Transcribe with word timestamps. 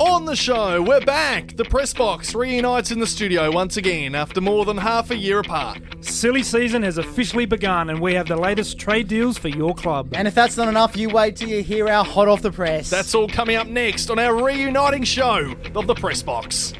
On 0.00 0.24
the 0.24 0.36
show, 0.36 0.80
we're 0.80 1.00
back. 1.00 1.56
The 1.56 1.64
press 1.64 1.92
box 1.92 2.32
reunites 2.32 2.92
in 2.92 3.00
the 3.00 3.06
studio 3.06 3.50
once 3.50 3.76
again 3.76 4.14
after 4.14 4.40
more 4.40 4.64
than 4.64 4.76
half 4.76 5.10
a 5.10 5.16
year 5.16 5.40
apart. 5.40 5.80
Silly 6.04 6.44
season 6.44 6.84
has 6.84 6.98
officially 6.98 7.46
begun, 7.46 7.90
and 7.90 7.98
we 7.98 8.14
have 8.14 8.28
the 8.28 8.36
latest 8.36 8.78
trade 8.78 9.08
deals 9.08 9.36
for 9.38 9.48
your 9.48 9.74
club. 9.74 10.10
And 10.14 10.28
if 10.28 10.36
that's 10.36 10.56
not 10.56 10.68
enough, 10.68 10.96
you 10.96 11.08
wait 11.08 11.34
till 11.34 11.48
you 11.48 11.64
hear 11.64 11.88
our 11.88 12.04
hot 12.04 12.28
off 12.28 12.42
the 12.42 12.52
press. 12.52 12.88
That's 12.88 13.12
all 13.12 13.26
coming 13.28 13.56
up 13.56 13.66
next 13.66 14.08
on 14.08 14.20
our 14.20 14.40
reuniting 14.40 15.02
show 15.02 15.52
of 15.74 15.88
the 15.88 15.94
press 15.96 16.22
box. 16.22 16.74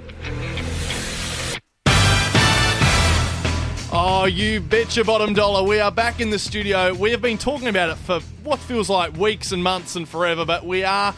Oh, 3.90 4.26
you 4.26 4.60
bet 4.60 4.94
your 4.94 5.04
bottom 5.04 5.34
dollar. 5.34 5.64
We 5.66 5.80
are 5.80 5.90
back 5.90 6.20
in 6.20 6.30
the 6.30 6.38
studio. 6.38 6.94
We 6.94 7.10
have 7.10 7.20
been 7.20 7.38
talking 7.38 7.66
about 7.66 7.90
it 7.90 7.96
for 7.96 8.20
what 8.44 8.60
feels 8.60 8.88
like 8.88 9.16
weeks 9.16 9.50
and 9.50 9.60
months 9.60 9.96
and 9.96 10.08
forever, 10.08 10.44
but 10.44 10.64
we 10.64 10.84
are 10.84 11.12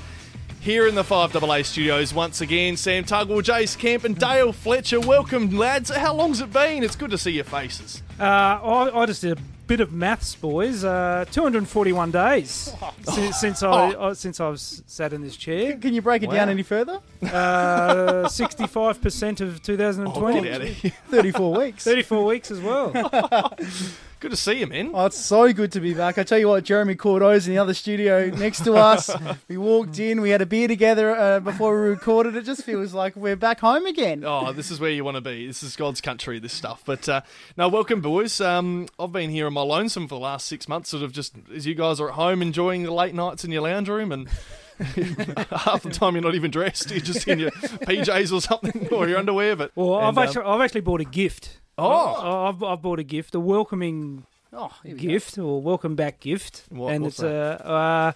here 0.61 0.87
in 0.87 0.95
the 0.95 1.03
5AA 1.03 1.65
studios 1.65 2.13
once 2.13 2.41
again. 2.41 2.77
Sam 2.77 3.05
Tugwell, 3.05 3.43
Jace 3.43 3.77
Kemp, 3.79 4.05
and 4.05 4.17
Dale 4.17 4.53
Fletcher. 4.53 5.01
Welcome, 5.01 5.57
lads. 5.57 5.91
How 5.91 6.15
long's 6.15 6.41
it 6.41 6.53
been? 6.53 6.85
It's 6.85 6.97
good 6.97 7.11
to 7.11 7.19
see 7.19 7.33
your 7.33 7.45
faces. 7.45 8.03
Uh, 8.19 8.25
I, 8.25 9.01
I 9.03 9.07
just 9.07 9.23
did 9.23 9.39
a 9.39 9.41
bit 9.67 9.81
of 9.81 9.93
maths, 9.93 10.35
boys. 10.35 10.85
Uh, 10.85 11.25
241 11.33 12.11
days 12.11 12.75
since, 13.05 13.41
since 13.41 13.63
I 13.63 13.91
uh, 13.93 14.15
since 14.15 14.39
I've 14.39 14.61
sat 14.61 15.13
in 15.13 15.23
this 15.23 15.37
chair. 15.37 15.77
Can 15.79 15.95
you 15.95 16.03
break 16.03 16.23
it 16.23 16.31
down 16.31 16.51
any 16.51 16.63
further? 16.63 17.01
Uh, 17.23 18.27
65% 18.27 19.41
of 19.41 19.63
2020. 19.63 20.41
Get 20.43 20.55
out 20.55 20.61
of 20.61 20.69
here. 20.69 20.93
34 21.09 21.59
weeks. 21.59 21.85
34 21.85 22.25
weeks 22.25 22.51
as 22.51 22.61
well. 22.61 22.93
Good 24.21 24.33
to 24.33 24.37
see 24.37 24.61
you, 24.61 24.67
man. 24.67 24.91
Oh, 24.93 25.07
it's 25.07 25.19
so 25.19 25.51
good 25.51 25.73
to 25.73 25.81
be 25.81 25.95
back. 25.95 26.19
I 26.19 26.25
tell 26.25 26.39
you 26.39 26.49
what, 26.49 26.63
Jeremy 26.63 26.95
Cordeaux's 26.95 27.49
in 27.49 27.55
the 27.55 27.59
other 27.59 27.73
studio 27.73 28.29
next 28.29 28.65
to 28.65 28.75
us. 28.75 29.11
we 29.49 29.57
walked 29.57 29.99
in, 29.99 30.21
we 30.21 30.29
had 30.29 30.43
a 30.43 30.47
beer 30.47 30.69
together 30.69 31.17
uh, 31.17 31.41
before 31.41 31.83
we 31.83 31.89
recorded. 31.89 32.37
It 32.37 32.45
just 32.45 32.63
feels 32.63 32.93
like 32.93 33.17
we're 33.17 33.35
back 33.35 33.61
home 33.61 33.87
again. 33.87 34.23
Oh, 34.23 34.53
this 34.53 34.71
is 34.71 34.79
where 34.79 34.91
you 34.91 35.05
want 35.05 35.15
to 35.15 35.23
be. 35.23 35.47
This 35.47 35.63
is 35.63 35.75
God's 35.75 36.03
country, 36.03 36.39
this 36.39 36.53
stuff. 36.53 36.83
But 36.85 37.09
uh, 37.09 37.23
no, 37.57 37.69
welcome, 37.69 38.03
boys. 38.03 38.43
Um, 38.43 38.89
I've 38.99 39.11
been 39.11 39.31
here 39.31 39.47
on 39.47 39.55
my 39.55 39.63
lonesome 39.63 40.07
for 40.07 40.17
the 40.17 40.21
last 40.21 40.47
six 40.47 40.69
months, 40.69 40.91
sort 40.91 41.03
of 41.03 41.13
just 41.13 41.35
as 41.55 41.67
you 41.67 41.75
guys 41.75 41.99
are 41.99 42.11
at 42.11 42.15
home 42.17 42.43
enjoying 42.43 42.83
the 42.83 42.93
late 42.93 43.15
nights 43.15 43.47
in 43.47 43.51
your 43.51 43.63
lounge 43.63 43.89
room, 43.89 44.13
and 44.13 44.29
half 45.51 45.83
the 45.83 45.91
time 45.91 46.15
you're 46.15 46.23
not 46.23 46.35
even 46.35 46.51
dressed. 46.51 46.91
You're 46.91 47.01
just 47.01 47.27
in 47.27 47.39
your 47.39 47.51
PJs 47.53 48.35
or 48.35 48.43
something, 48.43 48.89
or 48.89 49.09
your 49.09 49.19
underwear. 49.19 49.57
But 49.57 49.73
Well, 49.75 49.95
I've 49.95 50.09
and, 50.11 50.19
uh, 50.19 50.21
actually 50.21 50.45
I've 50.45 50.61
actually 50.61 50.83
bought 50.83 51.01
a 51.01 51.07
gift. 51.07 51.60
Oh, 51.81 52.47
I've, 52.47 52.63
I've 52.63 52.83
bought 52.83 52.99
a 52.99 53.05
gift, 53.05 53.35
a 53.35 53.41
welcoming 53.41 54.25
Oh, 54.53 54.71
we 54.85 54.93
gift 54.95 55.39
or 55.39 55.63
welcome 55.63 55.95
back 55.95 56.21
gift, 56.21 56.65
What- 56.71 56.93
and 56.93 57.05
what's 57.05 57.21
it's 57.21 57.23
a. 57.25 57.65
Uh, 57.67 58.13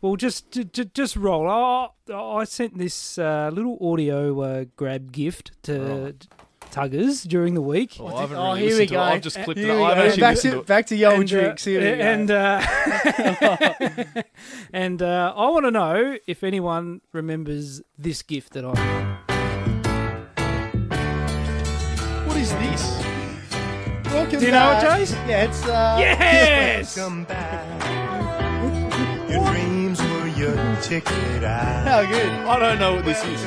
well, 0.00 0.16
just 0.16 0.50
j- 0.50 0.64
j- 0.64 0.90
just 0.94 1.16
roll. 1.16 1.48
I, 1.48 1.88
I 2.12 2.44
sent 2.44 2.76
this 2.78 3.18
uh, 3.18 3.50
little 3.52 3.78
audio 3.80 4.40
uh, 4.40 4.64
grab 4.76 5.12
gift 5.12 5.52
to 5.64 6.14
Tuggers 6.70 7.26
during 7.28 7.54
the 7.54 7.60
week. 7.62 7.96
oh, 8.00 8.06
I 8.14 8.20
haven't 8.22 8.36
Oh, 8.36 8.54
really 8.54 8.58
here 8.60 8.68
we 8.68 8.72
listened 8.72 8.88
to 8.88 8.94
it. 8.94 8.96
go. 8.96 9.02
I've 9.02 9.22
just 9.22 9.38
clipped 9.44 9.60
Here 9.60 9.72
it. 9.72 9.76
we 9.76 9.82
I've 9.84 9.98
actually 9.98 10.20
Back 10.20 10.36
to, 10.36 10.50
to 10.50 10.58
it. 10.60 10.66
back 10.66 10.86
to 10.86 10.96
your 10.96 11.12
old 11.12 11.20
And, 11.20 11.32
uh, 11.32 11.40
tricks. 11.42 11.64
Here 11.64 11.80
and 12.00 12.30
uh, 12.30 14.22
and 14.72 15.02
uh, 15.02 15.32
I 15.36 15.48
want 15.48 15.64
to 15.66 15.70
know 15.70 16.16
if 16.26 16.42
anyone 16.42 17.00
remembers 17.12 17.80
this 17.98 18.22
gift 18.22 18.52
that 18.54 18.64
I. 18.64 19.33
this? 22.60 23.04
Welcome 24.12 24.38
Do 24.40 24.46
you 24.46 24.52
know 24.52 24.70
it, 24.72 24.82
back. 24.82 25.00
Jace? 25.00 25.12
Yeah, 25.28 25.44
it's. 25.44 25.64
Uh, 25.64 25.96
Yes. 25.98 26.94
Come 26.96 27.24
back. 27.24 27.64
Your 29.30 29.44
dreams 29.50 30.00
were 30.00 30.28
your 30.28 30.76
ticket. 30.82 31.42
How 31.42 32.04
good. 32.06 32.26
I 32.46 32.58
don't 32.58 32.78
know 32.78 32.94
what 32.96 33.04
this 33.04 33.24
is. 33.24 33.40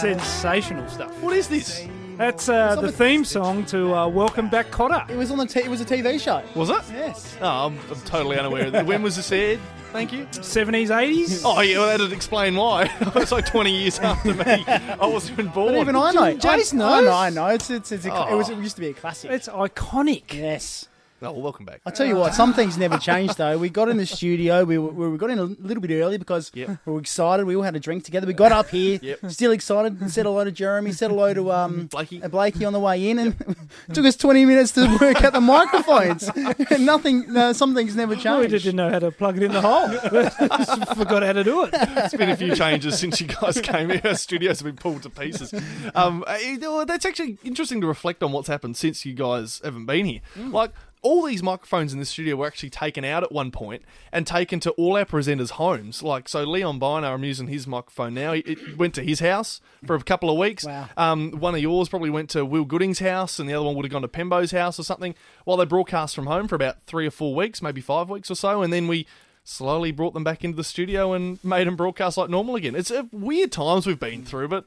Sensational 0.00 0.88
stuff. 0.88 1.12
What 1.22 1.34
is 1.36 1.48
this? 1.48 1.86
That's 2.16 2.48
uh, 2.48 2.76
the 2.76 2.90
theme 2.90 3.24
song 3.24 3.66
to 3.66 3.94
uh, 3.94 4.08
Welcome 4.08 4.48
Back 4.48 4.70
Cotter. 4.70 5.04
It 5.12 5.16
was 5.18 5.30
on 5.30 5.36
the. 5.38 5.46
T- 5.46 5.60
it 5.60 5.68
was 5.68 5.82
a 5.82 5.84
TV 5.84 6.18
show. 6.18 6.42
Was 6.54 6.70
it? 6.70 6.82
Yes. 6.90 7.36
Oh, 7.42 7.66
I'm, 7.66 7.78
I'm 7.90 8.00
totally 8.02 8.38
unaware 8.38 8.66
of 8.66 8.72
that. 8.72 8.86
When 8.86 9.02
was 9.02 9.16
this 9.16 9.30
aired? 9.32 9.60
Thank 9.92 10.12
you. 10.12 10.24
70s, 10.26 10.88
80s. 10.88 11.42
Oh, 11.44 11.60
yeah, 11.60 11.78
well, 11.78 11.86
that'd 11.88 12.12
explain 12.12 12.54
why. 12.56 12.90
it's 13.16 13.32
like 13.32 13.46
20 13.46 13.70
years 13.70 13.98
after 13.98 14.34
me. 14.34 14.44
I 14.66 15.06
wasn't 15.06 15.38
even 15.38 15.52
born. 15.52 15.74
But 15.74 15.80
even 15.80 15.96
I 15.96 16.10
know. 16.12 16.36
Jace 16.36 16.72
I, 16.72 16.76
I 16.76 16.78
knows. 17.00 17.04
know. 17.04 17.12
I 17.12 17.30
know. 17.30 17.46
It's. 17.48 17.70
It's. 17.70 17.92
it's 17.92 18.06
a, 18.06 18.12
Oh. 18.14 18.32
It 18.32 18.36
was. 18.36 18.48
It 18.48 18.58
used 18.58 18.76
to 18.76 18.80
be 18.80 18.88
a 18.88 18.94
classic. 18.94 19.30
It's 19.30 19.48
iconic. 19.48 20.32
yes. 20.32 20.88
Oh, 21.26 21.32
well, 21.32 21.42
welcome 21.42 21.64
back. 21.66 21.80
I 21.84 21.90
tell 21.90 22.06
you 22.06 22.14
what, 22.14 22.34
some 22.34 22.54
things 22.54 22.78
never 22.78 22.98
change 22.98 23.34
though. 23.34 23.58
We 23.58 23.68
got 23.68 23.88
in 23.88 23.96
the 23.96 24.06
studio, 24.06 24.62
we, 24.64 24.78
were, 24.78 25.10
we 25.10 25.18
got 25.18 25.30
in 25.30 25.38
a 25.40 25.42
little 25.44 25.80
bit 25.80 25.90
early 26.00 26.18
because 26.18 26.52
Yep. 26.54 26.78
we 26.86 26.92
were 26.92 27.00
excited. 27.00 27.44
We 27.46 27.56
all 27.56 27.62
had 27.62 27.74
a 27.74 27.80
drink 27.80 28.04
together. 28.04 28.26
We 28.28 28.32
got 28.32 28.52
up 28.52 28.68
here, 28.68 29.00
Yep. 29.02 29.18
still 29.30 29.50
excited. 29.50 30.10
Said 30.10 30.26
hello 30.26 30.44
to 30.44 30.52
Jeremy. 30.52 30.92
Said 30.92 31.10
hello 31.10 31.34
to 31.34 31.50
um 31.52 31.86
Blakey. 31.86 32.22
uh, 32.22 32.28
Blakey 32.28 32.64
on 32.64 32.72
the 32.72 32.78
way 32.80 33.10
in, 33.10 33.18
and 33.18 33.34
it 33.40 33.56
took 33.94 34.06
us 34.06 34.16
twenty 34.16 34.44
minutes 34.46 34.70
to 34.72 34.86
work 35.00 35.22
out 35.24 35.32
the 35.32 35.40
microphones. 35.40 36.30
nothing, 36.78 37.32
no, 37.32 37.52
some 37.52 37.74
things 37.74 37.96
never 37.96 38.14
we 38.14 38.20
change. 38.20 38.50
just 38.50 38.64
didn't 38.64 38.76
know 38.76 38.90
how 38.90 39.00
to 39.00 39.10
plug 39.10 39.36
it 39.36 39.42
in 39.42 39.52
the 39.52 39.60
hole. 39.60 39.88
Just 39.88 40.94
forgot 40.96 41.22
how 41.24 41.32
to 41.32 41.42
do 41.42 41.64
it. 41.64 41.70
It's 41.74 42.14
been 42.14 42.30
a 42.30 42.36
few 42.36 42.54
changes 42.54 42.98
since 42.98 43.20
you 43.20 43.26
guys 43.26 43.60
came 43.60 43.90
here. 43.90 44.00
Our 44.04 44.14
studios 44.14 44.60
have 44.60 44.66
been 44.66 44.76
pulled 44.76 45.02
to 45.02 45.10
pieces. 45.10 45.52
Um, 45.94 46.22
uh, 46.26 46.84
that's 46.84 47.04
actually 47.04 47.38
interesting 47.42 47.80
to 47.80 47.86
reflect 47.86 48.22
on 48.22 48.32
what's 48.32 48.48
happened 48.48 48.76
since 48.76 49.04
you 49.04 49.14
guys 49.14 49.60
haven't 49.64 49.86
been 49.86 50.06
here. 50.06 50.20
Like, 50.36 50.70
all 51.02 51.22
these 51.24 51.42
microphones 51.42 51.92
in 51.92 51.98
the 52.00 52.04
studio 52.04 52.36
were 52.36 52.46
actually 52.46 52.70
taken 52.70 53.04
out 53.04 53.22
at 53.22 53.30
one 53.30 53.50
point 53.50 53.82
and 54.12 54.26
taken 54.26 54.58
to 54.60 54.70
all 54.72 54.96
our 54.96 55.04
presenters' 55.04 55.50
homes. 55.50 56.02
Like, 56.02 56.28
so 56.28 56.42
Leon 56.44 56.78
Byner, 56.78 57.08
I'm 57.08 57.22
using 57.24 57.46
his 57.48 57.66
microphone 57.66 58.14
now. 58.14 58.32
It- 58.32 58.76
went 58.76 58.94
to 58.94 59.02
his 59.02 59.20
house 59.20 59.60
for 59.86 59.94
a 59.94 60.02
couple 60.02 60.28
of 60.30 60.36
weeks. 60.36 60.64
Wow. 60.64 60.88
Um, 60.96 61.32
one 61.32 61.54
of 61.54 61.60
yours 61.60 61.88
probably 61.88 62.10
went 62.10 62.30
to 62.30 62.44
Will 62.44 62.64
Gooding's 62.64 62.98
house, 62.98 63.38
and 63.38 63.48
the 63.48 63.54
other 63.54 63.64
one 63.64 63.76
would 63.76 63.84
have 63.84 63.92
gone 63.92 64.02
to 64.02 64.08
Pembo's 64.08 64.50
house 64.50 64.78
or 64.80 64.82
something. 64.82 65.14
While 65.44 65.56
they 65.58 65.64
broadcast 65.64 66.14
from 66.14 66.26
home 66.26 66.48
for 66.48 66.54
about 66.56 66.82
three 66.82 67.06
or 67.06 67.10
four 67.10 67.34
weeks, 67.34 67.62
maybe 67.62 67.80
five 67.80 68.10
weeks 68.10 68.30
or 68.30 68.34
so, 68.34 68.62
and 68.62 68.72
then 68.72 68.88
we 68.88 69.06
slowly 69.44 69.92
brought 69.92 70.12
them 70.12 70.24
back 70.24 70.42
into 70.44 70.56
the 70.56 70.64
studio 70.64 71.12
and 71.12 71.42
made 71.44 71.66
them 71.68 71.76
broadcast 71.76 72.16
like 72.16 72.28
normal 72.28 72.56
again. 72.56 72.74
It's 72.74 72.90
uh, 72.90 73.04
weird 73.12 73.52
times 73.52 73.86
we've 73.86 74.00
been 74.00 74.24
through, 74.24 74.48
but 74.48 74.64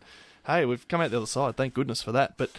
hey, 0.47 0.63
we've 0.65 0.87
come 0.87 1.01
out 1.01 1.11
the 1.11 1.17
other 1.17 1.25
side. 1.25 1.57
Thank 1.57 1.73
goodness 1.73 2.01
for 2.01 2.13
that. 2.13 2.37
But 2.37 2.51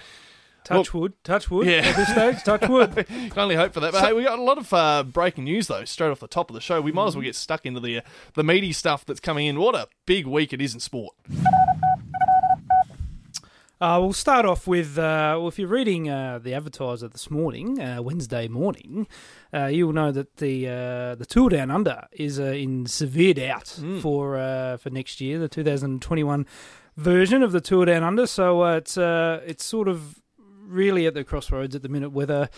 Touch 0.64 0.94
wood, 0.94 1.14
touch 1.24 1.50
wood. 1.50 1.66
Yeah. 1.66 1.78
At 1.78 1.96
this 1.96 2.08
stage, 2.08 2.42
touch 2.44 2.68
wood. 2.68 2.94
can 3.06 3.38
only 3.38 3.56
hope 3.56 3.72
for 3.72 3.80
that. 3.80 3.92
But 3.92 4.04
hey, 4.04 4.12
we 4.12 4.24
got 4.24 4.38
a 4.38 4.42
lot 4.42 4.58
of 4.58 4.72
uh, 4.72 5.02
breaking 5.04 5.44
news 5.44 5.66
though. 5.66 5.84
Straight 5.84 6.10
off 6.10 6.20
the 6.20 6.28
top 6.28 6.50
of 6.50 6.54
the 6.54 6.60
show, 6.60 6.80
we 6.80 6.92
might 6.92 7.08
as 7.08 7.16
well 7.16 7.24
get 7.24 7.34
stuck 7.34 7.66
into 7.66 7.80
the 7.80 7.98
uh, 7.98 8.02
the 8.34 8.44
meaty 8.44 8.72
stuff 8.72 9.04
that's 9.04 9.20
coming 9.20 9.46
in. 9.46 9.58
What 9.58 9.74
a 9.74 9.88
big 10.06 10.26
week 10.26 10.52
it 10.52 10.60
is 10.60 10.74
in 10.74 10.80
sport. 10.80 11.14
Uh, 13.80 13.98
we'll 13.98 14.12
start 14.12 14.44
off 14.44 14.66
with 14.66 14.98
uh, 14.98 15.32
well, 15.38 15.48
if 15.48 15.58
you're 15.58 15.66
reading 15.66 16.10
uh, 16.10 16.38
the 16.38 16.52
Advertiser 16.52 17.08
this 17.08 17.30
morning, 17.30 17.80
uh, 17.80 18.02
Wednesday 18.02 18.46
morning, 18.46 19.06
uh, 19.54 19.66
you'll 19.66 19.94
know 19.94 20.12
that 20.12 20.36
the 20.36 20.68
uh, 20.68 21.14
the 21.14 21.24
Tour 21.26 21.48
Down 21.48 21.70
Under 21.70 22.06
is 22.12 22.38
uh, 22.38 22.44
in 22.44 22.84
severe 22.84 23.32
doubt 23.32 23.80
for 24.02 24.36
uh, 24.36 24.76
for 24.76 24.90
next 24.90 25.22
year, 25.22 25.38
the 25.38 25.48
2021 25.48 26.46
version 26.98 27.42
of 27.42 27.52
the 27.52 27.60
Tour 27.62 27.86
Down 27.86 28.02
Under. 28.02 28.26
So 28.26 28.62
uh, 28.62 28.76
it's 28.76 28.98
uh, 28.98 29.40
it's 29.46 29.64
sort 29.64 29.88
of 29.88 30.20
really 30.70 31.06
at 31.06 31.14
the 31.14 31.24
crossroads 31.24 31.74
at 31.74 31.82
the 31.82 31.88
minute 31.88 32.10
whether 32.10 32.48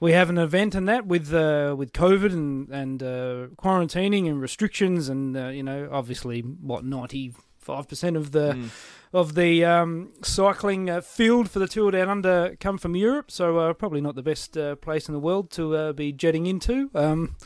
we 0.00 0.12
have 0.12 0.30
an 0.30 0.38
event 0.38 0.74
and 0.74 0.88
that 0.88 1.06
with 1.06 1.32
uh, 1.32 1.74
with 1.76 1.92
COVID 1.92 2.32
and 2.32 2.68
and 2.70 3.02
uh, 3.02 3.46
quarantining 3.56 4.28
and 4.28 4.40
restrictions 4.40 5.08
and 5.08 5.36
uh, 5.36 5.48
you 5.48 5.62
know 5.62 5.88
obviously 5.90 6.40
what 6.40 6.84
ninety 6.84 7.34
five 7.58 7.88
percent 7.88 8.16
of 8.16 8.32
the 8.32 8.70
of 9.12 9.34
the 9.34 9.64
um, 9.64 10.10
cycling 10.22 10.90
uh, 10.90 11.00
field 11.00 11.50
for 11.50 11.58
the 11.58 11.66
Tour 11.66 11.90
Down 11.90 12.08
Under 12.08 12.56
come 12.60 12.78
from 12.78 12.94
Europe, 12.94 13.30
so 13.30 13.58
uh, 13.58 13.72
probably 13.72 14.00
not 14.00 14.14
the 14.14 14.22
best 14.22 14.56
uh, 14.56 14.76
place 14.76 15.08
in 15.08 15.14
the 15.14 15.20
world 15.20 15.50
to 15.52 15.76
uh, 15.76 15.92
be 15.92 16.12
jetting 16.12 16.46
into 16.46 16.90
um, 16.94 17.36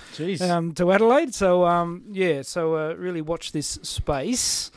um, 0.40 0.72
to 0.72 0.92
Adelaide. 0.92 1.34
So 1.34 1.64
um, 1.66 2.02
yeah, 2.10 2.42
so 2.42 2.76
uh, 2.76 2.94
really 2.94 3.22
watch 3.22 3.52
this 3.52 3.78
space 3.82 4.70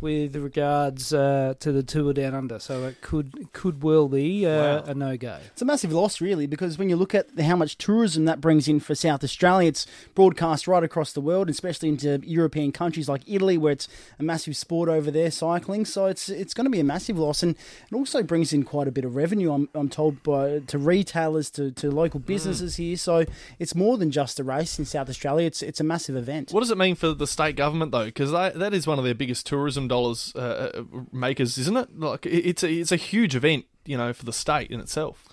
with 0.00 0.36
regards 0.36 1.12
uh, 1.12 1.54
to 1.60 1.72
the 1.72 1.82
Tour 1.82 2.12
Down 2.12 2.34
Under. 2.34 2.58
So 2.58 2.84
it 2.84 3.00
could 3.00 3.52
could 3.52 3.82
well 3.82 4.08
be 4.08 4.46
uh, 4.46 4.58
Wow. 4.58 4.84
a 4.86 4.94
no 4.94 5.16
go. 5.16 5.38
It's 5.52 5.62
a 5.62 5.64
massive 5.64 5.92
loss, 5.92 6.20
really, 6.20 6.46
because 6.46 6.78
when 6.78 6.88
you 6.88 6.96
look 6.96 7.14
at 7.14 7.26
how 7.40 7.56
much 7.56 7.78
tourism 7.78 8.24
that 8.26 8.40
brings 8.40 8.68
in 8.68 8.80
for 8.80 8.94
South 8.94 9.24
Australia, 9.24 9.68
it's 9.68 9.86
broadcast 10.14 10.68
right 10.68 10.82
across 10.82 11.12
the 11.12 11.20
world, 11.20 11.50
especially 11.50 11.88
into 11.88 12.20
European 12.24 12.72
countries 12.72 13.08
like 13.08 13.22
Italy, 13.26 13.58
where 13.58 13.72
it's 13.72 13.88
a 14.18 14.22
massive 14.22 14.56
sport 14.56 14.88
over 14.88 15.10
there, 15.10 15.30
cycling. 15.30 15.84
So 15.84 16.06
it's 16.06 16.28
it's 16.28 16.54
going 16.54 16.64
to 16.66 16.70
be 16.70 16.80
a 16.80 16.84
massive 16.84 17.18
loss, 17.18 17.42
and 17.42 17.56
it 17.90 17.94
also 17.94 18.22
brings 18.22 18.52
in 18.52 18.62
quite 18.62 18.88
a 18.88 18.92
bit 18.92 19.04
of 19.04 19.16
revenue. 19.16 19.52
I'm, 19.52 19.68
I'm 19.74 19.88
told 19.88 20.22
by 20.22 20.60
to 20.60 20.78
retailers, 20.78 21.50
to, 21.52 21.70
to 21.72 21.90
local 21.90 22.20
businesses 22.20 22.76
here. 22.76 22.96
So 22.96 23.24
it's 23.58 23.74
more 23.74 23.98
than 23.98 24.10
just 24.10 24.38
a 24.38 24.44
race 24.44 24.78
in 24.78 24.84
South 24.84 25.08
Australia. 25.08 25.46
It's 25.46 25.62
it's 25.62 25.80
a 25.80 25.84
massive 25.84 26.16
event. 26.16 26.52
What 26.52 26.60
does 26.60 26.70
it 26.70 26.78
mean 26.78 26.94
for 26.94 27.12
the 27.14 27.26
state 27.26 27.56
government 27.56 27.92
though? 27.92 28.04
Because 28.06 28.30
that 28.30 28.72
is 28.74 28.86
one 28.86 28.98
of 28.98 29.04
their 29.04 29.14
biggest 29.14 29.46
tourism 29.46 29.87
dollars 29.88 30.32
uh, 30.36 30.70
uh, 30.74 30.82
makers, 31.12 31.58
isn't 31.58 31.76
it? 31.76 31.98
Like 31.98 32.26
it's 32.26 32.62
a 32.62 32.70
it's 32.70 32.92
a 32.92 32.96
huge 32.96 33.34
event, 33.34 33.66
you 33.84 33.96
know, 33.96 34.12
for 34.12 34.24
the 34.24 34.32
state 34.32 34.70
in 34.70 34.80
itself. 34.80 35.24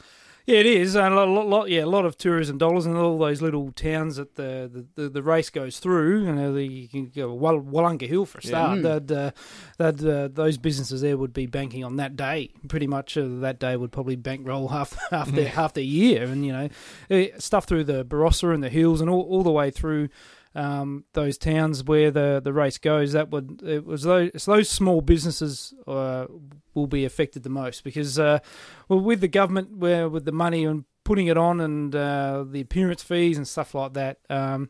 Yeah, 0.45 0.59
it 0.59 0.67
is. 0.67 0.95
And 0.95 1.15
a 1.15 1.25
lot, 1.25 1.47
lot, 1.47 1.69
yeah, 1.71 1.83
a 1.83 1.87
lot 1.87 2.05
of 2.05 2.19
tourism 2.19 2.59
dollars 2.59 2.85
and 2.85 2.95
all 2.95 3.17
those 3.17 3.41
little 3.41 3.71
towns 3.71 4.17
that 4.17 4.35
the 4.35 4.69
the, 4.95 5.01
the, 5.01 5.09
the 5.09 5.23
race 5.23 5.49
goes 5.49 5.79
through. 5.79 6.25
You 6.25 6.33
know, 6.33 6.53
the, 6.53 6.63
you 6.63 6.87
can 6.87 7.07
go 7.07 7.33
Wal- 7.33 7.61
Willunga 7.61 8.07
Hill 8.07 8.25
for 8.27 8.37
a 8.37 8.43
start. 8.43 8.77
Yeah. 8.77 8.99
That 8.99 9.11
uh, 9.11 9.31
that 9.77 10.05
uh, 10.05 10.27
those 10.31 10.59
businesses 10.59 11.01
there 11.01 11.17
would 11.17 11.33
be 11.33 11.47
banking 11.47 11.83
on 11.83 11.95
that 11.95 12.15
day. 12.15 12.51
Pretty 12.67 12.85
much 12.85 13.17
uh, 13.17 13.25
that 13.39 13.57
day 13.59 13.75
would 13.75 13.91
probably 13.91 14.15
bankroll 14.15 14.67
half 14.69 14.95
half 15.09 15.31
their 15.31 15.49
half 15.49 15.73
their 15.73 15.83
year, 15.83 16.25
and 16.25 16.45
you 16.45 16.53
know, 16.53 16.69
eh, 17.09 17.29
stuff 17.39 17.65
through 17.65 17.85
the 17.85 18.05
Barossa 18.05 18.53
and 18.53 18.63
the 18.63 18.69
hills 18.69 19.01
and 19.01 19.09
all, 19.09 19.23
all 19.23 19.41
the 19.41 19.51
way 19.51 19.71
through. 19.71 20.09
Um, 20.55 21.03
those 21.11 21.37
towns 21.37 21.83
where 21.83 22.11
the, 22.11 22.39
the 22.41 22.53
race 22.53 22.77
goes, 22.77 23.11
that 23.11 23.29
would 23.29 23.61
it 23.61 23.85
was 23.85 24.03
those 24.03 24.45
those 24.45 24.69
small 24.69 25.01
businesses 25.01 25.73
uh, 25.85 26.27
will 26.73 26.87
be 26.87 27.03
affected 27.03 27.43
the 27.43 27.49
most 27.49 27.83
because 27.83 28.17
uh, 28.17 28.39
well, 28.87 29.01
with 29.01 29.19
the 29.19 29.27
government, 29.27 29.77
where 29.77 30.07
with 30.07 30.23
the 30.23 30.31
money 30.31 30.63
and 30.63 30.85
putting 31.03 31.27
it 31.27 31.37
on 31.37 31.59
and 31.59 31.93
uh, 31.93 32.45
the 32.49 32.61
appearance 32.61 33.03
fees 33.03 33.37
and 33.37 33.45
stuff 33.45 33.75
like 33.75 33.93
that, 33.93 34.19
um, 34.29 34.69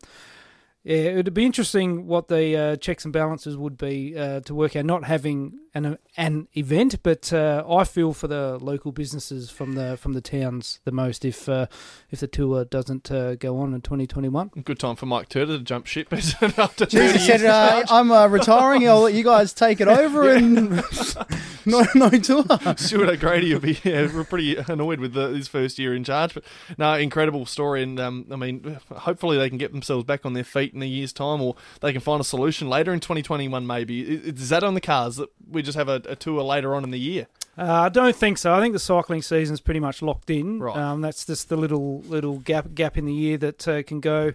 yeah, 0.82 1.18
it'd 1.18 1.34
be 1.34 1.44
interesting 1.46 2.06
what 2.06 2.28
the 2.28 2.56
uh, 2.56 2.76
checks 2.76 3.04
and 3.04 3.12
balances 3.12 3.56
would 3.56 3.76
be 3.76 4.16
uh, 4.16 4.40
to 4.40 4.54
work 4.54 4.76
out. 4.76 4.84
Not 4.84 5.04
having 5.04 5.58
an 5.76 5.98
an 6.16 6.48
event, 6.56 7.02
but 7.02 7.30
uh, 7.32 7.62
I 7.68 7.84
feel 7.84 8.14
for 8.14 8.26
the 8.26 8.58
local 8.60 8.92
businesses 8.92 9.50
from 9.50 9.74
the 9.74 9.96
from 9.98 10.14
the 10.14 10.22
towns 10.22 10.80
the 10.84 10.92
most 10.92 11.24
if 11.24 11.48
uh, 11.48 11.66
if 12.10 12.20
the 12.20 12.26
tour 12.26 12.64
doesn't 12.64 13.10
uh, 13.10 13.34
go 13.34 13.58
on 13.58 13.74
in 13.74 13.82
2021. 13.82 14.50
Good 14.64 14.78
time 14.78 14.96
for 14.96 15.04
Mike 15.06 15.28
Turtur 15.28 15.58
to 15.58 15.60
jump 15.60 15.86
ship 15.86 16.12
after 16.12 16.86
30 16.86 16.90
Jesus 16.90 17.26
said, 17.26 17.44
uh. 17.44 17.84
I'm 17.90 18.10
uh, 18.10 18.26
retiring. 18.28 18.88
I'll 18.88 19.02
let 19.02 19.14
you 19.14 19.22
guys 19.22 19.52
take 19.52 19.80
it 19.80 19.88
over 19.88 20.32
and 20.32 20.70
no, 21.66 21.84
no 21.94 22.08
tour. 22.10 22.44
Stuart 22.76 23.10
O'Grady 23.10 23.52
will 23.52 23.60
be 23.60 23.78
yeah, 23.84 24.08
we're 24.12 24.24
pretty 24.24 24.56
annoyed 24.56 25.00
with 25.00 25.12
the, 25.12 25.28
his 25.28 25.48
first 25.48 25.78
year 25.78 25.94
in 25.94 26.04
charge, 26.04 26.32
but 26.32 26.44
no, 26.78 26.94
incredible 26.94 27.44
story. 27.44 27.82
And 27.82 28.00
um, 28.00 28.26
I 28.30 28.36
mean, 28.36 28.78
hopefully 28.90 29.36
they 29.36 29.50
can 29.50 29.58
get 29.58 29.72
themselves 29.72 30.04
back 30.04 30.24
on 30.24 30.32
their 30.32 30.44
feet 30.44 30.72
in 30.72 30.82
a 30.82 30.86
year's 30.86 31.12
time, 31.12 31.42
or 31.42 31.54
they 31.82 31.92
can 31.92 32.00
find 32.00 32.20
a 32.20 32.24
solution 32.24 32.70
later 32.70 32.94
in 32.94 33.00
2021. 33.00 33.66
Maybe 33.66 34.00
I- 34.02 34.28
is 34.30 34.48
that 34.48 34.64
on 34.64 34.72
the 34.72 34.80
cards 34.80 35.16
that 35.16 35.28
we 35.50 35.65
just 35.66 35.76
have 35.76 35.88
a, 35.88 36.00
a 36.08 36.16
tour 36.16 36.42
later 36.42 36.74
on 36.74 36.84
in 36.84 36.90
the 36.90 36.98
year? 36.98 37.26
Uh, 37.58 37.72
I 37.72 37.88
don't 37.88 38.14
think 38.14 38.36
so. 38.38 38.52
I 38.54 38.60
think 38.60 38.72
the 38.74 38.78
cycling 38.78 39.22
season's 39.22 39.60
pretty 39.60 39.80
much 39.80 40.02
locked 40.02 40.28
in. 40.30 40.60
Right. 40.60 40.76
Um, 40.76 41.00
that's 41.00 41.24
just 41.26 41.48
the 41.48 41.56
little 41.56 42.00
little 42.02 42.38
gap 42.40 42.74
gap 42.74 42.96
in 42.98 43.06
the 43.06 43.12
year 43.14 43.36
that 43.38 43.66
uh, 43.68 43.82
can 43.82 44.00
go 44.00 44.32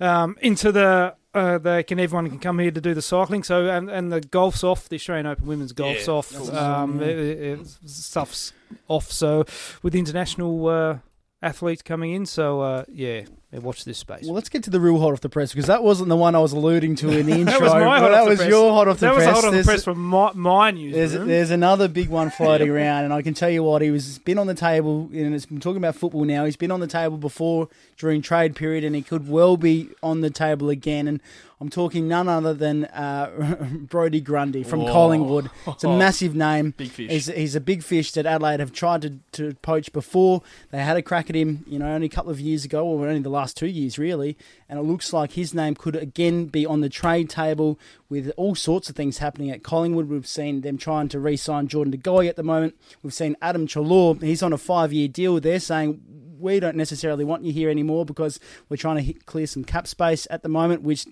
um, 0.00 0.36
into 0.40 0.70
the. 0.72 1.14
Uh, 1.32 1.58
they 1.58 1.82
can 1.84 2.00
everyone 2.00 2.28
can 2.28 2.40
come 2.40 2.58
here 2.58 2.72
to 2.72 2.80
do 2.80 2.92
the 2.92 3.00
cycling. 3.02 3.42
So 3.44 3.68
and, 3.68 3.88
and 3.88 4.12
the 4.12 4.20
golf's 4.20 4.64
off. 4.64 4.88
The 4.88 4.96
Australian 4.96 5.26
Open 5.26 5.46
Women's 5.46 5.72
Golf's 5.72 6.06
Yeah, 6.08 6.12
off. 6.14 6.34
of. 6.34 6.54
Um, 6.54 7.00
Yeah. 7.00 7.06
it- 7.06 7.60
it- 7.60 7.66
stuff's 7.88 8.52
off. 8.88 9.10
So 9.12 9.44
with 9.82 9.94
international 9.94 10.66
uh, 10.68 10.98
athletes 11.40 11.82
coming 11.82 12.12
in, 12.12 12.26
so 12.26 12.60
uh, 12.60 12.84
yeah, 12.92 13.22
watch 13.58 13.84
this 13.84 13.98
space. 13.98 14.24
Well, 14.24 14.34
let's 14.34 14.48
get 14.48 14.62
to 14.64 14.70
the 14.70 14.78
real 14.78 14.98
hot 15.00 15.12
off 15.12 15.20
the 15.20 15.28
press 15.28 15.50
because 15.52 15.66
that 15.66 15.82
wasn't 15.82 16.08
the 16.08 16.16
one 16.16 16.34
I 16.34 16.38
was 16.38 16.52
alluding 16.52 16.94
to 16.96 17.08
in 17.10 17.26
the 17.26 17.32
intro. 17.40 17.52
that 17.52 17.60
was 17.60 17.72
my 17.74 17.98
hot 17.98 18.10
that 18.10 18.22
the 18.24 18.30
was 18.30 18.38
press. 18.38 18.48
your 18.48 18.72
hot 18.72 18.86
off 18.88 18.98
the 19.00 19.06
that 19.06 19.14
press. 19.16 19.26
was 19.26 19.34
hot 19.34 19.44
off 19.44 19.50
the 19.50 19.50
There's- 19.50 19.66
press 19.66 19.84
from 19.84 19.98
my, 20.04 20.30
my 20.34 20.70
There's, 20.70 21.12
newsroom. 21.12 21.28
there's 21.28 21.50
another 21.50 21.88
big 21.88 22.08
one 22.10 22.30
floating 22.36 22.68
around, 22.70 23.04
and 23.04 23.12
I 23.12 23.22
can 23.22 23.34
tell 23.34 23.50
you 23.50 23.62
what 23.64 23.82
he 23.82 23.90
was 23.90 24.18
been 24.20 24.38
on 24.38 24.46
the 24.46 24.54
table, 24.54 25.08
and 25.12 25.34
it's 25.34 25.46
been 25.46 25.58
talking 25.60 25.78
about 25.78 25.96
football 25.96 26.24
now. 26.24 26.44
He's 26.44 26.56
been 26.56 26.70
on 26.70 26.80
the 26.80 26.86
table 26.86 27.16
before 27.16 27.68
during 27.98 28.22
trade 28.22 28.54
period, 28.54 28.84
and 28.84 28.94
he 28.94 29.02
could 29.02 29.28
well 29.28 29.56
be 29.56 29.88
on 30.02 30.20
the 30.20 30.30
table 30.30 30.70
again. 30.70 31.08
And 31.08 31.20
I'm 31.60 31.68
talking 31.68 32.08
none 32.08 32.26
other 32.28 32.54
than 32.54 32.86
uh, 32.86 33.66
Brodie 33.90 34.22
Grundy 34.22 34.62
from 34.62 34.80
Whoa. 34.80 34.92
Collingwood. 34.92 35.50
It's 35.66 35.84
a 35.84 35.88
massive 35.88 36.34
name. 36.34 36.72
Big 36.76 36.88
fish. 36.88 37.10
He's, 37.10 37.26
he's 37.26 37.54
a 37.54 37.60
big 37.60 37.82
fish 37.82 38.12
that 38.12 38.24
Adelaide 38.24 38.60
have 38.60 38.72
tried 38.72 39.02
to, 39.02 39.18
to 39.32 39.54
poach 39.56 39.92
before. 39.92 40.40
They 40.70 40.78
had 40.78 40.96
a 40.96 41.02
crack 41.02 41.28
at 41.28 41.36
him, 41.36 41.64
you 41.66 41.78
know, 41.78 41.86
only 41.92 42.06
a 42.06 42.10
couple 42.10 42.30
of 42.30 42.40
years 42.40 42.64
ago, 42.64 42.86
or 42.86 43.06
only 43.06 43.20
the 43.20 43.28
last 43.28 43.39
two 43.46 43.66
years, 43.66 43.98
really. 43.98 44.36
And 44.68 44.78
it 44.78 44.82
looks 44.82 45.12
like 45.12 45.32
his 45.32 45.54
name 45.54 45.74
could 45.74 45.96
again 45.96 46.46
be 46.46 46.64
on 46.64 46.80
the 46.80 46.88
trade 46.88 47.28
table 47.30 47.78
with 48.08 48.32
all 48.36 48.54
sorts 48.54 48.88
of 48.88 48.96
things 48.96 49.18
happening 49.18 49.50
at 49.50 49.62
Collingwood. 49.62 50.08
We've 50.08 50.26
seen 50.26 50.60
them 50.60 50.78
trying 50.78 51.08
to 51.08 51.20
re 51.20 51.36
sign 51.36 51.68
Jordan 51.68 51.92
De 51.92 51.98
Goey 51.98 52.28
at 52.28 52.36
the 52.36 52.42
moment. 52.42 52.74
We've 53.02 53.14
seen 53.14 53.36
Adam 53.42 53.66
Treloar, 53.66 54.20
he's 54.22 54.42
on 54.42 54.52
a 54.52 54.58
five 54.58 54.92
year 54.92 55.08
deal. 55.08 55.40
They're 55.40 55.60
saying, 55.60 56.00
we 56.38 56.58
don't 56.58 56.76
necessarily 56.76 57.24
want 57.24 57.44
you 57.44 57.52
here 57.52 57.70
anymore 57.70 58.04
because 58.04 58.40
we're 58.68 58.76
trying 58.76 59.04
to 59.04 59.12
clear 59.20 59.46
some 59.46 59.64
cap 59.64 59.86
space 59.86 60.26
at 60.30 60.42
the 60.42 60.48
moment, 60.48 60.82
which 60.82 61.06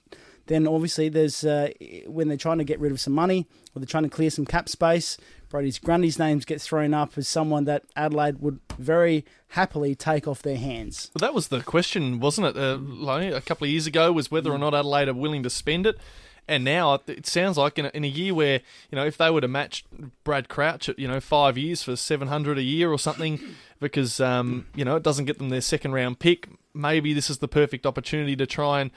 then 0.46 0.66
obviously 0.66 1.08
there's 1.08 1.44
uh, 1.44 1.70
when 2.06 2.28
they're 2.28 2.36
trying 2.36 2.58
to 2.58 2.64
get 2.64 2.80
rid 2.80 2.90
of 2.90 3.00
some 3.00 3.12
money 3.12 3.46
or 3.74 3.80
they're 3.80 3.86
trying 3.86 4.04
to 4.04 4.08
clear 4.08 4.30
some 4.30 4.46
cap 4.46 4.68
space. 4.68 5.18
Brodie's 5.48 5.78
Grundy's 5.78 6.18
names 6.18 6.44
get 6.44 6.60
thrown 6.60 6.92
up 6.94 7.16
as 7.16 7.26
someone 7.26 7.64
that 7.64 7.84
Adelaide 7.96 8.40
would 8.40 8.60
very 8.78 9.24
happily 9.48 9.94
take 9.94 10.28
off 10.28 10.42
their 10.42 10.56
hands. 10.58 11.10
Well, 11.14 11.26
that 11.26 11.34
was 11.34 11.48
the 11.48 11.62
question, 11.62 12.20
wasn't 12.20 12.48
it? 12.48 12.56
Uh, 12.56 12.76
like 12.78 13.32
a 13.32 13.40
couple 13.40 13.64
of 13.64 13.70
years 13.70 13.86
ago, 13.86 14.12
was 14.12 14.30
whether 14.30 14.52
or 14.52 14.58
not 14.58 14.74
Adelaide 14.74 15.08
are 15.08 15.14
willing 15.14 15.42
to 15.42 15.50
spend 15.50 15.86
it. 15.86 15.98
And 16.46 16.64
now 16.64 16.94
it- 16.94 17.02
it 17.08 17.26
sounds 17.26 17.58
like 17.58 17.78
in 17.78 17.86
a, 17.86 17.90
in 17.92 18.04
a 18.04 18.08
year 18.08 18.32
where 18.32 18.60
you 18.90 18.96
know 18.96 19.04
if 19.04 19.18
they 19.18 19.30
were 19.30 19.42
to 19.42 19.48
match 19.48 19.84
Brad 20.24 20.48
Crouch 20.48 20.88
at 20.88 20.98
you 20.98 21.06
know 21.06 21.20
five 21.20 21.58
years 21.58 21.82
for 21.82 21.94
seven 21.96 22.28
hundred 22.28 22.56
a 22.58 22.62
year 22.62 22.90
or 22.90 22.98
something, 22.98 23.38
because 23.80 24.18
um, 24.20 24.66
you 24.74 24.84
know 24.84 24.96
it 24.96 25.02
doesn't 25.02 25.26
get 25.26 25.36
them 25.38 25.50
their 25.50 25.60
second 25.60 25.92
round 25.92 26.18
pick. 26.18 26.48
Maybe 26.74 27.12
this 27.12 27.28
is 27.28 27.38
the 27.38 27.48
perfect 27.48 27.84
opportunity 27.84 28.34
to 28.36 28.46
try 28.46 28.80
and 28.80 28.90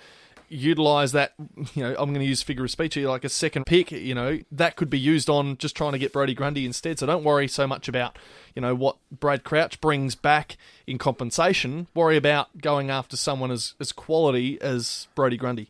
utilize 0.52 1.14
that. 1.14 1.34
You 1.74 1.84
know, 1.84 1.90
I'm 1.92 2.10
going 2.10 2.20
to 2.20 2.26
use 2.26 2.42
figure 2.42 2.66
of 2.66 2.72
speech 2.72 2.96
here, 2.96 3.08
like 3.08 3.24
a 3.24 3.30
second 3.30 3.66
pick. 3.66 3.92
You 3.92 4.14
know, 4.14 4.40
that 4.52 4.76
could 4.76 4.90
be 4.90 5.00
used 5.00 5.30
on 5.30 5.58
just 5.58 5.76
trying 5.76 5.94
to 5.94 6.00
get 6.00 6.12
Brodie 6.12 6.34
Grundy 6.34 6.66
instead. 6.66 7.00
So 7.00 7.06
don't 7.06 7.24
worry 7.24 7.48
so 7.48 7.66
much 7.66 7.88
about 7.88 8.18
you 8.56 8.62
know 8.62 8.76
what 8.76 8.98
Brad 9.12 9.44
Crouch 9.44 9.80
brings 9.80 10.16
back 10.16 10.58
in 10.86 10.98
compensation. 10.98 11.88
Worry 11.94 12.18
about 12.18 12.58
going 12.58 12.90
after 12.90 13.16
someone 13.16 13.52
as 13.52 13.76
as 13.80 13.92
quality 13.92 14.60
as 14.62 15.08
Brodie 15.16 15.38
Grundy. 15.38 15.70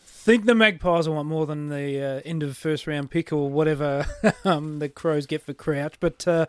think 0.00 0.46
the 0.46 0.54
Magpies 0.54 1.08
will 1.08 1.16
want 1.16 1.28
more 1.28 1.44
than 1.44 1.68
the 1.68 2.00
uh, 2.00 2.20
end 2.24 2.42
of 2.42 2.56
first 2.56 2.86
round 2.86 3.10
pick 3.10 3.32
or 3.32 3.50
whatever 3.50 4.06
um, 4.44 4.78
the 4.78 4.88
Crows 4.88 5.26
get 5.26 5.42
for 5.42 5.52
Crouch, 5.52 5.94
but 6.00 6.26
uh, 6.26 6.46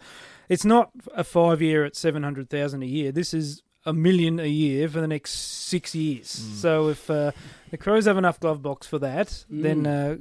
it's 0.48 0.64
not 0.64 0.92
a 1.14 1.24
five 1.24 1.62
year 1.62 1.84
at 1.84 1.96
seven 1.96 2.24
hundred 2.24 2.50
thousand 2.50 2.84
a 2.84 2.88
year. 2.88 3.12
This 3.12 3.34
is 3.34 3.63
a 3.86 3.94
million 3.94 4.40
a 4.40 4.48
year 4.48 4.88
for 4.90 5.02
the 5.02 5.08
next 5.08 5.32
six 5.32 5.94
years. 5.96 6.30
So 6.62 6.90
if 6.90 7.10
uh, 7.10 7.32
the 7.72 7.78
Crows 7.78 8.06
have 8.06 8.18
enough 8.18 8.40
glove 8.40 8.62
box 8.62 8.88
for 8.88 9.00
that, 9.00 9.46
then 9.50 9.86
uh, 9.88 10.18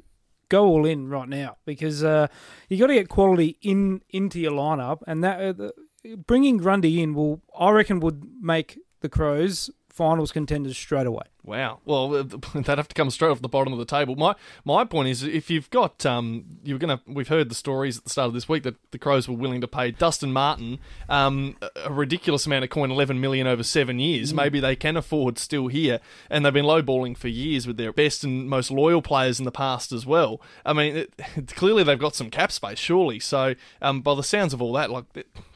go 0.49 0.67
all 0.67 0.85
in 0.85 1.09
right 1.09 1.29
now 1.29 1.57
because 1.65 2.03
uh, 2.05 2.27
you 2.69 2.77
got 2.79 2.89
to 2.89 2.95
get 2.95 3.09
quality 3.09 3.57
in 3.63 4.03
into 4.11 4.39
your 4.41 4.53
lineup, 4.53 5.03
and 5.07 5.23
that 5.25 5.41
uh, 5.41 5.53
the, 5.53 5.73
bringing 6.17 6.59
Grundy 6.59 7.01
in 7.03 7.15
will, 7.15 7.41
I 7.59 7.71
reckon, 7.71 8.01
would 8.01 8.25
make 8.41 8.79
the 9.01 9.09
Crows 9.09 9.71
finals 9.89 10.33
contenders 10.33 10.77
straight 10.77 11.07
away. 11.07 11.25
Wow. 11.45 11.81
Well, 11.85 12.09
they'd 12.55 12.67
have 12.67 12.89
to 12.89 12.95
come 12.95 13.11
straight 13.11 13.31
off 13.31 13.43
the 13.43 13.49
bottom 13.49 13.73
of 13.73 13.79
the 13.79 13.85
table. 13.85 14.15
My 14.15 14.35
my 14.65 14.85
point 14.85 15.09
is, 15.09 15.23
if 15.25 15.51
you've 15.51 15.69
got, 15.71 16.07
um, 16.07 16.45
you're 16.63 16.79
gonna. 16.79 17.01
We've 17.07 17.29
heard 17.29 17.51
the 17.51 17.55
stories 17.55 17.99
at 17.99 18.05
the 18.05 18.11
start 18.11 18.29
of 18.29 18.35
this 18.35 18.49
week 18.49 18.63
that 18.63 18.77
the 18.93 18.99
Crows 18.99 19.29
were 19.29 19.37
willing 19.37 19.61
to 19.61 19.69
pay 19.69 19.91
Dustin 19.91 20.33
Martin 20.33 20.79
um, 21.09 21.57
a- 21.77 21.93
ridiculous 21.93 22.47
amount 22.47 22.65
of 22.65 22.71
coin, 22.71 22.91
eleven 22.91 23.21
million 23.21 23.47
over 23.47 23.65
seven 23.65 23.99
years. 23.99 24.33
Maybe 24.33 24.61
they 24.61 24.77
can 24.77 24.97
afford 24.97 25.39
still 25.39 25.67
here, 25.67 25.99
and 26.31 26.47
they've 26.47 26.53
been 26.53 26.65
lowballing 26.65 27.17
for 27.17 27.29
years 27.29 27.67
with 27.67 27.77
their 27.77 27.93
best 27.93 28.23
and 28.23 28.49
most 28.49 28.71
loyal 28.71 29.03
players 29.03 29.41
in 29.41 29.45
the 29.45 29.51
past 29.51 29.91
as 29.91 30.07
well. 30.07 30.41
I 30.65 30.73
mean, 30.73 30.97
it, 30.97 31.15
clearly 31.57 31.83
they've 31.83 31.99
got 31.99 32.15
some 32.15 32.31
cap 32.31 32.53
space, 32.53 32.79
surely. 32.79 33.19
So, 33.19 33.57
um, 33.81 34.01
by 34.01 34.15
the 34.15 34.23
sounds 34.23 34.53
of 34.55 34.63
all 34.63 34.73
that, 34.75 34.91
like. 34.91 35.05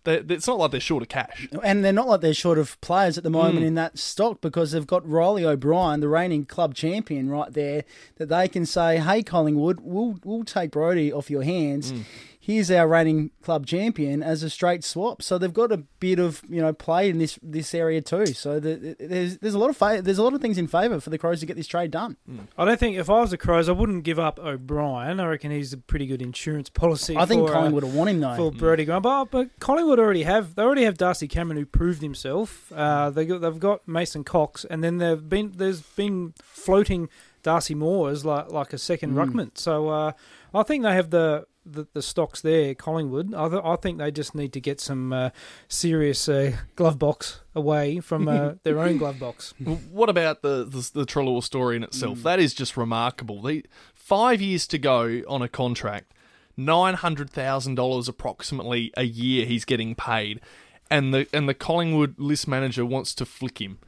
They, 0.06 0.18
it's 0.18 0.46
not 0.46 0.58
like 0.58 0.70
they're 0.70 0.78
short 0.78 1.02
of 1.02 1.08
cash. 1.08 1.48
And 1.64 1.84
they're 1.84 1.92
not 1.92 2.06
like 2.06 2.20
they're 2.20 2.32
short 2.32 2.58
of 2.58 2.80
players 2.80 3.18
at 3.18 3.24
the 3.24 3.30
moment 3.30 3.64
in 3.64 3.74
that 3.74 3.98
stock 3.98 4.40
because 4.40 4.70
they've 4.70 4.86
got 4.86 5.04
Reilly 5.04 5.44
O'Brien, 5.44 5.75
the 6.00 6.08
reigning 6.08 6.44
club 6.44 6.74
champion, 6.74 7.28
right 7.28 7.52
there, 7.52 7.84
that 8.16 8.28
they 8.28 8.48
can 8.48 8.66
say, 8.66 8.98
"Hey, 8.98 9.22
Collingwood, 9.22 9.80
we'll 9.82 10.18
we'll 10.24 10.44
take 10.44 10.70
Brodie 10.70 11.12
off 11.12 11.30
your 11.30 11.42
hands. 11.42 11.92
Mm. 11.92 12.04
Here's 12.46 12.70
our 12.70 12.86
reigning 12.86 13.32
club 13.42 13.66
champion 13.66 14.22
as 14.22 14.44
a 14.44 14.50
straight 14.50 14.84
swap." 14.84 15.20
So 15.20 15.36
they've 15.36 15.52
got 15.52 15.72
a 15.72 15.78
bit 15.98 16.20
of 16.20 16.42
you 16.48 16.62
know 16.62 16.72
play 16.72 17.10
in 17.10 17.18
this 17.18 17.40
this 17.42 17.74
area 17.74 18.00
too. 18.00 18.26
So 18.26 18.60
the, 18.60 18.94
there's 19.00 19.38
there's 19.38 19.54
a 19.54 19.58
lot 19.58 19.70
of 19.70 19.76
fa- 19.76 20.00
there's 20.00 20.18
a 20.18 20.22
lot 20.22 20.32
of 20.32 20.40
things 20.40 20.56
in 20.56 20.68
favour 20.68 21.00
for 21.00 21.10
the 21.10 21.18
Crows 21.18 21.40
to 21.40 21.46
get 21.46 21.56
this 21.56 21.66
trade 21.66 21.90
done. 21.90 22.16
I 22.56 22.64
don't 22.64 22.78
think 22.78 22.96
if 22.96 23.10
I 23.10 23.20
was 23.20 23.32
the 23.32 23.36
Crows, 23.36 23.68
I 23.68 23.72
wouldn't 23.72 24.04
give 24.04 24.20
up 24.20 24.38
O'Brien. 24.38 25.18
I 25.18 25.26
reckon 25.26 25.50
he's 25.50 25.72
a 25.72 25.78
pretty 25.78 26.06
good 26.06 26.22
insurance 26.22 26.70
policy. 26.70 27.16
I 27.16 27.26
think 27.26 27.48
for, 27.48 27.50
uh, 27.50 27.54
Collingwood 27.54 27.82
will 27.82 27.90
want 27.90 28.10
him 28.10 28.20
though. 28.20 28.36
for 28.36 28.52
Brodie 28.52 28.84
Grant. 28.84 29.02
But, 29.02 29.24
but 29.32 29.58
Collingwood 29.58 29.98
already 29.98 30.22
have 30.22 30.54
they 30.54 30.62
already 30.62 30.84
have 30.84 30.96
Darcy 30.96 31.26
Cameron 31.26 31.58
who 31.58 31.66
proved 31.66 32.00
himself. 32.00 32.70
Uh, 32.72 33.10
they 33.10 33.26
got, 33.26 33.40
they've 33.40 33.58
got 33.58 33.88
Mason 33.88 34.22
Cox, 34.22 34.64
and 34.64 34.84
then 34.84 34.98
they've 34.98 35.28
been 35.28 35.52
there's 35.56 35.80
been 35.80 36.32
floating 36.42 37.08
Darcy 37.46 37.76
Moore 37.76 38.10
as 38.10 38.24
like 38.24 38.50
like 38.50 38.72
a 38.72 38.78
second 38.78 39.14
ruckman. 39.14 39.56
So 39.56 39.88
uh, 39.88 40.12
I 40.52 40.62
think 40.64 40.82
they 40.82 40.92
have 40.92 41.10
the. 41.10 41.46
The, 41.68 41.84
the 41.94 42.00
stocks 42.00 42.42
there, 42.42 42.76
Collingwood. 42.76 43.34
I, 43.34 43.48
th- 43.48 43.62
I 43.64 43.74
think 43.74 43.98
they 43.98 44.12
just 44.12 44.36
need 44.36 44.52
to 44.52 44.60
get 44.60 44.80
some 44.80 45.12
uh, 45.12 45.30
serious 45.66 46.28
uh, 46.28 46.52
glove 46.76 46.96
box 46.96 47.40
away 47.56 47.98
from 47.98 48.28
uh, 48.28 48.52
their 48.62 48.78
own 48.78 48.98
glove 48.98 49.18
box. 49.18 49.52
What 49.90 50.08
about 50.08 50.42
the 50.42 50.62
the, 50.62 50.88
the 50.94 51.04
Treloar 51.04 51.42
story 51.42 51.74
in 51.74 51.82
itself? 51.82 52.22
That 52.22 52.38
is 52.38 52.54
just 52.54 52.76
remarkable. 52.76 53.42
The, 53.42 53.66
five 53.96 54.40
years 54.40 54.68
to 54.68 54.78
go 54.78 55.22
on 55.26 55.42
a 55.42 55.48
contract, 55.48 56.14
nine 56.56 56.94
hundred 56.94 57.30
thousand 57.30 57.74
dollars 57.74 58.06
approximately 58.06 58.92
a 58.96 59.02
year 59.02 59.44
he's 59.44 59.64
getting 59.64 59.96
paid, 59.96 60.40
and 60.88 61.12
the 61.12 61.26
and 61.32 61.48
the 61.48 61.54
Collingwood 61.54 62.14
list 62.16 62.46
manager 62.46 62.86
wants 62.86 63.12
to 63.16 63.24
flick 63.24 63.60
him. 63.60 63.78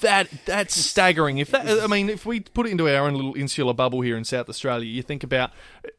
That 0.00 0.28
that's 0.44 0.74
staggering. 0.74 1.38
If 1.38 1.50
that, 1.50 1.68
I 1.68 1.86
mean, 1.86 2.08
if 2.08 2.26
we 2.26 2.40
put 2.40 2.66
it 2.66 2.70
into 2.70 2.88
our 2.88 3.06
own 3.06 3.14
little 3.14 3.34
insular 3.34 3.72
bubble 3.72 4.00
here 4.00 4.16
in 4.16 4.24
South 4.24 4.48
Australia, 4.48 4.86
you 4.86 5.02
think 5.02 5.22
about 5.22 5.50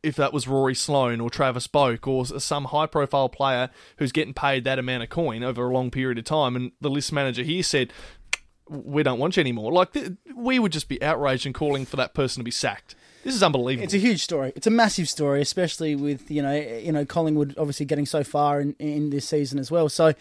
if 0.04 0.16
that 0.18 0.34
was 0.34 0.48
Rory 0.48 0.76
Sloane 0.76 1.22
or 1.22 1.30
Travis 1.30 1.68
Boak 1.68 2.08
or 2.08 2.26
some 2.40 2.66
high-profile 2.66 3.30
player 3.30 3.70
who's 3.98 4.12
getting 4.12 4.34
paid 4.34 4.64
that 4.66 4.80
amount 4.80 5.04
of 5.04 5.10
coin 5.10 5.44
over 5.44 5.70
a 5.70 5.74
long 5.74 5.92
period 5.92 6.18
of 6.18 6.26
time, 6.26 6.56
and 6.56 6.72
the 6.82 6.90
list 6.90 7.12
manager 7.14 7.44
here 7.44 7.64
said, 7.64 7.94
"We 8.68 9.04
don't 9.04 9.20
want 9.20 9.38
you 9.38 9.42
anymore." 9.42 9.72
Like 9.72 9.94
th- 9.94 10.12
we 10.36 10.60
would 10.60 10.72
just 10.72 10.90
be 10.90 11.02
outraged 11.02 11.46
and 11.46 11.56
calling 11.56 11.86
for 11.86 11.96
that 11.96 12.14
person 12.14 12.42
to 12.42 12.46
be 12.46 12.52
sacked. 12.52 12.96
This 13.24 13.36
is 13.36 13.44
unbelievable. 13.44 13.84
It's 13.84 13.94
a 13.94 13.98
huge 13.98 14.24
story. 14.24 14.54
It's 14.56 14.68
a 14.68 14.72
massive 14.72 15.10
story, 15.10 15.42
especially 15.42 15.96
with 15.96 16.32
you 16.32 16.42
know 16.42 16.54
you 16.54 16.92
know 16.92 17.06
Collingwood 17.06 17.56
obviously 17.58 17.86
getting 17.86 18.06
so 18.06 18.24
far 18.24 18.62
in, 18.62 18.76
in 18.80 19.10
this 19.10 19.28
season 19.28 19.60
as 19.60 19.70
well. 19.70 19.90
So 19.90 20.14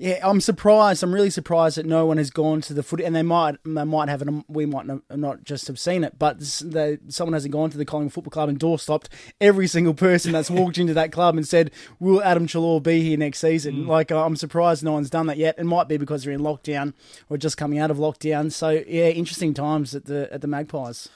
yeah, 0.00 0.18
I'm 0.22 0.40
surprised. 0.40 1.02
I'm 1.02 1.12
really 1.12 1.28
surprised 1.28 1.76
that 1.76 1.84
no 1.84 2.06
one 2.06 2.16
has 2.16 2.30
gone 2.30 2.62
to 2.62 2.74
the 2.74 2.82
footy, 2.82 3.04
and 3.04 3.14
they 3.14 3.22
might 3.22 3.56
they 3.64 3.84
might 3.84 4.08
have 4.08 4.22
it. 4.22 4.28
We 4.48 4.66
might 4.66 4.86
not, 5.10 5.44
just 5.44 5.68
have 5.68 5.78
seen 5.78 6.02
it, 6.04 6.18
but 6.18 6.40
they, 6.64 6.98
someone 7.08 7.34
hasn't 7.34 7.52
gone 7.52 7.70
to 7.70 7.78
the 7.78 7.84
Collingwood 7.84 8.14
Football 8.14 8.30
Club 8.30 8.48
and 8.48 8.58
door 8.58 8.78
stopped 8.78 9.10
every 9.40 9.66
single 9.66 9.94
person 9.94 10.32
that's 10.32 10.50
walked 10.50 10.78
into 10.78 10.94
that 10.94 11.12
club 11.12 11.36
and 11.36 11.46
said, 11.46 11.70
"Will 12.00 12.22
Adam 12.22 12.46
Treloar 12.46 12.82
be 12.82 13.02
here 13.02 13.18
next 13.18 13.40
season?" 13.40 13.84
Mm. 13.84 13.86
Like 13.86 14.10
I'm 14.10 14.36
surprised 14.36 14.82
no 14.82 14.92
one's 14.92 15.10
done 15.10 15.26
that 15.26 15.36
yet. 15.36 15.56
It 15.58 15.64
might 15.64 15.86
be 15.86 15.98
because 15.98 16.24
they're 16.24 16.32
in 16.32 16.40
lockdown 16.40 16.94
or 17.28 17.36
just 17.36 17.58
coming 17.58 17.78
out 17.78 17.90
of 17.90 17.98
lockdown. 17.98 18.50
So 18.50 18.70
yeah, 18.70 19.08
interesting 19.08 19.54
times 19.54 19.94
at 19.94 20.06
the 20.06 20.32
at 20.32 20.40
the 20.40 20.48
Magpies. 20.48 21.10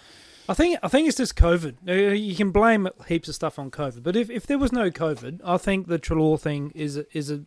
I 0.48 0.54
think 0.54 0.78
I 0.82 0.88
think 0.88 1.08
it's 1.08 1.16
just 1.16 1.36
COVID. 1.36 2.18
You 2.18 2.34
can 2.36 2.50
blame 2.50 2.88
heaps 3.08 3.28
of 3.28 3.34
stuff 3.34 3.58
on 3.58 3.70
COVID, 3.70 4.02
but 4.02 4.14
if, 4.16 4.28
if 4.30 4.46
there 4.46 4.58
was 4.58 4.72
no 4.72 4.90
COVID, 4.90 5.40
I 5.44 5.56
think 5.56 5.86
the 5.88 5.98
Treloar 5.98 6.38
thing 6.38 6.70
is 6.74 6.96
is 7.12 7.30
a 7.30 7.42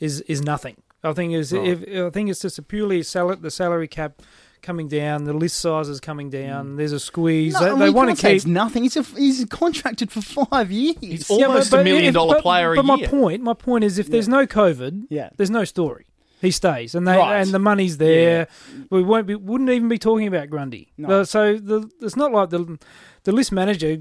is 0.00 0.20
is 0.22 0.42
nothing. 0.42 0.76
I 1.02 1.12
think 1.12 1.32
is 1.34 1.52
Right. 1.52 1.66
if 1.82 2.04
I 2.06 2.10
think 2.10 2.28
it's 2.30 2.40
just 2.40 2.58
a 2.58 2.62
purely 2.62 3.02
sal- 3.02 3.36
the 3.36 3.50
salary 3.50 3.88
cap 3.88 4.20
coming 4.62 4.88
down, 4.88 5.24
the 5.24 5.32
list 5.32 5.58
size 5.58 5.88
is 5.88 6.00
coming 6.00 6.28
down. 6.28 6.70
Mm. 6.72 6.76
There's 6.78 6.92
a 6.92 6.98
squeeze. 6.98 7.54
No, 7.54 7.60
they 7.60 7.66
I 7.66 7.70
mean, 7.70 7.78
they 7.80 7.90
want 7.90 8.10
to 8.10 8.20
keep 8.20 8.36
it's 8.36 8.46
nothing. 8.46 8.82
He's 8.82 8.96
a, 8.96 9.02
he's 9.02 9.44
contracted 9.44 10.10
for 10.10 10.20
five 10.20 10.72
years. 10.72 10.96
He's 11.00 11.30
almost 11.30 11.68
a 11.72 11.76
but 11.76 11.84
million 11.84 12.06
if- 12.06 12.14
dollar 12.14 12.36
but- 12.36 12.42
player 12.42 12.72
a 12.72 12.76
but 12.82 12.98
year. 12.98 13.06
my 13.06 13.06
point, 13.06 13.42
my 13.42 13.54
point 13.54 13.84
is, 13.84 13.98
if 13.98 14.08
there's 14.10 14.28
no 14.28 14.46
COVID, 14.46 15.04
Yeah. 15.08 15.30
there's 15.36 15.50
no 15.50 15.64
story. 15.64 16.05
He 16.40 16.50
stays, 16.50 16.94
and 16.94 17.06
they 17.08 17.16
Right. 17.16 17.40
and 17.40 17.50
the 17.50 17.58
money's 17.58 17.96
there. 17.96 18.48
We 18.90 19.02
won't 19.02 19.26
be, 19.26 19.34
wouldn't 19.34 19.70
even 19.70 19.88
be 19.88 19.98
talking 19.98 20.26
about 20.26 20.50
Grundy. 20.50 20.92
No. 20.98 21.20
Uh, 21.20 21.24
so 21.24 21.56
the, 21.56 21.90
it's 22.02 22.16
not 22.16 22.32
like 22.32 22.50
the 22.50 22.78
the 23.24 23.32
list 23.32 23.52
manager 23.52 23.96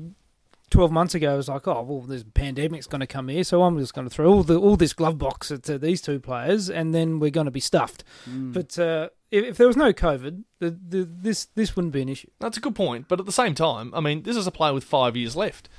twelve 0.70 0.92
months 0.92 1.16
ago 1.16 1.38
was 1.38 1.48
like, 1.48 1.68
oh 1.68 1.82
well, 1.84 2.02
this 2.02 2.24
pandemic's 2.34 2.88
going 2.88 3.00
to 3.00 3.08
come 3.08 3.30
here, 3.30 3.44
so 3.44 3.64
I'm 3.64 3.78
just 3.80 3.94
going 3.94 4.08
to 4.10 4.14
throw 4.14 4.30
all 4.32 4.44
the 4.44 4.60
all 4.60 4.76
this 4.76 4.94
glove 4.94 5.18
box 5.18 5.50
at 5.52 5.70
uh, 5.70 5.78
these 5.78 6.02
two 6.02 6.20
players, 6.20 6.70
and 6.70 6.94
then 6.94 7.20
we're 7.20 7.32
going 7.32 7.46
to 7.46 7.52
be 7.52 7.60
stuffed. 7.62 8.04
Mm. 8.30 8.52
But 8.54 8.78
uh, 8.78 9.10
if, 9.32 9.46
if 9.46 9.58
there 9.58 9.68
was 9.68 9.78
no 9.78 9.94
COVID, 9.94 10.44
the, 10.60 10.72
the, 10.72 11.10
this 11.10 11.46
this 11.56 11.76
wouldn't 11.76 11.94
be 11.94 12.02
an 12.02 12.10
issue. 12.10 12.30
That's 12.40 12.58
a 12.58 12.62
good 12.62 12.76
point, 12.76 13.08
but 13.08 13.20
at 13.20 13.26
the 13.26 13.32
same 13.32 13.56
time, 13.56 13.94
I 13.96 14.02
mean, 14.02 14.24
this 14.24 14.36
is 14.36 14.46
a 14.48 14.52
player 14.52 14.74
with 14.74 14.84
five 14.84 15.16
years 15.16 15.36
left. 15.38 15.70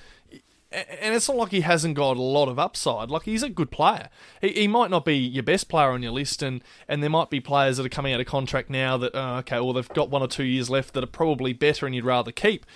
And 0.76 1.14
it's 1.14 1.28
not 1.28 1.38
like 1.38 1.52
he 1.52 1.62
hasn't 1.62 1.94
got 1.94 2.18
a 2.18 2.22
lot 2.22 2.48
of 2.48 2.58
upside. 2.58 3.10
Like 3.10 3.22
he's 3.22 3.42
a 3.42 3.48
good 3.48 3.70
player. 3.70 4.10
He, 4.40 4.48
he 4.48 4.68
might 4.68 4.90
not 4.90 5.04
be 5.04 5.16
your 5.16 5.42
best 5.42 5.68
player 5.68 5.90
on 5.90 6.02
your 6.02 6.12
list, 6.12 6.42
and, 6.42 6.62
and 6.86 7.02
there 7.02 7.10
might 7.10 7.30
be 7.30 7.40
players 7.40 7.78
that 7.78 7.86
are 7.86 7.90
coming 7.90 8.12
out 8.12 8.20
of 8.20 8.26
contract 8.26 8.68
now 8.68 8.96
that 8.98 9.14
uh, 9.14 9.38
okay, 9.38 9.56
well 9.60 9.72
they've 9.72 9.88
got 9.90 10.10
one 10.10 10.22
or 10.22 10.28
two 10.28 10.44
years 10.44 10.68
left 10.68 10.94
that 10.94 11.02
are 11.02 11.08
probably 11.08 11.52
better, 11.52 11.86
and 11.86 11.94
you'd 11.94 12.04
rather 12.04 12.30
keep. 12.30 12.66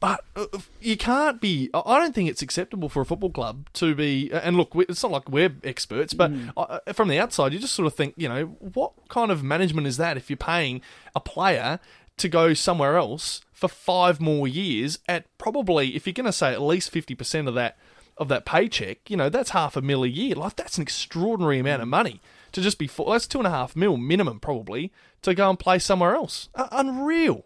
But 0.00 0.24
uh, 0.34 0.46
you 0.80 0.96
can't 0.96 1.40
be. 1.40 1.70
I 1.74 1.98
don't 1.98 2.14
think 2.14 2.28
it's 2.30 2.42
acceptable 2.42 2.88
for 2.88 3.02
a 3.02 3.04
football 3.04 3.30
club 3.30 3.68
to 3.74 3.94
be. 3.94 4.30
And 4.32 4.56
look, 4.56 4.72
it's 4.74 5.02
not 5.02 5.12
like 5.12 5.28
we're 5.28 5.54
experts, 5.62 6.14
but 6.14 6.32
uh, 6.56 6.80
from 6.94 7.08
the 7.08 7.18
outside, 7.18 7.52
you 7.52 7.58
just 7.58 7.74
sort 7.74 7.86
of 7.86 7.94
think, 7.94 8.14
you 8.16 8.28
know, 8.28 8.46
what 8.60 8.92
kind 9.08 9.30
of 9.30 9.42
management 9.42 9.86
is 9.86 9.98
that 9.98 10.16
if 10.16 10.30
you're 10.30 10.38
paying 10.38 10.80
a 11.14 11.20
player 11.20 11.80
to 12.16 12.28
go 12.28 12.54
somewhere 12.54 12.96
else 12.96 13.42
for 13.60 13.68
five 13.68 14.20
more 14.20 14.48
years 14.48 14.98
at 15.06 15.26
probably, 15.36 15.94
if 15.94 16.06
you're 16.06 16.14
going 16.14 16.24
to 16.24 16.32
say 16.32 16.52
at 16.52 16.62
least 16.62 16.90
fifty 16.90 17.14
percent 17.14 17.46
of 17.46 17.54
that 17.54 17.76
of 18.16 18.28
that 18.28 18.46
paycheck, 18.46 19.10
you 19.10 19.16
know, 19.16 19.28
that's 19.28 19.50
half 19.50 19.76
a 19.76 19.82
mil 19.82 20.02
a 20.02 20.08
year. 20.08 20.34
Like 20.34 20.56
that's 20.56 20.78
an 20.78 20.82
extraordinary 20.82 21.58
amount 21.58 21.82
of 21.82 21.88
money 21.88 22.22
to 22.52 22.62
just 22.62 22.78
be. 22.78 22.86
For, 22.86 23.12
that's 23.12 23.26
two 23.26 23.38
and 23.38 23.46
a 23.46 23.50
half 23.50 23.76
mil 23.76 23.98
minimum 23.98 24.40
probably 24.40 24.90
to 25.20 25.34
go 25.34 25.50
and 25.50 25.58
play 25.58 25.78
somewhere 25.78 26.14
else. 26.14 26.48
Uh, 26.54 26.68
unreal. 26.72 27.44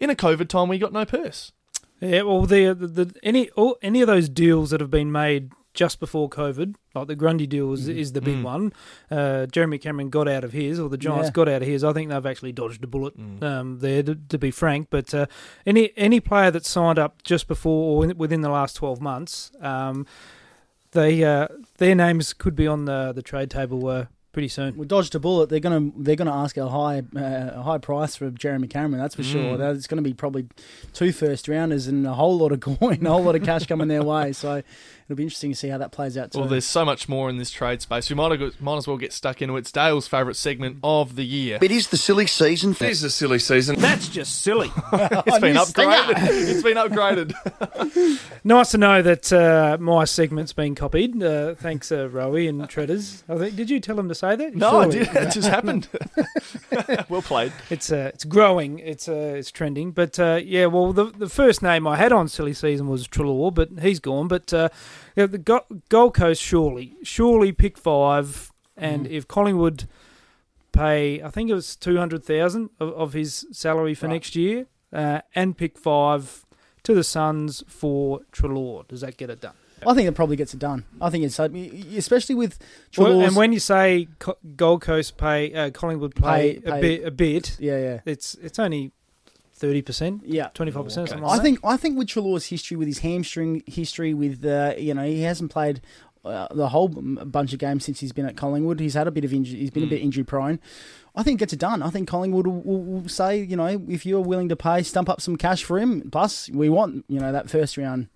In 0.00 0.10
a 0.10 0.14
COVID 0.14 0.48
time 0.48 0.68
where 0.68 0.74
you 0.74 0.80
got 0.80 0.92
no 0.92 1.06
purse. 1.06 1.52
Yeah, 2.00 2.22
well, 2.22 2.42
the, 2.42 2.74
the, 2.74 2.86
the 2.86 3.14
any 3.22 3.48
all, 3.50 3.78
any 3.80 4.02
of 4.02 4.06
those 4.06 4.28
deals 4.28 4.70
that 4.70 4.80
have 4.80 4.90
been 4.90 5.10
made 5.10 5.52
just 5.74 6.00
before 6.00 6.28
COVID, 6.30 6.76
like 6.94 7.08
the 7.08 7.16
Grundy 7.16 7.46
deal 7.46 7.72
is, 7.72 7.88
is 7.88 8.12
the 8.12 8.20
big 8.20 8.42
one. 8.42 8.72
Uh, 9.10 9.46
Jeremy 9.46 9.76
Cameron 9.78 10.08
got 10.08 10.28
out 10.28 10.44
of 10.44 10.52
his, 10.52 10.78
or 10.80 10.88
the 10.88 10.96
Giants 10.96 11.26
Yeah. 11.28 11.32
got 11.32 11.48
out 11.48 11.62
of 11.62 11.68
his. 11.68 11.82
I 11.84 11.92
think 11.92 12.10
they've 12.10 12.24
actually 12.26 12.52
dodged 12.52 12.82
a 12.84 12.86
bullet 12.86 13.14
um, 13.42 13.80
there, 13.80 14.02
to, 14.04 14.14
to 14.14 14.38
be 14.38 14.50
frank. 14.52 14.86
But 14.90 15.12
uh, 15.12 15.26
any 15.66 15.92
any 15.96 16.20
player 16.20 16.50
that 16.52 16.64
signed 16.64 16.98
up 16.98 17.22
just 17.24 17.48
before 17.48 18.04
or 18.04 18.14
within 18.14 18.40
the 18.40 18.50
last 18.50 18.74
twelve 18.76 19.00
months, 19.00 19.50
um, 19.60 20.06
they 20.92 21.24
uh, 21.24 21.48
their 21.78 21.94
names 21.94 22.32
could 22.32 22.54
be 22.54 22.66
on 22.66 22.84
the 22.84 23.12
the 23.12 23.22
trade 23.22 23.50
table 23.50 23.86
uh, 23.88 24.06
pretty 24.32 24.48
soon. 24.48 24.76
We 24.76 24.86
dodged 24.86 25.14
a 25.14 25.20
bullet. 25.20 25.48
They're 25.48 25.60
gonna 25.60 25.90
they're 25.96 26.16
gonna 26.16 26.34
ask 26.34 26.56
a 26.56 26.68
high 26.68 26.98
uh, 27.16 27.50
a 27.54 27.62
high 27.62 27.78
price 27.78 28.14
for 28.16 28.30
Jeremy 28.30 28.68
Cameron. 28.68 29.00
That's 29.02 29.14
for 29.16 29.22
sure. 29.24 29.56
That's 29.56 29.86
going 29.86 30.02
to 30.02 30.08
be 30.08 30.14
probably 30.14 30.46
two 30.92 31.12
first 31.12 31.48
rounders 31.48 31.86
and 31.88 32.06
a 32.06 32.14
whole 32.14 32.36
lot 32.38 32.52
of 32.52 32.60
coin, 32.60 33.04
a 33.06 33.10
whole 33.10 33.22
lot 33.24 33.34
of 33.36 33.42
cash 33.44 33.66
coming 33.66 33.88
their 33.88 34.02
way. 34.04 34.32
So 34.32 34.62
it'll 35.04 35.16
be 35.16 35.22
interesting 35.22 35.50
to 35.50 35.56
see 35.56 35.68
how 35.68 35.78
that 35.78 35.92
plays 35.92 36.16
out. 36.16 36.32
Too. 36.32 36.40
Well, 36.40 36.48
there's 36.48 36.66
so 36.66 36.84
much 36.84 37.08
more 37.08 37.28
in 37.28 37.36
this 37.38 37.50
trade 37.50 37.82
space. 37.82 38.08
We 38.10 38.16
might, 38.16 38.38
have, 38.38 38.60
might 38.60 38.76
as 38.76 38.86
well 38.86 38.96
get 38.96 39.12
stuck 39.12 39.42
into 39.42 39.56
it. 39.56 39.60
It's 39.60 39.72
Dale's 39.72 40.08
favourite 40.08 40.36
segment 40.36 40.78
of 40.82 41.16
the 41.16 41.24
year. 41.24 41.58
It 41.60 41.70
is 41.70 41.88
the 41.88 41.96
silly 41.96 42.26
season. 42.26 42.72
It 42.72 42.82
is 42.82 43.00
the 43.00 43.10
silly 43.10 43.38
season. 43.38 43.76
That's 43.76 44.08
just 44.08 44.42
silly. 44.42 44.70
It's 45.26 45.38
been 45.38 45.56
upgraded. 45.56 46.14
it's 46.18 46.62
been 46.62 46.76
upgraded. 46.76 47.34
Nice 48.44 48.70
to 48.72 48.78
know 48.78 49.02
that 49.02 49.32
uh, 49.32 49.78
my 49.80 50.04
segment's 50.04 50.52
been 50.52 50.74
copied. 50.74 51.22
Uh, 51.22 51.54
thanks, 51.54 51.90
uh, 51.90 52.08
Rowie 52.08 52.48
and 52.48 52.68
Treaders. 52.68 53.24
I 53.28 53.36
think, 53.38 53.56
did 53.56 53.70
you 53.70 53.80
tell 53.80 53.96
them 53.96 54.08
to 54.08 54.14
say 54.14 54.36
that? 54.36 54.54
No, 54.54 54.80
I 54.80 54.90
Surely. 54.90 54.98
did. 55.06 55.16
It 55.16 55.32
just 55.32 55.48
happened. 55.48 55.88
well 57.08 57.22
played. 57.22 57.52
It's 57.70 57.90
uh, 57.90 58.10
it's 58.14 58.24
growing. 58.24 58.78
It's 58.80 59.08
uh, 59.08 59.34
it's 59.36 59.50
trending. 59.50 59.92
But 59.92 60.18
uh, 60.18 60.40
yeah, 60.44 60.66
well, 60.66 60.92
the 60.92 61.04
the 61.06 61.28
first 61.28 61.62
name 61.62 61.86
I 61.86 61.96
had 61.96 62.12
on 62.12 62.28
silly 62.28 62.54
season 62.54 62.88
was 62.88 63.08
Treloar, 63.08 63.52
but 63.52 63.70
he's 63.80 64.00
gone. 64.00 64.28
But 64.28 64.52
uh, 64.52 64.68
yeah, 65.16 65.26
the 65.26 65.38
Go- 65.38 65.66
Gold 65.88 66.14
Coast 66.14 66.42
surely 66.42 66.96
surely 67.02 67.52
pick 67.52 67.78
five, 67.78 68.52
and 68.76 69.06
if 69.06 69.26
Collingwood 69.28 69.84
pay, 70.72 71.22
I 71.22 71.30
think 71.30 71.50
it 71.50 71.54
was 71.54 71.76
two 71.76 71.96
hundred 71.96 72.24
thousand 72.24 72.70
of, 72.80 72.90
of 72.94 73.12
his 73.12 73.46
salary 73.52 73.94
for 73.94 74.06
Right. 74.06 74.14
next 74.14 74.36
year, 74.36 74.66
uh, 74.92 75.20
and 75.34 75.56
pick 75.56 75.78
five 75.78 76.44
to 76.82 76.94
the 76.94 77.04
Suns 77.04 77.62
for 77.68 78.20
Treloar. 78.32 78.86
Does 78.88 79.00
that 79.02 79.16
get 79.16 79.30
it 79.30 79.40
done? 79.40 79.54
I 79.86 79.92
think 79.92 80.08
it 80.08 80.12
probably 80.12 80.36
gets 80.36 80.54
it 80.54 80.60
done. 80.60 80.84
I 81.00 81.10
think 81.10 81.24
it's 81.24 81.38
especially 81.38 82.34
with 82.36 82.58
Well, 82.96 83.20
and 83.20 83.36
when 83.36 83.52
you 83.52 83.60
say 83.60 84.08
Gold 84.56 84.80
Coast 84.80 85.18
pay, 85.18 85.52
uh, 85.52 85.70
Collingwood 85.70 86.14
pay, 86.14 86.54
Pay- 86.54 86.68
a 86.68 86.72
pay- 86.72 86.80
bit, 86.80 87.04
a 87.04 87.10
bit, 87.10 87.56
yeah 87.60 87.78
yeah 87.78 88.00
it's 88.06 88.34
it's 88.36 88.58
only 88.58 88.92
thirty 89.54 89.82
percent, 89.82 90.22
yeah. 90.26 90.48
twenty 90.54 90.72
five 90.72 90.84
percent, 90.84 91.10
I 91.24 91.38
think 91.42 91.58
I 91.64 91.76
think 91.76 91.98
with 91.98 92.08
Treloar's 92.08 92.46
history, 92.46 92.76
with 92.76 92.88
his 92.88 92.98
hamstring 92.98 93.62
history, 93.66 94.14
with 94.14 94.44
uh, 94.44 94.74
you 94.76 94.94
know 94.94 95.04
he 95.04 95.22
hasn't 95.22 95.50
played 95.50 95.80
uh, 96.24 96.48
the 96.52 96.68
whole 96.68 96.88
bunch 96.88 97.52
of 97.52 97.58
games 97.58 97.84
since 97.84 98.00
he's 98.00 98.12
been 98.12 98.26
at 98.26 98.36
Collingwood. 98.36 98.80
He's 98.80 98.94
had 98.94 99.06
a 99.06 99.10
bit 99.10 99.24
of 99.24 99.32
injury. 99.32 99.58
He's 99.58 99.70
been 99.70 99.84
a 99.84 99.88
bit 99.88 100.02
injury 100.02 100.24
prone. 100.24 100.58
I 101.14 101.22
think 101.22 101.38
it 101.38 101.40
gets 101.40 101.52
it 101.52 101.58
done. 101.60 101.82
I 101.82 101.90
think 101.90 102.08
Collingwood 102.08 102.46
will, 102.46 102.60
will, 102.62 102.82
will 102.82 103.08
say, 103.08 103.40
you 103.42 103.56
know, 103.56 103.84
if 103.88 104.04
you're 104.04 104.20
willing 104.20 104.48
to 104.48 104.56
pay, 104.56 104.82
stump 104.82 105.08
up 105.08 105.20
some 105.20 105.36
cash 105.36 105.62
for 105.62 105.78
him. 105.78 106.10
Plus, 106.10 106.50
we 106.50 106.68
want 106.68 107.04
you 107.08 107.20
know 107.20 107.30
that 107.30 107.50
first 107.50 107.76
round 107.76 108.08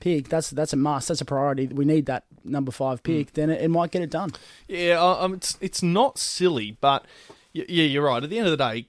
pick. 0.00 0.28
That's 0.28 0.50
that's 0.50 0.72
a 0.72 0.76
must. 0.76 1.08
That's 1.08 1.20
a 1.20 1.24
priority. 1.24 1.66
We 1.66 1.84
need 1.84 2.06
that 2.06 2.24
number 2.44 2.70
five 2.70 3.02
pick. 3.02 3.32
Then 3.32 3.50
it, 3.50 3.60
it 3.62 3.68
might 3.68 3.90
get 3.90 4.02
it 4.02 4.10
done. 4.10 4.32
Yeah, 4.68 5.00
uh, 5.02 5.24
um, 5.24 5.34
it's 5.34 5.58
it's 5.60 5.82
not 5.82 6.18
silly, 6.18 6.78
but 6.80 7.04
y- 7.25 7.25
yeah, 7.68 7.84
you're 7.84 8.04
right. 8.04 8.22
At 8.22 8.30
the 8.30 8.38
end 8.38 8.46
of 8.48 8.56
the 8.56 8.56
day, 8.56 8.86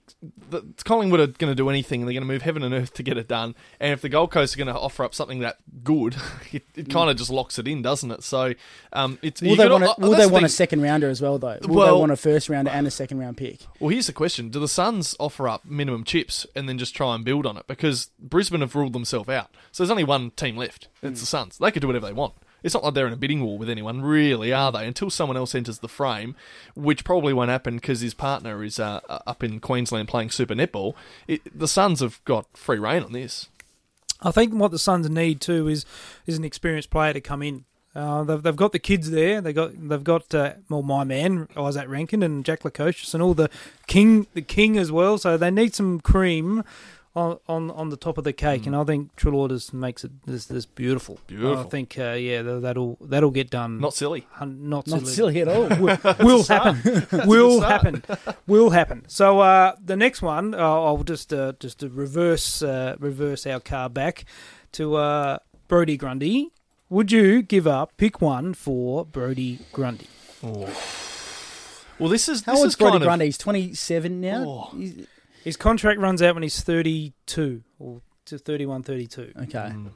the, 0.50 0.64
Collingwood 0.84 1.20
are 1.20 1.28
going 1.28 1.52
to 1.52 1.56
do 1.56 1.70
anything. 1.70 2.02
They're 2.02 2.14
going 2.14 2.22
to 2.22 2.28
move 2.28 2.42
heaven 2.42 2.64
and 2.64 2.74
earth 2.74 2.94
to 2.96 3.04
get 3.04 3.18
it 3.18 3.28
done. 3.28 3.56
And 3.80 3.94
if 3.94 4.02
the 4.02 4.10
Gold 4.10 4.32
Coast 4.32 4.56
are 4.56 4.58
going 4.58 4.74
to 4.74 4.80
offer 4.80 5.04
up 5.04 5.14
something 5.14 5.40
that 5.40 5.58
good, 5.84 6.16
it, 6.52 6.64
it 6.76 6.90
kind 6.90 7.10
of 7.10 7.18
just 7.18 7.30
locks 7.30 7.58
it 7.60 7.68
in, 7.68 7.82
doesn't 7.82 8.12
it? 8.12 8.24
So, 8.24 8.54
um, 8.94 9.20
it's 9.22 9.42
Will 9.42 9.56
they 9.56 9.70
want? 9.70 9.84
A, 9.84 9.96
will 10.00 10.12
they 10.12 10.26
the 10.26 10.30
want 10.30 10.46
a 10.46 10.50
second 10.50 10.82
rounder 10.82 11.10
as 11.10 11.22
well? 11.22 11.38
Though, 11.38 11.60
will 11.64 11.76
Well- 11.76 11.96
they 11.96 12.00
want 12.00 12.12
a 12.12 12.18
first 12.18 12.50
rounder 12.50 12.72
and 12.72 12.88
a 12.88 12.92
second 12.92 13.20
round 13.20 13.38
pick? 13.38 13.60
Well, 13.80 13.90
here's 13.90 14.08
the 14.08 14.14
question: 14.14 14.50
Do 14.50 14.60
the 14.60 14.68
Suns 14.68 15.16
offer 15.20 15.48
up 15.48 15.66
minimum 15.66 16.04
chips 16.04 16.46
and 16.56 16.68
then 16.68 16.78
just 16.78 16.96
try 16.96 17.16
and 17.16 17.24
build 17.24 17.46
on 17.46 17.58
it? 17.58 17.68
Because 17.68 18.10
Brisbane 18.20 18.62
have 18.62 18.76
ruled 18.76 18.94
themselves 18.94 19.30
out, 19.30 19.50
so 19.72 19.84
there's 19.84 19.92
only 19.92 20.04
one 20.04 20.32
team 20.32 20.58
left. 20.58 20.88
It's 21.02 21.20
the 21.20 21.26
Suns. 21.26 21.58
They 21.58 21.72
could 21.72 21.82
do 21.82 21.88
whatever 21.88 22.08
they 22.08 22.14
want. 22.14 22.34
It's 22.64 22.74
not 22.74 22.84
like 22.84 22.94
they're 22.94 23.08
in 23.08 23.14
a 23.14 23.18
bidding 23.18 23.44
war 23.44 23.58
with 23.58 23.70
anyone, 23.70 24.02
really, 24.02 24.52
are 24.52 24.72
they? 24.72 24.88
Until 24.88 25.10
someone 25.10 25.38
else 25.38 25.54
enters 25.54 25.80
the 25.80 25.88
frame, 25.88 26.36
which 26.76 27.04
probably 27.04 27.34
won't 27.34 27.50
happen 27.50 27.76
because 27.76 28.02
his 28.02 28.14
partner 28.14 28.64
is 28.64 28.80
uh, 28.80 29.00
up 29.08 29.44
in 29.44 29.60
Queensland 29.60 30.08
playing 30.08 30.32
Super 30.32 30.56
Netball. 30.56 30.94
It, 31.28 31.42
the 31.58 31.68
Suns 31.68 32.00
have 32.00 32.24
got 32.26 32.46
free 32.58 32.80
reign 32.80 33.04
on 33.04 33.14
this. 33.14 33.48
I 34.22 34.32
think 34.32 34.54
what 34.54 34.72
the 34.72 34.80
Suns 34.80 35.10
need 35.10 35.42
too 35.42 35.68
is 35.68 35.86
is 36.26 36.38
an 36.38 36.44
experienced 36.44 36.90
player 36.90 37.14
to 37.14 37.22
come 37.22 37.44
in. 37.44 37.66
Uh, 37.96 38.24
they've, 38.24 38.44
they've 38.44 38.56
got 38.56 38.72
the 38.72 38.80
kids 38.80 39.12
there. 39.12 39.42
They 39.42 39.54
got 39.54 39.72
they've 39.90 40.04
got 40.04 40.34
uh, 40.34 40.54
well 40.70 40.82
my 40.82 41.04
man 41.04 41.48
Izak 41.56 41.88
Rankine 41.88 42.24
and 42.24 42.44
Jack 42.44 42.62
Lukosius 42.62 43.14
and 43.14 43.24
all 43.24 43.34
the 43.34 43.50
king 43.86 44.28
the 44.34 44.42
king 44.42 44.78
as 44.78 44.92
well. 44.92 45.18
So 45.18 45.38
they 45.38 45.52
need 45.52 45.76
some 45.76 46.00
cream 46.00 46.64
on 47.18 47.40
on, 47.48 47.72
on 47.72 47.90
the 47.90 47.98
top 47.98 48.18
of 48.18 48.24
the 48.24 48.34
cake, 48.34 48.66
and 48.68 48.76
I 48.76 48.84
think 48.84 49.16
Treloar 49.16 49.50
makes 49.74 50.04
it 50.04 50.12
this, 50.26 50.46
this 50.46 50.66
beautiful. 50.66 51.20
Beautiful. 51.28 51.58
I 51.58 51.64
think 51.64 51.98
uh, 51.98 52.12
yeah 52.12 52.42
that'll 52.44 52.98
that'll 53.02 53.32
get 53.32 53.50
done. 53.50 53.80
Not 53.80 53.94
silly. 53.94 54.28
hun- 54.32 54.70
not, 54.70 54.88
Not 54.88 55.00
silly. 55.08 55.14
silly 55.14 55.42
at 55.42 55.48
all. 55.48 55.68
will, 55.80 55.98
will 56.20 56.44
happen. 56.44 57.08
will 57.28 57.62
happen. 57.62 58.04
Will 58.46 58.70
happen. 58.70 59.04
So 59.08 59.40
uh, 59.40 59.76
the 59.84 59.96
next 59.96 60.22
one, 60.22 60.54
uh, 60.54 60.58
I'll 60.60 61.04
just 61.04 61.34
uh, 61.34 61.54
just 61.60 61.80
to 61.80 61.90
reverse 61.90 62.62
uh, 62.62 62.96
reverse 63.00 63.46
our 63.48 63.60
car 63.60 63.90
back 63.90 64.26
to 64.74 64.96
uh, 64.96 65.38
Brodie 65.68 65.98
Grundy. 65.98 66.52
Would 66.90 67.12
you 67.12 67.42
give 67.42 67.68
up 67.68 67.98
pick 67.98 68.22
one 68.22 68.54
for 68.54 69.06
Brodie 69.06 69.60
Grundy? 69.74 70.08
Well, 72.00 72.10
this 72.10 72.30
is 72.30 72.44
How 72.44 72.54
this 72.54 72.62
old's 72.62 72.74
is 72.74 72.76
kind 72.76 72.92
Brodie 72.92 73.04
of 73.06 73.08
Grundy? 73.08 73.26
He's 73.26 73.38
27 73.38 74.22
now. 74.22 74.44
Oh. 74.48 74.78
He's- 74.78 75.08
His 75.48 75.56
contract 75.56 76.02
runs 76.02 76.22
out 76.22 76.34
when 76.36 76.44
he's 76.44 76.60
32 76.60 77.64
or 77.80 78.02
to 78.26 78.38
31, 78.38 78.84
32. 78.84 79.32
Okay. 79.44 79.54
Mm. 79.54 79.92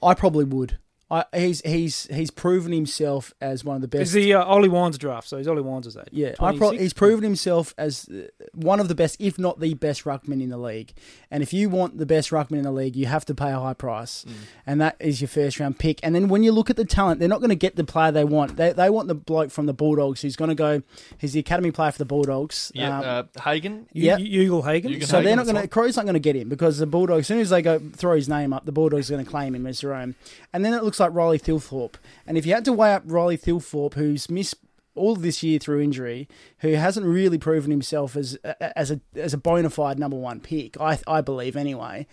I 0.00 0.14
probably 0.14 0.44
would. 0.44 0.78
I, 1.10 1.24
he's 1.34 1.60
he's 1.62 2.06
he's 2.10 2.30
proven 2.30 2.72
himself 2.72 3.34
as 3.40 3.64
one 3.64 3.74
of 3.76 3.82
the 3.82 3.88
best. 3.88 4.02
Is 4.02 4.12
the 4.12 4.34
uh, 4.34 4.44
Ollie 4.44 4.68
Wines 4.68 4.96
draft? 4.96 5.28
So 5.28 5.38
he's 5.38 5.48
Ollie 5.48 5.60
Wines' 5.60 5.96
age. 5.96 6.04
Yeah, 6.12 6.34
I 6.38 6.56
pro- 6.56 6.70
he's 6.70 6.92
proven 6.92 7.24
himself 7.24 7.74
as 7.76 8.08
uh, 8.08 8.28
one 8.54 8.78
of 8.78 8.86
the 8.88 8.94
best, 8.94 9.16
if 9.18 9.38
not 9.38 9.58
the 9.58 9.74
best 9.74 10.04
ruckman 10.04 10.40
in 10.42 10.50
the 10.50 10.56
league. 10.58 10.92
And 11.30 11.42
if 11.42 11.52
you 11.52 11.68
want 11.68 11.98
the 11.98 12.06
best 12.06 12.30
ruckman 12.30 12.58
in 12.58 12.62
the 12.62 12.70
league, 12.72 12.94
you 12.94 13.06
have 13.06 13.24
to 13.24 13.34
pay 13.34 13.50
a 13.50 13.58
high 13.58 13.74
price, 13.74 14.24
and 14.66 14.80
that 14.80 14.96
is 15.00 15.20
your 15.20 15.28
first 15.28 15.58
round 15.58 15.78
pick. 15.78 15.98
And 16.04 16.14
then 16.14 16.28
when 16.28 16.42
you 16.44 16.52
look 16.52 16.70
at 16.70 16.76
the 16.76 16.84
talent, 16.84 17.18
they're 17.18 17.28
not 17.28 17.40
going 17.40 17.50
to 17.50 17.56
get 17.56 17.74
the 17.76 17.84
player 17.84 18.12
they 18.12 18.24
want. 18.24 18.56
They, 18.56 18.72
they 18.72 18.88
want 18.90 19.08
the 19.08 19.14
bloke 19.16 19.50
from 19.50 19.66
the 19.66 19.74
Bulldogs 19.74 20.22
who's 20.22 20.36
going 20.36 20.50
to 20.50 20.54
go. 20.54 20.82
He's 21.18 21.32
the 21.32 21.40
academy 21.40 21.72
player 21.72 21.90
for 21.90 21.98
the 21.98 22.04
Bulldogs. 22.04 22.70
yeah. 22.74 22.98
Um, 22.98 23.04
uh, 23.36 23.42
Hagan. 23.42 23.86
U- 23.92 24.04
Yep. 24.04 24.20
Ugle-Hagan. 24.20 25.00
So 25.02 25.22
they're 25.22 25.34
not 25.36 25.46
going 25.46 25.56
to. 25.60 25.66
Crow's 25.68 25.96
not 25.96 26.04
going 26.04 26.14
to 26.14 26.20
get 26.20 26.36
him 26.36 26.48
because 26.48 26.78
the 26.78 26.86
Bulldogs. 26.86 27.20
As 27.22 27.26
soon 27.26 27.40
as 27.40 27.50
they 27.50 27.62
go 27.62 27.78
throw 27.78 28.14
his 28.14 28.28
name 28.28 28.52
up, 28.52 28.64
the 28.64 28.72
Bulldogs 28.72 29.10
are 29.10 29.14
going 29.14 29.24
to 29.24 29.30
claim 29.30 29.54
him 29.54 29.66
as 29.66 29.80
their 29.80 29.94
own. 29.94 30.14
And 30.52 30.64
then 30.64 30.72
it 30.74 30.84
looks 30.84 30.99
like 31.00 31.12
Riley 31.14 31.38
Thilthorpe. 31.38 31.94
And 32.26 32.38
if 32.38 32.46
you 32.46 32.54
had 32.54 32.64
to 32.66 32.72
weigh 32.72 32.94
up 32.94 33.02
Riley 33.06 33.38
Thilthorpe, 33.38 33.94
who's 33.94 34.30
missed 34.30 34.56
all 34.94 35.12
of 35.12 35.22
this 35.22 35.42
year 35.42 35.58
through 35.58 35.80
injury, 35.80 36.28
who 36.58 36.74
hasn't 36.74 37.06
really 37.06 37.38
proven 37.38 37.70
himself 37.70 38.16
as 38.16 38.34
as 38.60 38.90
a 38.90 39.00
as 39.14 39.34
a 39.34 39.38
bona 39.38 39.70
fide 39.70 39.98
number 39.98 40.16
one 40.16 40.40
pick, 40.40 40.80
I 40.80 40.98
I 41.06 41.20
believe 41.20 41.56
anyway. 41.56 42.06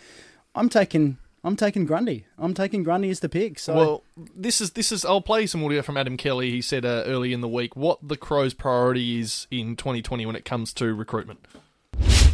I'm 0.56 0.70
taking 0.70 1.18
I'm 1.44 1.56
taking 1.56 1.86
Grundy. 1.86 2.26
I'm 2.38 2.54
taking 2.54 2.84
Grundy 2.84 3.10
as 3.10 3.20
the 3.20 3.30
pick. 3.30 3.60
So 3.60 3.76
Well, 3.76 4.04
this 4.36 4.60
is 4.60 4.72
this 4.72 4.92
is. 4.92 5.06
I'll 5.06 5.22
play 5.22 5.46
some 5.46 5.64
audio 5.64 5.82
from 5.82 5.96
Adam 5.96 6.18
Kelly. 6.18 6.52
He 6.52 6.62
said 6.62 6.84
uh, 6.84 7.04
early 7.06 7.32
in 7.32 7.42
the 7.42 7.48
week 7.48 7.76
what 7.76 8.06
the 8.06 8.18
Crows' 8.18 8.54
priority 8.54 9.20
is 9.20 9.48
in 9.52 9.76
2020 9.76 10.26
when 10.26 10.36
it 10.36 10.46
comes 10.46 10.74
to 10.74 10.94
recruitment. 10.94 11.40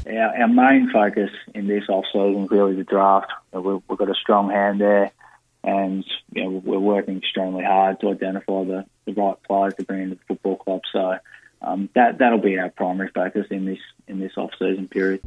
our, 0.08 0.42
our 0.42 0.48
main 0.48 0.90
focus 0.92 1.30
in 1.54 1.68
this 1.68 1.84
off 1.90 2.06
season 2.12 2.46
is 2.46 2.52
really 2.52 2.76
the 2.76 2.84
draft. 2.84 3.32
We've, 3.52 3.82
we've 3.88 4.00
got 4.00 4.10
a 4.10 4.16
strong 4.16 4.50
hand 4.50 4.82
there, 4.82 5.12
and 5.64 6.06
you 6.32 6.44
know, 6.44 6.62
we're 6.64 6.80
working 6.80 7.18
extremely 7.18 7.64
hard 7.64 8.00
to 8.02 8.10
identify 8.10 8.64
the, 8.64 8.86
the 9.06 9.14
right 9.14 9.42
players 9.44 9.76
to 9.76 9.84
bring 9.84 10.04
into 10.04 10.16
the 10.16 10.22
football 10.28 10.58
club. 10.58 10.82
So 10.92 11.18
um, 11.64 11.90
that 11.96 12.18
that'll 12.18 12.40
be 12.40 12.58
our 12.58 12.70
primary 12.70 13.10
focus 13.14 13.48
in 13.50 13.66
this 13.66 13.80
in 14.08 14.20
this 14.20 14.34
off 14.38 14.52
season 14.60 14.88
period. 14.88 15.22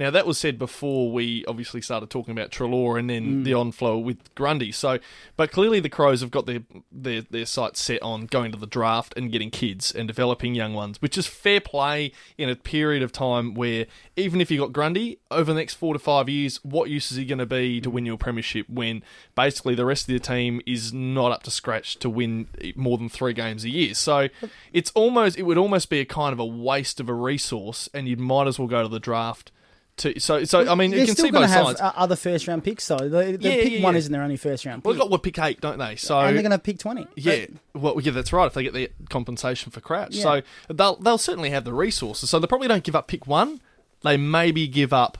Now 0.00 0.10
that 0.10 0.26
was 0.26 0.38
said 0.38 0.58
before 0.58 1.12
we 1.12 1.44
obviously 1.44 1.82
started 1.82 2.08
talking 2.08 2.32
about 2.32 2.50
Treloar 2.50 2.98
and 2.98 3.10
then 3.10 3.42
the 3.42 3.52
onflow 3.52 4.02
with 4.02 4.34
Grundy. 4.34 4.72
So, 4.72 4.98
but 5.36 5.52
clearly 5.52 5.78
the 5.78 5.90
Crows 5.90 6.22
have 6.22 6.30
got 6.30 6.46
their, 6.46 6.60
their 6.90 7.20
their 7.20 7.44
sights 7.44 7.82
set 7.82 8.02
on 8.02 8.24
going 8.24 8.50
to 8.52 8.58
the 8.58 8.66
draft 8.66 9.12
and 9.14 9.30
getting 9.30 9.50
kids 9.50 9.92
and 9.92 10.08
developing 10.08 10.54
young 10.54 10.72
ones, 10.72 11.02
which 11.02 11.18
is 11.18 11.26
fair 11.26 11.60
play 11.60 12.12
in 12.38 12.48
a 12.48 12.56
period 12.56 13.02
of 13.02 13.12
time 13.12 13.52
where 13.52 13.84
even 14.16 14.40
if 14.40 14.50
you 14.50 14.58
got 14.58 14.72
Grundy 14.72 15.18
over 15.30 15.52
the 15.52 15.58
next 15.58 15.74
four 15.74 15.92
to 15.92 15.98
five 15.98 16.30
years, 16.30 16.56
what 16.64 16.88
use 16.88 17.12
is 17.12 17.18
he 17.18 17.26
going 17.26 17.38
to 17.38 17.44
be 17.44 17.78
to 17.82 17.90
win 17.90 18.06
your 18.06 18.16
premiership 18.16 18.70
when 18.70 19.02
basically 19.34 19.74
the 19.74 19.84
rest 19.84 20.08
of 20.08 20.14
the 20.14 20.20
team 20.20 20.62
is 20.66 20.94
not 20.94 21.30
up 21.30 21.42
to 21.42 21.50
scratch 21.50 21.98
to 21.98 22.08
win 22.08 22.48
more 22.74 22.96
than 22.96 23.10
three 23.10 23.34
games 23.34 23.64
a 23.64 23.68
year? 23.68 23.92
So 23.92 24.28
it's 24.72 24.90
almost 24.92 25.38
it 25.38 25.42
would 25.42 25.58
almost 25.58 25.69
be 25.90 26.00
a 26.00 26.04
kind 26.04 26.32
of 26.32 26.38
a 26.38 26.44
waste 26.44 27.00
of 27.00 27.08
a 27.08 27.14
resource, 27.14 27.88
and 27.94 28.08
you 28.08 28.16
might 28.16 28.46
as 28.46 28.58
well 28.58 28.68
go 28.68 28.82
to 28.82 28.88
the 28.88 29.00
draft. 29.00 29.52
To, 29.98 30.18
so, 30.18 30.44
so 30.44 30.66
I 30.70 30.74
mean, 30.76 30.92
they're 30.92 31.00
you 31.00 31.06
can 31.06 31.14
still 31.14 31.26
see 31.26 31.30
going 31.30 31.42
both 31.42 31.50
to 31.50 31.56
have 31.56 31.66
sides. 31.66 31.80
uh, 31.82 31.92
other 31.94 32.16
first 32.16 32.48
round 32.48 32.64
picks 32.64 32.86
though. 32.88 32.96
The, 33.08 33.32
Yeah, 33.32 33.62
pick 33.62 33.72
yeah, 33.72 33.82
one 33.82 33.94
yeah. 33.94 33.98
isn't 33.98 34.12
their 34.12 34.22
only 34.22 34.38
first 34.38 34.64
round 34.64 34.82
Well, 34.82 34.94
pick, 34.94 34.98
they've 34.98 35.02
got 35.02 35.10
what 35.10 35.22
pick 35.22 35.38
eight, 35.38 35.60
don't 35.60 35.78
they? 35.78 35.96
So 35.96 36.18
and 36.20 36.34
they're 36.34 36.42
going 36.42 36.52
to 36.52 36.58
pick 36.58 36.78
twenty. 36.78 37.06
yeah, 37.16 37.46
well, 37.74 38.00
yeah, 38.00 38.12
that's 38.12 38.32
right. 38.32 38.46
If 38.46 38.54
they 38.54 38.62
get 38.62 38.72
the 38.72 38.90
compensation 39.10 39.70
for 39.72 39.80
Crouch, 39.80 40.14
so 40.14 40.40
they'll 40.70 40.96
they'll 40.96 41.18
certainly 41.18 41.50
have 41.50 41.64
the 41.64 41.74
resources. 41.74 42.30
So 42.30 42.38
they 42.38 42.46
probably 42.46 42.68
don't 42.68 42.82
give 42.84 42.96
up 42.96 43.08
pick 43.08 43.26
one. 43.26 43.60
They 44.02 44.16
maybe 44.16 44.66
give 44.68 44.94
up 44.94 45.18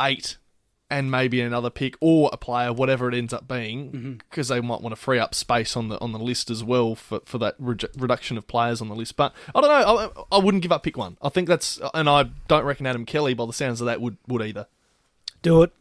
eight 0.00 0.38
and 0.90 1.10
maybe 1.10 1.40
another 1.40 1.68
pick 1.70 1.96
or 2.00 2.30
a 2.32 2.36
player, 2.38 2.72
whatever 2.72 3.08
it 3.08 3.14
ends 3.14 3.32
up 3.34 3.46
being, 3.46 4.20
because 4.30 4.48
they 4.48 4.60
might 4.60 4.80
want 4.80 4.92
to 4.94 5.00
free 5.00 5.18
up 5.18 5.34
space 5.34 5.76
on 5.76 5.88
the 5.88 6.00
on 6.00 6.12
the 6.12 6.18
list 6.18 6.50
as 6.50 6.64
well 6.64 6.94
for, 6.94 7.20
for 7.26 7.36
that 7.38 7.54
reju- 7.58 7.88
reduction 7.98 8.38
of 8.38 8.46
players 8.48 8.80
on 8.80 8.88
the 8.88 8.94
list. 8.94 9.16
But 9.16 9.34
I 9.54 9.60
don't 9.60 9.68
know. 9.70 10.24
I, 10.30 10.36
I 10.36 10.38
wouldn't 10.42 10.62
give 10.62 10.72
up 10.72 10.82
pick 10.84 10.96
one. 10.96 11.18
I 11.20 11.28
think 11.28 11.46
that's, 11.48 11.78
and 11.92 12.08
I 12.08 12.24
don't 12.48 12.64
reckon 12.64 12.86
Adam 12.86 13.04
Kelly, 13.04 13.34
by 13.34 13.44
the 13.46 13.52
sounds 13.52 13.80
of 13.80 13.86
that, 13.86 14.00
would 14.00 14.16
would 14.26 14.42
either. 14.42 14.66
Do 15.42 15.62
it. 15.62 15.72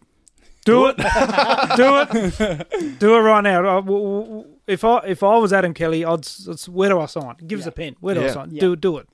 Do 0.65 0.87
it. 0.87 0.97
do 0.97 1.03
it. 1.07 2.99
Do 2.99 3.15
it 3.15 3.19
right 3.19 3.41
now. 3.41 3.59
Uh, 3.77 3.81
w- 3.81 4.21
w- 4.25 4.45
If 4.67 4.83
I 4.83 4.97
if 5.07 5.23
I 5.23 5.37
was 5.37 5.53
Adam 5.53 5.73
Kelly, 5.73 6.03
I'd 6.03 6.19
s- 6.25 6.45
it's, 6.49 6.67
where 6.67 6.89
do 6.89 6.99
I 6.99 7.05
sign? 7.05 7.35
Give 7.47 7.59
us 7.61 7.65
a 7.67 7.71
pen. 7.71 7.95
Where 8.01 8.15
do 8.15 8.21
I 8.25 8.27
sign? 8.33 8.49
Yeah. 8.51 8.59
Do 8.59 8.75
do 8.75 8.97
it. 8.97 9.07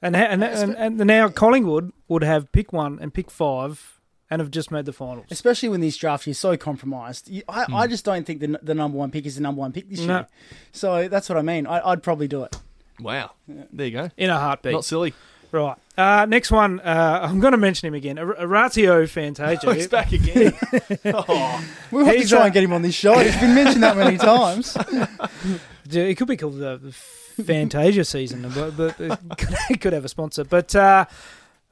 And 0.00 0.14
ha- 0.14 0.22
and, 0.30 0.44
and 0.44 0.76
and 0.76 0.96
now 1.04 1.28
Collingwood 1.28 1.92
would 2.06 2.22
have 2.22 2.52
pick 2.52 2.72
one 2.72 2.98
and 3.00 3.12
pick 3.12 3.30
five 3.32 3.99
and 4.30 4.40
have 4.40 4.50
just 4.50 4.70
made 4.70 4.84
the 4.84 4.92
finals. 4.92 5.26
especially 5.30 5.68
when 5.68 5.80
this 5.80 5.96
draft 5.96 6.26
is 6.28 6.38
so 6.38 6.56
compromised. 6.56 7.28
You- 7.28 7.42
I, 7.48 7.64
Hmm. 7.64 7.74
I 7.74 7.86
just 7.86 8.04
don't 8.04 8.24
think 8.24 8.40
the, 8.40 8.58
the 8.62 8.74
number 8.74 8.96
one 8.96 9.10
pick 9.10 9.26
is 9.26 9.34
the 9.34 9.40
number 9.42 9.60
one 9.60 9.72
pick 9.72 9.88
this 9.90 10.00
No. 10.00 10.14
year. 10.18 10.26
So 10.72 11.08
that's 11.08 11.28
what 11.28 11.36
I 11.38 11.42
mean. 11.42 11.66
I, 11.66 11.80
I'd 11.90 12.02
probably 12.02 12.28
do 12.28 12.44
it. 12.44 12.56
Wow, 13.00 13.32
there 13.48 13.86
you 13.86 13.92
go. 13.92 14.10
In 14.16 14.30
a 14.30 14.38
heartbeat. 14.38 14.72
Not 14.72 14.84
silly. 14.84 15.14
Right. 15.52 15.76
Uh, 15.98 16.26
next 16.26 16.52
one. 16.52 16.78
Uh, 16.78 17.20
I'm 17.28 17.40
going 17.40 17.50
to 17.52 17.56
mention 17.58 17.88
him 17.88 17.94
again. 17.94 18.18
Ar- 18.18 18.36
Orazio 18.38 19.02
Oh, 19.02 19.06
Fantasia. 19.08 19.74
he's 19.74 19.88
back 19.88 20.12
again. 20.12 20.52
oh, 21.06 21.64
We'll 21.90 22.04
have 22.04 22.14
He's, 22.14 22.24
to 22.30 22.36
try 22.36 22.42
uh, 22.42 22.44
and 22.44 22.54
get 22.54 22.62
him 22.62 22.72
on 22.72 22.82
this 22.82 22.94
show. 22.94 23.18
It's 23.18 23.36
been 23.40 23.54
mentioned 23.56 23.82
that 23.82 23.96
many 23.96 24.16
times. 24.16 24.76
It 25.92 26.14
could 26.18 26.28
be 26.28 26.36
called 26.36 26.58
the, 26.58 26.78
the 26.78 26.92
Fantasia 27.42 28.04
season, 28.04 28.48
but, 28.54 28.76
but 28.76 29.00
it, 29.00 29.18
could, 29.36 29.56
it 29.70 29.80
could 29.80 29.92
have 29.92 30.04
a 30.04 30.08
sponsor. 30.08 30.44
But 30.44 30.72
uh, 30.76 31.06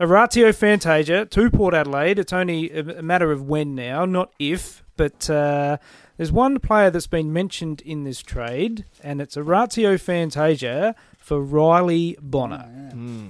Orazio 0.00 0.52
Fantasia 0.52 1.26
to 1.26 1.50
Port 1.50 1.74
Adelaide. 1.74 2.20
It's 2.20 2.32
only 2.32 2.70
a, 2.70 2.98
a 2.98 3.02
matter 3.02 3.32
of 3.32 3.42
when 3.42 3.74
now, 3.74 4.04
not 4.04 4.32
if. 4.38 4.84
But 4.96 5.28
uh, 5.28 5.78
there's 6.16 6.30
one 6.32 6.61
player 6.61 6.90
that's 6.90 7.06
been 7.06 7.32
mentioned 7.32 7.80
in 7.82 8.04
this 8.04 8.22
trade, 8.22 8.84
and 9.02 9.20
it's 9.20 9.37
Orazio 9.37 9.98
Fantasia 9.98 10.94
for 11.18 11.40
Riley 11.40 12.16
Bonner. 12.20 12.90
Hmm. 12.92 13.28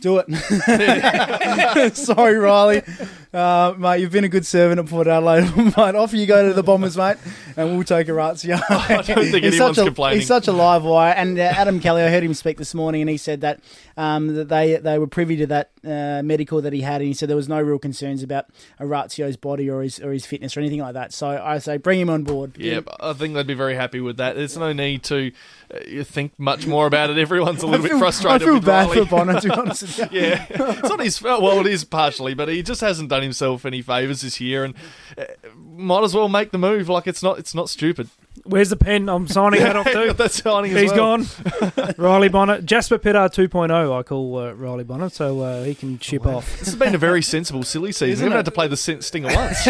Do 0.00 0.22
it. 0.26 1.96
Sorry, 1.96 2.34
Riley. 2.36 2.82
Uh, 3.32 3.74
mate, 3.78 4.00
you've 4.00 4.10
been 4.10 4.24
a 4.24 4.28
good 4.28 4.44
servant 4.44 4.80
at 4.80 4.86
Port 4.86 5.06
Adelaide. 5.06 5.54
mate, 5.56 5.94
off 5.94 6.12
you 6.12 6.26
go 6.26 6.48
to 6.48 6.52
the 6.52 6.64
Bombers, 6.64 6.96
mate, 6.96 7.16
and 7.56 7.76
we'll 7.76 7.84
take 7.84 8.08
a 8.08 8.14
Ratio. 8.14 8.56
I 8.68 9.02
don't 9.06 9.30
think 9.30 9.44
he's 9.44 9.54
anyone's 9.54 9.76
such 9.76 9.78
a, 9.78 9.84
complaining. 9.84 10.18
He's 10.18 10.26
such 10.26 10.48
a 10.48 10.52
live 10.52 10.82
wire. 10.82 11.12
And 11.12 11.38
uh, 11.38 11.42
Adam 11.42 11.78
Kelly, 11.78 12.02
I 12.02 12.08
heard 12.08 12.24
him 12.24 12.34
speak 12.34 12.56
this 12.58 12.74
morning, 12.74 13.02
and 13.02 13.10
he 13.10 13.16
said 13.16 13.42
that 13.42 13.60
um, 13.96 14.34
that 14.34 14.48
they 14.48 14.76
they 14.78 14.98
were 14.98 15.06
privy 15.06 15.36
to 15.36 15.46
that 15.46 15.70
uh, 15.84 16.22
medical 16.24 16.60
that 16.62 16.72
he 16.72 16.80
had, 16.80 17.02
and 17.02 17.08
he 17.08 17.14
said 17.14 17.28
there 17.28 17.36
was 17.36 17.48
no 17.48 17.60
real 17.60 17.78
concerns 17.78 18.22
about 18.24 18.46
Orazio's 18.80 19.36
body 19.36 19.70
or 19.70 19.82
his 19.82 20.00
or 20.00 20.12
his 20.12 20.26
fitness 20.26 20.56
or 20.56 20.60
anything 20.60 20.80
like 20.80 20.94
that. 20.94 21.12
So 21.12 21.28
I 21.28 21.58
say 21.58 21.76
bring 21.76 22.00
him 22.00 22.10
on 22.10 22.24
board. 22.24 22.56
Yeah, 22.58 22.80
I 22.98 23.12
think 23.12 23.34
they'd 23.34 23.46
be 23.46 23.54
very 23.54 23.76
happy 23.76 24.00
with 24.00 24.16
that. 24.16 24.34
There's 24.34 24.56
no 24.56 24.72
need 24.72 25.04
to 25.04 25.30
uh, 25.72 26.02
think 26.02 26.32
much 26.36 26.66
more 26.66 26.86
about 26.86 27.10
it. 27.10 27.18
Everyone's 27.18 27.62
a 27.62 27.66
little 27.68 27.86
I 27.86 27.88
bit 27.90 27.98
frustrated. 27.98 28.42
I 28.42 28.44
feel 28.44 28.60
bad 28.60 28.88
Riley. 28.88 29.04
for 29.04 29.10
Bonner, 29.10 29.40
to 29.40 29.48
be 29.48 29.54
honest. 29.54 29.89
Yeah, 30.10 30.46
it's 30.48 30.88
not 30.88 31.00
his 31.00 31.18
fault. 31.18 31.42
Well, 31.42 31.60
it 31.60 31.66
is 31.66 31.84
partially, 31.84 32.34
but 32.34 32.48
he 32.48 32.62
just 32.62 32.80
hasn't 32.80 33.08
done 33.10 33.22
himself 33.22 33.64
any 33.64 33.82
favors 33.82 34.22
this 34.22 34.40
year, 34.40 34.64
and 34.64 34.74
uh, 35.16 35.24
might 35.56 36.02
as 36.04 36.14
well 36.14 36.28
make 36.28 36.50
the 36.50 36.58
move. 36.58 36.88
Like 36.88 37.06
it's 37.06 37.22
not, 37.22 37.38
it's 37.38 37.54
not 37.54 37.68
stupid. 37.68 38.08
Where's 38.44 38.70
the 38.70 38.76
pen? 38.76 39.08
I'm 39.08 39.28
signing 39.28 39.60
that 39.60 39.76
off 39.76 39.86
too. 39.92 40.12
That's 40.14 40.42
signing 40.42 40.74
He's 40.74 40.92
well. 40.92 41.18
gone. 41.18 41.26
Riley 41.98 42.28
Bonner. 42.28 42.60
Jasper 42.62 42.98
Pittard 42.98 43.34
2.0, 43.34 43.98
I 43.98 44.02
call 44.02 44.38
uh, 44.38 44.52
Riley 44.52 44.84
Bonner, 44.84 45.08
so 45.10 45.40
uh, 45.40 45.64
he 45.64 45.74
can 45.74 45.98
ship 45.98 46.24
off. 46.26 46.58
This 46.58 46.68
has 46.68 46.76
been 46.76 46.94
a 46.94 46.98
very 46.98 47.22
sensible, 47.34 47.62
silly 47.64 47.92
season. 47.92 48.12
Isn't 48.12 48.24
We 48.26 48.32
haven't 48.32 48.38
had 48.38 48.44
to 48.46 48.50
play 48.50 48.68
the 48.68 48.76
stinger 49.02 49.28
once. 49.34 49.68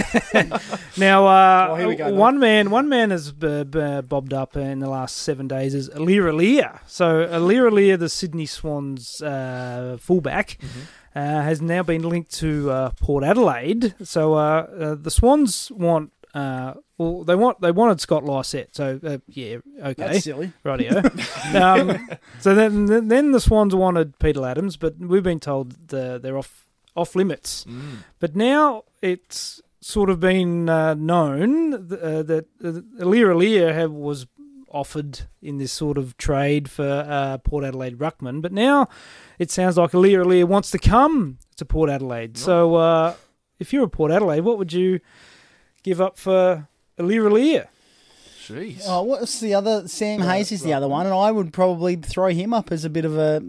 Now, 0.97 1.27
uh, 1.27 1.77
Oh, 1.81 1.95
go, 1.95 2.15
one 2.15 2.39
man, 2.39 2.71
one 2.71 2.89
man 2.89 3.11
has 3.11 3.33
uh, 3.43 3.65
b- 3.65 4.01
bobbed 4.03 4.33
up 4.35 4.57
in 4.57 4.79
the 4.81 4.89
last 4.89 5.17
seven 5.17 5.49
days 5.49 5.75
is 5.75 5.89
Aliir 5.91 6.31
Aliir. 6.33 6.81
So 6.87 7.27
Aliir 7.27 7.71
Aliir, 7.71 7.99
the 7.99 8.09
Sydney 8.09 8.47
Swans 8.47 9.21
uh, 9.23 9.97
fullback, 10.01 10.59
Mm-hmm. 10.61 11.19
uh, 11.19 11.43
has 11.43 11.61
now 11.61 11.83
been 11.83 12.03
linked 12.03 12.33
to 12.39 12.71
uh, 12.71 12.91
Port 13.01 13.25
Adelaide. 13.25 13.95
So 14.03 14.35
uh, 14.35 14.39
uh, 14.39 14.95
the 14.97 15.11
Swans 15.11 15.71
want 15.73 16.13
Uh, 16.35 16.75
well, 16.97 17.25
they 17.25 17.35
want 17.35 17.61
they 17.61 17.73
wanted 17.73 18.01
Scott 18.01 18.25
Lycett, 18.25 18.75
so 18.75 19.01
uh, 19.05 19.19
yeah, 19.29 19.57
okay, 19.81 19.95
That's 19.97 20.25
silly. 20.25 20.53
rightio. 20.65 21.03
um, 21.61 22.09
so 22.39 22.55
then 22.55 23.09
then- 23.09 23.33
the 23.33 23.41
Swans 23.41 23.75
wanted 23.75 24.19
Peter 24.19 24.41
Ladhams, 24.41 24.79
but 24.79 24.99
we've 24.99 25.23
been 25.23 25.41
told 25.41 25.89
the, 25.89 26.19
they're 26.23 26.39
off 26.39 26.67
off 26.97 27.15
limits. 27.15 27.65
But 28.19 28.37
now 28.37 28.85
it's 29.03 29.61
sort 29.81 30.11
of 30.11 30.21
been 30.21 30.69
uh, 30.69 30.95
known 30.95 31.75
uh, 31.75 32.23
that 32.23 32.47
uh, 32.63 32.69
Aliir 33.03 33.29
Aliir 33.35 33.73
have, 33.75 33.91
was 33.93 34.27
offered 34.69 35.21
in 35.43 35.59
this 35.59 35.73
sort 35.73 35.99
of 35.99 36.17
trade 36.17 36.71
for 36.71 37.07
uh, 37.09 37.39
Port 37.39 37.65
Adelaide 37.65 37.99
Ruckman, 37.99 38.41
but 38.43 38.53
now 38.53 38.89
it 39.39 39.51
sounds 39.51 39.77
like 39.79 39.93
Aliir 39.93 40.25
Aliir 40.25 40.45
wants 40.45 40.71
to 40.73 40.79
come 40.79 41.39
to 41.57 41.65
Port 41.65 41.91
Adelaide. 41.91 42.37
So 42.39 42.75
uh, 42.77 43.15
if 43.59 43.73
you're 43.73 43.85
a 43.85 43.89
Port 43.89 44.13
Adelaide, 44.13 44.41
what 44.43 44.59
would 44.59 44.73
you 44.73 45.01
give 45.83 46.01
up 46.01 46.17
for 46.19 46.69
Aliir 46.99 47.29
Aliir? 47.31 47.67
Jeez. 48.47 48.83
Oh, 48.87 49.03
what's 49.03 49.39
the 49.39 49.55
other? 49.55 49.87
Sam 49.87 50.21
Hayes 50.23 50.51
is 50.51 50.63
the 50.63 50.73
other 50.73 50.89
one, 50.89 51.07
and 51.07 51.15
I 51.15 51.31
would 51.31 51.53
probably 51.53 51.95
throw 51.97 52.29
him 52.29 52.53
up 52.53 52.73
as 52.73 52.85
a 52.85 52.91
bit 52.91 53.05
of 53.05 53.17
a, 53.17 53.37
a 53.37 53.41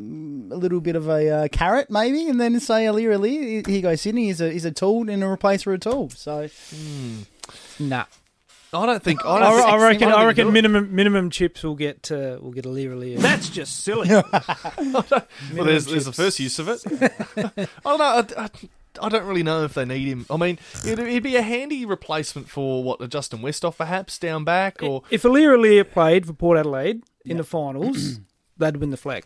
little 0.57 0.79
bit 0.79 0.95
of 0.95 1.07
a 1.09 1.29
uh, 1.29 1.47
carrot, 1.47 1.89
maybe, 1.89 2.27
and 2.29 2.39
then 2.39 2.59
say 2.59 2.85
Aliir 2.85 3.17
Aliir. 3.17 3.65
Here 3.65 3.81
goes 3.81 4.01
Sydney. 4.01 4.25
He's 4.25 4.41
a 4.41 4.51
he's 4.51 4.65
a 4.65 4.71
tool 4.71 5.09
and 5.09 5.23
a 5.23 5.25
replacer 5.27 5.67
of 5.67 5.73
a 5.73 5.77
tool. 5.79 6.09
So 6.11 6.47
Nah. 7.79 8.05
I 8.73 8.85
don't 8.85 9.03
think. 9.03 9.25
I, 9.25 9.29
I, 9.35 9.39
don't 9.39 9.51
I 9.51 9.71
think- 9.71 9.81
reckon. 9.81 10.09
don't 10.09 10.19
I 10.19 10.25
reckon 10.25 10.41
he'll 10.43 10.49
it. 10.49 10.53
minimum 10.53 10.95
minimum 10.95 11.29
chips 11.29 11.63
will 11.63 11.75
get 11.75 12.09
uh, 12.11 12.37
will 12.39 12.51
get 12.51 12.65
Aliir 12.65 12.91
Aliir. 12.95 13.17
That's 13.17 13.49
just 13.49 13.83
silly. 13.83 14.07
Well, 15.53 15.65
there's, 15.65 15.85
there's 15.87 16.05
the 16.05 16.13
first 16.13 16.39
use 16.39 16.59
of 16.59 16.69
it. 16.69 16.81
I 17.85 17.97
don't 17.97 17.97
know. 17.99 18.35
I, 18.43 18.49
I, 18.99 19.05
I 19.05 19.09
don't 19.09 19.25
really 19.25 19.43
know 19.43 19.63
if 19.63 19.73
they 19.73 19.85
need 19.85 20.07
him. 20.07 20.25
I 20.29 20.37
mean, 20.37 20.59
it'd, 20.85 20.99
it'd 20.99 21.23
be 21.23 21.35
a 21.35 21.41
handy 21.41 21.85
replacement 21.85 22.49
for 22.49 22.83
what 22.83 23.01
a 23.01 23.07
Justin 23.07 23.39
Westhoff 23.39 23.77
perhaps 23.77 24.17
down 24.17 24.43
back, 24.43 24.81
or 24.81 25.03
If 25.09 25.23
Aliir 25.23 25.57
Aliir 25.57 25.89
played 25.89 26.25
for 26.25 26.33
Port 26.33 26.57
Adelaide 26.57 27.03
in 27.25 27.37
the 27.37 27.43
finals, 27.43 28.19
they'd 28.57 28.77
win 28.77 28.89
the 28.89 28.97
flag. 28.97 29.25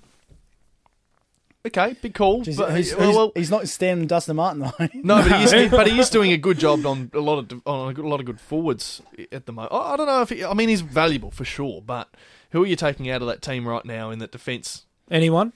okay, 1.66 1.96
be 2.02 2.10
cool. 2.10 2.44
He's, 2.44 2.58
but, 2.58 2.76
he's, 2.76 2.94
uh, 2.94 2.98
oh, 2.98 3.00
well, 3.00 3.16
well, 3.16 3.32
he's 3.36 3.50
not 3.52 3.68
standing 3.68 4.08
Dustin 4.08 4.36
Martin 4.36 4.62
though. 4.62 4.88
no, 4.94 5.16
but 5.22 5.32
he 5.32 5.44
is. 5.44 5.72
but 5.72 5.88
he 5.88 6.00
is 6.00 6.10
doing 6.10 6.32
a 6.32 6.38
good 6.38 6.60
job 6.60 6.86
on 6.86 7.10
a 7.14 7.20
lot 7.20 7.40
of 7.40 7.62
on 7.66 7.90
a, 7.90 7.94
good, 7.94 8.06
a 8.06 8.08
lot 8.08 8.20
of 8.20 8.26
good 8.26 8.40
forwards 8.40 9.02
at 9.32 9.46
the 9.46 9.52
moment. 9.52 9.74
I, 9.74 9.94
I 9.94 9.98
don't 9.98 10.08
know 10.08 10.22
if 10.22 10.30
he, 10.30 10.44
I 10.44 10.54
mean 10.54 10.70
he's 10.70 10.82
valuable 10.82 11.32
for 11.32 11.46
sure, 11.46 11.82
but 11.82 12.10
who 12.52 12.64
are 12.64 12.68
you 12.68 12.76
taking 12.76 13.10
out 13.10 13.22
of 13.22 13.28
that 13.28 13.42
team 13.42 13.68
right 13.68 13.86
now 13.86 14.12
in 14.12 14.20
that 14.20 14.32
defence? 14.32 14.86
Anyone? 15.10 15.54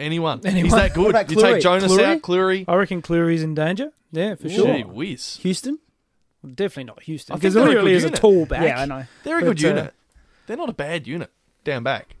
Anyone? 0.00 0.40
Anyone? 0.44 0.64
He's 0.64 0.72
that 0.74 0.94
good. 0.94 1.02
What 1.02 1.10
about 1.10 1.30
You 1.30 1.36
take 1.36 1.62
Jonas 1.62 1.92
Clurey? 1.92 2.02
out, 2.04 2.22
Clurey. 2.22 2.64
I 2.66 2.74
reckon 2.74 3.02
Clurey's 3.02 3.42
in 3.42 3.54
danger. 3.54 3.92
Yeah, 4.12 4.34
for 4.34 4.48
sure. 4.48 4.66
Gee 4.74 4.82
sure. 4.82 4.88
whiz. 4.92 5.36
Houston. 5.42 5.78
Definitely 6.42 6.84
not 6.84 7.02
Houston. 7.02 7.34
I 7.34 7.36
think 7.36 7.42
Because 7.42 7.54
they're 7.54 7.64
a 7.64 7.66
Alir 7.66 7.72
good 7.74 7.84
Alir 7.84 7.94
is 7.96 8.04
a 8.04 8.06
unit. 8.06 8.20
tall 8.20 8.46
back. 8.46 8.62
Yeah, 8.62 8.80
I 8.80 8.84
know. 8.86 9.04
They're 9.24 9.38
a 9.38 9.44
But, 9.44 9.56
good 9.58 9.64
uh, 9.64 9.68
unit. 9.68 9.94
They're 10.46 10.56
not 10.56 10.68
a 10.70 10.72
bad 10.74 11.06
unit 11.06 11.30
down 11.64 11.82
back. 11.82 12.16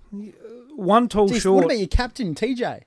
One 0.76 1.08
tall 1.08 1.28
Jeez, 1.28 1.40
short. 1.40 1.56
what 1.56 1.64
about 1.64 1.78
your 1.78 1.88
captain 1.88 2.34
TJ? 2.34 2.82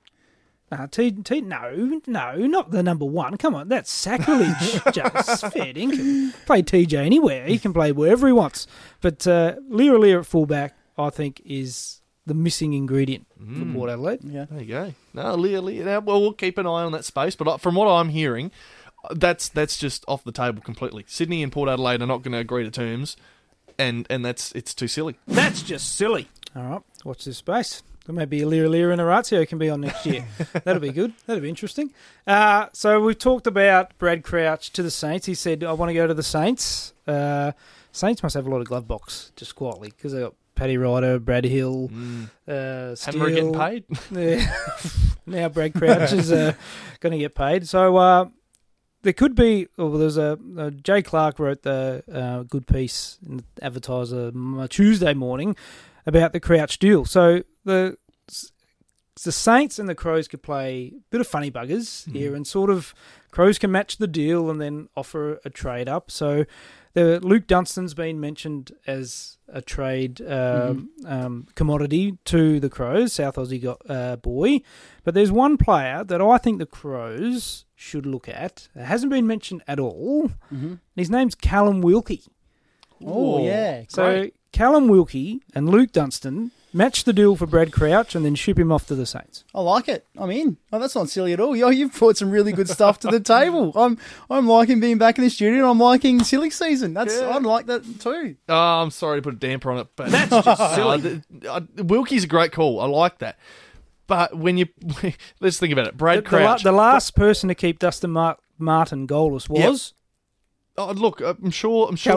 Nah, 0.72 0.86
T, 0.86 1.10
T, 1.12 1.40
no, 1.40 2.00
no, 2.06 2.36
not 2.46 2.70
the 2.70 2.82
number 2.82 3.04
one. 3.04 3.36
Come 3.36 3.54
on, 3.54 3.68
that's 3.68 3.90
sacrilege. 3.90 4.56
Just 4.92 5.40
fair 5.52 5.72
dinkum. 5.74 6.32
Play 6.46 6.62
TJ 6.62 6.94
anywhere. 6.94 7.46
He 7.46 7.58
can 7.58 7.72
play 7.72 7.92
wherever 7.92 8.26
he 8.26 8.32
wants. 8.32 8.66
But 9.00 9.26
uh, 9.26 9.56
Aliir 9.70 9.98
Aliir 9.98 10.18
at 10.20 10.26
fullback, 10.26 10.74
I 10.96 11.10
think, 11.10 11.42
is 11.44 12.00
the 12.26 12.34
missing 12.34 12.72
ingredient 12.72 13.26
for 13.38 13.64
Port 13.72 13.90
Adelaide. 13.90 14.20
Yeah. 14.24 14.46
There 14.50 14.62
you 14.62 14.68
go. 14.68 14.94
No, 15.12 15.34
Leah, 15.34 15.60
Leah. 15.60 16.00
Well, 16.00 16.20
we'll 16.20 16.32
keep 16.32 16.56
an 16.58 16.66
eye 16.66 16.82
on 16.82 16.92
that 16.92 17.04
space. 17.04 17.36
But 17.36 17.48
uh, 17.48 17.56
from 17.58 17.74
what 17.74 17.86
I'm 17.86 18.08
hearing, 18.08 18.50
uh, 19.04 19.14
that's 19.14 19.48
that's 19.48 19.76
just 19.76 20.04
off 20.08 20.24
the 20.24 20.32
table 20.32 20.62
completely. 20.62 21.04
Sydney 21.06 21.42
and 21.42 21.52
Port 21.52 21.68
Adelaide 21.68 22.02
are 22.02 22.06
not 22.06 22.22
going 22.22 22.32
to 22.32 22.38
agree 22.38 22.64
to 22.64 22.70
terms, 22.70 23.16
and 23.78 24.06
and 24.08 24.24
that's 24.24 24.52
it's 24.52 24.74
too 24.74 24.88
silly. 24.88 25.16
That's 25.26 25.62
just 25.62 25.96
silly. 25.96 26.28
All 26.56 26.62
right, 26.62 26.82
watch 27.04 27.24
this 27.24 27.38
space. 27.38 27.82
There 28.06 28.14
may 28.14 28.26
be 28.26 28.42
a 28.42 28.46
Aliir 28.46 28.68
Aliir 28.68 28.92
and 28.92 29.00
Orazio 29.00 29.46
can 29.48 29.56
be 29.58 29.70
on 29.70 29.80
next 29.80 30.04
year. 30.04 30.26
That'll 30.64 30.78
be 30.80 30.92
good. 30.92 31.14
That'll 31.26 31.40
be 31.40 31.48
interesting. 31.48 31.90
Uh, 32.26 32.66
so 32.74 33.00
we've 33.00 33.18
talked 33.18 33.46
about 33.46 33.96
Brad 33.96 34.22
Crouch 34.22 34.70
to 34.72 34.82
the 34.82 34.90
Saints. 34.90 35.24
He 35.24 35.34
said, 35.34 35.64
I 35.64 35.72
want 35.72 35.88
to 35.88 35.94
go 35.94 36.06
to 36.06 36.12
the 36.12 36.22
Saints. 36.22 36.92
Uh, 37.06 37.52
Saints 37.92 38.22
must 38.22 38.34
have 38.34 38.46
a 38.46 38.50
lot 38.50 38.60
of 38.60 38.66
glove 38.66 38.86
box, 38.86 39.32
just 39.36 39.56
quietly, 39.56 39.88
because 39.96 40.12
they 40.12 40.20
got 40.20 40.34
Paddy 40.54 40.76
Ryder, 40.76 41.18
Brad 41.18 41.44
Hill, 41.44 41.90
uh, 42.48 42.96
Hammer 43.04 43.30
getting 43.30 43.52
paid. 43.52 43.84
Yeah. 44.10 44.46
now 45.26 45.48
Brad 45.48 45.74
Crouch 45.74 46.12
is 46.12 46.30
uh, 46.32 46.54
going 47.00 47.12
to 47.12 47.18
get 47.18 47.34
paid. 47.34 47.66
So 47.68 47.96
uh, 47.96 48.26
there 49.02 49.12
could 49.12 49.34
be. 49.34 49.68
Well, 49.76 49.90
there's 49.90 50.16
a, 50.16 50.38
uh 50.58 50.70
Jay 50.70 51.02
Clark 51.02 51.38
wrote 51.38 51.62
the 51.62 52.02
uh, 52.12 52.42
good 52.44 52.66
piece 52.66 53.18
in 53.26 53.38
the 53.38 53.44
Advertiser 53.64 54.32
Tuesday 54.68 55.14
morning 55.14 55.56
about 56.06 56.32
the 56.32 56.40
Crouch 56.40 56.78
deal. 56.78 57.04
So 57.04 57.42
the 57.64 57.96
the 59.22 59.32
Saints 59.32 59.78
and 59.78 59.88
the 59.88 59.94
Crows 59.94 60.26
could 60.26 60.42
play 60.42 60.92
a 60.96 61.00
bit 61.10 61.20
of 61.20 61.26
funny 61.26 61.50
buggers 61.50 62.10
here, 62.12 62.34
and 62.34 62.46
sort 62.46 62.70
of 62.70 62.94
Crows 63.30 63.58
can 63.58 63.70
match 63.70 63.96
the 63.98 64.06
deal 64.08 64.50
and 64.50 64.60
then 64.60 64.88
offer 64.96 65.40
a 65.44 65.50
trade 65.50 65.88
up. 65.88 66.10
So 66.10 66.44
the 66.94 67.20
Luke 67.20 67.46
Dunstan's 67.46 67.92
been 67.92 68.20
mentioned 68.20 68.72
as 68.86 69.38
a 69.48 69.60
trade 69.60 70.20
um, 70.22 70.90
um, 71.06 71.46
commodity 71.54 72.18
to 72.24 72.58
the 72.60 72.70
Crows, 72.70 73.12
South 73.12 73.36
Aussie 73.36 73.62
got, 73.62 73.82
uh, 73.88 74.16
boy. 74.16 74.62
But 75.02 75.14
there's 75.14 75.30
one 75.32 75.56
player 75.56 76.02
that 76.04 76.20
I 76.22 76.38
think 76.38 76.58
the 76.58 76.66
Crows 76.66 77.66
should 77.74 78.06
look 78.06 78.28
at. 78.28 78.68
It 78.74 78.84
hasn't 78.84 79.10
been 79.10 79.26
mentioned 79.26 79.62
at 79.68 79.78
all. 79.78 80.30
And 80.50 80.78
his 80.96 81.10
name's 81.10 81.34
Callum 81.34 81.80
Wilkie. 81.82 82.22
Oh, 83.04 83.44
yeah. 83.44 83.82
So 83.88 84.30
Callum 84.52 84.88
Wilkie 84.88 85.40
and 85.54 85.68
Luke 85.68 85.92
Dunstan 85.92 86.52
match 86.74 87.04
the 87.04 87.12
deal 87.14 87.36
for 87.36 87.46
Brad 87.46 87.72
Crouch 87.72 88.14
and 88.14 88.24
then 88.24 88.34
ship 88.34 88.58
him 88.58 88.70
off 88.72 88.86
to 88.88 88.94
the 88.94 89.06
Saints. 89.06 89.44
I 89.54 89.60
like 89.62 89.88
it. 89.88 90.06
I'm 90.18 90.30
in. 90.30 90.58
Oh, 90.72 90.78
that's 90.78 90.94
not 90.94 91.08
silly 91.08 91.32
at 91.32 91.40
all. 91.40 91.54
Yo, 91.56 91.70
you've 91.70 91.94
brought 91.96 92.16
some 92.18 92.30
really 92.30 92.52
good 92.52 92.68
stuff 92.68 92.98
to 93.00 93.08
the 93.08 93.20
table. 93.38 93.72
I'm 93.76 93.96
I'm 94.28 94.46
liking 94.46 94.80
being 94.80 94.98
back 94.98 95.16
in 95.16 95.24
the 95.24 95.30
studio. 95.30 95.60
and 95.60 95.70
I'm 95.70 95.78
liking 95.78 96.22
silly 96.24 96.50
season. 96.50 96.92
That's 96.92 97.14
Yeah. 97.18 97.28
I 97.28 97.38
like 97.38 97.66
that 97.66 98.00
too. 98.00 98.36
Oh, 98.48 98.82
I'm 98.82 98.90
sorry 98.90 99.18
to 99.18 99.22
put 99.22 99.34
a 99.34 99.38
damper 99.38 99.70
on 99.70 99.78
it, 99.78 99.86
but 99.96 100.10
That's 100.10 100.30
just 100.44 100.74
silly. 100.74 101.22
Uh, 101.46 101.48
uh, 101.48 101.60
Wilkie's 101.76 102.24
a 102.24 102.26
great 102.28 102.52
call. 102.52 102.80
I 102.80 102.86
like 102.86 103.18
that. 103.18 103.38
But 104.06 104.36
when 104.36 104.58
you 104.58 104.66
let's 105.40 105.58
think 105.58 105.72
about 105.72 105.86
it, 105.86 105.96
Brad 105.96 106.18
The, 106.18 106.22
the 106.28 106.36
la- 106.36 106.42
Crouch. 106.46 106.62
the 106.62 106.72
last 106.72 107.14
person 107.16 107.48
to 107.48 107.54
keep 107.54 107.78
Dustin 107.78 108.10
Mar- 108.10 108.36
Martin 108.58 109.06
goalless 109.06 109.48
was 109.48 109.94
Oh, 110.76 110.90
look, 110.90 111.20
I'm 111.20 111.50
sure. 111.50 111.88
I'm 111.88 111.94
sure. 111.94 112.12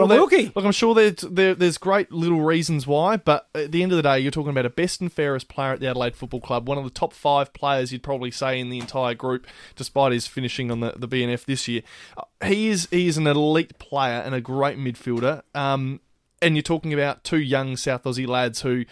Look, 0.54 0.64
I'm 0.64 0.72
sure 0.72 0.94
there's 0.94 1.20
there, 1.20 1.54
there's 1.54 1.78
great 1.78 2.10
little 2.10 2.40
reasons 2.40 2.86
why, 2.88 3.16
but 3.16 3.48
at 3.54 3.70
the 3.70 3.82
end 3.84 3.92
of 3.92 3.96
the 3.96 4.02
day, 4.02 4.18
you're 4.18 4.32
talking 4.32 4.50
about 4.50 4.66
a 4.66 4.70
best 4.70 5.00
and 5.00 5.12
fairest 5.12 5.48
player 5.48 5.72
at 5.74 5.80
the 5.80 5.86
Adelaide 5.86 6.16
Football 6.16 6.40
Club, 6.40 6.66
one 6.68 6.76
of 6.76 6.82
the 6.84 6.90
top 6.90 7.12
five 7.12 7.52
players 7.52 7.92
you'd 7.92 8.02
probably 8.02 8.32
say 8.32 8.58
in 8.58 8.68
the 8.68 8.80
entire 8.80 9.14
group, 9.14 9.46
despite 9.76 10.10
his 10.12 10.26
finishing 10.26 10.70
on 10.72 10.80
the, 10.80 10.92
the 10.96 11.06
BNF 11.06 11.44
this 11.44 11.68
year. 11.68 11.82
Uh, 12.16 12.22
He 12.44 12.68
is 12.68 12.88
he 12.90 13.06
is 13.06 13.16
an 13.16 13.26
elite 13.28 13.78
player 13.78 14.20
and 14.20 14.34
a 14.34 14.40
great 14.40 14.76
midfielder. 14.76 15.42
Um, 15.54 16.00
and 16.40 16.54
you're 16.56 16.62
talking 16.62 16.94
about 16.94 17.24
two 17.24 17.38
young 17.38 17.76
South 17.76 18.04
Aussie 18.04 18.26
lads 18.26 18.62
who 18.62 18.84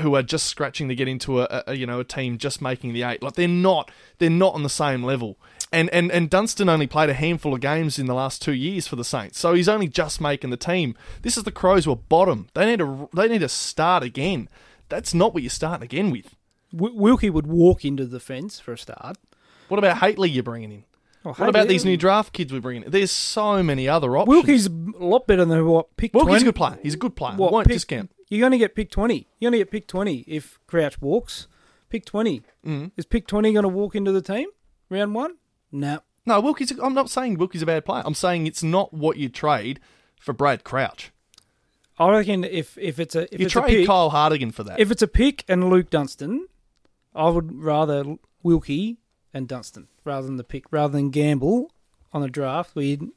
who 0.00 0.14
are 0.16 0.22
just 0.22 0.46
scratching 0.46 0.88
to 0.88 0.94
get 0.94 1.08
into 1.08 1.40
a, 1.42 1.64
a 1.66 1.74
you 1.74 1.86
know 1.86 2.00
a 2.00 2.04
team 2.04 2.38
just 2.38 2.60
making 2.62 2.92
the 2.92 3.02
eight. 3.02 3.22
Like 3.22 3.34
they're 3.34 3.48
not 3.48 3.90
they're 4.18 4.30
not 4.30 4.54
on 4.54 4.62
the 4.62 4.68
same 4.70 5.02
level. 5.02 5.36
And 5.72 5.90
and 5.90 6.10
and 6.12 6.30
Dunstan 6.30 6.68
only 6.68 6.86
played 6.86 7.10
a 7.10 7.14
handful 7.14 7.52
of 7.54 7.60
games 7.60 7.98
in 7.98 8.06
the 8.06 8.14
last 8.14 8.40
two 8.40 8.54
years 8.54 8.86
for 8.86 8.96
the 8.96 9.04
Saints, 9.04 9.38
so 9.38 9.52
he's 9.54 9.68
only 9.68 9.88
just 9.88 10.20
making 10.20 10.50
the 10.50 10.56
team. 10.56 10.94
This 11.22 11.36
is 11.36 11.42
the 11.42 11.52
Crows 11.52 11.84
who 11.84 11.92
are 11.92 11.96
bottom. 11.96 12.46
They 12.54 12.66
need 12.66 12.78
to 12.78 13.08
they 13.12 13.28
need 13.28 13.40
to 13.40 13.48
start 13.48 14.02
again. 14.02 14.48
That's 14.88 15.12
not 15.12 15.34
what 15.34 15.42
you're 15.42 15.50
starting 15.50 15.84
again 15.84 16.10
with. 16.12 16.36
w- 16.72 16.94
Wilkie 16.96 17.30
would 17.30 17.48
walk 17.48 17.84
into 17.84 18.06
the 18.06 18.20
fence 18.20 18.60
for 18.60 18.72
a 18.72 18.78
start. 18.78 19.18
What 19.68 19.78
about 19.78 19.96
Haitley 19.96 20.32
you're 20.32 20.44
bringing 20.44 20.70
in? 20.70 20.84
Oh, 21.26 21.32
What 21.32 21.48
about 21.48 21.62
hey, 21.64 21.68
these 21.68 21.84
new 21.84 21.96
draft 21.96 22.32
kids 22.32 22.52
we're 22.52 22.60
bringing 22.60 22.84
in? 22.84 22.90
There's 22.90 23.10
so 23.10 23.62
many 23.62 23.88
other 23.88 24.16
options. 24.16 24.36
Wilkie's 24.44 24.66
a 24.66 25.04
lot 25.04 25.26
better 25.26 25.44
than 25.44 25.66
what 25.66 25.96
pick 25.96 26.14
Wilkie's 26.14 26.28
20. 26.30 26.42
a 26.42 26.44
good 26.44 26.54
player. 26.54 26.78
He's 26.82 26.94
a 26.94 26.98
good 26.98 27.16
player. 27.16 27.34
What, 27.36 27.52
Won't 27.52 27.66
pick- 27.66 27.74
discount. 27.76 28.10
You're 28.28 28.40
going 28.40 28.52
to 28.52 28.58
get 28.58 28.74
pick 28.74 28.90
20. 28.90 29.26
You're 29.38 29.50
going 29.50 29.58
to 29.58 29.64
get 29.64 29.70
pick 29.70 29.86
20 29.86 30.18
if 30.26 30.58
Crouch 30.66 31.00
walks. 31.00 31.46
Pick 31.90 32.04
20. 32.04 32.42
Mm. 32.66 32.90
Is 32.96 33.06
pick 33.06 33.26
20 33.26 33.52
going 33.52 33.62
to 33.62 33.68
walk 33.68 33.94
into 33.94 34.12
the 34.12 34.22
team? 34.22 34.48
Round 34.90 35.14
one? 35.14 35.36
No. 35.72 36.00
No, 36.24 36.40
Wilkie's. 36.40 36.72
I'm 36.80 36.94
not 36.94 37.08
saying 37.10 37.38
Wilkie's 37.38 37.62
a 37.62 37.66
bad 37.66 37.84
player. 37.84 38.02
I'm 38.04 38.14
saying 38.14 38.46
it's 38.46 38.62
not 38.62 38.92
what 38.92 39.16
you 39.16 39.28
trade 39.28 39.78
for 40.20 40.32
Brad 40.32 40.64
Crouch. 40.64 41.12
I 41.98 42.10
reckon 42.10 42.42
if, 42.44 42.76
if 42.78 42.98
it's 43.00 43.14
a 43.14 43.32
if 43.32 43.38
you 43.40 43.46
it's 43.46 43.56
a 43.56 43.60
trade 43.60 43.70
pick, 43.70 43.86
Kyle 43.86 44.10
Hartigan 44.10 44.50
for 44.52 44.64
that. 44.64 44.78
if 44.80 44.90
it's 44.90 45.02
a 45.02 45.06
pick 45.08 45.44
and 45.48 45.70
Luke 45.70 45.88
Dunstan, 45.88 46.46
I 47.14 47.28
would 47.30 47.62
rather 47.62 48.16
Wilkie 48.42 48.98
and 49.36 49.46
Dunstan 49.46 49.88
rather 50.04 50.26
than 50.26 50.36
the 50.36 50.44
pick 50.44 50.64
rather 50.70 50.92
than 50.92 51.10
gamble 51.10 51.70
on 52.12 52.22
a 52.22 52.28
draft 52.28 52.74
where 52.74 52.84
you, 52.84 53.12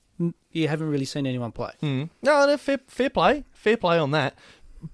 you 0.52 0.68
haven't 0.68 0.90
really 0.90 1.06
seen 1.06 1.26
anyone 1.26 1.54
play. 1.54 1.72
Mm. 1.82 2.10
No, 2.22 2.46
no, 2.46 2.58
fair, 2.58 2.80
fair 2.88 3.10
play, 3.10 3.46
fair 3.54 3.78
play 3.78 3.98
on 3.98 4.12
that. 4.12 4.38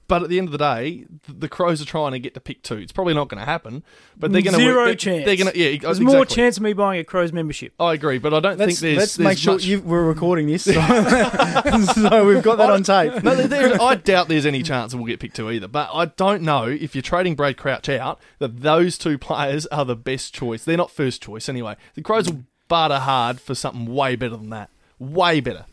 But 0.07 0.23
at 0.23 0.29
the 0.29 0.37
end 0.37 0.47
of 0.47 0.51
the 0.51 0.57
day, 0.57 1.05
the 1.27 1.47
Crows 1.47 1.81
are 1.81 1.85
trying 1.85 2.11
to 2.13 2.19
get 2.19 2.33
to 2.33 2.39
pick 2.39 2.63
two. 2.63 2.77
It's 2.77 2.91
probably 2.91 3.13
not 3.13 3.27
going 3.27 3.39
to 3.39 3.45
happen, 3.45 3.83
but 4.17 4.31
they're 4.31 4.41
going 4.41 4.53
to 4.55 4.59
Zero 4.59 4.85
they're, 4.85 4.95
chance. 4.95 5.25
They're 5.25 5.35
going 5.35 5.51
to 5.51 5.57
yeah. 5.57 5.77
There's 5.79 5.99
exactly. 5.99 6.05
more 6.05 6.25
chance 6.25 6.57
of 6.57 6.63
me 6.63 6.73
buying 6.73 6.99
a 6.99 7.03
Crows 7.03 7.31
membership. 7.31 7.73
I 7.79 7.93
agree, 7.93 8.17
but 8.17 8.33
I 8.33 8.39
don't 8.39 8.57
Let's, 8.57 8.79
think 8.79 8.79
there's. 8.79 8.97
let's 8.97 9.15
there's 9.15 9.27
make 9.27 9.37
sure 9.37 9.53
much- 9.53 9.65
you, 9.65 9.81
we're 9.81 10.03
recording 10.05 10.47
this, 10.47 10.63
so, 10.63 10.71
so 11.93 12.25
we've 12.25 12.43
got 12.43 12.57
that 12.57 12.69
on 12.69 12.83
tape. 12.83 13.23
No, 13.23 13.35
there- 13.35 13.47
there- 13.47 13.81
I 13.81 13.95
doubt 13.95 14.27
there's 14.27 14.45
any 14.45 14.63
chance 14.63 14.91
that 14.91 14.97
we'll 14.97 15.07
get 15.07 15.19
picked 15.19 15.35
two 15.35 15.49
either. 15.51 15.67
But 15.67 15.89
I 15.93 16.05
don't 16.05 16.41
know 16.41 16.65
if 16.65 16.95
you're 16.95 17.01
trading 17.01 17.35
Brad 17.35 17.57
Crouch 17.57 17.89
out 17.89 18.19
that 18.39 18.61
those 18.61 18.97
two 18.97 19.17
players 19.17 19.65
are 19.67 19.85
the 19.85 19.95
best 19.95 20.33
choice. 20.33 20.63
They're 20.63 20.77
not 20.77 20.91
first 20.91 21.21
choice 21.21 21.47
anyway. 21.49 21.75
The 21.95 22.01
Crows 22.01 22.29
will 22.29 22.43
barter 22.67 22.99
hard 22.99 23.39
for 23.39 23.53
something 23.53 23.85
way 23.93 24.15
better 24.15 24.37
than 24.37 24.49
that. 24.49 24.69
Way 24.97 25.39
better. 25.41 25.65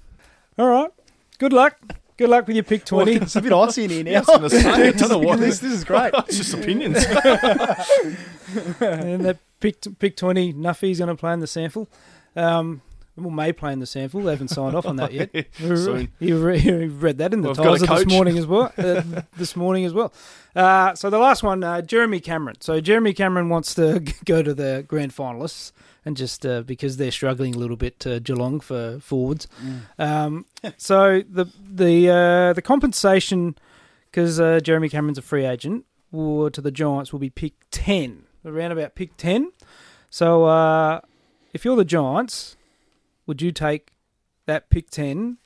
All 0.59 0.69
right. 0.69 0.91
Good 1.39 1.53
luck. 1.53 1.79
Good 2.23 2.31
luck 2.31 2.47
with 2.47 2.55
your 2.55 2.63
pick 2.63 2.85
20. 2.85 3.15
It's 3.17 3.35
a 3.35 3.43
bit 3.43 3.53
icy 3.53 3.83
in 3.83 3.91
here 3.91 4.07
I 4.07 4.13
now. 4.13 4.19
was 4.21 4.27
going 4.29 4.43
to 4.43 4.51
say, 4.51 4.71
I 4.71 4.93
don't 4.93 5.09
know 5.09 5.19
what. 5.19 5.41
this, 5.41 5.59
this 5.59 5.73
is 5.73 5.83
great. 5.83 6.15
It's 6.29 6.37
just 6.37 6.55
opinions. 6.55 7.05
and 8.81 9.25
that 9.25 9.39
pick, 9.59 9.79
pick 9.99 10.17
20, 10.17 10.53
Nuffy's 10.53 10.99
going 11.01 11.09
to 11.09 11.17
play 11.17 11.33
in 11.33 11.41
the 11.41 11.49
sample. 11.49 11.89
Um, 12.37 12.81
well, 13.17 13.31
may 13.31 13.53
play 13.53 13.73
in 13.73 13.81
the 13.81 13.87
sample. 13.87 14.21
They 14.21 14.31
haven't 14.31 14.51
signed 14.51 14.77
off 14.77 14.87
on 14.87 14.95
that 14.97 15.13
yet. 15.13 15.35
Soon. 15.59 16.13
You, 16.21 16.39
re- 16.39 16.61
you 16.61 16.91
read 16.91 17.19
that 17.19 17.35
in 17.35 17.41
the 17.43 17.49
Well, 17.49 17.61
I've 17.61 17.81
got 17.81 17.83
a 17.83 17.87
Times 17.87 18.05
this 18.05 18.13
morning 18.13 18.39
as 18.39 18.47
well. 18.47 18.73
Uh, 18.79 19.03
this 19.37 19.57
morning 19.57 19.85
as 19.85 19.93
well. 19.93 20.13
Uh, 20.55 20.95
so 20.95 21.11
the 21.11 21.19
last 21.19 21.43
one, 21.43 21.65
uh, 21.65 21.83
Jeremy 21.83 22.21
Cameron. 22.21 22.61
So 22.61 22.81
Jeremy 22.81 23.15
Cameron 23.15 23.49
wants 23.49 23.75
to 23.75 23.99
go 24.25 24.45
to 24.45 24.55
the 24.55 24.85
grand 24.87 25.13
finalists, 25.13 25.73
and 26.05 26.17
just 26.17 26.45
uh, 26.45 26.63
because 26.63 26.97
they're 26.97 27.11
struggling 27.11 27.55
a 27.55 27.59
little 27.59 27.77
bit, 27.77 28.07
uh, 28.07 28.19
Geelong 28.19 28.61
for 28.61 28.99
forwards. 29.01 29.47
Um, 29.99 30.47
so 30.77 31.23
the 31.29 31.47
the 31.63 32.09
uh, 32.11 32.53
the 32.53 32.63
compensation 32.63 33.57
because 34.11 34.39
uh, 34.41 34.61
Jeremy 34.61 34.89
Cameron's 34.89 35.19
a 35.19 35.23
free 35.23 35.45
agent 35.45 35.87
will, 36.11 36.51
to 36.51 36.61
the 36.61 36.71
Giants 36.71 37.13
will 37.13 37.21
be 37.21 37.31
pick 37.31 37.55
ten, 37.71 38.25
around 38.45 38.73
about 38.73 38.95
pick 38.95 39.17
ten. 39.17 39.53
So 40.11 40.45
uh, 40.45 41.01
if 41.55 41.65
you're 41.65 41.77
the 41.77 41.85
Giants, 41.85 42.57
would 43.27 43.41
you 43.41 43.53
take 43.53 43.93
that 44.47 44.71
pick 44.71 44.91
ten 44.91 45.39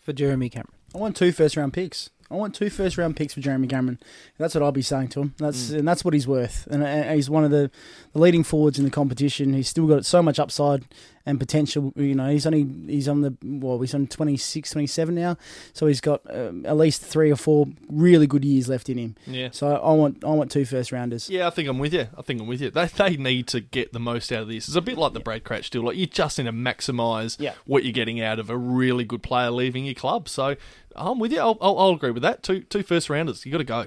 for 0.00 0.12
Jeremy 0.12 0.48
Cameron? 0.48 0.74
I 0.94 0.98
want 0.98 1.16
two 1.16 1.32
first 1.32 1.56
round 1.56 1.72
picks. 1.72 2.10
I 2.30 2.34
want 2.34 2.54
two 2.54 2.70
first 2.70 2.98
round 2.98 3.16
picks 3.16 3.34
for 3.34 3.40
Jeremy 3.40 3.68
Cameron. 3.68 3.98
That's 4.38 4.54
what 4.54 4.62
I'll 4.62 4.72
be 4.72 4.82
saying 4.82 5.08
to 5.08 5.20
him. 5.20 5.34
That's 5.38 5.70
mm. 5.70 5.78
and 5.78 5.88
that's 5.88 6.04
what 6.04 6.14
he's 6.14 6.26
worth. 6.26 6.66
And, 6.70 6.82
and 6.82 7.14
he's 7.14 7.28
one 7.30 7.44
of 7.44 7.50
the, 7.50 7.70
the 8.12 8.18
leading 8.18 8.44
forwards 8.44 8.78
in 8.78 8.84
the 8.84 8.90
competition. 8.90 9.52
He's 9.52 9.68
still 9.68 9.86
got 9.86 10.04
so 10.06 10.22
much 10.22 10.38
upside 10.38 10.84
and 11.26 11.38
potential. 11.38 11.92
You 11.96 12.14
know, 12.14 12.28
he's 12.28 12.46
only 12.46 12.66
he's 12.86 13.08
on 13.08 13.20
the 13.22 13.36
well, 13.42 13.80
he's 13.80 13.94
on 13.94 14.06
26, 14.06 14.70
27 14.70 15.14
now. 15.14 15.36
So 15.72 15.86
he's 15.86 16.00
got 16.00 16.20
um, 16.28 16.64
at 16.66 16.76
least 16.76 17.02
three 17.02 17.30
or 17.30 17.36
four 17.36 17.66
really 17.88 18.26
good 18.26 18.44
years 18.44 18.68
left 18.68 18.88
in 18.88 18.98
him. 18.98 19.16
yeah. 19.26 19.48
So 19.52 19.76
I 19.76 19.92
want 19.92 20.24
I 20.24 20.30
want 20.30 20.50
two 20.50 20.64
first 20.64 20.92
rounders. 20.92 21.28
Yeah, 21.30 21.46
I 21.46 21.50
think 21.50 21.68
I'm 21.68 21.78
with 21.78 21.94
you. 21.94 22.08
I 22.16 22.22
think 22.22 22.40
I'm 22.40 22.46
with 22.46 22.60
you. 22.60 22.70
They 22.70 22.86
they 22.86 23.16
need 23.16 23.46
to 23.48 23.60
get 23.60 23.92
the 23.92 24.00
most 24.00 24.32
out 24.32 24.42
of 24.42 24.48
this. 24.48 24.66
It's 24.68 24.76
a 24.76 24.82
bit 24.82 24.98
like 24.98 25.12
the 25.12 25.20
Brad 25.20 25.44
Crouch 25.44 25.70
deal. 25.70 25.82
Like 25.82 25.96
you 25.96 26.06
just 26.06 26.38
need 26.38 26.44
to 26.44 26.52
maximise 26.52 27.36
Yeah. 27.38 27.54
what 27.66 27.84
you're 27.84 27.92
getting 27.92 28.20
out 28.20 28.38
of 28.38 28.50
a 28.50 28.56
really 28.56 29.04
good 29.04 29.22
player 29.22 29.50
leaving 29.50 29.84
your 29.84 29.94
club. 29.94 30.28
So 30.28 30.56
I'm 30.96 31.18
with 31.18 31.32
you. 31.32 31.40
I'll, 31.40 31.58
I'll, 31.60 31.78
I'll 31.78 31.90
agree 31.90 32.10
with 32.10 32.22
that. 32.22 32.42
Two 32.42 32.60
two 32.62 32.82
first 32.82 33.08
rounders. 33.10 33.44
You 33.44 33.52
got 33.52 33.58
to 33.58 33.64
go. 33.64 33.86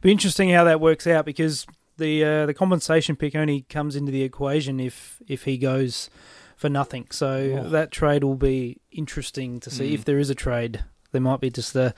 Be 0.00 0.12
interesting 0.12 0.50
how 0.50 0.64
that 0.64 0.80
works 0.80 1.06
out 1.06 1.24
because 1.24 1.66
the 1.96 2.24
uh, 2.24 2.46
the 2.46 2.54
compensation 2.54 3.16
pick 3.16 3.34
only 3.34 3.62
comes 3.62 3.96
into 3.96 4.12
the 4.12 4.22
equation 4.22 4.78
if 4.80 5.20
if 5.26 5.44
he 5.44 5.58
goes 5.58 6.08
for 6.56 6.68
nothing. 6.68 7.06
So 7.10 7.62
Oh. 7.64 7.68
that 7.70 7.90
trade 7.90 8.24
will 8.24 8.34
be 8.36 8.80
interesting 8.90 9.60
to 9.60 9.70
see 9.70 9.90
Mm. 9.90 9.94
if 9.94 10.04
there 10.04 10.18
is 10.18 10.30
a 10.30 10.34
trade. 10.34 10.84
There 11.12 11.20
might 11.20 11.40
be 11.40 11.50
just 11.50 11.72
the 11.72 11.94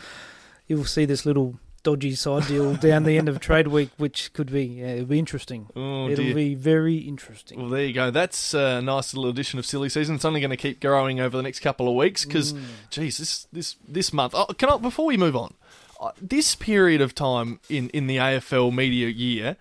you'll 0.66 0.84
see 0.84 1.04
this 1.04 1.26
little 1.26 1.58
dodgy 1.82 2.14
side 2.14 2.46
deal 2.46 2.74
down 2.76 3.04
the 3.04 3.16
end 3.16 3.28
of 3.28 3.40
trade 3.40 3.68
week, 3.68 3.90
which 3.96 4.32
could 4.32 4.52
be 4.52 4.64
yeah, 4.64 4.86
it'll 4.92 5.06
be 5.06 5.18
interesting. 5.18 5.68
Oh 5.74 6.08
it'll 6.08 6.24
dear. 6.24 6.34
be 6.34 6.54
very 6.54 6.96
interesting. 6.98 7.60
Well, 7.60 7.70
there 7.70 7.84
you 7.84 7.92
go. 7.92 8.10
That's 8.10 8.54
a 8.54 8.80
nice 8.82 9.14
little 9.14 9.30
addition 9.30 9.58
of 9.58 9.66
silly 9.66 9.88
season. 9.88 10.14
It's 10.16 10.24
only 10.24 10.40
going 10.40 10.50
to 10.50 10.56
keep 10.56 10.80
growing 10.80 11.20
over 11.20 11.36
the 11.36 11.42
next 11.42 11.60
couple 11.60 11.88
of 11.88 11.94
weeks 11.94 12.24
because, 12.24 12.54
geez, 12.90 13.18
this 13.18 13.46
this 13.52 13.76
this 13.88 14.12
month. 14.12 14.34
Oh, 14.36 14.46
can 14.46 14.68
I 14.68 14.76
before 14.76 15.06
we 15.06 15.16
move 15.16 15.36
on? 15.36 15.54
Uh, 16.00 16.12
this 16.20 16.54
period 16.54 17.00
of 17.00 17.14
time 17.14 17.60
in 17.68 17.88
in 17.90 18.06
the 18.06 18.16
AFL 18.16 18.72
media 18.74 19.08
year, 19.08 19.56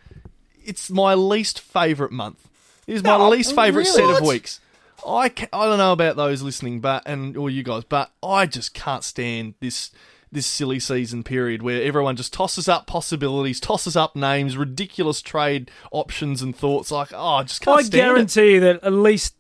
it's 0.64 0.90
my 0.90 1.14
least 1.14 1.60
favourite 1.60 2.12
month. 2.12 2.48
It 2.88 2.96
is 2.96 3.04
my 3.04 3.18
No, 3.18 3.30
least 3.30 3.56
favourite 3.56 3.88
really? 3.88 4.12
set 4.14 4.22
of 4.22 4.28
weeks. 4.28 4.60
I 5.08 5.30
ca 5.30 5.48
I 5.54 5.66
don't 5.66 5.78
know 5.78 5.94
about 5.94 6.16
those 6.18 6.42
listening, 6.42 6.80
but 6.82 7.04
and 7.06 7.38
or 7.38 7.50
you 7.50 7.64
guys, 7.64 7.84
but 7.86 8.12
I 8.24 8.46
just 8.46 8.74
can't 8.74 9.04
stand 9.04 9.54
this 9.60 9.92
this 10.32 10.46
silly 10.46 10.80
season 10.80 11.24
period 11.24 11.62
where 11.64 11.82
everyone 11.82 12.16
just 12.16 12.32
tosses 12.34 12.68
up 12.70 12.86
possibilities, 12.88 13.60
tosses 13.60 13.96
up 13.96 14.16
names, 14.16 14.56
ridiculous 14.58 15.22
trade 15.22 15.72
options 15.92 16.42
and 16.42 16.56
thoughts. 16.56 16.92
Like, 16.92 17.12
oh, 17.14 17.36
I 17.36 17.44
just 17.44 17.62
can't 17.62 17.80
I 17.80 17.82
stand 17.84 17.94
it. 17.94 17.98
guarantee 18.14 18.54
you 18.54 18.60
that 18.62 18.84
at 18.84 18.94
least 18.94 19.36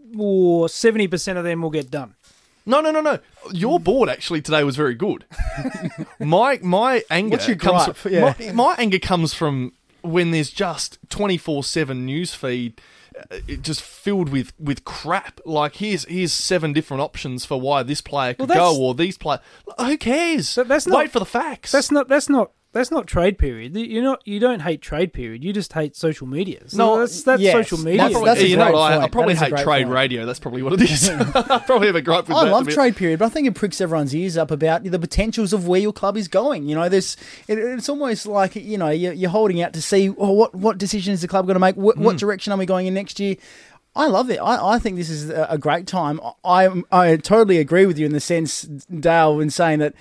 seventy 0.73 1.07
percent 1.07 1.37
of 1.37 1.43
them 1.43 1.61
will 1.61 1.69
get 1.69 1.91
done. 1.91 2.15
No, 2.65 2.81
no, 2.81 2.91
no, 2.91 3.01
no. 3.01 3.19
Your 3.51 3.79
board 3.79 4.09
actually 4.09 4.41
today 4.41 4.63
was 4.63 4.75
very 4.75 4.95
good. 4.95 5.25
my 6.19 6.59
my 6.61 7.03
anger 7.09 7.31
What's 7.31 7.47
your 7.47 7.57
comes 7.57 7.85
gripe? 7.85 7.95
from, 7.95 8.11
Yeah. 8.13 8.33
my, 8.39 8.51
my 8.51 8.75
anger 8.77 8.99
comes 8.99 9.33
from 9.33 9.73
when 10.01 10.31
there's 10.31 10.49
just 10.51 10.97
twenty 11.09 11.37
four 11.37 11.63
seven 11.63 12.05
news 12.05 12.33
feed. 12.33 12.81
Uh, 13.31 13.37
It 13.47 13.61
just 13.61 13.81
filled 13.81 14.29
with, 14.29 14.53
with 14.59 14.83
crap. 14.85 15.39
Like 15.45 15.75
here's 15.75 16.05
here's 16.05 16.33
seven 16.33 16.73
different 16.73 17.01
options 17.01 17.45
for 17.45 17.59
why 17.59 17.83
this 17.83 18.01
player 18.01 18.33
could 18.33 18.49
Well, 18.49 18.75
go 18.75 18.81
or 18.81 18.93
these 18.93 19.17
play. 19.17 19.37
Who 19.79 19.97
cares? 19.97 20.55
But 20.55 20.67
that's 20.67 20.87
Wait 20.87 21.11
for 21.11 21.19
the 21.19 21.25
facts. 21.25 21.71
That's 21.71 21.91
not. 21.91 22.07
That's 22.07 22.29
not. 22.29 22.51
That's 22.71 22.91
not 22.91 23.07
trade 23.07 23.39
period. 23.39 23.75
You're 23.75 24.03
not. 24.03 24.21
You 24.27 24.39
don't 24.39 24.59
hate 24.59 24.79
trade 24.81 25.11
period. 25.11 25.43
You 25.43 25.51
just 25.53 25.73
hate 25.73 25.95
social 25.95 26.27
media. 26.27 26.61
So 26.67 26.77
No, 26.77 26.99
that's 26.99 27.23
that's 27.23 27.41
yes, 27.41 27.53
social 27.53 27.79
media. 27.79 28.03
I 28.03 28.09
that's- 28.09 28.13
probably, 28.13 28.29
that's 28.29 28.41
a 28.41 28.47
you 28.47 28.57
know 28.57 28.71
what, 28.71 28.91
I, 28.93 28.97
I 29.01 29.07
probably 29.07 29.33
That 29.33 29.47
is 29.47 29.53
a 29.53 29.55
hate 29.57 29.63
trade 29.63 29.83
point. 29.85 29.95
radio. 29.95 30.25
That's 30.27 30.39
probably 30.39 30.61
what 30.61 30.73
it 30.73 30.81
is. 30.81 31.09
I 31.35 31.63
probably 31.65 31.87
have 31.87 31.95
a 31.95 32.01
gripe 32.03 32.27
with 32.27 32.37
I 32.37 32.45
that. 32.45 32.51
love 32.51 32.67
trade 32.67 32.95
period, 32.95 33.17
but 33.17 33.25
I 33.25 33.29
think 33.29 33.47
it 33.47 33.55
pricks 33.55 33.81
everyone's 33.81 34.13
ears 34.13 34.37
up 34.37 34.51
about 34.51 34.83
the 34.83 34.99
potentials 34.99 35.51
of 35.51 35.67
where 35.67 35.79
your 35.81 35.91
club 35.93 36.15
is 36.15 36.27
going. 36.27 36.69
You 36.69 36.75
know, 36.75 36.87
there's 36.89 37.17
it, 37.47 37.57
it's 37.57 37.89
almost 37.89 38.27
like 38.27 38.55
you 38.55 38.77
know 38.77 38.89
you're, 38.89 39.13
you're 39.13 39.31
holding 39.31 39.63
out 39.63 39.73
to 39.73 39.81
see 39.81 40.09
oh, 40.09 40.31
what 40.33 40.53
what 40.53 40.77
decision 40.77 41.11
is 41.11 41.21
the 41.21 41.27
club 41.27 41.47
going 41.47 41.55
to 41.55 41.59
make? 41.59 41.75
What, 41.75 41.97
what 41.97 42.17
Mm. 42.17 42.19
direction 42.19 42.53
are 42.53 42.57
we 42.59 42.67
going 42.67 42.85
in 42.85 42.93
next 42.93 43.19
year? 43.19 43.35
I 43.95 44.05
love 44.05 44.29
it. 44.29 44.37
I, 44.37 44.75
I 44.75 44.77
think 44.79 44.95
this 44.97 45.09
is 45.09 45.31
a, 45.31 45.47
a 45.49 45.57
great 45.57 45.87
time. 45.87 46.19
I 46.45 46.69
I 46.91 47.17
totally 47.17 47.57
agree 47.57 47.87
with 47.87 47.97
you 47.97 48.05
in 48.05 48.13
the 48.13 48.19
sense, 48.19 48.61
Dale, 48.61 49.39
in 49.39 49.49
saying 49.49 49.79
that. 49.79 49.95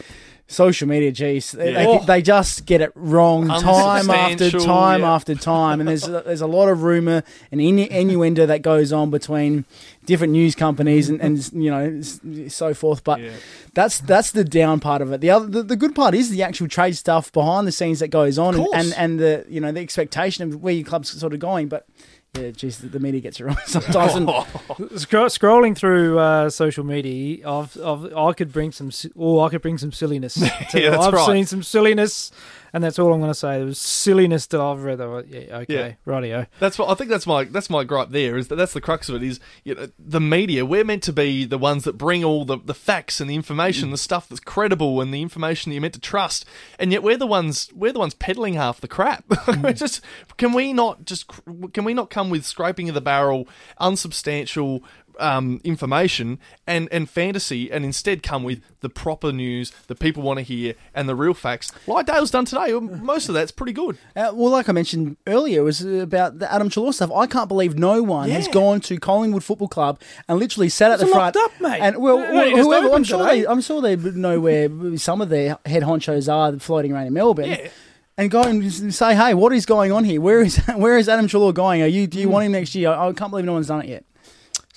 Social 0.50 0.88
media, 0.88 1.12
geez, 1.12 1.52
they, 1.52 1.72
Yeah. 1.74 1.98
they, 1.98 2.06
they 2.06 2.22
just 2.22 2.64
get 2.64 2.80
it 2.80 2.90
wrong 2.94 3.48
time 3.48 4.08
after 4.08 4.44
Unsubstantial, 4.44 4.60
time 4.64 5.00
yeah. 5.02 5.12
after 5.12 5.34
time, 5.34 5.78
and 5.78 5.86
there's 5.86 6.04
there's 6.04 6.40
a 6.40 6.46
lot 6.46 6.68
of 6.70 6.82
rumor 6.82 7.22
and 7.52 7.60
innu- 7.60 7.86
innuendo 7.90 8.46
that 8.46 8.62
goes 8.62 8.90
on 8.90 9.10
between 9.10 9.66
different 10.06 10.32
news 10.32 10.54
companies 10.54 11.10
and, 11.10 11.20
and 11.20 11.52
you 11.52 11.70
know 11.70 11.98
s- 11.98 12.18
so 12.48 12.72
forth. 12.72 13.04
But 13.04 13.20
Yeah. 13.20 13.32
that's 13.74 14.00
that's 14.00 14.30
the 14.30 14.42
down 14.42 14.80
part 14.80 15.02
of 15.02 15.12
it. 15.12 15.20
The 15.20 15.28
other 15.28 15.46
the, 15.46 15.62
the 15.62 15.76
good 15.76 15.94
part 15.94 16.14
is 16.14 16.30
the 16.30 16.42
actual 16.42 16.66
trade 16.66 16.96
stuff 16.96 17.30
behind 17.30 17.66
the 17.66 17.72
scenes 17.72 17.98
that 18.00 18.08
goes 18.08 18.38
on, 18.38 18.54
Of 18.54 18.60
and, 18.60 18.64
course. 18.70 18.76
and 18.86 18.94
and 18.96 19.20
the 19.20 19.44
you 19.50 19.60
know 19.60 19.70
the 19.70 19.80
expectation 19.80 20.44
of 20.50 20.62
where 20.62 20.72
your 20.72 20.86
club's 20.86 21.10
sort 21.10 21.34
of 21.34 21.40
going. 21.40 21.68
But 21.68 21.86
yeah, 22.34 22.50
geez, 22.50 22.78
the, 22.78 23.00
media 23.00 23.20
gets 23.20 23.40
it 23.40 23.44
wrong 23.44 23.56
sometimes. 23.66 24.14
And 24.14 24.28
Scro- 25.00 25.26
scrolling 25.26 25.76
through 25.76 26.18
uh, 26.18 26.50
social 26.50 26.84
media, 26.84 27.48
I've, 27.48 27.76
I've, 27.82 28.12
I 28.14 28.32
could 28.32 28.52
bring 28.52 28.70
some, 28.72 28.90
or 29.16 29.46
I 29.46 29.48
could 29.50 29.62
bring 29.62 29.78
some 29.78 29.92
silliness. 29.92 30.34
to- 30.34 30.44
Yeah, 30.80 30.90
that's 30.90 31.06
I've 31.06 31.12
right. 31.14 31.26
seen 31.26 31.46
some 31.46 31.62
silliness, 31.62 32.30
and 32.72 32.82
that's 32.84 32.98
all 32.98 33.12
I'm 33.12 33.20
going 33.20 33.30
to 33.30 33.34
say. 33.34 33.58
There 33.58 33.66
was 33.66 33.78
silliness 33.78 34.46
that 34.46 34.60
I've 34.60 34.82
read. 34.82 34.98
Yeah, 34.98 35.58
okay, 35.58 35.66
Yeah. 35.68 35.92
rightio. 36.06 36.46
That's 36.58 36.78
what 36.78 36.90
I 36.90 36.94
think. 36.94 37.10
That's 37.10 37.26
my 37.26 37.44
that's 37.44 37.70
my 37.70 37.84
gripe. 37.84 38.10
There 38.10 38.36
is 38.36 38.48
that 38.48 38.56
that's 38.56 38.72
the 38.72 38.80
crux 38.80 39.08
of 39.08 39.16
it. 39.16 39.22
Is 39.22 39.40
you 39.64 39.74
know, 39.74 39.88
the 39.98 40.20
media. 40.20 40.64
We're 40.64 40.84
meant 40.84 41.02
to 41.04 41.12
be 41.12 41.44
the 41.44 41.58
ones 41.58 41.84
that 41.84 41.98
bring 41.98 42.24
all 42.24 42.44
the, 42.44 42.58
the 42.58 42.74
facts 42.74 43.20
and 43.20 43.28
the 43.30 43.34
information, 43.34 43.88
mm. 43.88 43.92
the 43.92 43.98
stuff 43.98 44.28
that's 44.28 44.40
credible, 44.40 45.00
and 45.00 45.12
the 45.12 45.22
information 45.22 45.70
that 45.70 45.74
you're 45.74 45.82
meant 45.82 45.94
to 45.94 46.00
trust. 46.00 46.44
And 46.78 46.92
yet 46.92 47.02
we're 47.02 47.16
the 47.16 47.26
ones 47.26 47.70
we're 47.74 47.92
the 47.92 47.98
ones 47.98 48.14
peddling 48.14 48.54
half 48.54 48.80
the 48.80 48.88
crap. 48.88 49.24
Mm. 49.48 49.76
just 49.76 50.02
can 50.36 50.52
we 50.52 50.72
not 50.74 51.04
just 51.04 51.26
can 51.72 51.84
we 51.84 51.94
not 51.94 52.10
come 52.10 52.28
with 52.28 52.44
scraping 52.44 52.88
of 52.88 52.94
the 52.94 53.00
barrel, 53.00 53.48
unsubstantial 53.80 54.82
um, 55.18 55.60
information 55.64 56.38
and 56.66 56.88
and 56.92 57.08
fantasy, 57.10 57.70
and 57.70 57.84
instead 57.84 58.22
come 58.22 58.42
with 58.44 58.60
the 58.80 58.88
proper 58.88 59.32
news 59.32 59.72
that 59.88 59.98
people 59.98 60.22
want 60.22 60.38
to 60.38 60.42
hear 60.42 60.74
and 60.94 61.08
the 61.08 61.14
real 61.14 61.34
facts, 61.34 61.72
like 61.86 62.06
Dale's 62.06 62.30
done 62.30 62.44
today. 62.44 62.72
Most 62.72 63.28
of 63.28 63.34
that's 63.34 63.50
pretty 63.50 63.72
good. 63.72 63.98
Uh, 64.14 64.30
well, 64.34 64.50
like 64.50 64.68
I 64.68 64.72
mentioned 64.72 65.16
earlier, 65.26 65.60
it 65.60 65.64
was 65.64 65.84
about 65.84 66.38
the 66.38 66.52
Adam 66.52 66.68
Treloar 66.68 66.92
stuff. 66.94 67.10
I 67.12 67.26
can't 67.26 67.48
believe 67.48 67.78
no 67.78 68.02
one 68.02 68.30
has 68.30 68.48
gone 68.48 68.80
to 68.82 68.98
Collingwood 68.98 69.44
Football 69.44 69.68
Club 69.68 70.00
and 70.28 70.38
literally 70.38 70.68
sat 70.68 70.90
at 70.90 71.00
It's 71.00 71.04
the 71.10 71.14
front. 71.14 71.36
up, 71.36 71.52
mate. 71.60 71.80
And 71.80 71.98
well, 71.98 72.18
Yeah, 72.20 72.62
whoever, 72.62 72.90
I'm 72.94 73.04
sure 73.04 73.18
today. 73.18 73.40
they, 73.42 73.46
I'm 73.46 73.60
sure 73.60 73.80
they 73.80 73.96
know 73.96 74.40
where 74.40 74.68
some 74.96 75.20
of 75.20 75.28
their 75.28 75.58
head 75.66 75.82
honchos 75.82 76.32
are 76.32 76.58
floating 76.58 76.92
around 76.92 77.06
in 77.08 77.12
Melbourne. 77.14 77.46
Yeah. 77.50 77.68
And 78.16 78.30
go 78.32 78.42
and 78.42 78.72
say, 78.92 79.14
hey, 79.14 79.34
what 79.34 79.52
is 79.52 79.64
going 79.64 79.92
on 79.92 80.02
here? 80.02 80.20
Where 80.20 80.40
is 80.40 80.56
where 80.76 80.98
is 80.98 81.08
Adam 81.08 81.28
Treloar 81.28 81.52
going? 81.54 81.82
Are 81.82 81.86
you 81.86 82.06
do 82.06 82.18
you 82.18 82.26
Hmm. 82.26 82.32
want 82.32 82.46
him 82.46 82.52
next 82.52 82.74
year? 82.74 82.90
I, 82.90 83.08
I 83.08 83.12
can't 83.12 83.30
believe 83.30 83.44
no 83.46 83.52
one's 83.52 83.68
done 83.68 83.82
it 83.82 83.88
yet. 83.88 84.04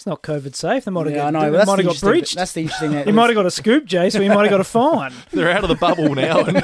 It's 0.01 0.07
not 0.07 0.23
COVID 0.23 0.55
safe. 0.55 0.85
They 0.85 0.89
might 0.89 1.05
have 1.05 1.15
Yeah, 1.15 1.27
I 1.27 1.31
got, 1.31 1.39
know. 1.43 1.51
they 1.51 1.57
but 1.59 1.67
might 1.67 1.77
have 1.77 1.87
got 1.93 1.99
breached. 2.01 2.35
That's 2.35 2.53
the 2.53 2.61
interesting. 2.61 2.93
That 2.93 3.05
He 3.05 3.11
might 3.11 3.27
have 3.27 3.35
got 3.35 3.45
a 3.45 3.51
scoop, 3.51 3.85
Jay, 3.85 4.09
so 4.09 4.19
he 4.19 4.29
might 4.29 4.41
have 4.41 4.49
got 4.49 4.59
a 4.59 4.63
fine. 4.63 5.13
They're 5.31 5.51
out 5.51 5.61
of 5.63 5.69
the 5.69 5.75
bubble 5.75 6.15
now, 6.15 6.39
and, 6.39 6.57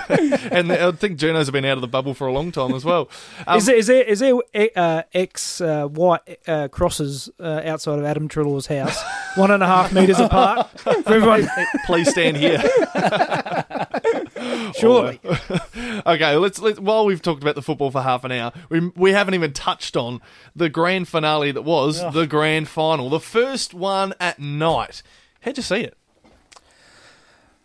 and 0.51 0.71
I 0.71 0.91
think 0.93 1.19
Junos 1.19 1.45
have 1.45 1.53
been 1.53 1.63
out 1.63 1.77
of 1.77 1.81
the 1.81 1.87
bubble 1.87 2.15
for 2.15 2.25
a 2.25 2.33
long 2.33 2.51
time 2.51 2.73
as 2.73 2.83
well. 2.83 3.11
Um, 3.45 3.59
is 3.59 3.67
there 3.67 3.75
is 3.75 3.85
there 3.85 4.01
is 4.01 4.19
there 4.21 4.33
uh, 4.75 5.03
X 5.13 5.61
uh, 5.61 5.85
white 5.85 6.21
uh, 6.47 6.67
crosses 6.69 7.29
uh, 7.39 7.61
outside 7.63 7.99
of 7.99 8.05
Adam 8.05 8.27
Treloar's 8.27 8.65
house, 8.65 8.99
one 9.35 9.51
and 9.51 9.61
a 9.61 9.67
half 9.67 9.93
meters 9.93 10.17
apart 10.19 10.67
everyone? 11.05 11.47
please 11.85 12.09
stand 12.09 12.37
here. 12.37 12.57
Surely, 14.77 15.19
Okay, 16.05 16.35
let's 16.35 16.59
let 16.59 16.79
while 16.79 17.05
we've 17.05 17.21
talked 17.21 17.41
about 17.43 17.55
the 17.55 17.61
football 17.61 17.91
for 17.91 18.01
half 18.01 18.23
an 18.23 18.31
hour, 18.31 18.51
we 18.69 18.87
we 18.95 19.11
haven't 19.11 19.33
even 19.33 19.53
touched 19.53 19.95
on 19.97 20.21
the 20.55 20.69
grand 20.69 21.07
finale 21.07 21.51
that 21.51 21.63
was 21.63 21.99
the 22.13 22.25
grand 22.27 22.67
final, 22.67 23.09
the 23.09 23.19
first 23.19 23.73
one 23.73 24.13
at 24.19 24.39
night. 24.39 25.01
How'd 25.41 25.57
you 25.57 25.63
see 25.63 25.81
it? 25.81 25.97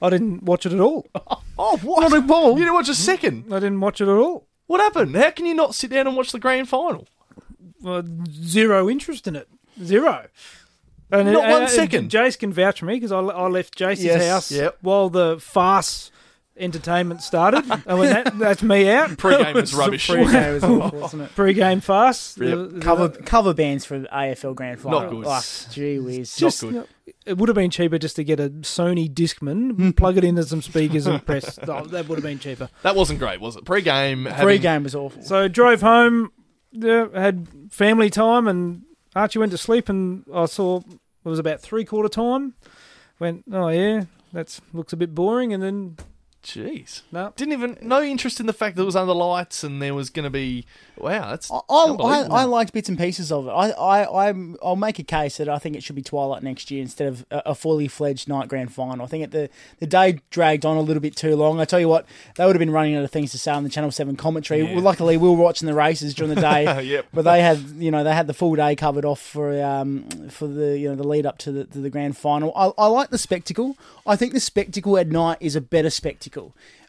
I 0.01 0.11
didn't 0.11 0.43
watch 0.43 0.67
it 0.67 0.73
at 0.73 0.81
all. 0.81 1.07
Oh, 1.59 1.77
what? 1.83 2.01
Not 2.11 2.19
a 2.19 2.23
ball. 2.23 2.53
You 2.55 2.61
didn't 2.65 2.75
watch 2.75 2.89
a 2.89 2.95
second. 2.95 3.45
I 3.53 3.61
didn't 3.61 3.79
watch 3.81 4.01
it 4.01 4.09
at 4.09 4.17
all. 4.17 4.49
What 4.67 4.81
happened? 4.81 5.15
How 5.15 5.31
can 5.31 5.45
you 5.45 5.55
not 5.55 5.75
sit 5.75 5.91
down 5.91 6.07
and 6.09 6.17
watch 6.17 6.33
the 6.33 6.39
grand 6.41 6.69
final? 6.69 7.07
Uh, 7.87 8.03
zero 8.31 8.89
interest 8.89 9.29
in 9.29 9.37
it. 9.37 9.49
Zero. 9.81 10.27
And, 11.11 11.31
Not 11.31 11.49
one 11.51 11.63
and- 11.63 11.71
second. 11.71 12.11
Jace 12.11 12.39
can 12.39 12.53
vouch 12.53 12.81
for 12.81 12.87
me 12.87 12.95
because 12.95 13.13
I, 13.13 13.19
I 13.21 13.47
left 13.49 13.79
Jace's 13.79 14.03
Yes. 14.05 14.27
house 14.27 14.51
Yep. 14.51 14.79
while 14.81 15.11
the 15.11 15.39
farce 15.41 16.11
entertainment 16.63 17.23
started. 17.23 17.65
and 17.87 17.99
when 17.99 18.11
that, 18.11 18.39
that's 18.39 18.63
me 18.63 18.89
out. 18.91 19.19
Pre-game 19.19 19.55
was 19.55 19.75
rubbish. 19.75 20.09
Pre-game 20.09 20.55
was 20.55 20.65
awful, 20.65 21.01
wasn't 21.01 21.23
it? 21.25 21.35
Pre-game 21.35 21.81
farce. 21.81 22.39
Yep. 22.39 22.49
The- 22.49 22.67
the- 22.67 22.81
Cover 22.81 23.09
cover 23.09 23.53
bands 23.55 23.85
for 23.85 24.01
AFL 24.01 24.55
Grand 24.55 24.81
Final. 24.81 25.01
Not 25.01 25.11
good. 25.11 25.25
Oh, 25.27 25.43
gee 25.71 25.99
whiz. 25.99 26.37
just, 26.37 26.61
good. 26.63 26.87
It 27.27 27.37
would 27.37 27.49
have 27.49 27.57
been 27.57 27.71
cheaper 27.71 27.99
just 27.99 28.17
to 28.17 28.25
get 28.25 28.41
a 28.41 28.49
Sony 28.51 29.13
Discman, 29.13 29.97
plug 29.97 30.17
it 30.17 30.25
into 30.25 30.43
some 30.45 30.63
speakers, 30.63 31.07
and 31.07 31.25
press. 31.25 31.59
Oh, 31.67 31.85
that 31.87 32.09
would 32.09 32.17
have 32.19 32.25
been 32.25 32.39
cheaper. 32.39 32.69
That 32.83 32.97
wasn't 32.97 33.19
great, 33.19 33.41
was 33.41 33.57
it? 33.57 33.65
Pre-game. 33.65 34.25
having- 34.27 34.45
Pre-game 34.45 34.83
was 34.85 34.95
awful. 34.95 35.23
So 35.23 35.49
drove 35.49 35.81
home, 35.83 36.33
yeah, 36.73 37.07
had 37.15 37.49
family 37.71 38.09
time, 38.11 38.47
and 38.49 38.83
Archie 39.15 39.39
went 39.39 39.53
to 39.53 39.59
sleep, 39.59 39.89
and 39.89 40.25
I 40.33 40.47
saw 40.47 40.79
it 40.79 41.29
was 41.29 41.39
about 41.39 41.61
three 41.61 41.85
quarter 41.85 42.09
time. 42.09 42.55
Went, 43.21 43.45
oh 43.53 43.69
yeah, 43.69 44.05
that 44.33 44.59
looks 44.73 44.93
a 44.93 44.97
bit 44.97 45.15
boring, 45.15 45.53
and 45.53 45.63
then 45.63 45.97
Jeez. 46.43 47.03
no, 47.13 47.33
Didn't 47.37 47.53
even 47.53 47.79
no 47.81 48.03
interest 48.03 48.41
in 48.41 48.47
the 48.47 48.53
fact 48.53 48.75
that 48.77 48.83
it 48.83 48.87
was 48.87 48.97
under 48.97 49.13
lights 49.13 49.63
and 49.63 49.81
there 49.81 49.95
was 49.95 50.11
going 50.11 50.25
to 50.25 50.31
be. 50.31 50.67
Wow, 50.99 51.31
that's. 51.31 51.51
I, 51.51 51.61
I. 51.71 52.21
I 52.23 52.45
liked 52.45 52.73
bits 52.73 52.89
and 52.89 52.99
pieces 52.99 53.31
of 53.31 53.47
it. 53.47 53.51
I, 53.51 53.71
I, 53.71 54.29
I'm, 54.29 54.57
I'll 54.63 54.75
make 54.77 54.99
a 54.99 55.05
case 55.05 55.37
that 55.37 55.49
I 55.49 55.59
think 55.59 55.77
it 55.77 55.85
should 55.85 55.95
be 55.97 56.03
Twilight 56.03 56.43
next 56.43 56.71
year 56.71 56.83
instead 56.83 57.07
of 57.07 57.25
a, 57.31 57.43
a 57.47 57.55
fully 57.55 57.87
fledged 57.87 58.29
night 58.29 58.49
grand 58.49 58.73
final. 58.73 59.05
I 59.05 59.09
think 59.09 59.25
it, 59.25 59.31
the 59.31 59.51
the 59.79 59.87
day 59.87 60.21
dragged 60.31 60.67
on 60.67 60.77
a 60.77 60.81
little 60.81 61.01
bit 61.01 61.15
too 61.15 61.37
long. 61.37 61.61
I 61.61 61.65
tell 61.65 61.79
you 61.81 61.89
what, 61.89 62.07
they 62.35 62.45
would 62.45 62.57
have 62.57 62.61
been 62.61 62.71
running 62.73 62.97
out 62.97 63.05
of 63.05 63.11
things 63.13 63.31
to 63.33 63.39
say 63.39 63.53
on 63.53 63.63
the 63.63 63.71
Channel 63.71 63.93
Seven 63.93 64.17
commentary. 64.17 64.63
Yeah. 64.63 64.75
Well, 64.75 64.83
luckily, 64.83 65.17
we 65.17 65.29
were 65.29 65.37
watching 65.37 65.67
the 65.67 65.75
races 65.75 66.13
during 66.13 66.35
the 66.35 66.41
day, 66.41 66.83
Yep. 66.85 67.07
but 67.15 67.23
they 67.23 67.41
had 67.41 67.59
you 67.77 67.93
know 67.93 68.03
they 68.03 68.15
had 68.15 68.27
the 68.27 68.35
full 68.35 68.57
day 68.57 68.75
covered 68.75 69.05
off 69.05 69.21
for 69.21 69.63
um 69.63 70.09
for 70.29 70.49
the 70.49 70.77
you 70.77 70.89
know 70.89 70.97
the 70.97 71.07
lead 71.07 71.25
up 71.25 71.39
to 71.39 71.53
the 71.53 71.65
to 71.67 71.79
the 71.79 71.91
grand 71.91 72.17
final. 72.17 72.53
I, 72.57 72.73
I 72.77 72.87
like 72.89 73.11
the 73.11 73.19
spectacle. 73.19 73.77
I 74.05 74.17
think 74.17 74.33
the 74.33 74.41
spectacle 74.41 74.99
at 74.99 75.07
night 75.07 75.39
is 75.41 75.55
a 75.55 75.61
better 75.61 75.91
spectacle. 75.91 76.32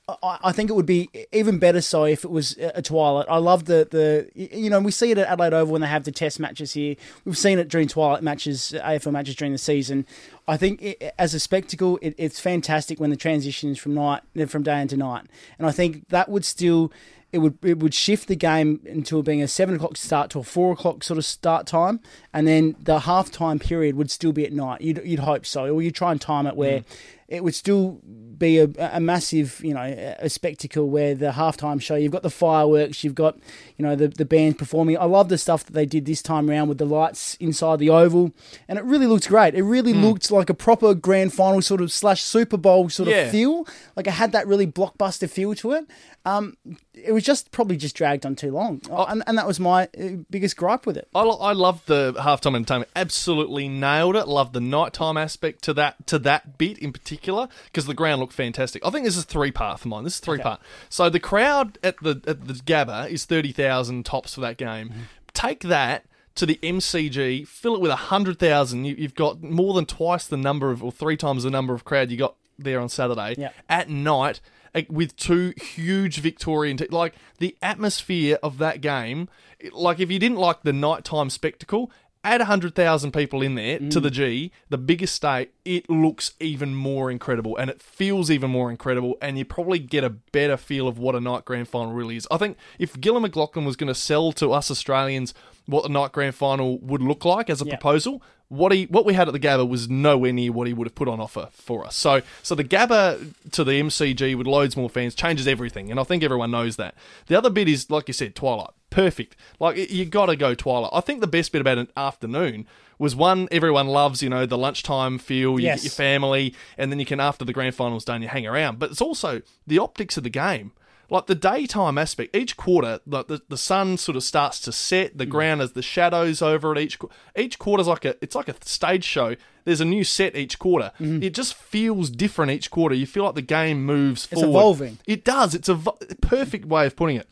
I, 0.08 0.40
I 0.44 0.52
think 0.52 0.70
it 0.70 0.74
would 0.74 0.86
be 0.86 1.10
even 1.32 1.60
better 1.60 1.80
so 1.80 2.04
if 2.04 2.26
it 2.26 2.32
was 2.32 2.58
a 2.58 2.82
twilight. 2.82 3.26
I 3.30 3.38
love 3.38 3.66
the 3.66 3.88
the 3.90 4.30
you 4.36 4.70
know 4.70 4.80
we 4.82 4.92
see 4.92 5.12
it 5.12 5.18
at 5.18 5.28
Adelaide 5.28 5.54
Oval 5.54 5.72
when 5.72 5.82
they 5.82 5.88
have 5.88 6.04
the 6.04 6.12
test 6.12 6.40
matches 6.40 6.74
here. 6.74 6.96
We've 7.24 7.38
seen 7.38 7.58
it 7.58 7.70
during 7.70 7.88
twilight 7.88 8.22
matches, 8.22 8.74
uh, 8.74 8.82
AFL 8.84 9.14
matches 9.14 9.36
during 9.36 9.54
the 9.54 9.58
season. 9.58 10.06
I 10.46 10.58
think 10.58 10.82
it, 10.82 11.14
as 11.18 11.34
a 11.34 11.40
spectacle, 11.40 12.00
it, 12.02 12.16
it's 12.18 12.40
fantastic 12.40 13.00
when 13.00 13.12
the 13.12 13.16
transition 13.16 13.70
is 13.70 13.80
from 13.80 13.94
night 13.94 14.24
uh, 14.38 14.46
from 14.46 14.64
day 14.64 14.82
into 14.82 14.98
night, 14.98 15.26
and 15.58 15.66
I 15.66 15.72
think 15.72 16.10
that 16.10 16.28
would 16.28 16.44
still 16.44 16.92
it 17.32 17.40
would 17.40 17.58
it 17.64 17.80
would 17.80 17.94
shift 17.94 18.28
the 18.28 18.36
game 18.36 18.82
into 18.86 19.22
being 19.24 19.42
a 19.42 19.48
seven 19.48 19.76
o'clock 19.76 19.96
start 19.96 20.30
to 20.32 20.40
a 20.40 20.44
four 20.44 20.74
o'clock 20.74 21.04
sort 21.04 21.18
of 21.18 21.24
start 21.26 21.66
time, 21.66 22.02
and 22.34 22.46
then 22.46 22.76
the 22.80 23.00
half 23.02 23.32
time 23.32 23.58
period 23.58 23.96
would 23.96 24.12
still 24.12 24.32
be 24.34 24.46
at 24.46 24.52
night. 24.52 24.82
You'd 24.82 25.02
you'd 25.04 25.20
hope 25.20 25.46
so, 25.46 25.74
or 25.74 25.82
you 25.82 25.92
try 25.92 26.12
and 26.12 26.22
time 26.22 26.46
it 26.46 26.58
where 26.58 26.80
hmm. 26.80 26.86
It 27.34 27.44
would 27.44 27.56
still 27.56 28.00
be 28.38 28.58
a, 28.60 28.68
a 28.92 29.00
massive 29.00 29.62
you 29.64 29.74
know 29.74 29.82
a 30.20 30.28
spectacle 30.30 30.90
where 30.90 31.14
the 31.16 31.32
halftime 31.32 31.82
show 31.82 31.96
you've 31.96 32.12
got 32.12 32.24
the 32.24 32.30
fireworks, 32.30 33.04
you've 33.04 33.16
got 33.16 33.38
you 33.78 33.86
know 33.86 33.96
the 33.96 34.08
the 34.08 34.26
band 34.26 34.58
performing. 34.58 34.98
I 34.98 35.06
love 35.06 35.30
the 35.30 35.38
stuff 35.38 35.66
that 35.66 35.74
they 35.74 35.86
did 35.86 36.06
this 36.06 36.22
time 36.22 36.50
around 36.50 36.68
with 36.70 36.78
the 36.78 36.86
lights 36.86 37.36
inside 37.40 37.80
the 37.80 37.90
oval, 37.90 38.32
and 38.68 38.78
it 38.80 38.84
really 38.86 39.08
looked 39.08 39.28
great. 39.28 39.56
It 39.56 39.64
really 39.64 39.94
looked 39.94 40.30
like 40.32 40.50
a 40.50 40.54
proper 40.54 40.94
grand 40.94 41.34
final 41.34 41.62
sort 41.62 41.82
of 41.82 41.92
slash 41.92 42.22
Super 42.24 42.58
Bowl 42.58 42.90
sort 42.90 43.10
Yeah. 43.10 43.22
of 43.26 43.32
feel. 43.32 43.68
Like 43.96 44.08
it 44.08 44.12
had 44.14 44.32
that 44.34 44.48
really 44.48 44.68
blockbuster 44.68 45.30
feel 45.30 45.56
to 45.56 45.72
it. 45.74 45.86
Um, 46.26 46.56
it 46.94 47.12
was 47.12 47.24
just 47.24 47.52
probably 47.52 47.76
just 47.76 47.96
dragged 47.96 48.26
on 48.26 48.36
too 48.36 48.52
long, 48.52 48.82
and, 48.90 49.24
and 49.28 49.38
that 49.38 49.46
was 49.46 49.60
my 49.60 49.90
uh, 50.00 50.24
biggest 50.30 50.56
gripe 50.56 50.86
with 50.86 50.96
it. 50.96 51.08
I, 51.14 51.22
lo- 51.24 51.40
I 51.42 51.52
loved 51.52 51.88
the 51.88 52.14
halftime 52.18 52.56
entertainment. 52.56 52.92
Absolutely 52.96 53.68
nailed 53.68 54.16
it. 54.16 54.28
Loved 54.28 54.54
the 54.54 54.62
nighttime 54.62 55.18
aspect 55.18 55.64
to 55.66 55.74
that 55.76 56.08
to 56.08 56.20
that 56.20 56.58
bit 56.58 56.78
in 56.78 56.94
particular 56.94 57.14
because 57.24 57.86
the 57.86 57.94
ground 57.94 58.22
looked 58.22 58.34
fantastic. 58.34 58.86
I 58.86 58.90
think 58.90 59.06
this 59.06 59.18
is 59.18 59.24
three 59.26 59.52
part 59.52 59.80
for 59.80 59.88
mine. 59.88 60.04
This 60.04 60.16
is 60.16 60.20
three 60.20 60.40
part. 60.40 60.60
So 60.90 61.10
the 61.10 61.20
crowd 61.20 61.80
at 61.84 61.98
the 62.02 62.22
at 62.28 62.48
the 62.48 62.54
Gabba 62.54 63.10
is 63.10 63.26
thirty 63.26 63.52
thousand 63.52 64.06
tops 64.06 64.36
for 64.36 64.42
that 64.42 64.58
game. 64.58 64.94
Take 65.34 65.62
that 65.62 66.06
to 66.36 66.46
the 66.46 66.60
MCG, 66.64 67.48
fill 67.48 67.76
it 67.76 67.82
with 67.82 67.92
hundred 67.92 68.40
thousand. 68.40 68.86
You, 68.86 68.96
you've 68.98 69.16
got 69.16 69.44
more 69.44 69.74
than 69.74 69.86
twice 69.86 70.26
the 70.26 70.38
number 70.38 70.72
of, 70.72 70.84
or 70.84 70.92
three 70.92 71.18
times 71.18 71.44
the 71.44 71.50
number 71.50 71.74
of 71.74 71.86
crowd 71.86 72.10
you 72.12 72.18
got 72.18 72.36
there 72.58 72.80
on 72.80 72.90
Saturday. 72.90 73.36
Yeah. 73.38 73.52
At 73.70 73.90
night, 73.90 74.42
eh, 74.74 74.84
with 74.90 75.16
two 75.16 75.54
huge 75.58 76.20
Victorian, 76.20 76.78
te- 76.78 76.88
like 76.88 77.14
the 77.40 77.56
atmosphere 77.62 78.40
of 78.42 78.58
that 78.58 78.82
game. 78.82 79.30
Like 79.72 80.00
if 80.00 80.12
you 80.12 80.20
didn't 80.20 80.40
like 80.40 80.64
the 80.64 80.74
nighttime 80.74 81.30
spectacle, 81.30 81.92
add 82.24 82.40
100,000 82.40 83.12
people 83.12 83.42
in 83.42 83.56
there 83.56 83.80
to 83.80 84.00
the 84.00 84.10
mm. 84.10 84.14
G, 84.14 84.52
the 84.70 84.78
biggest 84.78 85.14
state, 85.14 85.54
it 85.66 85.90
looks 85.90 86.34
even 86.40 86.74
more 86.74 87.12
incredible 87.12 87.58
and 87.58 87.70
it 87.70 87.82
feels 87.82 88.32
even 88.32 88.50
more 88.50 88.72
incredible 88.72 89.18
and 89.22 89.38
you 89.38 89.46
probably 89.46 89.80
get 89.80 90.04
a 90.04 90.10
better 90.10 90.56
feel 90.56 90.88
of 90.88 90.98
what 90.98 91.16
a 91.16 91.20
night 91.20 91.46
grand 91.46 91.68
final 91.68 91.92
really 91.92 92.16
is. 92.16 92.28
I 92.32 92.38
think 92.38 92.58
if 92.80 93.00
Gillon 93.00 93.24
McLachlan 93.24 93.66
was 93.66 93.76
going 93.76 93.90
to 93.90 93.96
sell 93.96 94.32
to 94.34 94.54
us 94.54 94.72
Australians 94.72 95.34
what 95.66 95.86
a 95.86 95.90
night 95.90 96.12
grand 96.12 96.36
final 96.36 96.80
would 96.80 97.02
look 97.02 97.26
like 97.26 97.50
as 97.50 97.62
a 97.62 97.66
proposal, 97.66 98.22
what 98.54 98.72
he 98.72 98.86
what 98.86 99.06
we 99.06 99.14
had 99.14 99.28
at 99.28 99.32
the 99.34 99.40
Gabba 99.40 99.68
was 99.68 99.90
nowhere 99.90 100.32
near 100.34 100.52
what 100.52 100.68
he 100.68 100.74
would 100.74 100.88
have 100.88 100.96
put 100.96 101.08
on 101.08 101.20
offer 101.20 101.50
for 101.52 101.86
us. 101.86 101.96
So 101.96 102.22
so 102.42 102.56
the 102.56 102.64
Gabba 102.64 103.34
to 103.52 103.64
the 103.64 103.72
MCG 103.74 104.36
with 104.38 104.48
loads 104.48 104.78
more 104.78 104.90
fans 104.90 105.16
changes 105.16 105.48
everything, 105.48 105.90
and 105.92 106.00
I 106.00 106.04
think 106.04 106.24
everyone 106.24 106.52
knows 106.52 106.76
that. 106.78 106.96
The 107.28 107.38
other 107.38 107.50
bit 107.50 107.68
is 107.68 107.90
like 107.90 108.08
you 108.08 108.14
said, 108.14 108.36
Twilight, 108.36 108.70
perfect. 108.90 109.36
Like 109.60 109.78
you 109.92 110.06
got 110.06 110.28
to 110.28 110.36
go 110.36 110.54
Twilight. 110.54 110.92
I 110.94 111.02
think 111.02 111.22
the 111.22 111.28
best 111.28 111.52
bit 111.52 111.62
about 111.62 111.78
an 111.78 111.88
afternoon 111.98 112.68
was 113.00 113.16
one 113.16 113.48
everyone 113.52 113.88
loves, 113.88 114.22
you 114.22 114.30
know, 114.30 114.46
the 114.46 114.58
lunchtime 114.58 115.18
feel. 115.18 115.60
You 115.60 115.66
Yes. 115.66 115.80
get 115.80 115.84
your 115.86 115.92
family, 115.92 116.54
and 116.78 116.92
then 116.92 117.00
you 117.00 117.06
can 117.06 117.20
after 117.20 117.44
the 117.44 117.54
grand 117.54 117.76
finals 117.76 118.06
done, 118.06 118.22
you 118.22 118.28
hang 118.28 118.46
around. 118.46 118.78
But 118.80 118.92
it's 118.92 119.02
also 119.02 119.42
the 119.66 119.80
optics 119.80 120.16
of 120.18 120.24
the 120.24 120.30
game. 120.30 120.72
Like 121.14 121.28
the 121.28 121.36
daytime 121.36 121.98
aspect, 122.00 122.36
each 122.36 122.58
quarter, 122.58 123.00
like 123.06 123.28
the, 123.28 123.40
the 123.48 123.58
sun 123.58 123.98
sort 123.98 124.16
of 124.16 124.24
starts 124.24 124.60
to 124.62 124.72
set. 124.72 125.16
The 125.18 125.28
ground 125.28 125.62
has 125.62 125.74
the 125.74 125.84
shadows 125.84 126.42
over 126.42 126.72
it. 126.74 126.80
Each 126.80 126.98
each 127.38 127.60
quarter's 127.60 127.88
like 127.88 128.04
a 128.04 128.16
it's 128.22 128.34
like 128.36 128.48
a 128.50 128.56
stage 128.66 129.04
show. 129.06 129.36
There's 129.64 129.80
a 129.80 129.86
new 129.86 130.04
set 130.04 130.36
each 130.36 130.58
quarter. 130.60 130.92
It 131.00 131.36
just 131.36 131.54
feels 131.54 132.10
different 132.10 132.52
each 132.52 132.70
quarter. 132.72 132.96
You 132.96 133.06
feel 133.06 133.24
like 133.26 133.36
the 133.36 133.42
game 133.44 133.86
moves 133.86 134.26
Mm-hmm. 134.26 134.34
It's 134.34 134.42
forward. 134.42 134.58
evolving. 134.60 134.98
It 135.06 135.24
does. 135.24 135.54
It's 135.56 135.70
a 135.70 135.76
perfect 136.22 136.66
way 136.66 136.86
of 136.88 136.96
putting 136.96 137.16
it. 137.18 137.28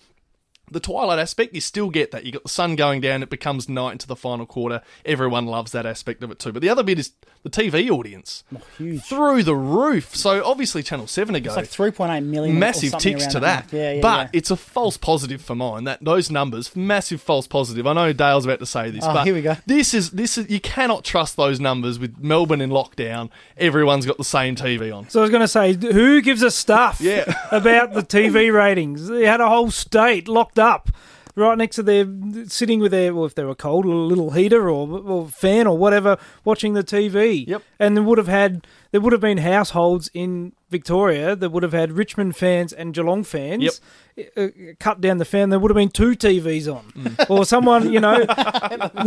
The 0.72 0.80
twilight 0.80 1.20
aspect, 1.20 1.54
you 1.54 1.62
still 1.62 1.90
get 1.90 2.12
that. 2.12 2.26
You 2.26 2.32
got 2.32 2.44
the 2.44 2.50
sun 2.50 2.76
going 2.76 3.02
down, 3.02 3.22
it 3.24 3.30
becomes 3.30 3.68
night 3.70 3.92
into 3.94 4.08
the 4.08 4.16
final 4.16 4.46
quarter. 4.46 4.82
Everyone 5.06 5.46
loves 5.46 5.72
that 5.74 5.86
aspect 5.86 6.24
of 6.24 6.32
it 6.32 6.40
too. 6.40 6.52
But 6.52 6.62
the 6.62 6.70
other 6.70 6.84
bit 6.84 6.98
is 6.98 7.12
the 7.44 7.50
TV 7.50 7.90
audience 7.90 8.44
oh, 8.56 8.62
huge. 8.78 9.02
through 9.04 9.44
the 9.44 9.56
roof. 9.56 10.16
So 10.16 10.44
obviously, 10.46 10.84
Channel 10.84 11.08
Seven 11.08 11.34
to 11.34 11.40
go 11.40 11.50
It's 11.50 11.58
like 11.58 11.68
three 11.68 11.92
point 11.92 12.12
eight 12.12 12.22
million. 12.22 12.58
massive 12.60 12.92
something 12.92 13.18
ticks 13.18 13.28
to 13.34 13.40
that. 13.40 13.64
mark. 13.66 13.74
Yeah, 13.74 13.92
yeah, 13.94 14.02
but 14.02 14.24
yeah. 14.34 14.38
it's 14.40 14.52
a 14.52 14.56
false 14.56 14.98
positive 14.98 15.42
for 15.42 15.56
mine. 15.56 15.84
That 15.86 16.04
those 16.04 16.30
numbers, 16.32 16.76
massive 16.76 17.22
false 17.22 17.48
positive. 17.48 17.86
I 17.88 17.94
know 17.94 18.14
Dale's 18.14 18.46
about 18.46 18.60
to 18.60 18.66
say 18.66 18.92
this, 18.92 19.04
Oh, 19.04 19.14
but 19.14 19.26
here 19.26 19.34
we 19.34 19.42
go. 19.42 19.58
This 19.66 19.94
is 19.94 20.12
this 20.12 20.38
is 20.38 20.50
you 20.50 20.60
cannot 20.62 21.04
trust 21.04 21.36
those 21.36 21.60
numbers 21.60 21.98
with 22.00 22.20
Melbourne 22.20 22.62
in 22.62 22.70
lockdown. 22.70 23.30
Everyone's 23.58 24.06
got 24.06 24.18
the 24.18 24.24
same 24.24 24.56
TV 24.56 24.96
on. 24.96 25.10
So 25.10 25.20
I 25.20 25.24
was 25.24 25.32
going 25.32 25.42
to 25.42 25.48
say, 25.48 25.74
who 25.74 26.22
gives 26.22 26.42
a 26.44 26.52
stuff 26.52 27.00
Yeah. 27.02 27.34
about 27.52 27.94
the 27.94 28.04
TV 28.04 28.54
ratings? 28.54 29.08
They 29.08 29.26
had 29.26 29.42
a 29.42 29.50
whole 29.50 29.72
state 29.72 30.28
locked 30.28 30.60
up 30.62 30.90
right 31.36 31.58
next 31.58 31.78
to 31.78 31.84
their 31.84 32.06
sitting 32.48 32.80
with 32.82 32.92
their, 32.92 33.14
well, 33.16 33.26
if 33.26 33.36
they 33.36 33.44
were 33.46 33.56
cold, 33.56 33.86
a 33.86 33.90
little 33.90 34.32
heater 34.32 34.70
or, 34.70 34.88
or 35.00 35.28
fan 35.30 35.66
or 35.66 35.78
whatever, 35.78 36.18
watching 36.44 36.74
the 36.74 36.84
TV. 36.84 37.48
Yep. 37.48 37.64
And 37.80 37.96
they 37.98 38.02
would 38.02 38.18
have 38.18 38.28
had 38.28 38.68
there 38.92 39.00
would 39.00 39.14
have 39.14 39.22
been 39.22 39.38
households 39.38 40.10
in 40.14 40.52
Victoria 40.70 41.34
that 41.38 41.50
would 41.52 41.64
have 41.64 41.72
had 41.72 41.94
Richmond 41.94 42.36
fans 42.36 42.74
and 42.74 42.94
Geelong 42.94 43.24
fans. 43.24 43.82
Yep. 44.18 44.28
Uh, 44.38 44.48
cut 44.80 45.00
down 45.00 45.18
the 45.20 45.26
fan, 45.26 45.50
there 45.50 45.58
would 45.60 45.72
have 45.72 45.76
been 45.78 45.90
two 45.90 46.12
TVs 46.12 46.68
on, 46.68 47.16
or 47.30 47.46
someone, 47.46 47.92
you 47.94 48.02
know, 48.02 48.18
you 48.20 48.26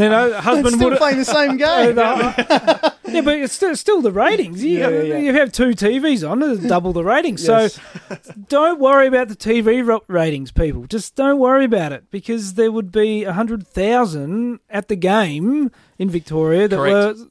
know, 0.08 0.32
husband 0.40 0.74
Still 0.76 0.84
would 0.84 0.92
have. 0.94 0.98
playing 0.98 1.18
the 1.18 1.24
same 1.26 1.50
Uh, 1.62 1.84
game. 1.86 1.94
the- 1.96 2.93
yeah, 3.08 3.20
but 3.20 3.38
it's 3.38 3.52
still, 3.52 3.74
still 3.76 4.00
the 4.02 4.10
ratings. 4.12 4.62
You, 4.64 4.78
Yeah, 4.78 4.88
yeah, 4.88 5.02
yeah. 5.02 5.18
you 5.18 5.34
have 5.34 5.52
two 5.52 5.70
TVs 5.70 6.28
on, 6.28 6.42
it's 6.42 6.62
double 6.66 6.92
the 6.92 7.04
ratings. 7.04 7.46
Yes. 7.46 7.74
So 8.08 8.16
don't 8.48 8.80
worry 8.80 9.06
about 9.06 9.28
the 9.28 9.36
TV 9.36 10.00
ratings, 10.08 10.52
people. 10.52 10.86
Just 10.86 11.14
don't 11.14 11.38
worry 11.38 11.64
about 11.64 11.92
it 11.92 12.10
because 12.10 12.54
there 12.54 12.72
would 12.72 12.90
be 12.92 13.24
100,000 13.24 14.60
at 14.70 14.88
the 14.88 14.96
game 14.96 15.70
in 15.98 16.10
Victoria 16.10 16.68
that 16.68 16.76
Correct. 16.76 17.18
were 17.18 17.26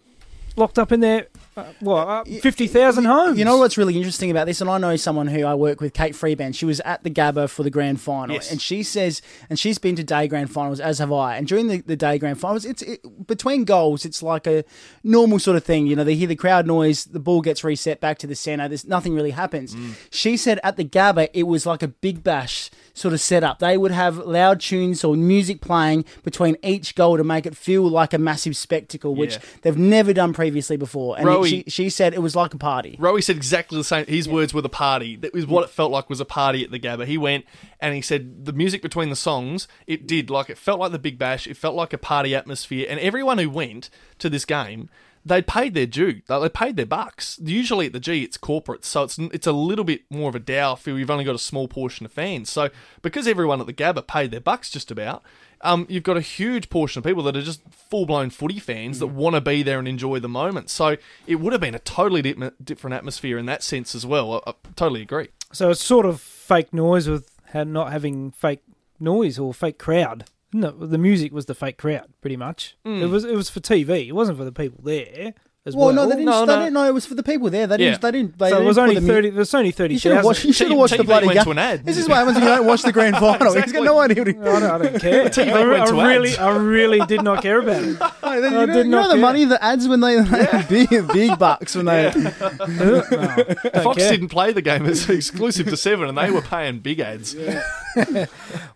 locked 0.56 0.78
up 0.80 0.92
in 0.92 1.00
their, 1.00 1.28
uh, 1.56 1.66
what, 1.80 2.08
uh, 2.08 2.24
50,000 2.26 3.06
homes. 3.06 3.38
You 3.38 3.46
know 3.46 3.58
what's 3.58 3.78
really 3.78 3.96
interesting 3.96 4.32
about 4.32 4.46
this, 4.48 4.62
and 4.62 4.70
I 4.70 4.78
know 4.78 4.96
someone 4.96 5.28
who 5.28 5.44
I 5.46 5.54
work 5.56 5.82
with, 5.82 5.94
Kate 5.94 6.14
Freeband. 6.14 6.56
She 6.56 6.66
was 6.66 6.80
at 6.82 7.04
the 7.04 7.10
Gabba 7.12 7.50
for 7.50 7.64
the 7.64 7.70
grand 7.70 8.02
final, 8.02 8.36
Yes. 8.36 8.52
and 8.52 8.62
she 8.62 8.84
says, 8.84 9.22
and 9.50 9.60
she's 9.60 9.78
been 9.78 9.96
to 9.98 10.04
day 10.04 10.28
grand 10.28 10.52
finals, 10.52 10.80
as 10.80 11.00
have 11.00 11.12
I. 11.12 11.38
And 11.38 11.48
during 11.48 11.68
the, 11.68 11.82
the 11.82 11.96
day 11.96 12.18
grand 12.18 12.40
finals, 12.40 12.66
it's 12.66 12.82
it, 12.82 13.28
between 13.28 13.66
goals, 13.66 14.06
it's 14.06 14.24
like 14.24 14.48
a 14.48 14.64
normal 15.04 15.40
sort 15.40 15.58
of 15.58 15.64
thing. 15.64 15.86
You 15.88 15.96
know, 15.96 16.04
they 16.04 16.16
hear 16.16 16.28
the 16.28 16.36
crowd 16.36 16.66
noise, 16.66 17.06
the 17.06 17.20
ball 17.20 17.42
gets 17.42 17.64
reset 17.64 18.00
back 18.02 18.18
to 18.20 18.28
the 18.28 18.36
center. 18.36 18.68
There's 18.68 18.86
nothing 18.88 19.14
really 19.14 19.32
happens. 19.32 19.76
She 20.10 20.38
said 20.38 20.60
at 20.64 20.78
the 20.78 20.86
Gabba, 20.86 21.30
it 21.34 21.44
was 21.44 21.66
like 21.66 21.84
a 21.84 21.88
big 21.88 22.24
bash 22.24 22.70
sort 22.94 23.14
of 23.14 23.20
setup. 23.20 23.58
They 23.60 23.78
would 23.78 23.92
have 23.92 24.18
loud 24.18 24.60
tunes 24.60 25.04
or 25.04 25.16
music 25.16 25.62
playing 25.62 26.06
between 26.24 26.58
each 26.64 26.94
goal 26.96 27.18
to 27.18 27.24
make 27.24 27.46
it 27.48 27.58
feel 27.58 27.90
like 27.90 28.14
a 28.14 28.18
massive 28.20 28.56
spectacle, 28.56 29.16
which 29.16 29.34
Yeah. 29.34 29.40
they've 29.64 29.78
never 29.78 30.14
done 30.14 30.32
previously 30.32 30.78
before. 30.78 31.18
And 31.18 31.26
Rowie- 31.28 31.50
she, 31.50 31.64
she 31.68 31.90
said 31.90 32.14
it 32.14 32.22
was 32.22 32.36
like 32.36 32.54
a 32.54 32.58
party. 32.58 32.96
Rowie 33.00 33.24
said 33.24 33.36
exactly 33.36 33.78
the 33.80 33.84
same. 33.84 34.06
His 34.06 34.30
words 34.30 34.54
were 34.54 34.62
the 34.62 34.70
party. 34.70 35.16
That 35.16 35.34
was 35.34 35.48
what 35.48 35.64
it 35.64 35.70
felt 35.72 35.92
like 35.92 36.08
was 36.10 36.20
a 36.20 36.26
party 36.26 36.64
at 36.64 36.70
the 36.72 36.80
Gabba. 36.80 37.06
He 37.08 37.18
went 37.18 37.46
and 37.80 37.96
he 37.96 38.02
said 38.02 38.46
the 38.46 38.54
music 38.54 38.82
between 38.84 39.10
the 39.10 39.16
songs, 39.16 39.68
it 39.88 40.06
did 40.06 40.30
like 40.30 40.50
it 40.50 40.58
felt 40.58 40.80
like 40.80 40.92
the 40.92 41.00
Big 41.00 41.18
Bash. 41.18 41.48
It 41.48 41.58
felt 41.58 41.76
like 41.76 41.94
a 41.94 41.98
party 41.98 42.36
atmosphere, 42.36 42.86
and 42.88 43.00
everyone 43.00 43.40
who 43.40 43.50
went 43.50 43.90
to 44.20 44.30
this 44.30 44.46
game. 44.46 44.90
They 45.26 45.42
paid 45.42 45.74
their 45.74 45.86
due. 45.86 46.22
They 46.28 46.50
paid 46.50 46.76
their 46.76 46.86
bucks. 46.86 47.40
Usually 47.42 47.86
at 47.86 47.94
the 47.94 48.00
G, 48.00 48.24
it's 48.24 48.38
corporate, 48.38 48.84
so 48.84 49.04
it's 49.04 49.18
it's 49.18 49.48
a 49.48 49.54
little 49.54 49.86
bit 49.86 50.02
more 50.10 50.30
of 50.30 50.36
a 50.36 50.40
dour 50.40 50.76
feel. 50.76 51.00
You've 51.00 51.10
only 51.12 51.24
got 51.24 51.36
a 51.36 51.40
small 51.40 51.68
portion 51.68 52.06
of 52.06 52.12
fans, 52.12 52.50
so 52.50 52.70
because 53.02 53.28
everyone 53.28 53.62
at 53.62 53.68
the 53.68 53.74
Gabba 53.74 54.06
paid 54.06 54.32
their 54.32 54.42
bucks 54.42 54.70
just 54.70 54.92
about, 54.92 55.24
um, 55.62 55.86
you've 55.90 56.04
got 56.04 56.18
a 56.18 56.22
huge 56.22 56.70
portion 56.70 57.00
of 57.00 57.06
people 57.06 57.24
that 57.24 57.38
are 57.38 57.42
just 57.42 57.62
full 57.72 58.06
blown 58.06 58.30
footy 58.30 58.60
fans 58.60 59.00
that 59.00 59.08
want 59.08 59.36
to 59.36 59.42
be 59.42 59.64
there 59.64 59.80
and 59.80 59.88
enjoy 59.88 60.20
the 60.20 60.30
moment. 60.30 60.70
So 60.70 60.98
it 61.26 61.36
would 61.36 61.54
have 61.54 61.62
been 61.62 61.76
a 61.76 61.80
totally 61.80 62.22
di- 62.22 62.52
different 62.62 62.94
atmosphere 62.94 63.38
in 63.38 63.46
that 63.46 63.64
sense 63.64 63.96
as 63.96 64.06
well. 64.06 64.42
I, 64.46 64.52
I 64.52 64.54
totally 64.76 65.02
agree. 65.02 65.30
So 65.54 65.70
it's 65.70 65.84
sort 65.84 66.06
of 66.06 66.20
fake 66.20 66.74
noise 66.74 67.08
with 67.08 67.30
not 67.54 67.92
having 67.92 68.32
fake 68.32 68.62
noise 69.00 69.40
or 69.40 69.54
fake 69.54 69.78
crowd. 69.78 70.26
No, 70.54 70.72
the 70.72 70.98
music 70.98 71.34
was 71.34 71.48
the 71.48 71.56
fake 71.56 71.78
crowd, 71.78 72.14
pretty 72.22 72.38
much. 72.38 72.78
It 72.86 72.90
mm. 72.90 73.10
was 73.10 73.26
it 73.26 73.36
was 73.36 73.50
for 73.50 73.60
TV. 73.60 74.08
It 74.08 74.14
wasn't 74.14 74.38
for 74.38 74.46
the 74.46 74.52
people 74.52 74.82
there 74.84 75.34
as 75.66 75.76
well. 75.76 75.88
Well, 75.88 75.96
no, 75.96 76.04
they 76.08 76.16
didn't. 76.16 76.26
No, 76.26 76.46
they 76.46 76.54
no. 76.56 76.60
didn't 76.60 76.74
know 76.74 76.86
it 76.86 76.94
was 76.94 77.06
for 77.06 77.16
the 77.16 77.24
people 77.24 77.50
there. 77.50 77.68
They 77.68 77.78
didn't. 77.78 77.94
Yeah. 77.94 77.98
They 78.00 78.12
didn't. 78.12 78.38
They 78.38 78.50
so 78.50 78.56
it 78.56 78.58
didn't 78.60 78.68
was 78.68 78.78
only 78.78 78.96
the 78.96 79.02
mu- 79.02 79.08
thirty. 79.08 79.30
There's 79.30 79.54
only 79.54 79.72
thirty 79.72 79.94
You 79.94 80.00
should 80.00 80.12
have 80.12 80.26
watched. 80.26 80.44
You 80.44 80.52
should 80.52 80.68
have 80.70 80.78
watched 80.78 80.98
the 80.98 81.04
bloody 81.06 81.28
went 81.28 81.46
game. 81.46 81.58
ad. 81.58 81.86
This 81.86 81.98
is 81.98 82.10
what 82.10 82.18
happens 82.18 82.36
when 82.36 82.44
you 82.44 82.56
don't 82.56 82.68
watch 82.68 82.82
the 82.82 82.92
grand 82.92 83.16
final. 83.20 83.54
He's 83.54 83.72
got 83.72 83.84
no 83.84 83.98
idea. 84.00 84.24
What 84.24 84.28
he, 84.28 84.34
I 84.40 84.44
don't, 84.60 84.64
I 84.64 84.78
don't 84.78 85.00
care. 85.02 85.26
TV 85.30 85.52
I, 85.54 85.66
went 85.68 85.88
to 85.88 85.96
I 85.96 86.14
really, 86.14 86.30
ads. 86.32 86.40
I 86.40 86.56
really 86.58 87.00
did 87.06 87.24
not 87.24 87.42
care 87.42 87.60
about 87.60 87.84
it. 87.84 87.98
Hey, 88.24 88.40
then 88.40 88.56
I 88.56 88.62
you 88.62 88.68
know, 88.68 88.74
did 88.74 88.86
you 88.86 88.92
know 88.92 89.08
the 89.08 89.14
care. 89.14 89.22
money, 89.22 89.46
the 89.46 89.64
ads 89.64 89.88
when 89.88 90.00
they, 90.00 90.20
they 90.22 90.88
big 90.88 91.08
big 91.10 91.38
bucks 91.38 91.76
when 91.76 91.86
they. 91.86 92.10
Fox 92.12 93.98
care. 93.98 94.12
didn't 94.12 94.30
play 94.30 94.52
the 94.54 94.62
game; 94.62 94.86
it's 94.86 95.08
exclusive 95.10 95.68
to 95.68 95.78
Seven, 95.78 96.10
and 96.10 96.18
they 96.18 96.32
were 96.32 96.42
paying 96.42 96.80
big 96.80 97.00
ads. 97.00 97.36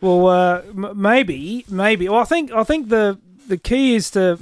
Well, 0.01 0.27
uh, 0.27 0.61
maybe, 0.73 1.65
maybe. 1.69 2.07
Well, 2.09 2.19
I 2.19 2.25
think, 2.25 2.51
I 2.51 2.63
think 2.63 2.89
the 2.89 3.19
the 3.47 3.57
key 3.57 3.95
is 3.95 4.11
to 4.11 4.37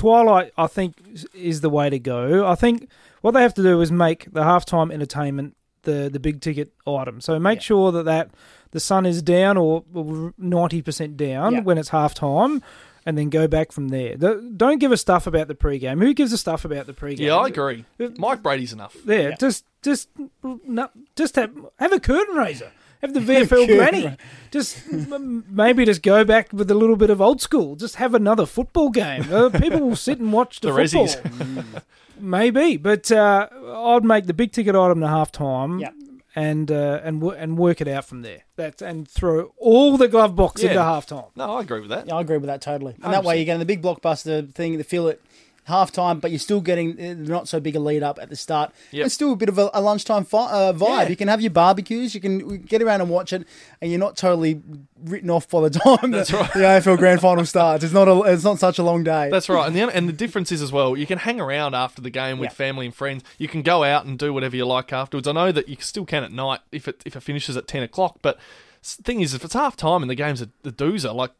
Twilight. 0.00 0.52
I 0.56 0.66
think 0.66 0.94
is- 1.12 1.26
is 1.34 1.60
the 1.60 1.70
way 1.70 1.90
to 1.90 1.98
go. 1.98 2.46
I 2.46 2.54
think 2.54 2.88
what 3.20 3.32
they 3.32 3.42
have 3.42 3.54
to 3.54 3.62
do 3.62 3.80
is 3.80 3.92
make 3.92 4.32
the 4.32 4.42
halftime 4.42 4.92
entertainment 4.92 5.56
the 5.82 6.08
the 6.12 6.20
big 6.20 6.40
ticket 6.40 6.72
item. 6.86 7.20
So 7.20 7.38
make 7.38 7.60
sure 7.60 7.92
that 7.92 8.04
that 8.04 8.30
the 8.72 8.80
sun 8.80 9.06
is 9.06 9.22
down 9.22 9.56
or 9.56 9.84
ninety 10.38 10.82
percent 10.82 11.16
down 11.16 11.52
Yeah. 11.54 11.60
when 11.62 11.78
it's 11.78 11.90
halftime. 11.90 12.62
And 13.06 13.16
then 13.16 13.30
go 13.30 13.48
back 13.48 13.72
from 13.72 13.88
there. 13.88 14.14
The- 14.14 14.52
Don't 14.56 14.78
give 14.78 14.92
us 14.92 15.00
stuff 15.00 15.26
about 15.26 15.48
the 15.48 15.54
pregame. 15.54 16.02
Who 16.02 16.12
gives 16.12 16.34
a 16.34 16.38
stuff 16.38 16.66
about 16.66 16.86
the 16.86 16.92
pregame? 16.92 17.20
Yeah, 17.20 17.36
I 17.36 17.46
agree. 17.46 17.86
Uh, 17.98 18.08
Mike 18.18 18.42
Brady's 18.42 18.74
enough. 18.74 18.94
There, 19.06 19.32
just 19.40 19.64
just 19.82 20.08
no, 20.66 20.90
just 21.16 21.36
have 21.36 21.50
have 21.78 21.92
a 21.94 21.98
curtain 22.00 22.36
raiser. 22.36 22.70
Have 23.02 23.14
the 23.14 23.20
VFL 23.20 23.66
granny. 23.76 24.16
Just 24.50 24.78
m- 24.92 25.44
maybe 25.48 25.84
just 25.84 26.02
go 26.02 26.24
back 26.24 26.52
with 26.52 26.70
a 26.70 26.74
little 26.74 26.96
bit 26.96 27.08
of 27.10 27.20
old 27.20 27.40
school. 27.40 27.76
Just 27.76 27.96
have 27.96 28.14
another 28.14 28.44
football 28.46 28.90
game. 28.90 29.24
Uh, 29.32 29.48
people 29.48 29.80
will 29.80 29.96
sit 29.96 30.18
and 30.18 30.32
watch 30.32 30.60
the, 30.60 30.72
The 30.72 30.86
football. 30.88 31.06
Rezzies. 31.06 31.82
maybe, 32.20 32.76
but 32.76 33.10
uh, 33.10 33.48
I'd 33.74 34.04
make 34.04 34.26
the 34.26 34.34
big 34.34 34.52
ticket 34.52 34.74
item 34.74 35.00
the 35.00 35.08
half 35.08 35.32
time. 35.32 35.78
Yeah. 35.78 35.90
And 36.36 36.70
uh, 36.70 37.00
and 37.02 37.20
wo- 37.20 37.30
and 37.32 37.58
work 37.58 37.80
it 37.80 37.88
out 37.88 38.04
from 38.04 38.22
there. 38.22 38.42
That's 38.54 38.80
and 38.82 39.08
throw 39.08 39.52
all 39.56 39.96
the 39.96 40.06
glove 40.06 40.36
box 40.36 40.62
into 40.62 40.74
Yeah. 40.74 40.84
half 40.84 41.04
time. 41.06 41.24
No, 41.34 41.56
I 41.56 41.62
agree 41.62 41.80
with 41.80 41.88
that. 41.90 42.06
Yeah, 42.06 42.14
I 42.14 42.20
agree 42.20 42.36
with 42.38 42.46
that 42.46 42.60
totally. 42.60 42.94
And 43.02 43.12
that 43.12 43.24
way 43.24 43.36
you're 43.38 43.46
getting 43.46 43.58
the 43.58 43.66
big 43.66 43.82
blockbuster 43.82 44.48
thing, 44.54 44.78
the 44.78 44.84
feel 44.84 45.08
it 45.08 45.20
half 45.70 45.90
time, 45.90 46.20
but 46.20 46.30
you're 46.30 46.38
still 46.38 46.60
getting 46.60 47.24
not 47.24 47.48
so 47.48 47.58
big 47.60 47.74
a 47.76 47.80
lead 47.80 48.02
up 48.02 48.18
at 48.20 48.28
the 48.28 48.36
start. 48.36 48.72
Yep. 48.90 49.06
It's 49.06 49.14
still 49.14 49.32
a 49.32 49.36
bit 49.36 49.48
of 49.48 49.58
a, 49.58 49.70
a 49.72 49.80
lunchtime 49.80 50.24
fi- 50.24 50.50
uh, 50.50 50.72
vibe. 50.74 51.04
Yeah. 51.04 51.08
You 51.08 51.16
can 51.16 51.28
have 51.28 51.40
your 51.40 51.50
barbecues, 51.50 52.14
you 52.14 52.20
can 52.20 52.58
get 52.58 52.82
around 52.82 53.00
and 53.00 53.08
watch 53.08 53.32
it, 53.32 53.46
and 53.80 53.90
you're 53.90 53.98
not 54.00 54.16
totally 54.16 54.60
written 55.02 55.30
off 55.30 55.48
by 55.48 55.62
the 55.62 55.70
time 55.80 56.10
That's 56.10 56.30
the, 56.30 56.36
right. 56.36 56.52
the 56.52 56.58
AFL 56.60 56.98
Grand 56.98 57.20
Final 57.20 57.46
starts. 57.46 57.82
It's 57.82 57.94
not 57.94 58.06
a, 58.08 58.20
it's 58.30 58.44
not 58.44 58.58
such 58.58 58.78
a 58.78 58.82
long 58.82 59.02
day. 59.02 59.30
That's 59.30 59.48
right, 59.48 59.66
and 59.66 59.74
the 59.74 59.82
and 59.96 60.08
the 60.08 60.12
difference 60.12 60.52
is 60.52 60.60
as 60.60 60.70
well. 60.72 60.96
You 60.96 61.06
can 61.06 61.18
hang 61.18 61.40
around 61.40 61.74
after 61.74 62.02
the 62.02 62.10
game 62.10 62.38
with 62.38 62.50
Yeah. 62.50 62.54
family 62.54 62.84
and 62.86 62.94
friends. 62.94 63.24
You 63.38 63.48
can 63.48 63.62
go 63.62 63.84
out 63.84 64.04
and 64.04 64.18
do 64.18 64.34
whatever 64.34 64.56
you 64.56 64.66
like 64.66 64.92
afterwards. 64.92 65.26
I 65.26 65.32
know 65.32 65.52
that 65.52 65.68
you 65.68 65.76
still 65.80 66.04
can 66.04 66.24
at 66.24 66.32
night 66.32 66.60
if 66.72 66.86
it 66.88 67.02
if 67.06 67.16
it 67.16 67.20
finishes 67.20 67.56
at 67.56 67.66
ten 67.66 67.82
o'clock. 67.82 68.18
But 68.22 68.38
thing 68.82 69.20
is, 69.20 69.34
if 69.34 69.44
it's 69.44 69.54
half 69.54 69.76
time 69.76 70.02
and 70.02 70.10
the 70.10 70.14
game's 70.14 70.42
a, 70.42 70.48
the 70.62 70.72
doozer, 70.72 71.14
like 71.14 71.30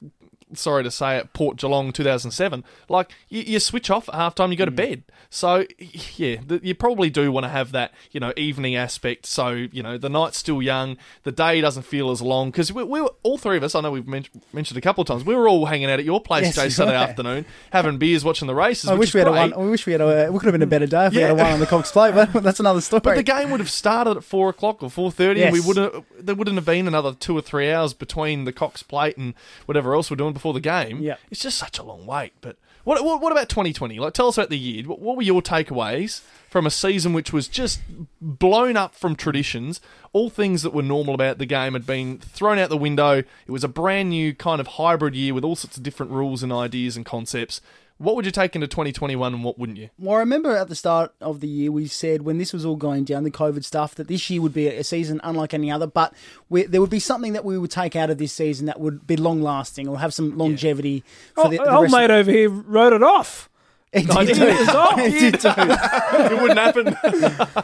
sorry 0.55 0.83
to 0.85 0.91
say 0.91 1.19
it, 1.19 1.33
Port 1.33 1.57
Geelong 1.57 1.93
two 1.93 2.05
thousand 2.05 2.31
seven, 2.33 2.65
like 2.89 3.11
you, 3.29 3.43
you 3.43 3.61
switch 3.61 3.91
off 3.91 4.09
at 4.09 4.15
half 4.15 4.35
time, 4.35 4.51
you 4.51 4.57
go 4.57 4.65
to 4.65 4.71
mm. 4.71 4.77
bed. 4.77 5.03
So 5.29 5.65
yeah, 5.79 6.37
the, 6.47 6.61
you 6.63 6.75
probably 6.75 7.11
do 7.11 7.31
want 7.31 7.45
to 7.45 7.51
have 7.51 7.73
that 7.73 7.93
you 8.11 8.21
know 8.21 8.33
evening 8.37 8.77
aspect. 8.77 9.27
So 9.27 9.51
you 9.51 9.83
know 9.83 9.99
the 9.99 10.09
night's 10.09 10.39
still 10.39 10.61
young, 10.63 10.97
the 11.23 11.33
day 11.33 11.61
doesn't 11.61 11.85
feel 11.85 12.11
as 12.11 12.21
long 12.21 12.51
because 12.51 12.73
we, 12.73 12.83
we 12.83 13.01
were 13.01 13.13
all 13.23 13.39
three 13.39 13.57
of 13.57 13.63
us. 13.63 13.75
I 13.75 13.81
know 13.81 13.91
we've 13.91 14.09
men- 14.09 14.27
mentioned 14.53 14.79
a 14.79 14.81
couple 14.81 15.03
of 15.03 15.09
times. 15.09 15.25
We 15.25 15.35
were 15.35 15.49
all 15.49 15.67
hanging 15.67 15.91
out 15.91 15.99
at 15.99 16.05
your 16.05 16.21
place, 16.21 16.47
Yes, 16.47 16.55
Jay, 16.57 16.69
Saturday 16.71 16.97
right. 16.97 17.09
afternoon, 17.09 17.47
having 17.73 17.99
beers, 17.99 18.25
watching 18.25 18.49
the 18.49 18.55
races. 18.55 18.91
I 18.91 18.95
wish 18.95 19.11
is 19.11 19.15
we 19.15 19.21
had 19.21 19.29
a 19.29 19.33
great. 19.33 19.57
one. 19.57 19.67
I 19.67 19.71
wish 19.71 19.87
we 19.87 19.93
had 19.93 20.01
a. 20.01 20.31
We 20.33 20.39
could 20.39 20.47
have 20.47 20.55
been 20.55 20.63
a 20.63 20.67
better 20.67 20.87
day 20.87 21.07
if 21.07 21.15
we 21.15 21.21
had 21.21 21.31
a 21.31 21.35
one 21.35 21.53
on 21.53 21.61
the 21.61 21.67
Cox 21.67 21.93
Plate, 21.93 22.15
but 22.15 22.33
that's 22.43 22.61
another 22.61 22.81
story. 22.81 23.01
But 23.01 23.17
the 23.17 23.23
game 23.23 23.51
would 23.51 23.61
have 23.61 23.71
started 23.71 24.17
at 24.17 24.25
four 24.25 24.49
o'clock 24.49 24.83
or 24.83 24.91
four 24.91 25.11
thirty, 25.11 25.43
and 25.43 25.53
we 25.53 25.61
would 25.61 25.77
have 25.77 26.05
there 26.19 26.35
wouldn't 26.35 26.57
have 26.57 26.67
been 26.67 26.87
another 26.89 27.15
two 27.15 27.37
or 27.37 27.41
three 27.41 27.71
hours 27.71 27.95
between 27.95 28.45
the 28.45 28.53
Cox 28.53 28.83
Plate 28.83 29.17
and 29.17 29.35
whatever 29.67 29.95
else 29.95 30.11
we're 30.11 30.17
doing 30.17 30.35
before 30.41 30.55
the 30.55 30.61
game. 30.61 31.03
Yeah. 31.03 31.17
it's 31.31 31.41
just 31.41 31.59
such 31.59 31.79
a 31.79 31.83
long 31.83 32.07
wait. 32.07 32.33
But 32.41 32.57
what 32.85 33.05
what, 33.05 33.21
what 33.21 33.31
about 33.31 33.51
twenty 33.51 33.75
twenty? 33.75 33.99
Like, 33.99 34.15
tell 34.15 34.29
us 34.29 34.39
about 34.39 34.49
the 34.49 34.59
year. 34.59 34.85
What, 34.85 34.99
what 34.99 35.17
were 35.17 35.23
your 35.23 35.43
takeaways 35.43 36.23
from 36.49 36.67
a 36.67 36.71
season 36.71 37.13
which 37.13 37.31
was 37.31 37.47
just 37.47 37.81
blown 38.23 38.77
up 38.77 38.95
from 38.95 39.17
traditions? 39.17 39.83
All 40.15 40.31
things 40.31 40.63
that 40.63 40.73
were 40.73 40.83
normal 40.83 41.15
about 41.15 41.37
the 41.37 41.47
game 41.47 41.75
had 41.75 41.87
been 41.87 42.19
thrown 42.19 42.59
out 42.59 42.71
the 42.71 42.79
window. 42.79 43.19
It 43.19 43.51
was 43.51 43.65
a 43.65 43.69
brand 43.69 44.09
new 44.09 44.35
kind 44.35 44.61
of 44.61 44.67
hybrid 44.67 45.15
year 45.15 45.35
with 45.35 45.45
all 45.45 45.57
sorts 45.57 45.77
of 45.77 45.83
different 45.83 46.11
rules 46.11 46.43
and 46.43 46.53
ideas 46.53 46.97
and 46.97 47.05
concepts. 47.05 47.61
What 48.01 48.17
would 48.17 48.25
you 48.25 48.33
take 48.33 48.55
into 48.55 48.67
2021 48.67 49.35
and 49.35 49.45
what 49.45 49.59
wouldn't 49.59 49.77
you? 49.77 49.91
Well, 49.99 50.17
I 50.17 50.21
remember 50.21 50.57
at 50.57 50.69
the 50.69 50.75
start 50.75 51.13
of 51.21 51.41
the 51.41 51.47
year 51.47 51.71
we 51.71 51.87
said 51.87 52.23
when 52.23 52.39
this 52.39 52.51
was 52.55 52.65
all 52.65 52.77
going 52.77 53.05
down, 53.05 53.25
the 53.25 53.31
COVID 53.31 53.63
stuff, 53.63 53.95
that 53.97 54.09
this 54.09 54.31
year 54.31 54.41
would 54.41 54.55
be 54.55 54.69
a 54.69 54.83
season 54.83 55.21
unlike 55.23 55.53
any 55.53 55.71
other. 55.71 55.87
But 55.87 56.15
we, 56.49 56.63
there 56.65 56.81
would 56.81 56.89
be 56.89 56.99
something 56.99 57.35
that 57.35 57.45
we 57.45 57.59
would 57.59 57.71
take 57.71 57.95
out 57.97 58.09
of 58.09 58.17
this 58.17 58.33
season 58.33 58.65
that 58.67 58.81
would 58.81 59.07
be 59.07 59.17
long 59.19 59.43
lasting 59.43 59.87
or 59.87 59.99
have 59.99 60.15
some 60.15 60.39
longevity 60.39 61.05
for 61.35 61.45
Oh, 61.47 61.51
the, 61.51 61.59
the 61.59 61.71
old 61.71 61.83
rest 61.83 61.95
of- 61.95 62.01
mate 62.01 62.11
over 62.11 62.31
here 62.31 62.49
wrote 62.49 62.95
it 62.95 63.03
off. 63.03 63.49
It 63.93 64.09
I 64.09 64.25
did 64.25 64.37
did. 64.39 64.57
too. 64.57 64.63
It's 64.63 64.75
off. 64.75 64.99
It 65.01 65.11
did 65.11 65.41
too. 65.41 65.49
it 65.59 66.41
wouldn't 66.41 66.59
happen. 66.61 66.97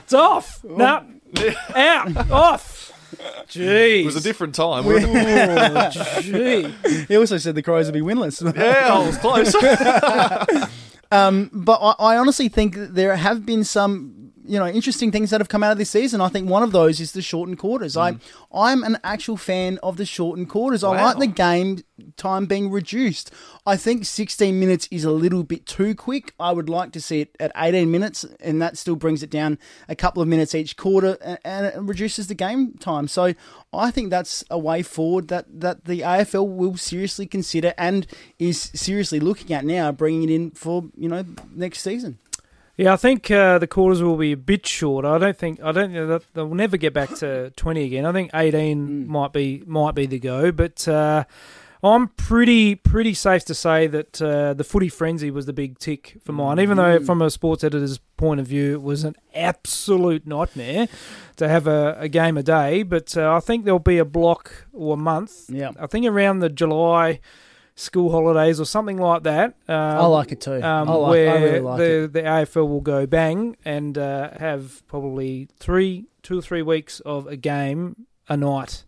It's 0.03 0.13
off. 0.13 0.63
No, 0.65 1.05
out. 1.75 2.31
Off. 2.33 2.76
Jeez. 3.49 4.01
It 4.01 4.05
was 4.05 4.17
a 4.17 4.21
different 4.21 4.55
time. 4.55 4.85
Oh, 4.87 5.91
gee. 6.21 6.75
He 7.09 7.17
also 7.17 7.39
said 7.39 7.55
the 7.55 7.63
Crows 7.63 7.87
would 7.87 7.95
be 7.95 8.01
winless. 8.01 8.43
yeah, 8.57 8.95
I 8.95 9.07
was 9.07 9.19
close. 9.19 9.55
Um, 11.13 11.51
but 11.53 11.79
I, 11.81 12.15
I 12.15 12.17
honestly 12.17 12.49
think 12.49 12.75
that 12.75 12.95
there 12.97 13.15
have 13.15 13.47
been 13.47 13.63
some 13.63 14.26
you 14.47 14.59
know 14.59 14.67
interesting 14.67 15.13
things 15.13 15.31
that 15.31 15.41
have 15.41 15.49
come 15.49 15.63
out 15.63 15.73
of 15.73 15.79
this 15.79 15.91
season. 15.91 16.21
I 16.21 16.29
think 16.29 16.49
one 16.49 16.63
of 16.63 16.73
those 16.73 17.01
is 17.01 17.13
the 17.13 17.23
shortened 17.23 17.59
quarters. 17.59 17.95
Mm. 17.95 18.21
I 18.53 18.69
I'm 18.71 18.85
an 18.85 18.99
actual 19.05 19.37
fan 19.37 19.79
of 19.83 19.97
the 19.97 20.07
shortened 20.07 20.49
quarters. 20.49 20.83
I 20.85 21.03
like 21.03 21.19
the 21.19 21.27
game 21.27 21.83
time 22.17 22.47
being 22.47 22.71
reduced. 22.71 23.31
I 23.67 23.77
think 23.77 24.05
16 24.05 24.59
minutes 24.59 24.89
is 24.91 25.05
a 25.05 25.11
little 25.11 25.43
bit 25.43 25.67
too 25.67 25.95
quick. 25.95 26.35
I 26.39 26.53
would 26.53 26.69
like 26.69 26.93
to 26.93 27.01
see 27.01 27.23
it 27.23 27.37
at 27.41 27.53
18 27.57 27.91
minutes, 27.91 28.25
and 28.41 28.61
that 28.61 28.77
still 28.77 28.97
brings 28.97 29.23
it 29.23 29.31
down 29.31 29.59
a 29.89 29.97
couple 29.97 30.23
of 30.23 30.29
minutes 30.29 30.55
each 30.55 30.77
quarter, 30.77 31.39
and 31.45 31.67
it 31.67 31.75
reduces 31.77 32.27
the 32.27 32.35
game 32.35 32.75
time. 32.75 33.09
So 33.09 33.35
I 33.73 33.91
think 33.91 34.11
that's 34.11 34.45
a 34.51 34.59
way 34.59 34.83
forward 34.83 35.29
that 35.29 35.47
that 35.61 35.85
the 35.85 36.01
AFL 36.01 36.47
will 36.49 36.77
seriously 36.77 37.27
consider 37.27 37.75
and 37.77 38.07
is 38.39 38.71
seriously 38.75 39.21
looking 39.21 39.55
at 39.55 39.65
now, 39.65 39.93
bringing 39.93 40.25
it 40.25 40.31
in 40.31 40.51
for 40.53 40.85
you 40.97 41.09
know 41.09 41.25
next 41.55 41.81
season. 41.81 42.19
Yeah, 42.77 42.93
I 42.93 42.97
think 42.97 43.31
uh, 43.31 43.59
the 43.59 43.67
quarters 43.67 44.03
will 44.03 44.17
be 44.19 44.33
a 44.33 44.37
bit 44.37 44.67
shorter. 44.67 45.09
I 45.09 45.19
don't 45.19 45.37
think 45.37 45.63
I 45.63 45.73
don't 45.73 45.93
know 45.93 46.21
they'll 46.35 46.55
never 46.55 46.77
get 46.77 46.93
back 46.93 47.15
to 47.17 47.51
twenty 47.57 47.85
again. 47.85 48.05
I 48.05 48.13
think 48.13 48.31
eighteen 48.35 49.09
might 49.09 49.33
be 49.33 49.63
might 49.67 49.95
be 49.95 50.05
the 50.05 50.19
go, 50.19 50.53
but 50.53 50.87
uh, 50.87 51.25
I'm 51.83 52.09
pretty 52.09 52.75
pretty 52.75 53.15
safe 53.15 53.45
to 53.47 53.55
say 53.55 53.87
that 53.87 54.21
uh, 54.21 54.53
the 54.55 54.65
footy 54.65 54.91
frenzy 54.91 55.31
was 55.31 55.47
the 55.47 55.55
big 55.55 55.79
tick 55.79 56.19
for 56.23 56.33
mine. 56.33 56.61
Even 56.61 56.77
though 56.77 57.01
from 57.01 57.23
a 57.23 57.31
sports 57.31 57.65
editor's 57.65 57.99
point 58.19 58.41
of 58.41 58.47
view, 58.47 58.75
it 58.75 58.83
was 58.83 59.05
an 59.05 59.15
absolute 59.35 60.27
nightmare 60.27 60.89
to 61.37 61.49
have 61.49 61.67
a, 61.67 61.97
a 61.99 62.09
game 62.09 62.37
a 62.37 62.43
day. 62.43 62.83
But 62.83 63.17
uh, 63.17 63.35
I 63.35 63.41
think 63.41 63.65
there'll 63.65 63.79
be 63.79 63.99
a 63.99 64.05
block 64.05 64.67
or 64.73 64.95
a 64.95 64.99
month. 64.99 65.49
Yeah. 65.49 65.73
I 65.79 65.87
think 65.87 66.07
around 66.07 66.41
the 66.41 66.49
July 66.51 67.21
school 67.79 68.11
holidays 68.11 68.59
or 68.59 68.65
something 68.65 68.97
like 68.97 69.23
that. 69.25 69.55
Um, 69.69 69.75
I 69.77 70.07
like 70.07 70.33
it 70.33 70.41
too. 70.41 70.63
um, 70.63 70.89
I 70.89 70.95
like, 70.95 71.11
where 71.11 71.31
I 71.31 71.43
really 71.43 71.61
like 71.61 71.79
the 71.79 72.03
it. 72.05 72.13
the 72.15 72.23
AFL 72.23 72.69
will 72.69 72.81
go 72.81 73.07
bang 73.07 73.57
and 73.65 73.97
uh, 73.99 74.31
have 74.39 74.83
probably 74.89 75.49
three, 75.61 76.07
two 76.23 76.39
or 76.39 76.43
three 76.43 76.63
weeks 76.63 77.01
of 77.01 77.27
a 77.27 77.37
game 77.37 78.07
a 78.29 78.37
night, 78.37 78.85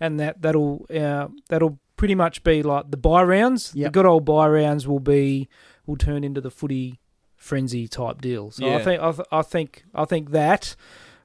and 0.00 0.18
that 0.18 0.40
that'll 0.42 0.86
uh, 0.92 1.28
that'll 1.50 1.78
pretty 1.96 2.14
much 2.14 2.42
be 2.42 2.62
like 2.62 2.90
the 2.90 2.96
bye 2.96 3.22
rounds. 3.22 3.72
The 3.86 3.90
good 3.90 4.06
old 4.06 4.24
bye 4.24 4.48
rounds 4.48 4.88
will 4.88 5.00
be 5.00 5.48
will 5.86 5.96
turn 5.96 6.24
into 6.24 6.40
the 6.40 6.50
footy 6.50 6.98
frenzy 7.36 7.86
type 7.88 8.22
deal. 8.22 8.50
So 8.50 8.66
I 8.66 8.82
think 8.82 9.02
I, 9.02 9.12
th- 9.12 9.28
I 9.30 9.42
think 9.42 9.84
I 9.94 10.04
think 10.06 10.30
that 10.30 10.76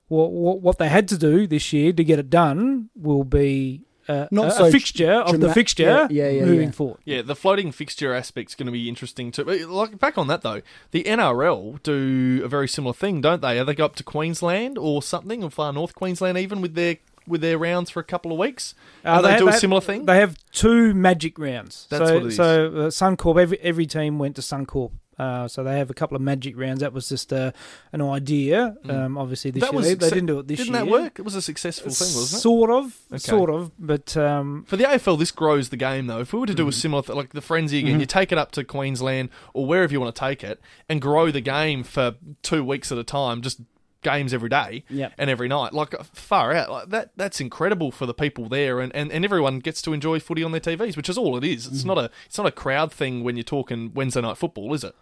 what, 0.09 0.31
what 0.33 0.61
what 0.61 0.77
they 0.79 0.89
had 0.89 1.07
to 1.07 1.17
do 1.17 1.47
this 1.47 1.71
year 1.71 1.93
to 1.93 2.03
get 2.03 2.19
it 2.19 2.29
done 2.29 2.89
will 2.93 3.23
be. 3.23 3.84
Uh, 4.07 4.27
Not 4.31 4.47
a, 4.47 4.51
so 4.51 4.65
a 4.65 4.71
fixture 4.71 5.13
of 5.13 5.39
the 5.39 5.53
fixture 5.53 5.83
yeah, 5.83 6.07
yeah, 6.09 6.29
yeah, 6.29 6.45
moving 6.45 6.67
yeah. 6.67 6.71
forward. 6.71 6.97
Yeah, 7.05 7.21
the 7.21 7.35
floating 7.35 7.71
fixture 7.71 8.13
aspect's 8.13 8.55
going 8.55 8.67
to 8.67 8.71
be 8.71 8.87
interesting 8.87 9.31
too. 9.31 9.45
But, 9.45 9.61
Like 9.61 9.99
back 9.99 10.17
on 10.17 10.27
that 10.27 10.41
though, 10.41 10.61
the 10.91 11.03
NRL 11.03 11.81
do 11.83 12.41
a 12.43 12.47
very 12.47 12.67
similar 12.67 12.93
thing, 12.93 13.21
don't 13.21 13.41
they? 13.41 13.59
Are 13.59 13.65
They 13.65 13.73
go 13.73 13.85
up 13.85 13.95
to 13.95 14.03
Queensland 14.03 14.77
or 14.77 15.01
something, 15.01 15.43
or 15.43 15.49
far 15.49 15.73
north 15.73 15.95
Queensland 15.95 16.37
even 16.37 16.61
with 16.61 16.75
their 16.75 16.97
with 17.27 17.41
their 17.41 17.57
rounds 17.57 17.89
for 17.89 17.99
a 17.99 18.03
couple 18.03 18.31
of 18.31 18.37
weeks. 18.37 18.75
Uh, 19.03 19.15
and 19.15 19.25
they, 19.25 19.31
ha- 19.31 19.37
do 19.39 19.47
a 19.47 19.53
similar 19.53 19.81
thing. 19.81 20.05
They 20.05 20.17
have 20.17 20.37
two 20.51 20.93
magic 20.93 21.39
rounds. 21.39 21.87
That's 21.89 22.07
so, 22.07 22.13
what 22.13 22.23
it 22.23 22.27
is. 22.27 22.35
So 22.35 22.67
uh, 22.67 22.89
Suncorp, 22.89 23.41
every 23.41 23.59
every 23.61 23.85
team 23.85 24.19
went 24.19 24.35
to 24.35 24.41
Suncorp. 24.41 24.91
Uh, 25.17 25.47
so 25.47 25.63
they 25.63 25.77
have 25.77 25.89
a 25.89 25.93
couple 25.93 26.15
of 26.15 26.21
magic 26.21 26.57
rounds. 26.57 26.81
That 26.81 26.93
was 26.93 27.07
just 27.09 27.31
uh, 27.31 27.51
an 27.93 28.01
idea. 28.01 28.75
Um, 28.89 29.17
obviously, 29.17 29.51
this 29.51 29.63
Mm. 29.63 29.67
That 29.67 29.71
year 29.73 29.77
was 29.95 29.97
they, 29.97 30.09
didn't 30.09 30.25
do 30.27 30.39
it 30.39 30.47
this 30.47 30.57
Didn't 30.59 30.73
year. 30.75 30.83
that 30.85 30.91
work? 30.91 31.19
It 31.19 31.23
was 31.23 31.35
a 31.35 31.41
successful 31.41 31.91
thing, 31.91 32.07
wasn't 32.15 32.37
it? 32.39 32.41
Sort 32.41 32.69
of, 32.69 32.97
Okay. 33.11 33.17
sort 33.19 33.49
of. 33.49 33.71
But 33.79 34.15
um, 34.17 34.65
For 34.67 34.77
the 34.77 34.83
AFL, 34.83 35.17
this 35.17 35.31
grows 35.31 35.69
the 35.69 35.77
game, 35.77 36.07
though. 36.07 36.19
If 36.19 36.33
we 36.33 36.39
were 36.39 36.45
to 36.47 36.53
do 36.53 36.67
a 36.67 36.71
similar, 36.71 37.01
th- 37.03 37.15
like 37.15 37.33
the 37.33 37.41
frenzy 37.41 37.79
again, 37.79 37.99
you 37.99 38.05
take 38.05 38.31
it 38.31 38.37
up 38.37 38.51
to 38.53 38.63
Queensland 38.63 39.29
or 39.53 39.65
wherever 39.65 39.91
you 39.93 39.99
want 40.01 40.13
to 40.15 40.19
take 40.19 40.43
it, 40.43 40.59
and 40.89 41.01
grow 41.01 41.31
the 41.31 41.41
game 41.41 41.83
for 41.83 42.15
two 42.41 42.63
weeks 42.63 42.91
at 42.91 42.97
a 42.97 43.03
time, 43.03 43.41
just 43.41 43.61
games 44.05 44.33
every 44.33 44.47
day 44.47 44.85
Yep. 44.89 45.13
and 45.17 45.29
every 45.29 45.49
night, 45.49 45.73
like 45.73 45.93
far 46.13 46.53
out. 46.53 46.69
Like 46.71 46.89
that, 46.91 47.09
that's 47.17 47.41
incredible 47.41 47.91
for 47.91 48.05
the 48.05 48.13
people 48.13 48.47
there, 48.47 48.79
and, 48.79 48.95
and, 48.95 49.11
and 49.11 49.25
everyone 49.25 49.59
gets 49.59 49.81
to 49.81 49.91
enjoy 49.91 50.21
footy 50.21 50.43
on 50.43 50.51
their 50.53 50.61
TVs, 50.61 50.95
which 50.95 51.09
is 51.09 51.17
all 51.17 51.35
it 51.35 51.43
is. 51.43 51.67
It's 51.67 51.83
not 51.83 51.97
a 51.97 52.09
it's 52.25 52.37
not 52.37 52.47
a 52.47 52.51
crowd 52.51 52.93
thing 52.93 53.23
when 53.25 53.35
you're 53.35 53.43
talking 53.43 53.91
Wednesday 53.93 54.21
night 54.21 54.37
football, 54.37 54.73
is 54.73 54.85
it? 54.85 54.95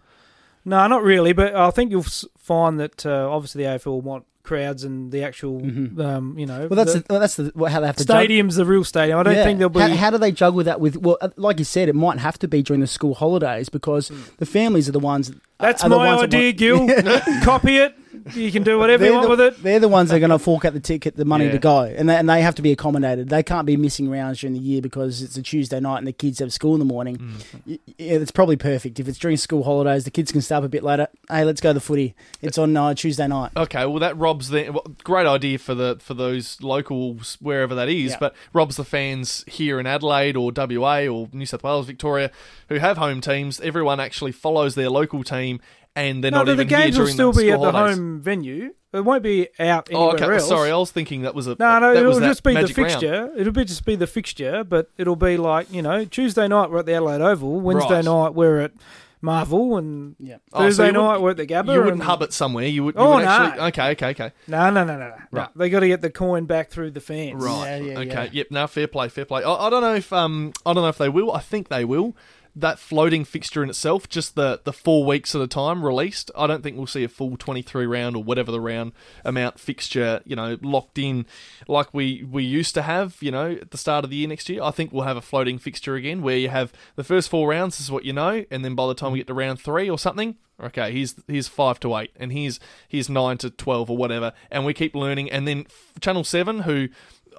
no, 0.64 0.86
not 0.88 1.02
really. 1.04 1.32
But 1.32 1.54
I 1.54 1.70
think 1.70 1.90
you'll 1.92 2.06
find 2.38 2.80
that 2.80 3.04
uh, 3.06 3.28
obviously 3.30 3.62
the 3.64 3.70
AFL 3.70 4.02
want 4.02 4.24
crowds 4.44 4.84
and 4.84 5.10
the 5.10 5.22
actual, 5.24 5.56
um, 6.02 6.34
you 6.38 6.44
know, 6.44 6.66
Well, 6.68 6.76
that's 6.76 6.92
the 6.92 6.98
the, 7.00 7.04
well, 7.08 7.20
that's 7.20 7.36
the, 7.36 7.50
well, 7.54 7.70
how 7.72 7.80
they 7.80 7.86
have 7.86 7.96
to 7.96 8.04
jug- 8.04 8.14
stadium's 8.18 8.56
the 8.56 8.66
real 8.66 8.84
stadium. 8.84 9.18
I 9.18 9.22
don't 9.22 9.34
Yeah. 9.36 9.44
think 9.44 9.58
there'll 9.58 9.70
be. 9.70 9.80
How, 9.80 9.88
how 9.94 10.10
do 10.10 10.18
they 10.18 10.32
juggle 10.32 10.62
that 10.64 10.80
with? 10.80 10.96
Well, 10.98 11.16
uh, 11.22 11.28
like 11.36 11.58
you 11.58 11.64
said, 11.64 11.88
it 11.88 11.94
might 11.94 12.18
have 12.18 12.38
to 12.40 12.48
be 12.48 12.62
during 12.62 12.80
the 12.80 12.86
school 12.86 13.14
holidays 13.14 13.68
because 13.70 14.10
the 14.38 14.44
families 14.46 14.86
are 14.88 14.92
the 14.92 14.98
ones. 15.00 15.32
that's 15.58 15.82
are 15.82 15.88
the 15.88 15.96
my 15.96 16.14
ones 16.14 16.30
that 16.30 16.34
idea, 16.34 16.76
want- 16.76 16.88
Gil. 17.04 17.20
Copy 17.42 17.76
it. 17.78 17.94
You 18.32 18.50
can 18.50 18.62
do 18.62 18.78
whatever 18.78 19.02
They're 19.04 19.12
you 19.12 19.18
want 19.18 19.24
the, 19.36 19.44
with 19.44 19.54
it. 19.58 19.62
they're 19.62 19.80
the 19.80 19.88
ones 19.88 20.08
that 20.10 20.16
are 20.16 20.20
going 20.20 20.30
to 20.30 20.38
fork 20.38 20.64
out 20.64 20.72
the 20.72 20.80
ticket, 20.80 21.14
the 21.16 21.24
money 21.26 21.44
Yeah. 21.46 21.52
to 21.52 21.58
go, 21.58 21.80
and 21.82 22.08
they, 22.08 22.16
and 22.16 22.28
they 22.28 22.40
have 22.40 22.54
to 22.54 22.62
be 22.62 22.72
accommodated. 22.72 23.28
They 23.28 23.42
can't 23.42 23.66
be 23.66 23.76
missing 23.76 24.08
rounds 24.10 24.40
during 24.40 24.54
the 24.54 24.60
year 24.60 24.80
because 24.80 25.20
it's 25.20 25.36
a 25.36 25.42
Tuesday 25.42 25.78
night 25.80 25.98
and 25.98 26.06
the 26.06 26.12
kids 26.12 26.38
have 26.38 26.52
school 26.52 26.72
in 26.74 26.78
the 26.78 26.84
morning. 26.86 27.18
Mm. 27.18 27.78
Yeah, 27.86 28.16
it's 28.16 28.30
probably 28.30 28.56
perfect 28.56 28.98
if 28.98 29.08
it's 29.08 29.18
during 29.18 29.36
school 29.36 29.62
holidays. 29.62 30.04
The 30.04 30.10
kids 30.10 30.32
can 30.32 30.40
stay 30.40 30.54
up 30.54 30.64
a 30.64 30.68
bit 30.68 30.82
later. 30.82 31.08
Hey, 31.28 31.44
let's 31.44 31.60
go 31.60 31.70
to 31.70 31.74
the 31.74 31.80
footy. 31.80 32.14
It's 32.40 32.56
on 32.56 32.76
uh, 32.76 32.94
Tuesday 32.94 33.26
night. 33.26 33.52
Okay, 33.56 33.84
well 33.86 33.98
that 33.98 34.16
robs 34.16 34.48
the 34.48 34.70
well, 34.70 34.86
great 35.04 35.26
idea 35.26 35.58
for 35.58 35.74
the 35.74 35.98
for 36.00 36.14
those 36.14 36.62
locals 36.62 37.36
wherever 37.40 37.74
that 37.74 37.88
is, 37.88 38.12
Yeah. 38.12 38.16
but 38.20 38.34
robs 38.52 38.76
the 38.76 38.84
fans 38.84 39.44
here 39.46 39.78
in 39.80 39.86
Adelaide 39.86 40.36
or 40.36 40.50
WA 40.50 41.06
or 41.06 41.28
New 41.32 41.46
South 41.46 41.62
Wales, 41.62 41.86
Victoria, 41.86 42.30
who 42.68 42.76
have 42.76 42.96
home 42.96 43.20
teams. 43.20 43.60
Everyone 43.60 44.00
actually 44.00 44.32
follows 44.32 44.74
their 44.74 44.88
local 44.90 45.22
team, 45.24 45.60
and 45.96 46.22
they're 46.24 46.30
No, 46.30 46.38
not 46.38 46.46
the, 46.46 46.52
even 46.52 46.68
the 46.68 46.76
here 46.76 46.84
games 46.86 46.98
will 46.98 47.06
still 47.06 47.32
the 47.32 47.42
be 47.42 47.52
at 47.52 47.60
the 47.60 47.70
holidays. 47.72 47.96
home 47.98 48.20
venue. 48.20 48.74
It 48.92 49.04
won't 49.04 49.22
be 49.24 49.48
out 49.58 49.88
Oh, 49.92 50.10
anywhere 50.10 50.28
okay. 50.28 50.34
else. 50.36 50.48
Sorry, 50.48 50.70
I 50.70 50.76
was 50.76 50.92
thinking 50.92 51.22
that 51.22 51.34
was 51.34 51.46
a 51.48 51.56
No, 51.58 51.78
no, 51.80 51.92
it'll 51.94 52.20
just 52.20 52.44
be 52.44 52.54
the 52.54 52.60
magic 52.60 52.76
round. 52.76 52.90
fixture. 52.92 53.32
It'll 53.36 53.52
be 53.52 53.64
just 53.64 53.84
be 53.84 53.96
the 53.96 54.06
fixture, 54.06 54.62
but 54.62 54.90
it'll 54.98 55.16
be 55.16 55.36
like 55.36 55.72
you 55.72 55.82
know 55.82 56.04
Tuesday 56.04 56.46
night 56.46 56.70
we're 56.70 56.78
at 56.80 56.86
the 56.86 56.94
Adelaide 56.94 57.20
Oval, 57.20 57.60
Wednesday 57.60 57.94
Right. 57.96 58.04
night 58.04 58.34
we're 58.34 58.60
at 58.60 58.72
Marvel, 59.20 59.76
and 59.78 60.14
Yeah. 60.20 60.36
Oh, 60.52 60.58
so 60.60 60.64
Thursday 60.66 60.92
night 60.92 61.20
we're 61.20 61.30
at 61.30 61.38
the 61.38 61.46
Gabba. 61.46 61.72
You 61.72 61.78
wouldn't 61.78 61.92
and, 61.94 62.02
hub 62.02 62.22
it 62.22 62.32
somewhere. 62.32 62.66
You 62.66 62.84
would. 62.84 62.94
You 62.94 63.00
Oh, 63.00 63.14
would 63.16 63.24
no. 63.24 63.28
actually. 63.30 63.60
Okay, 63.68 63.90
okay, 63.92 64.08
okay. 64.10 64.32
No, 64.46 64.70
no, 64.70 64.84
no, 64.84 64.96
no, 64.98 65.08
no. 65.08 65.14
Right. 65.32 65.48
They 65.56 65.70
got 65.70 65.80
to 65.80 65.88
get 65.88 66.00
the 66.02 66.10
coin 66.10 66.44
back 66.44 66.68
through 66.70 66.90
the 66.92 67.00
fans. 67.00 67.42
Right. 67.42 67.78
Yeah, 67.78 67.92
yeah, 67.94 67.98
okay. 68.00 68.08
yeah. 68.24 68.28
Yep. 68.32 68.46
Now, 68.50 68.66
fair 68.68 68.86
play. 68.86 69.08
Fair 69.08 69.24
play. 69.24 69.42
I, 69.42 69.50
I 69.50 69.70
don't 69.70 69.80
know 69.82 69.94
if 69.94 70.12
um 70.12 70.52
I 70.66 70.72
don't 70.72 70.82
know 70.84 70.88
if 70.88 70.98
they 70.98 71.08
will. 71.08 71.32
I 71.32 71.40
think 71.40 71.68
they 71.68 71.84
will. 71.86 72.14
That 72.56 72.78
floating 72.78 73.24
fixture 73.24 73.64
in 73.64 73.68
itself, 73.70 74.08
just 74.08 74.36
the 74.36 74.60
the 74.62 74.72
four 74.72 75.04
weeks 75.04 75.34
at 75.34 75.40
a 75.40 75.48
time 75.48 75.84
released. 75.84 76.30
I 76.36 76.46
don't 76.46 76.62
think 76.62 76.76
we'll 76.76 76.86
see 76.86 77.02
a 77.02 77.08
full 77.08 77.36
twenty 77.36 77.62
three 77.62 77.86
round 77.86 78.14
or 78.14 78.22
whatever 78.22 78.52
the 78.52 78.60
round 78.60 78.92
amount 79.24 79.58
fixture. 79.58 80.20
You 80.24 80.36
know, 80.36 80.58
locked 80.62 80.98
in 80.98 81.26
like 81.66 81.92
we 81.92 82.22
we 82.22 82.44
used 82.44 82.74
to 82.74 82.82
have. 82.82 83.16
You 83.20 83.32
know, 83.32 83.52
at 83.52 83.72
the 83.72 83.78
start 83.78 84.04
of 84.04 84.10
the 84.10 84.16
year 84.16 84.28
next 84.28 84.48
year. 84.48 84.62
I 84.62 84.70
think 84.70 84.92
we'll 84.92 85.04
have 85.04 85.16
a 85.16 85.22
floating 85.22 85.58
fixture 85.58 85.96
again 85.96 86.22
where 86.22 86.36
you 86.36 86.48
have 86.48 86.72
the 86.94 87.04
first 87.04 87.28
four 87.28 87.48
rounds 87.48 87.80
is 87.80 87.90
what 87.90 88.04
you 88.04 88.12
know, 88.12 88.44
and 88.50 88.64
then 88.64 88.74
by 88.74 88.86
the 88.86 88.94
time 88.94 89.12
we 89.12 89.18
get 89.18 89.26
to 89.26 89.34
round 89.34 89.60
three 89.60 89.90
or 89.90 89.98
something. 89.98 90.36
Okay, 90.62 90.92
here's 90.92 91.16
here's 91.26 91.48
five 91.48 91.80
to 91.80 91.96
eight, 91.96 92.12
and 92.14 92.32
here's 92.32 92.60
here's 92.86 93.08
nine 93.08 93.38
to 93.38 93.50
twelve 93.50 93.90
or 93.90 93.96
whatever, 93.96 94.32
and 94.52 94.64
we 94.64 94.72
keep 94.72 94.94
learning. 94.94 95.28
And 95.28 95.48
then 95.48 95.66
Channel 96.00 96.22
Seven, 96.22 96.60
who 96.60 96.88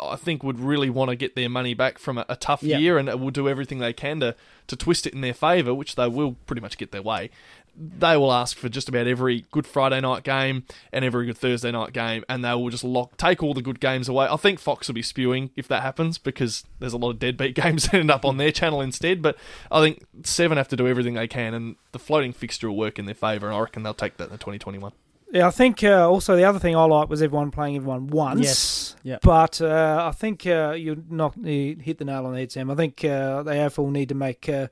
I 0.02 0.16
think 0.16 0.44
would 0.44 0.60
really 0.60 0.90
want 0.90 1.10
to 1.10 1.16
get 1.16 1.36
their 1.36 1.50
money 1.50 1.74
back 1.74 1.98
from 2.00 2.18
a, 2.18 2.26
a 2.30 2.36
tough 2.36 2.64
Yeah. 2.64 2.78
year 2.78 2.98
and 2.98 3.08
will 3.20 3.32
do 3.32 3.48
everything 3.50 3.80
they 3.80 3.94
can 3.94 4.20
to, 4.20 4.36
to 4.68 4.76
twist 4.76 5.06
it 5.08 5.14
in 5.14 5.22
their 5.22 5.34
favour, 5.34 5.74
which 5.74 5.96
they 5.96 6.08
will 6.08 6.34
pretty 6.46 6.62
much 6.62 6.78
get 6.78 6.92
their 6.92 7.02
way. 7.02 7.30
They 7.78 8.16
will 8.16 8.32
ask 8.32 8.56
for 8.56 8.70
just 8.70 8.88
about 8.88 9.06
every 9.06 9.44
good 9.52 9.68
Friday 9.68 10.00
night 10.00 10.24
game 10.24 10.64
and 10.94 11.04
every 11.04 11.26
good 11.26 11.38
Thursday 11.38 11.72
night 11.72 11.92
game, 11.92 12.24
and 12.30 12.44
they 12.46 12.54
will 12.54 12.70
just 12.70 12.86
lock 12.86 13.18
take 13.18 13.44
all 13.44 13.54
the 13.54 13.62
good 13.62 13.82
games 13.82 14.08
away. 14.08 14.28
I 14.30 14.38
think 14.38 14.60
Fox 14.60 14.88
will 14.88 14.96
be 14.96 15.02
spewing 15.02 15.50
if 15.58 15.68
that 15.68 15.82
happens 15.82 16.18
because 16.18 16.64
there's 16.80 16.94
a 16.94 16.98
lot 16.98 17.10
of 17.10 17.20
deadbeat 17.20 17.54
games 17.62 17.84
that 17.86 17.96
end 17.96 18.10
up 18.12 18.24
on 18.24 18.38
their 18.38 18.54
channel 18.54 18.80
instead. 18.80 19.22
But 19.22 19.36
I 19.70 19.82
think 19.82 20.06
Seven 20.24 20.58
have 20.58 20.70
to 20.70 20.78
do 20.78 20.88
everything 20.88 21.16
they 21.16 21.28
can, 21.28 21.54
and 21.54 21.76
the 21.92 22.00
floating 22.00 22.32
fixture 22.32 22.70
will 22.70 22.78
work 22.78 22.98
in 22.98 23.08
their 23.08 23.14
favour, 23.14 23.48
and 23.48 23.56
I 23.58 23.60
reckon 23.60 23.84
they'll 23.84 23.94
take 23.94 24.16
that 24.18 24.26
in 24.26 24.30
the 24.32 24.38
2021. 24.38 24.94
Yeah, 25.32 25.48
I 25.48 25.52
think 25.52 25.84
uh, 25.84 26.10
also 26.10 26.36
the 26.36 26.44
other 26.46 26.60
thing 26.60 26.76
I 26.76 26.84
like 26.86 27.10
was 27.10 27.22
everyone 27.22 27.52
playing 27.52 27.76
everyone 27.76 28.08
once. 28.08 28.42
Yes. 28.42 28.96
Yeah. 29.04 29.18
But 29.22 29.62
uh, 29.62 30.06
I 30.08 30.12
think 30.12 30.46
uh, 30.48 30.76
you 30.78 31.04
knock 31.10 31.36
you 31.42 31.78
hit 31.80 31.98
the 31.98 32.06
nail 32.06 32.26
on 32.26 32.34
the 32.34 32.40
head, 32.40 32.52
Sam. 32.52 32.72
I 32.72 32.76
think 32.76 33.04
uh, 33.04 33.44
the 33.44 33.52
AFL 33.52 33.92
need 33.92 34.10
to 34.10 34.16
make 34.16 34.48
uh, 34.48 34.68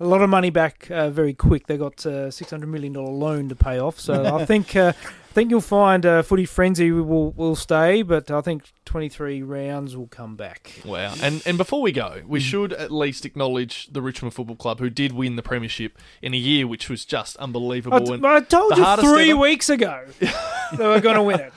a 0.00 0.06
lot 0.06 0.22
of 0.22 0.30
money 0.30 0.50
back 0.50 0.90
uh, 0.90 1.10
very 1.10 1.34
quick. 1.34 1.66
They 1.66 1.76
got 1.76 2.04
uh, 2.06 2.30
six 2.30 2.50
hundred 2.50 2.68
million 2.68 2.92
dollar 2.92 3.10
loan 3.10 3.48
to 3.48 3.56
pay 3.56 3.78
off, 3.78 3.98
so 3.98 4.36
I 4.36 4.44
think 4.44 4.76
uh, 4.76 4.92
think 5.34 5.50
you'll 5.50 5.60
find 5.60 6.06
uh, 6.06 6.22
footy 6.22 6.46
frenzy 6.46 6.90
will 6.92 7.32
will 7.32 7.56
stay, 7.56 8.02
but 8.02 8.30
I 8.30 8.40
think 8.40 8.72
twenty 8.84 9.08
three 9.08 9.42
rounds 9.42 9.96
will 9.96 10.06
come 10.06 10.36
back. 10.36 10.80
Wow. 10.84 11.14
And 11.20 11.42
and 11.44 11.58
before 11.58 11.82
we 11.82 11.90
go, 11.92 12.22
we 12.26 12.38
should 12.40 12.72
at 12.72 12.90
least 12.92 13.26
acknowledge 13.26 13.88
the 13.88 14.00
Richmond 14.00 14.34
Football 14.34 14.56
Club 14.56 14.78
who 14.78 14.88
did 14.90 15.12
win 15.12 15.36
the 15.36 15.42
premiership 15.42 15.98
in 16.22 16.32
a 16.34 16.36
year 16.36 16.66
which 16.66 16.88
was 16.88 17.04
just 17.04 17.36
unbelievable. 17.38 18.00
t- 18.06 18.12
and 18.14 18.26
I 18.26 18.40
told 18.40 18.76
you 18.76 18.84
three 18.96 19.30
ever- 19.32 19.40
weeks 19.40 19.68
ago 19.68 20.04
they 20.20 20.86
were 20.86 21.00
going 21.00 21.16
to 21.16 21.22
win 21.22 21.40
it, 21.40 21.52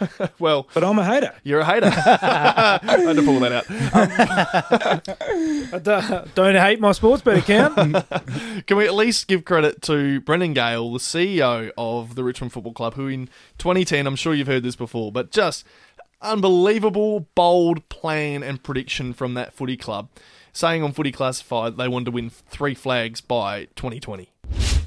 well, 0.38 0.68
but 0.74 0.84
I'm 0.84 0.98
a 0.98 1.04
hater. 1.04 1.34
you're 1.44 1.60
a 1.60 1.64
hater. 1.64 1.86
I 1.94 2.78
had 2.82 3.16
to 3.16 3.22
pull 3.22 3.40
that 3.40 3.52
out. 3.52 3.70
Um, 3.70 3.78
I 5.72 5.78
don't, 5.78 6.34
don't 6.34 6.54
hate 6.56 6.80
my 6.80 6.92
sports 6.92 7.22
bet 7.22 7.38
account. 7.38 7.76
Can 8.66 8.76
we 8.76 8.86
at 8.86 8.94
least 8.94 9.28
give 9.28 9.44
credit 9.44 9.82
to 9.82 10.20
Brendan 10.20 10.54
Gale, 10.54 10.92
the 10.92 10.98
CEO 10.98 11.70
of 11.76 12.14
the 12.14 12.24
Richmond 12.24 12.52
Football 12.52 12.71
Club, 12.72 12.94
who 12.94 13.08
in 13.08 13.28
2010, 13.58 14.06
I'm 14.06 14.16
sure 14.16 14.34
you've 14.34 14.46
heard 14.46 14.62
this 14.62 14.76
before, 14.76 15.12
but 15.12 15.30
just 15.30 15.64
unbelievable, 16.20 17.26
bold 17.34 17.88
plan 17.88 18.42
and 18.42 18.62
prediction 18.62 19.12
from 19.12 19.34
that 19.34 19.52
footy 19.52 19.76
club, 19.76 20.08
saying 20.52 20.82
on 20.82 20.92
Footy 20.92 21.12
Classified 21.12 21.76
they 21.76 21.88
wanted 21.88 22.06
to 22.06 22.10
win 22.12 22.30
three 22.30 22.74
flags 22.74 23.20
by 23.20 23.66
2020. 23.76 24.28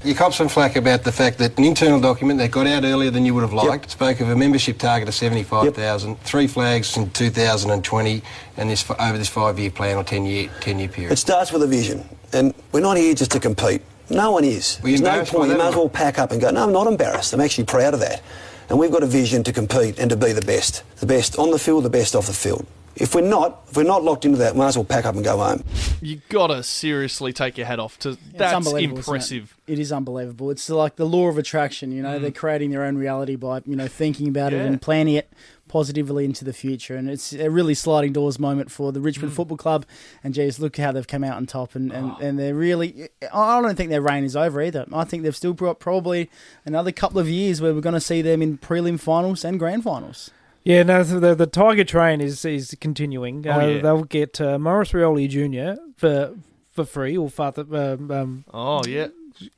You 0.04 0.14
cop 0.14 0.34
some 0.34 0.48
flack 0.48 0.76
about 0.76 1.02
the 1.02 1.10
fact 1.10 1.38
that 1.38 1.58
an 1.58 1.64
internal 1.64 1.98
document 1.98 2.38
that 2.38 2.50
got 2.50 2.66
out 2.66 2.84
earlier 2.84 3.10
than 3.10 3.26
you 3.26 3.34
would 3.34 3.40
have 3.40 3.52
liked 3.52 3.90
spoke 3.90 4.20
of 4.20 4.28
a 4.28 4.36
membership 4.36 4.78
target 4.78 5.08
of 5.08 5.14
75,000, 5.14 6.20
three 6.20 6.46
flags 6.46 6.96
in 6.96 7.10
2020, 7.10 8.22
and 8.56 8.70
this 8.70 8.88
over 9.00 9.18
this 9.18 9.28
five-year 9.28 9.70
plan 9.70 9.96
or 9.96 10.04
10-year 10.04 10.48
10-year 10.60 10.88
period. 10.88 11.12
It 11.12 11.16
starts 11.16 11.50
with 11.50 11.62
a 11.62 11.66
vision, 11.66 12.08
and 12.32 12.54
we're 12.72 12.80
not 12.80 12.96
here 12.98 13.14
just 13.14 13.32
to 13.32 13.40
compete. 13.40 13.82
No 14.10 14.32
one 14.32 14.44
is. 14.44 14.78
There's 14.78 15.00
no 15.00 15.24
point. 15.24 15.50
You 15.50 15.58
might 15.58 15.68
as 15.68 15.76
well 15.76 15.88
pack 15.88 16.18
up 16.18 16.30
and 16.32 16.40
go. 16.40 16.50
No, 16.50 16.64
I'm 16.64 16.72
not 16.72 16.86
embarrassed. 16.86 17.32
I'm 17.32 17.40
actually 17.40 17.64
proud 17.64 17.94
of 17.94 18.00
that. 18.00 18.22
And 18.68 18.78
we've 18.78 18.90
got 18.90 19.02
a 19.02 19.06
vision 19.06 19.44
to 19.44 19.52
compete 19.52 19.98
and 19.98 20.10
to 20.10 20.16
be 20.16 20.32
the 20.32 20.42
best, 20.42 20.82
the 20.96 21.06
best 21.06 21.38
on 21.38 21.50
the 21.50 21.58
field, 21.58 21.84
the 21.84 21.90
best 21.90 22.14
off 22.16 22.26
the 22.26 22.32
field. 22.32 22.66
If 22.96 23.14
we're 23.14 23.20
not, 23.20 23.62
if 23.68 23.76
we're 23.76 23.82
not 23.82 24.02
locked 24.04 24.24
into 24.24 24.38
that, 24.38 24.54
we 24.54 24.60
might 24.60 24.68
as 24.68 24.76
well 24.76 24.84
pack 24.84 25.04
up 25.04 25.14
and 25.14 25.22
go 25.22 25.36
home. 25.36 25.62
You 26.00 26.22
gotta 26.30 26.62
seriously 26.62 27.32
take 27.32 27.58
your 27.58 27.66
hat 27.66 27.78
off 27.78 27.98
to 28.00 28.10
It's 28.10 28.18
that's 28.34 28.54
unbelievable, 28.54 29.00
isn't 29.00 29.12
it? 29.12 29.16
impressive. 29.16 29.56
It 29.66 29.78
is 29.78 29.92
unbelievable. 29.92 30.50
It's 30.50 30.70
like 30.70 30.96
the 30.96 31.04
law 31.04 31.28
of 31.28 31.36
attraction. 31.36 31.92
You 31.92 32.02
know, 32.02 32.18
they're 32.18 32.30
mm. 32.30 32.36
creating 32.36 32.70
their 32.70 32.84
own 32.84 32.96
reality 32.96 33.36
by 33.36 33.60
you 33.66 33.76
know 33.76 33.86
thinking 33.86 34.28
about 34.28 34.52
Yeah. 34.52 34.60
it 34.60 34.66
and 34.66 34.80
planning 34.80 35.14
it 35.16 35.30
positively 35.68 36.24
into 36.24 36.44
the 36.44 36.52
future. 36.52 36.96
And 36.96 37.08
it's 37.08 37.32
a 37.32 37.50
really 37.50 37.74
sliding 37.74 38.12
doors 38.12 38.38
moment 38.38 38.70
for 38.70 38.92
the 38.92 39.00
Richmond 39.00 39.32
Football 39.32 39.56
Club. 39.56 39.86
And 40.22 40.34
geez, 40.34 40.58
look 40.58 40.76
how 40.76 40.92
they've 40.92 41.06
come 41.06 41.24
out 41.24 41.36
on 41.36 41.46
top. 41.46 41.74
And, 41.74 41.92
and, 41.92 42.12
and 42.20 42.38
they're 42.38 42.54
really. 42.54 43.08
I 43.32 43.60
don't 43.60 43.76
think 43.76 43.90
their 43.90 44.02
reign 44.02 44.24
is 44.24 44.36
over 44.36 44.62
either. 44.62 44.86
I 44.92 45.04
think 45.04 45.22
they've 45.22 45.36
still 45.36 45.52
got 45.52 45.78
probably 45.78 46.30
another 46.64 46.92
couple 46.92 47.18
of 47.18 47.28
years 47.28 47.60
where 47.60 47.74
we're 47.74 47.80
going 47.80 47.94
to 47.94 48.00
see 48.00 48.22
them 48.22 48.42
in 48.42 48.58
prelim 48.58 48.98
finals 48.98 49.44
and 49.44 49.58
grand 49.58 49.84
finals. 49.84 50.30
Yeah, 50.66 50.82
no, 50.82 51.04
the 51.04 51.32
the 51.36 51.46
Tiger 51.46 51.84
train 51.84 52.20
is 52.20 52.44
is 52.44 52.76
continuing. 52.80 53.46
Oh, 53.46 53.52
uh, 53.52 53.66
yeah. 53.66 53.82
They'll 53.82 54.02
get 54.02 54.40
uh, 54.40 54.58
Maurice 54.58 54.90
Rioli 54.90 55.28
Jr. 55.28 55.80
for 55.96 56.34
for 56.72 56.84
free 56.84 57.16
or 57.16 57.30
father 57.30 57.62
um, 57.72 58.10
um, 58.10 58.44
Oh 58.52 58.82
yeah, 58.84 59.06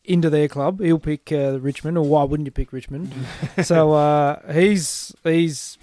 into 0.05 0.29
their 0.29 0.49
club. 0.49 0.81
He'll 0.81 0.99
pick 0.99 1.33
uh, 1.33 1.61
Richmond, 1.61 1.97
or 1.97 2.05
why 2.05 2.25
wouldn't 2.25 2.47
you 2.47 2.51
pick 2.51 2.75
Richmond? 2.75 3.11
so 3.63 3.93
uh, 3.93 4.53
he's 4.53 5.15
he's 5.25 5.79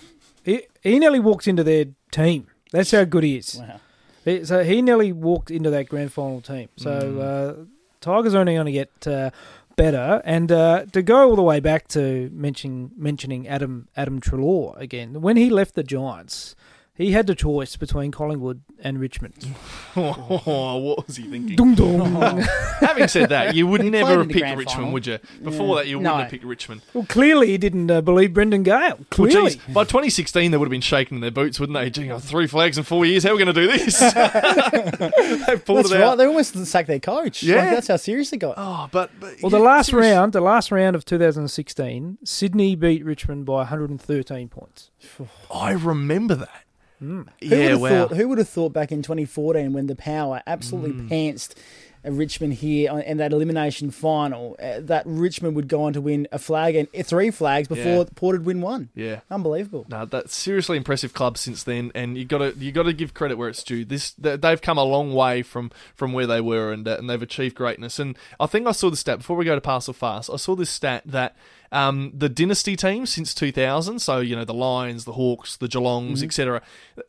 he, 0.45 0.63
he 0.81 0.99
nearly 0.99 1.19
walked 1.19 1.47
into 1.47 1.63
their 1.63 1.85
team. 2.11 2.47
That's 2.71 2.91
how 2.91 3.03
good 3.03 3.23
he 3.23 3.37
is. 3.37 3.57
Wow. 3.59 3.79
He- 4.23 4.45
So 4.45 4.63
he 4.63 4.81
nearly 4.81 5.11
walked 5.11 5.51
into 5.51 5.69
that 5.71 5.89
grand 5.89 6.11
final 6.13 6.41
team. 6.41 6.69
So 6.77 6.91
uh, 7.19 7.65
Tigers 8.01 8.33
are 8.35 8.39
only 8.39 8.53
going 8.53 8.65
to 8.65 8.71
get 8.71 9.07
uh, 9.07 9.29
better. 9.75 10.21
And 10.25 10.51
uh, 10.51 10.85
to 10.93 11.01
go 11.01 11.29
all 11.29 11.35
the 11.35 11.41
way 11.43 11.59
back 11.59 11.87
to 11.89 12.29
mentioning 12.33 12.91
mentioning 12.97 13.47
Adam 13.47 13.87
Adam 13.97 14.19
Treloar 14.21 14.75
again, 14.79 15.21
when 15.21 15.37
he 15.37 15.49
left 15.49 15.75
the 15.75 15.83
Giants, 15.83 16.55
he 16.95 17.11
had 17.11 17.27
the 17.27 17.35
choice 17.35 17.75
between 17.75 18.11
Collingwood 18.11 18.61
and 18.79 18.99
Richmond. 18.99 19.35
what 19.95 21.07
was 21.07 21.17
he 21.17 21.23
thinking? 21.23 21.55
Dum 21.55 21.75
dum. 21.75 22.15
Having 22.79 23.07
said 23.09 23.29
that, 23.29 23.53
you 23.55 23.67
would 23.67 23.81
He 23.81 23.89
never 23.89 24.05
played 24.05 24.17
have 24.19 24.27
the 24.27 24.33
picked 24.33 24.43
grand 24.45 24.59
Richmond, 24.59 24.77
final. 24.77 24.91
would 24.93 25.07
you? 25.07 25.19
Before 25.43 25.67
Yeah. 25.67 25.75
that, 25.83 25.87
you 25.89 25.97
wouldn't 25.99 26.15
have 26.21 26.29
picked 26.31 26.43
Richmond. 26.45 26.81
well, 26.93 27.05
clearly 27.07 27.47
he 27.47 27.57
didn't 27.57 27.89
uh, 27.91 28.01
believe 28.01 28.33
Brendan 28.33 28.63
Gale. 28.63 28.75
Well, 28.79 28.97
Clearly. 29.09 29.51
geez, 29.51 29.61
by 29.73 29.83
2016, 29.83 30.51
they 30.51 30.57
would 30.57 30.65
have 30.65 30.71
been 30.71 30.81
shaking 30.81 31.15
in 31.15 31.21
their 31.21 31.31
boots, 31.31 31.59
wouldn't 31.59 31.77
they? 31.77 31.89
Gee, 31.89 32.09
oh, 32.11 32.19
three 32.19 32.47
flags 32.47 32.77
in 32.77 32.83
four 32.83 33.05
years. 33.05 33.23
How 33.23 33.31
are 33.31 33.35
we 33.35 33.43
going 33.43 33.53
to 33.53 33.61
do 33.61 33.67
this? 33.67 33.99
They've 35.47 35.65
pulled 35.65 35.79
That's 35.79 35.91
it 35.91 35.95
right. 35.95 36.03
out. 36.03 36.15
They 36.17 36.25
almost 36.25 36.65
sacked 36.65 36.87
their 36.87 36.99
coach. 36.99 37.43
Yeah. 37.43 37.57
Like, 37.57 37.69
that's 37.71 37.87
how 37.87 37.97
serious 37.97 38.31
it 38.33 38.37
got. 38.37 38.55
Oh, 38.57 38.87
but, 38.91 39.11
but 39.19 39.35
Well, 39.41 39.49
the 39.49 39.57
yeah, 39.57 39.63
last 39.63 39.89
serious- 39.89 40.11
round, 40.13 40.33
the 40.33 40.41
last 40.41 40.71
round 40.71 40.95
of 40.95 41.05
2016, 41.05 42.17
Sydney 42.23 42.75
beat 42.75 43.03
Richmond 43.05 43.45
by 43.45 43.57
113 43.57 44.49
points. 44.49 44.91
I 45.53 45.71
remember 45.71 46.35
that. 46.35 46.63
Who 46.99 47.17
would 47.17 47.27
Yeah, 47.41 47.57
have 47.69 47.81
wow. 47.81 48.07
thought? 48.07 48.17
Who 48.17 48.27
would 48.29 48.37
have 48.37 48.49
thought 48.49 48.73
back 48.73 48.91
in 48.91 49.01
2014 49.01 49.73
when 49.73 49.87
the 49.87 49.95
Power 49.95 50.41
absolutely 50.47 51.03
Mm. 51.03 51.09
pantsed 51.09 51.53
Richmond 52.07 52.53
here 52.53 52.99
in 52.99 53.17
that 53.17 53.33
elimination 53.33 53.89
final 53.89 54.55
uh, 54.61 54.79
that 54.81 55.01
Richmond 55.07 55.55
would 55.55 55.67
go 55.67 55.81
on 55.85 55.93
to 55.93 56.01
win 56.01 56.27
a 56.31 56.37
flag 56.37 56.75
and 56.75 56.87
uh, 56.95 57.01
three 57.01 57.31
flags 57.31 57.67
before 57.67 57.83
Yeah. 57.83 58.03
Port 58.15 58.35
would 58.37 58.45
win 58.45 58.61
one? 58.61 58.89
Yeah. 58.93 59.21
Unbelievable. 59.31 59.87
No, 59.89 60.05
that's 60.05 60.35
seriously 60.35 60.77
impressive 60.77 61.15
club 61.15 61.35
since 61.35 61.63
then, 61.63 61.91
and 61.95 62.15
you 62.15 62.23
got 62.23 62.37
to 62.39 62.53
you 62.59 62.71
got 62.71 62.83
to 62.83 62.93
give 62.93 63.15
credit 63.15 63.39
where 63.39 63.49
it's 63.49 63.63
due. 63.63 63.85
This 63.85 64.11
they've 64.19 64.61
come 64.61 64.77
a 64.77 64.83
long 64.83 65.13
way 65.15 65.41
from 65.41 65.71
from 65.95 66.13
where 66.13 66.27
they 66.27 66.41
were, 66.41 66.71
and 66.71 66.87
uh, 66.87 66.97
and 66.99 67.09
they've 67.09 67.21
achieved 67.23 67.55
greatness. 67.55 67.97
And 67.97 68.15
I 68.39 68.45
think 68.45 68.67
I 68.67 68.71
saw 68.71 68.91
the 68.91 68.97
stat 68.97 69.17
before 69.17 69.35
we 69.35 69.43
go 69.45 69.55
to 69.55 69.61
Pass 69.61 69.89
or 69.89 69.93
Farce. 69.93 70.29
I 70.29 70.35
saw 70.35 70.55
this 70.55 70.69
stat 70.69 71.01
that 71.07 71.35
um, 71.71 72.11
the 72.13 72.29
dynasty 72.29 72.75
teams 72.75 73.09
since 73.09 73.33
2000, 73.33 73.99
so 73.99 74.19
you 74.19 74.35
know 74.35 74.45
the 74.45 74.53
Lions, 74.53 75.05
the 75.05 75.13
Hawks, 75.13 75.57
the 75.57 75.67
Geelongs, 75.67 76.23
etc., 76.23 76.61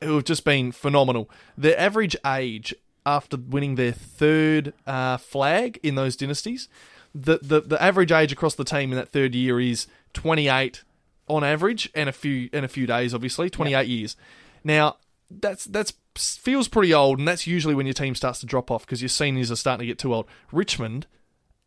who 0.02 0.14
have 0.14 0.24
just 0.24 0.44
been 0.44 0.72
phenomenal. 0.72 1.30
Their 1.56 1.78
average 1.78 2.16
age 2.26 2.74
after 3.04 3.36
winning 3.36 3.76
their 3.76 3.92
third 3.92 4.74
uh, 4.86 5.16
flag 5.16 5.78
in 5.82 5.94
those 5.94 6.16
dynasties, 6.16 6.68
the, 7.14 7.38
the 7.42 7.60
the 7.60 7.82
average 7.82 8.12
age 8.12 8.32
across 8.32 8.54
the 8.54 8.64
team 8.64 8.92
in 8.92 8.98
that 8.98 9.08
third 9.08 9.34
year 9.34 9.60
is 9.60 9.86
28 10.14 10.82
on 11.28 11.44
average, 11.44 11.90
and 11.94 12.08
a 12.08 12.12
few 12.12 12.48
and 12.52 12.64
a 12.64 12.68
few 12.68 12.86
days, 12.86 13.14
obviously, 13.14 13.50
28 13.50 13.86
years. 13.86 14.16
Now 14.64 14.96
that's 15.30 15.64
that's 15.64 15.92
feels 16.16 16.68
pretty 16.68 16.92
old, 16.94 17.18
and 17.18 17.28
that's 17.28 17.46
usually 17.46 17.74
when 17.74 17.86
your 17.86 17.94
team 17.94 18.14
starts 18.14 18.40
to 18.40 18.46
drop 18.46 18.70
off 18.70 18.86
because 18.86 19.02
your 19.02 19.08
seniors 19.08 19.50
are 19.50 19.56
starting 19.56 19.80
to 19.80 19.86
get 19.86 19.98
too 19.98 20.14
old. 20.14 20.26
Richmond 20.52 21.06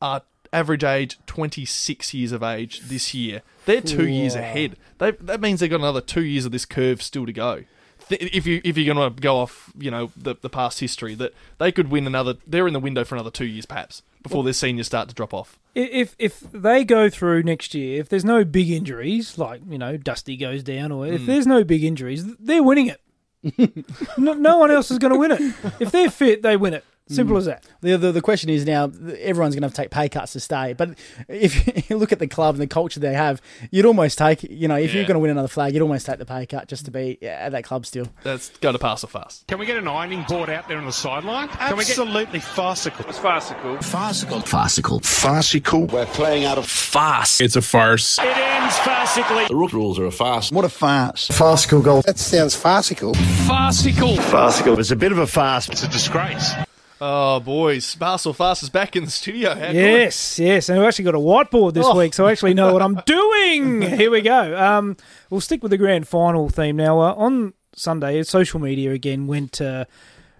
are 0.01 0.23
average 0.51 0.83
age 0.83 1.19
26 1.25 2.13
years 2.13 2.31
of 2.31 2.43
age 2.43 2.81
this 2.81 3.13
year. 3.13 3.41
They're 3.65 3.81
two 3.81 4.07
years 4.07 4.35
ahead. 4.35 4.77
They, 4.97 5.11
that 5.11 5.41
means 5.41 5.59
they've 5.59 5.69
got 5.69 5.79
another 5.79 6.01
two 6.01 6.23
years 6.23 6.45
of 6.45 6.51
this 6.51 6.65
curve 6.65 7.01
still 7.01 7.25
to 7.25 7.33
go. 7.33 7.63
If 8.09 8.47
you 8.47 8.59
if 8.63 8.75
you're 8.75 8.91
going 8.91 9.13
to 9.13 9.21
go 9.21 9.37
off, 9.37 9.71
you 9.77 9.91
know 9.91 10.11
the 10.17 10.35
the 10.41 10.49
past 10.49 10.79
history, 10.79 11.13
that 11.15 11.33
they 11.59 11.71
could 11.71 11.91
win 11.91 12.07
another. 12.07 12.35
They're 12.47 12.65
in 12.65 12.73
the 12.73 12.79
window 12.79 13.03
for 13.03 13.13
another 13.13 13.29
two 13.29 13.45
years, 13.45 13.67
perhaps, 13.67 14.01
before 14.23 14.43
their 14.43 14.53
seniors 14.53 14.87
start 14.87 15.09
to 15.09 15.15
drop 15.15 15.31
off. 15.31 15.59
If 15.75 16.15
if 16.17 16.39
they 16.39 16.83
go 16.83 17.11
through 17.11 17.43
next 17.43 17.75
year, 17.75 18.01
if 18.01 18.09
there's 18.09 18.25
no 18.25 18.43
big 18.43 18.71
injuries, 18.71 19.37
like 19.37 19.61
you 19.69 19.77
know 19.77 19.95
Dusty 19.95 20.37
goes 20.37 20.63
down, 20.63 20.91
or 20.91 21.05
if 21.05 21.21
hmm. 21.21 21.27
there's 21.27 21.45
no 21.45 21.63
big 21.63 21.83
injuries, 21.83 22.25
they're 22.37 22.63
winning 22.63 22.87
it. 22.87 23.01
no, 24.17 24.33
no 24.33 24.57
one 24.57 24.71
else 24.71 24.89
is 24.89 24.97
going 24.97 25.13
to 25.13 25.19
win 25.19 25.31
it. 25.31 25.41
If 25.79 25.91
they're 25.91 26.09
fit, 26.09 26.41
they 26.41 26.57
win 26.57 26.73
it. 26.73 26.83
Simple 27.09 27.35
mm. 27.35 27.39
as 27.39 27.45
that. 27.45 27.65
The, 27.81 27.97
the 27.97 28.11
the 28.11 28.21
question 28.21 28.49
is 28.49 28.65
now 28.65 28.85
everyone's 28.85 29.55
going 29.55 29.61
to 29.61 29.67
have 29.67 29.73
to 29.73 29.81
take 29.81 29.91
pay 29.91 30.09
cuts 30.09 30.33
to 30.33 30.39
stay. 30.39 30.73
But 30.73 30.91
if 31.27 31.89
you 31.89 31.97
look 31.97 32.11
at 32.11 32.19
the 32.19 32.27
club 32.27 32.55
and 32.55 32.61
the 32.61 32.67
culture 32.67 32.99
they 32.99 33.13
have, 33.13 33.41
you'd 33.71 33.85
almost 33.85 34.17
take 34.17 34.43
you 34.43 34.67
know 34.67 34.75
if 34.75 34.91
Yeah. 34.91 34.97
you're 34.97 35.07
going 35.07 35.15
to 35.15 35.19
win 35.19 35.31
another 35.31 35.47
flag, 35.47 35.73
you'd 35.73 35.81
almost 35.81 36.05
take 36.05 36.19
the 36.19 36.25
pay 36.25 36.45
cut 36.45 36.67
just 36.67 36.85
to 36.85 36.91
be 36.91 37.21
at 37.23 37.51
that 37.51 37.63
club 37.63 37.85
still. 37.85 38.07
Let's 38.23 38.49
go 38.59 38.71
to 38.71 38.79
pass 38.79 39.03
or 39.03 39.07
fast. 39.07 39.47
Can 39.47 39.59
we 39.59 39.65
get 39.65 39.77
an 39.77 39.87
ironing 39.87 40.23
board 40.27 40.49
out 40.49 40.67
there 40.67 40.77
on 40.77 40.85
the 40.85 40.91
sideline? 40.91 41.47
Can 41.49 41.77
we 41.77 41.83
get 41.83 41.89
Absolutely 41.91 42.39
farcical. 42.39 43.05
It's 43.09 43.17
farcical. 43.17 43.77
Farcical. 43.81 44.41
Farcical. 44.41 44.99
Farcical. 44.99 45.85
We're 45.87 46.05
playing 46.05 46.45
out 46.45 46.57
of 46.57 46.65
farce. 46.67 47.41
It's 47.41 47.55
a 47.55 47.61
farce. 47.61 48.19
It 48.19 48.25
ends 48.25 48.75
farcically. 48.75 49.47
The 49.47 49.55
rules- 49.55 49.73
rules 49.73 49.99
are 49.99 50.05
a 50.05 50.11
farce. 50.11 50.51
What 50.51 50.65
a 50.65 50.69
farce. 50.69 51.27
Farcical 51.27 51.81
goal. 51.81 52.01
That 52.05 52.19
sounds 52.19 52.55
farcical. 52.55 53.13
Farcical. 53.47 54.17
Farcical. 54.17 54.79
It's 54.79 54.91
a 54.91 54.95
bit 54.95 55.11
of 55.11 55.17
a 55.17 55.27
farce. 55.27 55.69
It's 55.69 55.83
a 55.83 55.87
disgrace. 55.87 56.53
Oh 57.01 57.39
boys, 57.39 57.95
or 58.01 58.33
fast 58.33 58.61
is 58.63 58.69
back 58.69 58.95
in 58.95 59.05
the 59.05 59.11
studio. 59.11 59.55
How 59.55 59.67
good. 59.67 59.75
Yes, 59.75 60.37
yes, 60.37 60.67
and 60.67 60.79
I've 60.79 60.85
actually 60.87 61.05
got 61.05 61.15
a 61.15 61.19
whiteboard 61.19 61.73
this 61.73 61.85
Oh. 61.85 61.97
week, 61.97 62.13
so 62.13 62.25
I 62.25 62.31
actually 62.33 62.53
know 62.53 62.73
what 62.73 62.81
I'm 62.81 62.95
doing. 63.05 63.81
Here 63.81 64.11
we 64.11 64.21
go. 64.21 64.57
Um, 64.57 64.97
we'll 65.29 65.39
stick 65.39 65.63
with 65.63 65.69
the 65.71 65.77
grand 65.77 66.07
final 66.09 66.49
theme 66.49 66.75
now. 66.75 66.99
Uh, 66.99 67.13
on 67.13 67.53
Sunday, 67.73 68.21
social 68.23 68.59
media 68.59 68.91
again 68.91 69.27
went 69.27 69.61
uh, 69.61 69.85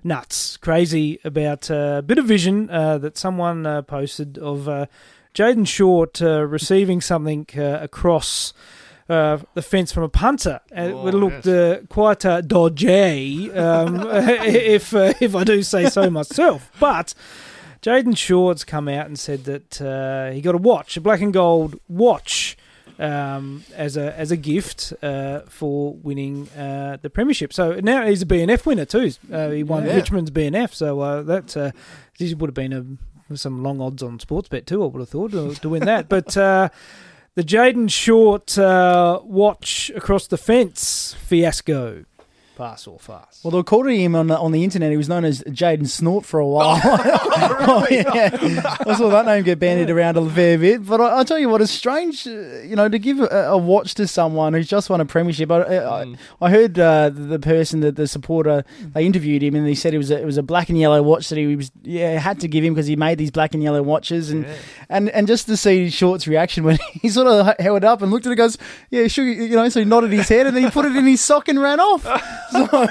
nuts, 0.03 0.57
crazy 0.57 1.19
about 1.23 1.71
uh, 1.71 1.95
a 1.99 2.01
bit 2.01 2.17
of 2.17 2.25
vision 2.25 2.69
uh, 2.69 2.97
that 2.97 3.17
someone 3.17 3.65
uh, 3.65 3.81
posted 3.81 4.37
of 4.37 4.67
uh, 4.67 4.87
Jayden 5.33 5.65
Short 5.65 6.21
uh, 6.21 6.45
receiving 6.45 6.99
something 6.99 7.47
uh, 7.57 7.79
across. 7.81 8.51
Uh, 9.09 9.39
the 9.55 9.61
fence 9.63 9.91
from 9.91 10.03
a 10.03 10.09
punter. 10.09 10.59
Uh, 10.71 10.81
Oh, 10.93 11.07
it 11.07 11.13
looked 11.15 11.47
yes. 11.47 11.81
uh, 11.81 11.81
quite 11.89 12.23
uh, 12.25 12.41
dodgy, 12.41 13.51
um, 13.53 14.01
if 14.07 14.93
uh, 14.93 15.13
if 15.19 15.35
I 15.35 15.43
do 15.43 15.63
say 15.63 15.89
so 15.89 16.09
myself. 16.11 16.71
But 16.79 17.15
Jayden 17.81 18.15
Short's 18.15 18.63
come 18.63 18.87
out 18.87 19.07
and 19.07 19.17
said 19.17 19.45
that 19.45 19.81
uh, 19.81 20.31
he 20.31 20.41
got 20.41 20.53
a 20.53 20.59
watch, 20.59 20.95
a 20.95 21.01
black 21.01 21.21
and 21.21 21.33
gold 21.33 21.79
watch, 21.87 22.55
um, 22.99 23.63
as 23.75 23.97
a 23.97 24.13
as 24.15 24.29
a 24.31 24.37
gift 24.37 24.93
uh, 25.01 25.39
for 25.47 25.93
winning 25.95 26.47
uh, 26.49 26.97
the 27.01 27.09
premiership. 27.09 27.51
So 27.51 27.79
now 27.81 28.05
he's 28.05 28.21
a 28.21 28.25
BNF 28.27 28.65
winner 28.67 28.85
too. 28.85 29.11
Uh, 29.33 29.49
he 29.49 29.63
won 29.63 29.85
Yeah. 29.85 29.95
Richmond's 29.95 30.29
BNF. 30.29 30.73
So 30.75 30.99
uh, 30.99 31.21
that 31.23 31.57
uh, 31.57 31.71
this 32.19 32.35
would 32.35 32.49
have 32.49 32.53
been 32.53 32.99
a, 33.31 33.35
some 33.37 33.63
long 33.63 33.81
odds 33.81 34.03
on 34.03 34.19
sports 34.19 34.49
bet 34.49 34.67
too. 34.67 34.83
I 34.83 34.87
would 34.87 34.99
have 34.99 35.09
thought 35.09 35.31
to, 35.31 35.55
to 35.55 35.69
win 35.69 35.85
that, 35.85 36.09
but. 36.09 36.37
The 37.39 37.45
Jayden 37.45 37.89
Short 37.89 38.57
uh, 38.57 39.21
watch 39.23 39.89
across 39.95 40.27
the 40.27 40.37
fence 40.37 41.15
fiasco. 41.25 42.03
Pass 42.59 42.87
or 42.87 42.99
fast? 42.99 43.41
Well, 43.45 43.51
they 43.51 43.63
called 43.63 43.87
him 43.87 44.17
on 44.17 44.27
the, 44.27 44.37
on 44.37 44.51
the 44.51 44.65
internet. 44.65 44.91
He 44.91 44.97
was 44.97 45.07
known 45.07 45.23
as 45.23 45.41
Jaden 45.43 45.87
Snort 45.87 46.25
for 46.25 46.41
a 46.41 46.45
while. 46.45 46.75
Oh, 47.71 47.85
yeah. 47.89 48.29
I 48.85 48.95
saw 48.95 49.09
that 49.09 49.25
name 49.25 49.43
get 49.43 49.59
bandied 49.59 49.89
around 49.89 50.17
a 50.17 50.29
fair 50.29 50.57
bit. 50.57 50.85
But 50.85 50.99
I, 50.99 51.19
I 51.19 51.23
tell 51.23 51.37
you 51.37 51.47
what, 51.49 51.61
it's 51.61 51.71
strange, 51.71 52.27
uh, 52.27 52.31
you 52.61 52.75
know, 52.75 52.89
to 52.89 52.97
give 52.99 53.19
a, 53.19 53.49
a 53.49 53.57
watch 53.57 53.93
to 53.95 54.07
someone 54.07 54.53
who's 54.53 54.67
just 54.67 54.89
won 54.89 54.99
a 54.99 55.05
premiership. 55.05 55.51
I, 55.51 55.77
I, 55.77 56.15
I 56.41 56.49
heard 56.49 56.77
uh, 56.79 57.11
the 57.13 57.39
person 57.39 57.79
that 57.81 57.95
the 57.95 58.07
supporter 58.07 58.65
they 58.93 59.05
interviewed 59.05 59.43
him, 59.43 59.55
and 59.55 59.67
he 59.67 59.75
said 59.75 59.93
it 59.93 59.97
was 59.97 60.09
a, 60.11 60.19
it 60.19 60.25
was 60.25 60.37
a 60.37 60.43
black 60.43 60.69
and 60.69 60.77
yellow 60.79 61.01
watch 61.01 61.29
that 61.29 61.37
he 61.37 61.55
was 61.55 61.71
yeah 61.83 62.17
had 62.17 62.39
to 62.41 62.47
give 62.47 62.63
him 62.63 62.73
because 62.73 62.87
he 62.87 62.95
made 62.95 63.17
these 63.17 63.31
black 63.31 63.53
and 63.53 63.61
yellow 63.61 63.83
watches, 63.83 64.31
and 64.31 64.45
and 64.89 65.09
and 65.09 65.27
just 65.27 65.45
to 65.47 65.55
see 65.55 65.89
Short's 65.89 66.27
reaction 66.27 66.63
when 66.63 66.77
he 67.01 67.09
sort 67.09 67.27
of 67.27 67.55
held 67.59 67.83
up 67.83 68.01
and 68.01 68.11
looked 68.11 68.25
at 68.25 68.31
it, 68.31 68.35
goes 68.35 68.57
yeah 68.89 69.07
sure 69.07 69.25
you 69.25 69.55
know, 69.55 69.69
so 69.69 69.79
he 69.79 69.85
nodded 69.85 70.11
his 70.11 70.27
head 70.27 70.47
and 70.47 70.55
then 70.55 70.63
he 70.63 70.69
put 70.71 70.85
it 70.85 70.95
in 70.95 71.05
his 71.05 71.21
sock 71.21 71.47
and 71.47 71.61
ran 71.61 71.79
off. 71.79 72.05
So 72.51 72.67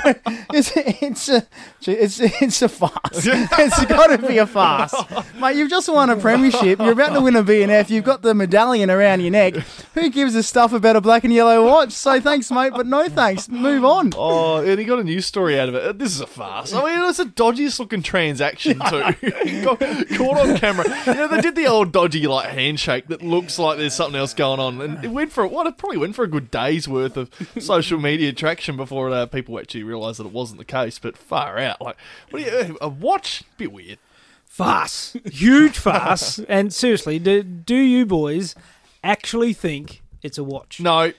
it's 0.52 0.72
it's 0.76 1.28
a 1.28 1.46
it's 1.86 2.20
it's 2.20 2.62
a 2.62 2.68
farce. 2.68 2.92
it's 3.12 3.84
got 3.86 4.08
to 4.08 4.26
be 4.26 4.38
a 4.38 4.46
farce, 4.46 4.94
mate. 5.40 5.56
You've 5.56 5.70
just 5.70 5.88
won 5.88 6.10
a 6.10 6.16
premiership. 6.16 6.78
You're 6.78 6.92
about 6.92 7.14
to 7.14 7.20
win 7.20 7.36
a 7.36 7.42
BNF. 7.42 7.90
You've 7.90 8.04
got 8.04 8.22
the 8.22 8.34
medallion 8.34 8.90
around 8.90 9.20
your 9.20 9.30
neck. 9.30 9.54
Who 9.94 10.10
gives 10.10 10.34
a 10.34 10.42
stuff 10.42 10.72
about 10.72 10.96
a 10.96 11.00
black 11.00 11.24
and 11.24 11.32
yellow 11.32 11.66
watch? 11.66 11.92
So 11.92 12.20
thanks, 12.20 12.50
mate, 12.50 12.72
but 12.74 12.86
no 12.86 13.08
thanks. 13.08 13.48
Move 13.48 13.84
on. 13.84 14.12
Oh, 14.16 14.58
and 14.58 14.78
he 14.78 14.84
got 14.84 14.98
a 14.98 15.04
news 15.04 15.26
story 15.26 15.58
out 15.58 15.68
of 15.68 15.74
it. 15.74 15.98
This 15.98 16.14
is 16.14 16.20
a 16.20 16.26
farce. 16.26 16.72
I 16.72 16.84
mean, 16.84 17.08
it's 17.08 17.18
a 17.18 17.24
dodgiest 17.24 17.78
looking 17.78 18.02
transaction 18.02 18.78
too. 18.88 19.62
Got 19.64 19.80
caught 19.80 20.38
on 20.38 20.56
camera. 20.56 20.84
You 21.06 21.14
know, 21.14 21.28
they 21.28 21.40
did 21.40 21.56
the 21.56 21.66
old 21.66 21.92
dodgy 21.92 22.26
like 22.26 22.50
handshake 22.50 23.08
that 23.08 23.22
looks 23.22 23.58
like 23.58 23.78
there's 23.78 23.94
something 23.94 24.18
else 24.18 24.34
going 24.34 24.60
on, 24.60 24.80
and 24.80 25.04
it 25.04 25.08
went 25.08 25.32
for 25.32 25.46
what? 25.46 25.66
It 25.66 25.76
probably 25.78 25.98
went 25.98 26.14
for 26.14 26.24
a 26.24 26.28
good 26.28 26.50
day's 26.50 26.86
worth 26.88 27.16
of 27.16 27.30
social 27.58 27.98
media 27.98 28.32
traction 28.32 28.76
before 28.76 29.10
uh, 29.10 29.26
people 29.26 29.47
actually 29.56 29.84
realised 29.84 30.18
that 30.18 30.26
it 30.26 30.32
wasn't 30.32 30.58
the 30.58 30.64
case. 30.64 30.98
But 30.98 31.16
far 31.16 31.58
out, 31.58 31.80
like, 31.80 31.96
what 32.30 32.42
do 32.42 32.50
you? 32.50 32.78
A 32.80 32.88
watch? 32.88 33.44
Bit 33.56 33.72
weird. 33.72 33.98
Farce, 34.46 35.16
huge 35.30 35.78
farce. 35.78 36.38
and 36.48 36.74
seriously, 36.74 37.18
do, 37.20 37.42
do 37.44 37.76
you 37.76 38.04
boys 38.04 38.56
actually 39.04 39.52
think 39.52 40.02
it's 40.22 40.36
a 40.38 40.42
watch? 40.44 40.80
No, 40.80 41.12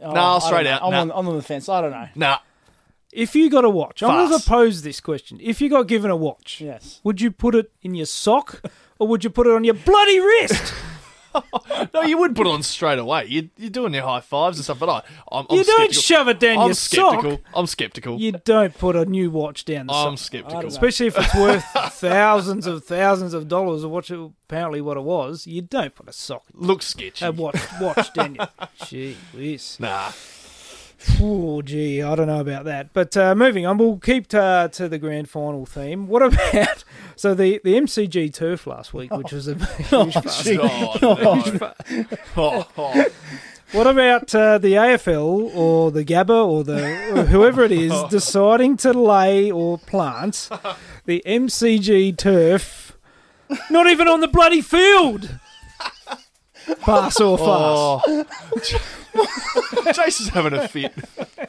Oh, 0.00 0.12
nah, 0.12 0.36
I 0.36 0.38
straight 0.38 0.66
out. 0.66 0.82
I'm, 0.82 0.92
nah. 0.92 1.00
on, 1.00 1.10
I'm 1.12 1.28
on 1.28 1.36
the 1.36 1.42
fence. 1.42 1.68
I 1.68 1.80
don't 1.80 1.90
know. 1.90 2.08
nah. 2.14 2.38
If 3.10 3.34
you 3.34 3.50
got 3.50 3.64
a 3.64 3.70
watch, 3.70 4.02
I'm 4.02 4.28
going 4.28 4.38
to 4.40 4.48
pose 4.48 4.82
this 4.82 5.00
question: 5.00 5.38
If 5.42 5.60
you 5.60 5.68
got 5.70 5.88
given 5.88 6.10
a 6.10 6.16
watch, 6.16 6.60
Yes. 6.60 7.00
would 7.02 7.20
you 7.20 7.30
put 7.30 7.54
it 7.54 7.72
in 7.82 7.94
your 7.94 8.06
sock 8.06 8.62
or 8.98 9.08
would 9.08 9.24
you 9.24 9.30
put 9.30 9.46
it 9.46 9.52
on 9.54 9.64
your 9.64 9.74
bloody 9.74 10.20
wrist? 10.20 10.72
No, 11.94 12.02
you 12.02 12.18
would 12.18 12.34
put 12.34 12.46
it 12.46 12.50
on 12.50 12.62
straight 12.64 12.98
away. 12.98 13.26
You, 13.26 13.50
you're 13.56 13.70
doing 13.70 13.94
your 13.94 14.02
high 14.02 14.20
fives 14.20 14.58
and 14.58 14.64
stuff, 14.64 14.80
but 14.80 14.88
I, 14.88 15.02
I'm, 15.30 15.46
I'm 15.48 15.56
you 15.58 15.64
don't 15.64 15.92
skeptical. 15.94 16.02
shove 16.02 16.28
it 16.28 16.40
down 16.40 16.58
I'm 16.58 16.66
your 16.66 16.74
skeptical. 16.74 17.30
sock. 17.36 17.40
I'm 17.54 17.66
skeptical. 17.66 18.18
You 18.20 18.32
don't 18.32 18.76
put 18.76 18.96
a 18.96 19.04
new 19.04 19.30
watch 19.30 19.64
down 19.64 19.86
the 19.86 19.92
I'm 19.92 20.16
sock. 20.16 20.26
skeptical. 20.26 20.66
Especially 20.66 21.06
if 21.06 21.16
it's 21.18 21.34
worth 21.36 21.64
thousands 21.92 22.66
of 22.66 22.84
thousands 22.84 23.32
of 23.32 23.46
dollars, 23.48 23.86
what 23.86 24.10
apparently 24.10 24.80
what 24.80 24.96
it 24.96 25.04
was. 25.04 25.46
You 25.46 25.62
don't 25.62 25.94
put 25.94 26.08
a 26.08 26.12
sock, 26.12 26.44
Looks 26.52 26.88
sketchy. 26.88 27.24
a 27.24 27.30
watch, 27.32 27.60
watch 27.80 28.12
down 28.12 28.34
your. 28.34 28.48
Gee 28.86 29.16
whiz. 29.32 29.76
nah. 29.78 30.10
Oh, 31.20 31.62
gee, 31.62 32.02
I 32.02 32.14
don't 32.14 32.26
know 32.26 32.40
about 32.40 32.64
that. 32.64 32.92
But 32.92 33.16
uh, 33.16 33.34
moving 33.34 33.66
on, 33.66 33.78
we'll 33.78 33.98
keep 33.98 34.26
to, 34.28 34.68
to 34.72 34.88
the 34.88 34.98
grand 34.98 35.30
final 35.30 35.64
theme. 35.64 36.08
What 36.08 36.22
about 36.34 36.84
so 37.16 37.34
the, 37.34 37.60
the 37.62 37.74
MCG 37.74 38.32
turf 38.32 38.66
last 38.66 38.92
week, 38.92 39.12
which 39.12 39.32
was 39.32 39.48
a 39.48 39.54
huge 39.76 40.14
fuss. 40.14 40.48
Oh. 40.48 42.16
Oh, 42.36 42.68
oh. 42.76 43.04
What 43.72 43.86
about 43.86 44.34
uh, 44.34 44.56
the 44.58 44.72
AFL 44.72 45.54
or 45.54 45.90
the 45.90 46.02
Gabba 46.04 46.46
or 46.46 46.64
the 46.64 47.14
or 47.14 47.24
whoever 47.24 47.62
it 47.64 47.72
is 47.72 47.92
deciding 48.04 48.78
to 48.78 48.94
lay 48.94 49.50
or 49.50 49.76
plant 49.76 50.48
the 51.04 51.22
MCG 51.26 52.16
turf? 52.16 52.96
Not 53.70 53.86
even 53.86 54.08
on 54.08 54.20
the 54.20 54.28
bloody 54.28 54.62
field. 54.62 55.38
Pass 56.80 57.20
or 57.20 57.36
fast? 57.36 57.48
Oh. 58.08 58.26
Jason's 59.92 60.30
having 60.30 60.52
a 60.52 60.68
fit. 60.68 60.92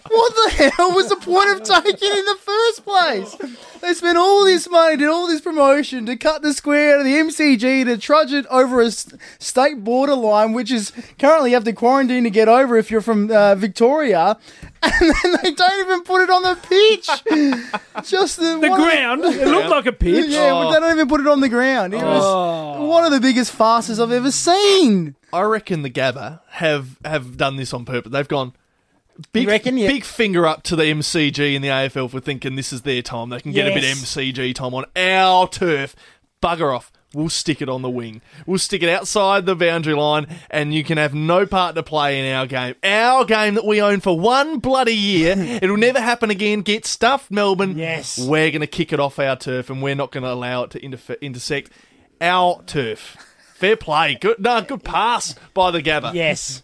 What 0.09 0.33
the 0.35 0.71
hell 0.75 0.93
was 0.93 1.09
the 1.09 1.15
point 1.17 1.49
of 1.49 1.63
taking 1.63 2.09
in 2.09 2.25
the 2.25 2.37
first 2.41 2.85
place? 2.85 3.35
They 3.81 3.93
spent 3.93 4.17
all 4.17 4.43
this 4.43 4.69
money, 4.69 4.97
did 4.97 5.07
all 5.07 5.27
this 5.27 5.41
promotion 5.41 6.05
to 6.07 6.15
cut 6.15 6.41
the 6.41 6.53
square 6.53 6.95
out 6.95 6.99
of 6.99 7.05
the 7.05 7.13
MCG 7.13 7.85
to 7.85 7.97
trudge 7.97 8.33
it 8.33 8.45
over 8.47 8.81
a 8.81 8.91
state 8.91 9.83
borderline, 9.83 10.53
which 10.53 10.71
is 10.71 10.91
currently 11.17 11.51
you 11.51 11.55
have 11.55 11.63
to 11.65 11.73
quarantine 11.73 12.23
to 12.23 12.29
get 12.29 12.47
over 12.47 12.77
if 12.77 12.89
you're 12.89 13.01
from 13.01 13.31
uh, 13.31 13.55
Victoria, 13.55 14.37
and 14.83 15.13
then 15.23 15.37
they 15.43 15.51
don't 15.51 15.79
even 15.81 16.03
put 16.03 16.21
it 16.21 16.29
on 16.29 16.43
the 16.43 16.55
pitch. 16.55 18.03
Just 18.09 18.37
the, 18.37 18.57
The 18.59 18.69
one 18.69 18.79
of 18.79 18.85
ground. 18.85 19.25
It 19.25 19.47
looked 19.47 19.69
like 19.69 19.85
a 19.85 19.91
pitch. 19.91 20.29
yeah, 20.29 20.51
but 20.51 20.71
they 20.71 20.79
don't 20.79 20.89
oh. 20.89 20.93
even 20.93 21.07
put 21.07 21.21
it 21.21 21.27
on 21.27 21.41
the 21.41 21.49
ground. 21.49 21.93
It 21.93 22.01
was 22.03 22.23
Oh. 22.23 22.85
one 22.85 23.03
of 23.03 23.11
the 23.11 23.19
biggest 23.19 23.51
farces 23.51 23.99
I've 23.99 24.11
ever 24.11 24.31
seen. 24.31 25.15
I 25.33 25.41
reckon 25.41 25.81
the 25.81 25.89
Gabba 25.89 26.41
have 26.49 26.97
have 27.03 27.37
done 27.37 27.57
this 27.57 27.73
on 27.73 27.85
purpose. 27.85 28.11
They've 28.11 28.27
gone 28.27 28.53
big, 29.31 29.47
reckon? 29.47 29.77
Yeah. 29.77 29.87
big 29.87 30.03
finger 30.03 30.45
up 30.47 30.63
to 30.63 30.75
the 30.75 30.83
MCG 30.83 31.55
and 31.55 31.63
the 31.63 31.69
AFL 31.69 32.09
for 32.09 32.19
thinking 32.19 32.55
this 32.55 32.71
is 32.73 32.83
their 32.83 33.01
time. 33.01 33.29
They 33.29 33.39
can 33.39 33.51
get 33.51 33.67
a 33.67 33.73
bit 33.73 33.83
of 33.83 33.97
MCG 33.97 34.55
time 34.55 34.73
on 34.73 34.85
our 34.95 35.47
turf. 35.47 35.95
Bugger 36.41 36.75
off. 36.75 36.91
We'll 37.13 37.29
stick 37.29 37.59
it 37.59 37.69
on 37.69 37.81
the 37.81 37.89
wing. 37.89 38.21
We'll 38.45 38.59
stick 38.59 38.83
it 38.83 38.89
outside 38.89 39.47
the 39.47 39.55
boundary 39.55 39.95
line, 39.95 40.27
and 40.51 40.75
you 40.75 40.83
can 40.83 40.99
have 40.99 41.15
no 41.15 41.47
part 41.47 41.73
to 41.73 41.81
play 41.81 42.19
in 42.19 42.33
our 42.35 42.45
game. 42.45 42.75
Our 42.83 43.25
game 43.25 43.55
that 43.55 43.65
we 43.65 43.81
own 43.81 43.99
for 43.99 44.19
one 44.19 44.59
bloody 44.59 44.93
year. 44.93 45.33
It'll 45.61 45.75
never 45.75 45.99
happen 45.99 46.29
again. 46.29 46.61
Get 46.61 46.85
stuffed, 46.85 47.31
Melbourne. 47.31 47.77
Yes. 47.79 48.19
We're 48.19 48.51
going 48.51 48.61
to 48.61 48.67
kick 48.67 48.93
it 48.93 48.99
off 48.99 49.17
our 49.17 49.35
turf, 49.35 49.71
and 49.71 49.81
we're 49.81 49.95
not 49.95 50.11
going 50.11 50.23
to 50.23 50.31
allow 50.31 50.63
it 50.63 50.69
to 50.71 51.25
intersect 51.25 51.71
our 52.21 52.61
turf. 52.67 53.17
Fair 53.55 53.75
play. 53.75 54.15
Good, 54.15 54.39
no, 54.39 54.61
good 54.61 54.83
pass 54.83 55.33
by 55.55 55.71
the 55.71 55.81
Gabba. 55.81 56.13
Yes. 56.13 56.63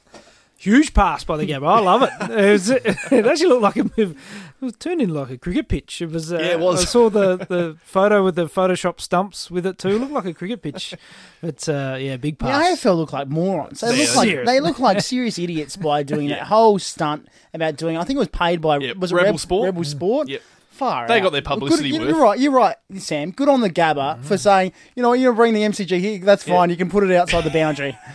Huge 0.66 0.94
pass 0.96 1.24
by 1.24 1.38
the 1.38 1.46
Gabba. 1.46 1.68
I 1.68 1.80
love 1.80 2.02
it. 2.04 2.10
It, 2.32 2.52
was, 2.52 2.70
it 2.72 2.86
actually 3.26 3.50
looked 3.50 3.62
like 3.62 3.76
a 3.78 3.84
move. 3.84 4.18
It 4.62 4.66
was 4.66 4.76
turned 4.78 5.00
into 5.02 5.14
like 5.14 5.30
a 5.30 5.38
cricket 5.38 5.68
pitch. 5.68 6.02
It 6.02 6.10
was. 6.10 6.34
Uh, 6.34 6.38
Yeah, 6.40 6.46
it 6.54 6.60
was. 6.60 6.82
I 6.82 6.86
saw 6.86 7.10
the, 7.10 7.38
the 7.38 7.78
photo 7.84 8.24
with 8.24 8.36
the 8.36 8.48
Photoshop 8.48 9.00
stumps 9.00 9.52
with 9.52 9.66
it 9.66 9.78
too. 9.78 9.90
It 9.90 10.00
looked 10.00 10.12
like 10.14 10.26
a 10.26 10.34
cricket 10.34 10.62
pitch. 10.64 10.96
But 11.42 11.70
uh, 11.70 11.98
yeah, 12.00 12.18
big 12.18 12.40
pass. 12.40 12.58
The 12.70 12.76
pass. 12.76 12.84
AFL 12.84 12.98
look 12.98 13.14
like 13.14 13.28
morons. 13.28 13.82
They 13.82 13.92
Yeah, 13.96 14.06
look 14.06 14.16
like 14.16 14.28
seriously. 14.30 14.54
they 14.54 14.60
look 14.60 14.80
like 14.80 15.02
serious 15.02 15.38
idiots 15.38 15.76
by 15.78 16.02
doing 16.04 16.30
that 16.36 16.44
whole 16.44 16.80
stunt 16.80 17.28
about 17.54 17.76
doing. 17.78 17.98
I 17.98 18.04
think 18.04 18.18
it 18.18 18.20
was 18.20 18.28
paid 18.30 18.60
by 18.62 18.80
Yep, 18.80 18.98
was 18.98 19.12
it 19.12 19.16
Rebel 19.16 19.32
Reb- 19.34 19.40
Sport? 19.40 19.66
Rebel 19.66 19.84
Sport. 19.84 20.28
Yep. 20.30 20.42
Far. 20.76 21.08
They 21.08 21.20
out. 21.20 21.24
got 21.24 21.30
their 21.32 21.42
Well, 21.46 21.56
publicity 21.60 21.92
good, 21.92 22.02
worth. 22.02 22.10
You're 22.10 22.22
right. 22.22 22.40
You're 22.40 22.52
right, 22.52 22.76
Sam. 22.98 23.32
Good 23.32 23.48
on 23.48 23.62
the 23.62 23.70
Gabba 23.70 24.16
mm-hmm. 24.16 24.24
for 24.24 24.38
saying, 24.38 24.74
you 24.94 25.04
know, 25.04 25.14
you're 25.14 25.32
bring 25.32 25.54
the 25.54 25.62
MCG 25.62 26.00
here. 26.00 26.20
That's 26.20 26.44
fine. 26.44 26.70
You 26.70 26.76
can 26.76 26.90
put 26.90 27.04
it 27.04 27.16
outside 27.16 27.46
the 27.46 27.50
boundary. 27.50 27.98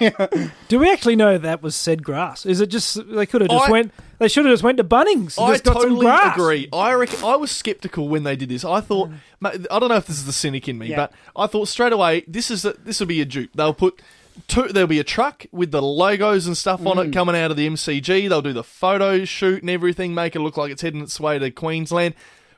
Yeah. 0.00 0.48
Do 0.68 0.78
we 0.78 0.90
actually 0.90 1.16
know 1.16 1.38
that 1.38 1.62
was 1.62 1.74
said 1.74 2.02
grass? 2.02 2.44
Is 2.44 2.60
it 2.60 2.66
just 2.66 2.98
they 3.08 3.24
could 3.24 3.40
have 3.40 3.50
just 3.50 3.68
I- 3.68 3.70
went? 3.70 3.92
They 4.18 4.28
should 4.28 4.44
have 4.46 4.52
just 4.52 4.62
went 4.62 4.78
to 4.78 4.84
Bunnings. 4.84 5.36
and 5.36 5.46
I 5.46 5.52
just 5.52 5.64
got 5.64 5.74
some 5.74 5.82
totally 5.82 6.06
grass. 6.06 6.36
agree. 6.36 6.68
I 6.72 6.92
reckon 6.94 7.22
I 7.24 7.36
was 7.36 7.50
skeptical 7.50 8.08
when 8.08 8.22
they 8.22 8.36
did 8.36 8.48
this. 8.48 8.64
I 8.64 8.80
thought 8.80 9.10
mm. 9.10 9.18
ma- 9.40 9.52
I 9.70 9.78
don't 9.78 9.88
know 9.88 9.96
if 9.96 10.06
this 10.06 10.16
is 10.16 10.26
the 10.26 10.32
cynic 10.32 10.68
in 10.68 10.78
me, 10.78 10.88
Yeah. 10.88 10.96
but 10.96 11.12
I 11.34 11.46
thought 11.46 11.68
straight 11.68 11.92
away 11.92 12.24
this 12.26 12.50
is 12.50 12.64
a, 12.64 12.72
this 12.72 13.00
will 13.00 13.06
be 13.06 13.20
a 13.20 13.24
dupe. 13.24 13.50
They'll 13.54 13.74
put 13.74 14.00
two, 14.48 14.68
there'll 14.68 14.86
be 14.86 14.98
a 15.00 15.04
truck 15.04 15.46
with 15.52 15.70
the 15.70 15.82
logos 15.82 16.46
and 16.46 16.56
stuff 16.56 16.84
on 16.86 16.98
it 16.98 17.12
coming 17.12 17.36
out 17.36 17.50
of 17.50 17.56
the 17.56 17.68
MCG. 17.68 18.28
They'll 18.28 18.42
do 18.42 18.52
the 18.52 18.64
photo 18.64 19.24
shoot 19.24 19.62
and 19.62 19.70
everything, 19.70 20.14
make 20.14 20.34
it 20.36 20.40
look 20.40 20.56
like 20.56 20.70
it's 20.70 20.82
heading 20.82 21.00
its 21.02 21.18
way 21.20 21.38
to 21.38 21.50
Queensland. 21.50 22.14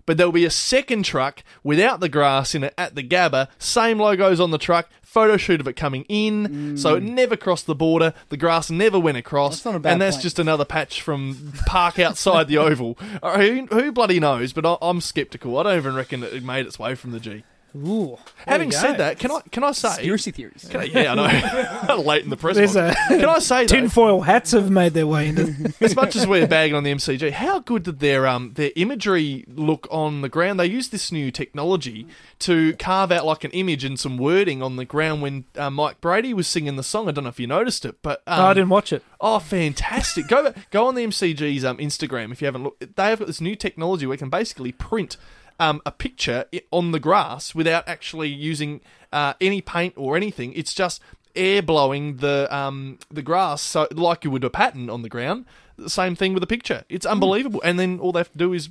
But 0.06 0.16
there'll 0.16 0.32
be 0.32 0.46
a 0.46 0.50
second 0.50 1.02
truck 1.04 1.42
without 1.62 2.00
the 2.00 2.08
grass 2.08 2.54
in 2.54 2.64
it 2.64 2.72
at 2.78 2.94
the 2.94 3.02
Gabba. 3.02 3.48
Same 3.58 3.98
logos 3.98 4.40
on 4.40 4.50
the 4.50 4.56
truck. 4.58 4.88
Photo 5.02 5.36
shoot 5.36 5.60
of 5.60 5.68
it 5.68 5.74
coming 5.76 6.04
in, 6.08 6.76
so 6.78 6.94
it 6.94 7.02
never 7.02 7.36
crossed 7.36 7.66
the 7.66 7.74
border. 7.74 8.14
The 8.28 8.36
grass 8.36 8.70
never 8.70 8.98
went 8.98 9.16
across, 9.18 9.56
That's 9.56 9.64
not 9.66 9.74
a 9.74 9.78
bad 9.80 9.92
and 9.92 10.00
that's 10.02 10.16
point. 10.16 10.22
just 10.22 10.38
another 10.38 10.64
patch 10.66 11.00
from 11.02 11.52
park 11.66 11.98
outside 11.98 12.48
the 12.48 12.56
oval. 12.58 12.98
Uh, 13.22 13.38
Who, 13.38 13.66
who 13.66 13.92
bloody 13.92 14.20
knows? 14.20 14.52
But 14.52 14.64
I, 14.66 14.76
I'm 14.82 15.00
skeptical. 15.00 15.58
I 15.58 15.62
don't 15.64 15.76
even 15.78 15.94
reckon 15.94 16.22
it 16.22 16.42
made 16.44 16.66
its 16.66 16.78
way 16.78 16.94
from 16.94 17.12
the 17.12 17.20
G. 17.20 17.42
Ooh, 17.76 18.18
Having 18.46 18.68
you 18.68 18.72
go. 18.72 18.78
said 18.78 18.96
that, 18.96 19.18
can 19.18 19.30
I 19.30 19.40
can 19.50 19.62
I 19.62 19.72
say? 19.72 19.88
Conspiracy 19.88 20.30
theories. 20.30 20.66
Can 20.70 20.80
I, 20.80 20.84
yeah, 20.84 21.12
I 21.12 21.86
know. 21.86 21.96
Late 22.02 22.24
in 22.24 22.30
the 22.30 22.36
press. 22.36 22.56
There's 22.56 22.74
box. 22.74 22.96
a- 23.10 23.18
Can 23.18 23.24
I 23.28 23.38
say 23.40 23.66
though, 23.66 23.76
tinfoil 23.76 24.20
hats 24.22 24.52
have 24.52 24.70
made 24.70 24.94
their 24.94 25.06
way 25.06 25.28
into. 25.28 25.72
as 25.80 25.94
much 25.94 26.16
as 26.16 26.26
we're 26.26 26.46
bagging 26.46 26.74
on 26.74 26.82
the 26.82 26.90
MCG, 26.92 27.30
how 27.30 27.58
good 27.60 27.82
did 27.82 28.00
their 28.00 28.26
um 28.26 28.52
their 28.54 28.70
imagery 28.74 29.44
look 29.48 29.86
on 29.90 30.22
the 30.22 30.28
ground? 30.28 30.58
They 30.58 30.66
used 30.66 30.92
this 30.92 31.12
new 31.12 31.30
technology 31.30 32.06
to 32.40 32.74
carve 32.76 33.12
out 33.12 33.26
like 33.26 33.44
an 33.44 33.50
image 33.50 33.84
and 33.84 33.98
some 34.00 34.16
wording 34.16 34.62
on 34.62 34.76
the 34.76 34.84
ground 34.84 35.20
when 35.22 35.44
uh, 35.56 35.70
Mike 35.70 36.00
Brady 36.00 36.32
was 36.32 36.46
singing 36.48 36.76
the 36.76 36.82
song. 36.82 37.08
I 37.08 37.12
don't 37.12 37.24
know 37.24 37.30
if 37.30 37.38
you 37.40 37.46
noticed 37.46 37.84
it, 37.84 37.96
but 38.02 38.22
um, 38.26 38.38
no, 38.38 38.44
I 38.46 38.54
didn't 38.54 38.70
watch 38.70 38.92
it. 38.92 39.02
Oh, 39.20 39.38
fantastic! 39.40 40.26
go 40.28 40.54
go 40.70 40.86
on 40.86 40.94
the 40.94 41.04
MCG's 41.04 41.64
um, 41.64 41.76
Instagram 41.78 42.32
if 42.32 42.40
you 42.40 42.46
haven't 42.46 42.62
looked. 42.62 42.96
They 42.96 43.04
have 43.04 43.18
got 43.18 43.26
this 43.26 43.40
new 43.40 43.54
technology 43.56 44.06
where 44.06 44.14
you 44.14 44.18
can 44.18 44.30
basically 44.30 44.72
print 44.72 45.16
um, 45.58 45.80
a 45.84 45.90
picture 45.90 46.44
on 46.70 46.92
the 46.92 47.00
grass 47.00 47.54
without 47.54 47.88
actually 47.88 48.28
using 48.28 48.80
uh, 49.12 49.34
any 49.40 49.60
paint 49.60 49.94
or 49.96 50.16
anything. 50.16 50.52
It's 50.54 50.74
just 50.74 51.00
air 51.34 51.62
blowing 51.62 52.16
the 52.16 52.48
um, 52.54 52.98
the 53.10 53.22
grass, 53.22 53.62
so 53.62 53.88
like 53.92 54.24
you 54.24 54.30
would 54.30 54.44
a 54.44 54.50
pattern 54.50 54.90
on 54.90 55.02
the 55.02 55.08
ground. 55.08 55.46
the 55.76 55.88
same 55.88 56.16
thing 56.16 56.34
with 56.34 56.42
a 56.42 56.46
picture. 56.46 56.84
It's 56.88 57.06
unbelievable. 57.06 57.62
And 57.64 57.78
then 57.78 58.00
all 58.00 58.10
they 58.12 58.20
have 58.20 58.32
to 58.32 58.38
do 58.38 58.52
is 58.52 58.68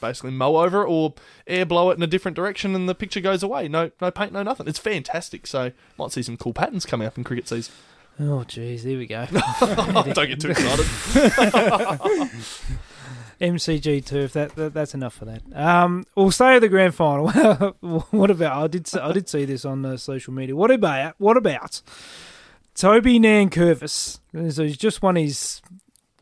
basically 0.00 0.32
mow 0.32 0.56
over 0.56 0.82
it 0.82 0.88
or 0.88 1.14
air 1.46 1.64
blow 1.64 1.90
it 1.90 1.96
in 1.96 2.02
a 2.02 2.06
different 2.06 2.36
direction, 2.36 2.74
and 2.74 2.88
the 2.88 2.94
picture 2.94 3.20
goes 3.20 3.42
away. 3.42 3.68
No, 3.68 3.90
no 4.00 4.10
paint, 4.10 4.32
no 4.32 4.42
nothing. 4.42 4.66
It's 4.66 4.78
fantastic. 4.78 5.46
So 5.46 5.72
might 5.96 6.12
see 6.12 6.22
some 6.22 6.36
cool 6.36 6.52
patterns 6.52 6.84
coming 6.84 7.06
up 7.06 7.16
in 7.16 7.24
cricket 7.24 7.48
season. 7.48 7.72
Oh, 8.20 8.44
jeez, 8.48 8.80
here 8.80 8.98
we 8.98 9.06
go. 9.06 9.26
Don't 9.60 10.26
get 10.28 10.40
too 10.40 10.50
excited. 10.50 10.86
MCG 13.40 14.04
turf. 14.04 14.32
That, 14.32 14.54
that 14.56 14.74
that's 14.74 14.94
enough 14.94 15.14
for 15.14 15.24
that. 15.26 15.42
Um, 15.54 16.04
we'll 16.14 16.30
stay 16.30 16.56
at 16.56 16.60
the 16.60 16.68
grand 16.68 16.94
final. 16.94 17.28
what 18.10 18.30
about? 18.30 18.62
I 18.62 18.66
did 18.66 18.96
I 18.96 19.12
did 19.12 19.28
see 19.28 19.44
this 19.44 19.64
on 19.64 19.84
uh, 19.84 19.96
social 19.96 20.32
media. 20.32 20.56
What 20.56 20.70
about 20.70 21.14
what 21.18 21.36
about 21.36 21.80
Toby 22.74 23.18
Nankervis? 23.18 24.20
So 24.52 24.64
he's 24.64 24.76
just 24.76 25.02
won 25.02 25.16
his 25.16 25.62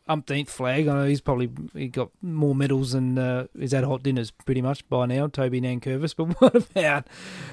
umpteenth 0.09 0.49
flag. 0.49 0.87
I 0.87 0.93
know 0.93 1.05
he's 1.05 1.21
probably 1.21 1.49
he 1.73 1.87
got 1.87 2.09
more 2.21 2.55
medals 2.55 2.91
than 2.91 3.17
uh, 3.17 3.47
had 3.59 3.83
hot 3.83 4.03
dinners 4.03 4.31
pretty 4.31 4.61
much 4.61 4.87
by 4.89 5.05
now. 5.05 5.27
Toby 5.27 5.61
Nankervis. 5.61 6.15
But 6.17 6.41
what 6.41 6.55
about 6.55 7.07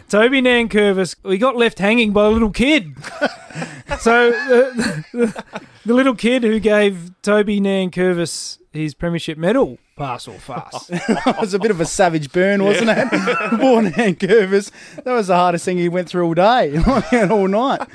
Toby 0.09 0.41
Nankervis? 0.41 1.17
We 1.23 1.39
got 1.39 1.57
left 1.57 1.79
hanging 1.79 2.13
by 2.13 2.27
a 2.27 2.31
little 2.31 2.51
kid. 2.51 2.95
so 4.01 4.31
the, 4.31 5.45
the, 5.85 5.95
little 5.95 6.15
kid 6.15 6.45
who 6.45 6.59
gave 6.61 7.11
Toby 7.23 7.61
Nankervis 7.61 8.59
his 8.75 8.95
premiership 8.95 9.39
medal 9.39 9.79
pass 9.97 10.27
or 10.27 10.35
fast. 10.35 10.91
it 10.93 11.41
was 11.41 11.55
a 11.55 11.59
bit 11.59 11.71
of 11.71 11.81
a 11.81 11.85
savage 11.85 12.33
burn, 12.33 12.65
wasn't 12.65 12.91
it? 12.91 13.11
Born 13.61 13.87
and 13.87 14.19
Curvis. 14.19 14.71
That 15.05 15.13
was 15.13 15.29
the 15.29 15.37
hardest 15.37 15.65
thing 15.65 15.79
he 15.79 15.89
went 15.89 16.09
through 16.09 16.27
all 16.27 16.35
day 16.35 16.75
and 17.13 17.31
all 17.31 17.49
night. 17.49 17.87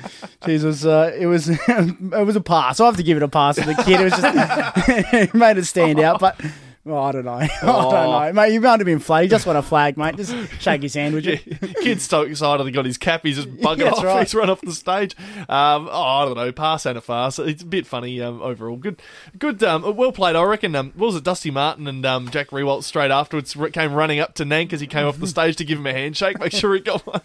Jesus, 0.44 0.62
it 0.62 0.66
was, 0.66 0.86
uh, 0.86 1.16
it 1.18 1.26
was 1.26 1.48
it 1.48 2.26
was 2.26 2.36
a 2.36 2.40
pass. 2.40 2.80
I 2.80 2.86
have 2.86 2.96
to 2.96 3.02
give 3.02 3.16
it 3.16 3.22
a 3.22 3.28
pass 3.28 3.58
for 3.58 3.66
the 3.66 3.74
kid. 3.74 4.00
It 4.00 4.04
was 4.04 4.12
just 4.14 5.32
he 5.32 5.38
made 5.38 5.58
it 5.58 5.64
stand 5.64 6.00
out, 6.00 6.20
but. 6.20 6.40
Oh, 6.86 6.96
I 6.96 7.12
don't 7.12 7.26
know. 7.26 7.32
I 7.32 7.48
don't 7.62 7.92
know, 7.92 8.32
mate. 8.32 8.54
You 8.54 8.60
might 8.62 8.80
have 8.80 8.86
been 8.86 9.00
flat. 9.00 9.24
You 9.24 9.28
just 9.28 9.44
want 9.44 9.58
a 9.58 9.62
flag, 9.62 9.98
mate. 9.98 10.16
Just 10.16 10.34
shake 10.60 10.80
his 10.82 10.94
hand, 10.94 11.14
would 11.14 11.26
you? 11.26 11.36
Kid's 11.82 12.08
so 12.08 12.22
excited 12.22 12.64
he 12.64 12.72
got 12.72 12.86
his 12.86 12.96
cap. 12.96 13.20
He's 13.22 13.36
just 13.36 13.54
bugging 13.56 13.84
That's 13.84 13.98
off. 13.98 14.04
right. 14.04 14.20
He's 14.20 14.34
run 14.34 14.48
off 14.48 14.62
the 14.62 14.72
stage. 14.72 15.14
Um, 15.40 15.88
oh, 15.90 16.02
I 16.02 16.24
don't 16.24 16.36
know. 16.36 16.50
Pass 16.52 16.86
and 16.86 16.96
a 16.96 17.02
farce. 17.02 17.38
It's 17.38 17.62
a 17.62 17.66
bit 17.66 17.86
funny 17.86 18.22
um, 18.22 18.40
overall. 18.40 18.76
Good, 18.76 19.02
good. 19.38 19.62
Um, 19.62 19.94
well 19.94 20.10
played. 20.10 20.36
I 20.36 20.42
reckon. 20.42 20.74
Um, 20.74 20.92
what 20.96 21.08
was 21.08 21.16
it? 21.16 21.24
Dusty 21.24 21.50
Martin 21.50 21.86
and 21.86 22.04
um, 22.06 22.30
Jack 22.30 22.48
Riewoldt 22.48 22.84
straight 22.84 23.10
afterwards 23.10 23.54
came 23.72 23.92
running 23.92 24.18
up 24.18 24.32
to 24.36 24.44
Nank 24.44 24.72
as 24.72 24.80
he 24.80 24.86
came 24.86 25.06
off 25.06 25.18
the 25.18 25.26
stage 25.28 25.56
to 25.56 25.64
give 25.64 25.78
him 25.78 25.86
a 25.86 25.92
handshake. 25.92 26.40
Make 26.40 26.52
sure 26.52 26.72
he 26.74 26.80
got 26.80 27.06
one 27.06 27.20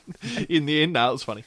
in 0.50 0.66
the 0.66 0.84
end. 0.84 0.94
No, 0.94 1.10
it 1.10 1.14
was 1.14 1.24
funny. 1.24 1.46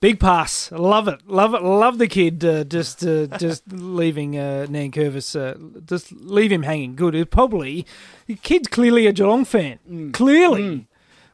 Big 0.00 0.20
pass. 0.20 0.70
Love 0.70 1.08
it. 1.08 1.26
Love 1.26 1.54
it. 1.54 1.62
Love 1.62 1.98
the 1.98 2.06
kid 2.06 2.44
uh, 2.44 2.62
just 2.62 3.04
uh, 3.04 3.26
just 3.38 3.64
leaving 3.72 4.38
uh, 4.38 4.66
Nankervis. 4.68 5.34
Uh, 5.34 5.80
just 5.86 6.12
leave 6.12 6.52
him 6.52 6.62
hanging. 6.62 6.94
Good. 6.94 7.16
It 7.16 7.30
probably 7.32 7.84
the 8.26 8.36
kid's 8.36 8.68
clearly 8.68 9.06
a 9.08 9.12
Geelong 9.12 9.44
fan. 9.44 10.12
Clearly. 10.12 10.86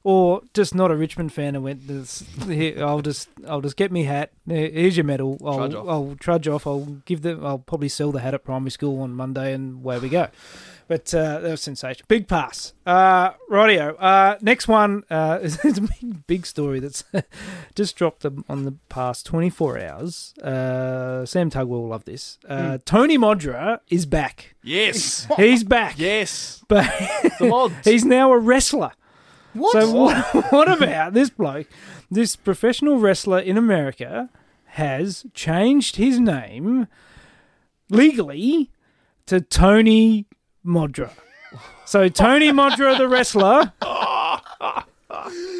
Or 0.06 0.42
just 0.52 0.74
not 0.74 0.90
a 0.90 0.96
Richmond 0.96 1.32
fan 1.32 1.54
and 1.54 1.64
went. 1.64 1.86
"This- 1.88 2.24
Here, 2.46 2.84
I'll 2.84 3.00
just, 3.00 3.28
I'll 3.48 3.62
just 3.62 3.76
get 3.76 3.90
me 3.90 4.04
hat. 4.04 4.32
Here- 4.46 4.68
Here's 4.70 4.98
your 4.98 5.04
medal. 5.04 5.38
I'll, 5.44 5.56
Trudge 5.56 5.74
off. 5.74 5.88
I'll 5.88 6.16
trudge 6.20 6.48
off. 6.48 6.66
I'll 6.66 6.84
give 7.06 7.22
them. 7.22 7.44
I'll 7.44 7.58
probably 7.58 7.88
sell 7.88 8.12
the 8.12 8.20
hat 8.20 8.34
at 8.34 8.44
primary 8.44 8.70
school 8.70 9.00
on 9.00 9.14
Monday, 9.14 9.54
and 9.54 9.76
away 9.76 9.98
we 9.98 10.10
go. 10.10 10.28
But 10.86 11.14
uh, 11.14 11.40
that 11.40 11.50
was 11.50 11.62
sensational. 11.62 12.04
Big 12.08 12.28
pass. 12.28 12.74
Uh, 12.84 13.30
rightio. 13.50 13.96
Uh, 13.98 14.36
next 14.42 14.68
one 14.68 15.02
uh, 15.08 15.38
is 15.42 15.58
it's 15.64 15.78
a 15.78 15.82
big, 15.82 16.26
big 16.26 16.46
story 16.46 16.78
that's 16.78 17.04
just 17.74 17.96
dropped 17.96 18.24
on 18.26 18.64
the 18.64 18.74
past 18.90 19.24
24 19.26 19.78
hours. 19.80 20.34
Uh, 20.42 21.24
Sam 21.24 21.48
Tugwell 21.50 21.68
will 21.80 21.88
love 21.88 22.04
this. 22.04 22.38
Uh, 22.46 22.78
Tony 22.84 23.16
Modra 23.16 23.78
is 23.88 24.04
back. 24.04 24.54
Yes. 24.62 25.26
He's 25.36 25.64
back. 25.64 25.94
yes. 25.98 26.62
But 26.68 26.84
The 27.38 27.46
mods. 27.48 27.74
he's 27.84 28.04
now 28.04 28.32
a 28.32 28.38
wrestler. 28.38 28.92
What? 29.54 29.72
So 29.72 29.90
what, 29.90 30.52
what 30.52 30.68
about 30.70 31.14
this 31.14 31.30
bloke? 31.30 31.68
This 32.10 32.36
professional 32.36 32.98
wrestler 32.98 33.38
in 33.38 33.56
America 33.56 34.28
has 34.66 35.24
changed 35.32 35.96
his 35.96 36.18
name 36.18 36.88
legally 37.88 38.70
to 39.26 39.40
Tony 39.40 40.26
Modra. 40.64 41.10
So 41.84 42.08
Tony 42.08 42.50
Modra, 42.50 42.96
the 42.98 43.06
wrestler, 43.08 43.72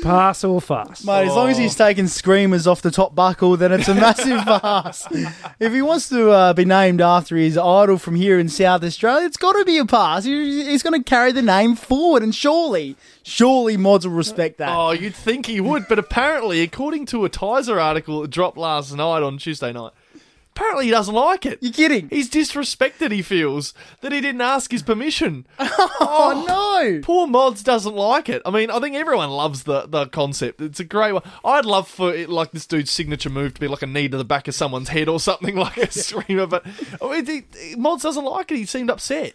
pass 0.02 0.42
or 0.44 0.60
fast. 0.60 1.06
Mate, 1.06 1.26
as 1.26 1.34
long 1.34 1.48
as 1.50 1.58
he's 1.58 1.74
taking 1.74 2.06
screamers 2.08 2.66
off 2.66 2.82
the 2.82 2.90
top 2.90 3.14
buckle, 3.14 3.56
then 3.56 3.72
it's 3.72 3.88
a 3.88 3.94
massive 3.94 4.40
pass. 4.44 5.06
If 5.60 5.72
he 5.72 5.82
wants 5.82 6.08
to 6.08 6.30
uh, 6.30 6.52
be 6.54 6.64
named 6.64 7.00
after 7.00 7.36
his 7.36 7.56
idol 7.56 7.98
from 7.98 8.16
here 8.16 8.38
in 8.38 8.48
South 8.48 8.82
Australia, 8.82 9.26
it's 9.26 9.36
got 9.36 9.52
to 9.52 9.64
be 9.64 9.78
a 9.78 9.84
pass. 9.84 10.24
He- 10.24 10.64
He's 10.64 10.82
going 10.82 11.00
to 11.00 11.08
carry 11.08 11.30
the 11.32 11.42
name 11.42 11.76
forward, 11.76 12.22
and 12.22 12.34
surely, 12.34 12.96
surely 13.22 13.76
mods 13.76 14.06
will 14.06 14.14
respect 14.14 14.58
that. 14.58 14.70
Oh, 14.76 14.90
you'd 14.90 15.14
think 15.14 15.46
he 15.46 15.60
would, 15.60 15.86
but 15.88 15.98
apparently, 15.98 16.62
according 16.62 17.06
to 17.06 17.24
a 17.24 17.28
Tiser 17.28 17.78
article 17.78 18.22
that 18.22 18.30
dropped 18.30 18.56
last 18.58 18.92
night 18.94 19.22
on 19.22 19.38
Tuesday 19.38 19.72
night, 19.72 19.92
apparently 20.56 20.84
he 20.86 20.90
doesn't 20.90 21.14
like 21.14 21.44
it. 21.46 21.58
You're 21.60 21.72
kidding? 21.72 22.08
He's 22.10 22.30
disrespected, 22.30 23.10
he 23.10 23.22
feels, 23.22 23.74
that 24.00 24.12
he 24.12 24.20
didn't 24.20 24.40
ask 24.40 24.70
his 24.70 24.82
permission. 24.82 25.46
Oh, 25.86 25.90
oh, 26.00 26.44
no! 26.46 27.00
Poor 27.02 27.26
Mods 27.26 27.62
doesn't 27.62 27.94
like 27.94 28.28
it. 28.28 28.42
I 28.46 28.50
mean, 28.50 28.70
I 28.70 28.78
think 28.80 28.94
everyone 28.96 29.30
loves 29.30 29.64
the, 29.64 29.86
the 29.86 30.06
concept. 30.06 30.60
It's 30.60 30.80
a 30.80 30.84
great 30.84 31.12
one. 31.12 31.22
I'd 31.44 31.64
love 31.64 31.88
for 31.88 32.14
it, 32.14 32.28
like 32.28 32.52
this 32.52 32.66
dude's 32.66 32.90
signature 32.90 33.30
move 33.30 33.54
to 33.54 33.60
be 33.60 33.68
like 33.68 33.82
a 33.82 33.86
knee 33.86 34.08
to 34.08 34.16
the 34.16 34.24
back 34.24 34.46
of 34.48 34.54
someone's 34.54 34.88
head 34.90 35.08
or 35.08 35.18
something 35.20 35.56
like 35.66 35.76
a 35.76 35.90
screamer. 35.90 36.46
But 36.46 36.64
I 37.02 37.10
mean, 37.10 37.26
he- 37.26 37.68
he- 37.70 37.76
Mods 37.76 38.02
doesn't 38.02 38.24
like 38.24 38.50
it. 38.52 38.56
He 38.56 38.66
seemed 38.66 38.90
upset. 38.90 39.34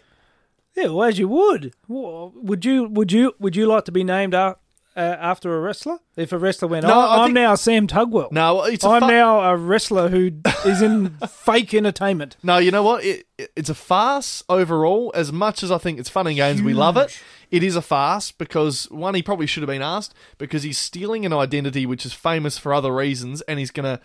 Yeah, 0.76 0.86
well, 0.88 1.04
as 1.08 1.18
you 1.18 1.28
would. 1.28 1.74
Would 1.88 2.64
you? 2.64 2.84
Would 2.84 3.12
you? 3.12 3.34
Would 3.40 3.56
you 3.56 3.66
like 3.66 3.84
to 3.86 3.92
be 3.92 4.04
named 4.04 4.34
a- 4.34 4.56
uh, 4.96 5.00
after 5.00 5.56
a 5.56 5.60
wrestler? 5.60 5.98
If 6.16 6.32
a 6.32 6.38
wrestler 6.38 6.68
went, 6.68 6.86
No, 6.86 6.94
"Oh, 6.94 7.00
I 7.00 7.16
I'm 7.18 7.24
think- 7.26 7.34
now 7.34 7.54
Sam 7.54 7.86
Tugwell. 7.86 8.30
No, 8.32 8.62
it's 8.64 8.84
a 8.84 8.88
I'm 8.88 9.02
fu- 9.02 9.08
now 9.08 9.40
a 9.40 9.56
wrestler 9.56 10.08
who 10.08 10.32
is 10.64 10.82
in 10.82 11.10
fake 11.28 11.72
entertainment. 11.74 12.36
No, 12.42 12.58
you 12.58 12.70
know 12.70 12.82
what? 12.82 13.04
It, 13.04 13.26
it- 13.38 13.52
it's 13.56 13.70
a 13.70 13.74
farce 13.74 14.42
overall. 14.48 15.12
As 15.14 15.32
much 15.32 15.62
as 15.62 15.70
I 15.70 15.78
think 15.78 15.98
it's 15.98 16.08
fun 16.10 16.26
and 16.26 16.36
games, 16.36 16.60
we 16.62 16.74
love 16.74 16.96
it. 16.96 17.18
It 17.50 17.62
is 17.62 17.74
a 17.76 17.82
farce 17.82 18.30
because 18.32 18.84
one, 18.90 19.14
he 19.14 19.22
probably 19.22 19.46
should 19.46 19.62
have 19.62 19.68
been 19.68 19.82
asked 19.82 20.14
because 20.38 20.62
he's 20.62 20.78
stealing 20.78 21.24
an 21.26 21.32
identity 21.32 21.84
which 21.86 22.04
is 22.06 22.12
famous 22.12 22.58
for 22.58 22.72
other 22.74 22.94
reasons, 22.94 23.40
and 23.42 23.58
he's 23.58 23.70
going 23.72 23.84
to 23.96 24.00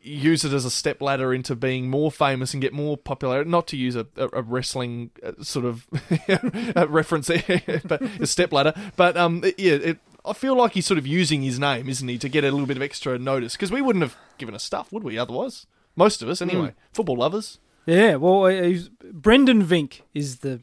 use 0.00 0.44
it 0.44 0.52
as 0.52 0.66
a 0.66 0.70
step 0.70 1.00
ladder 1.00 1.32
into 1.32 1.56
being 1.56 1.88
more 1.88 2.12
famous 2.12 2.52
and 2.52 2.60
get 2.60 2.72
more 2.74 2.96
popularity. 2.96 3.48
Not 3.50 3.66
to 3.68 3.76
use 3.78 3.96
a, 3.96 4.06
a, 4.16 4.28
a 4.34 4.42
wrestling 4.42 5.10
uh, 5.24 5.32
sort 5.42 5.64
of 5.64 5.86
reference, 6.90 7.28
there, 7.28 7.62
but 7.84 8.02
a 8.20 8.26
step 8.26 8.52
ladder. 8.52 8.74
But 8.96 9.16
um, 9.16 9.42
yeah, 9.58 9.72
it, 9.74 9.98
I 10.24 10.32
feel 10.32 10.56
like 10.56 10.72
he's 10.72 10.86
sort 10.86 10.98
of 10.98 11.06
using 11.06 11.42
his 11.42 11.58
name, 11.58 11.88
isn't 11.88 12.06
he, 12.08 12.18
to 12.18 12.28
get 12.28 12.44
a 12.44 12.50
little 12.50 12.66
bit 12.66 12.76
of 12.76 12.82
extra 12.82 13.18
notice? 13.18 13.54
Because 13.54 13.70
we 13.70 13.82
wouldn't 13.82 14.02
have 14.02 14.16
given 14.38 14.54
us 14.54 14.64
stuff, 14.64 14.90
would 14.92 15.04
we? 15.04 15.18
Otherwise, 15.18 15.66
most 15.96 16.22
of 16.22 16.28
us 16.28 16.40
anyway. 16.40 16.74
Football 16.92 17.16
lovers. 17.16 17.58
Yeah, 17.86 18.16
well, 18.16 18.44
uh, 18.44 18.62
he's, 18.62 18.88
Brendan 18.88 19.62
Vink 19.64 20.00
is 20.14 20.38
the. 20.38 20.60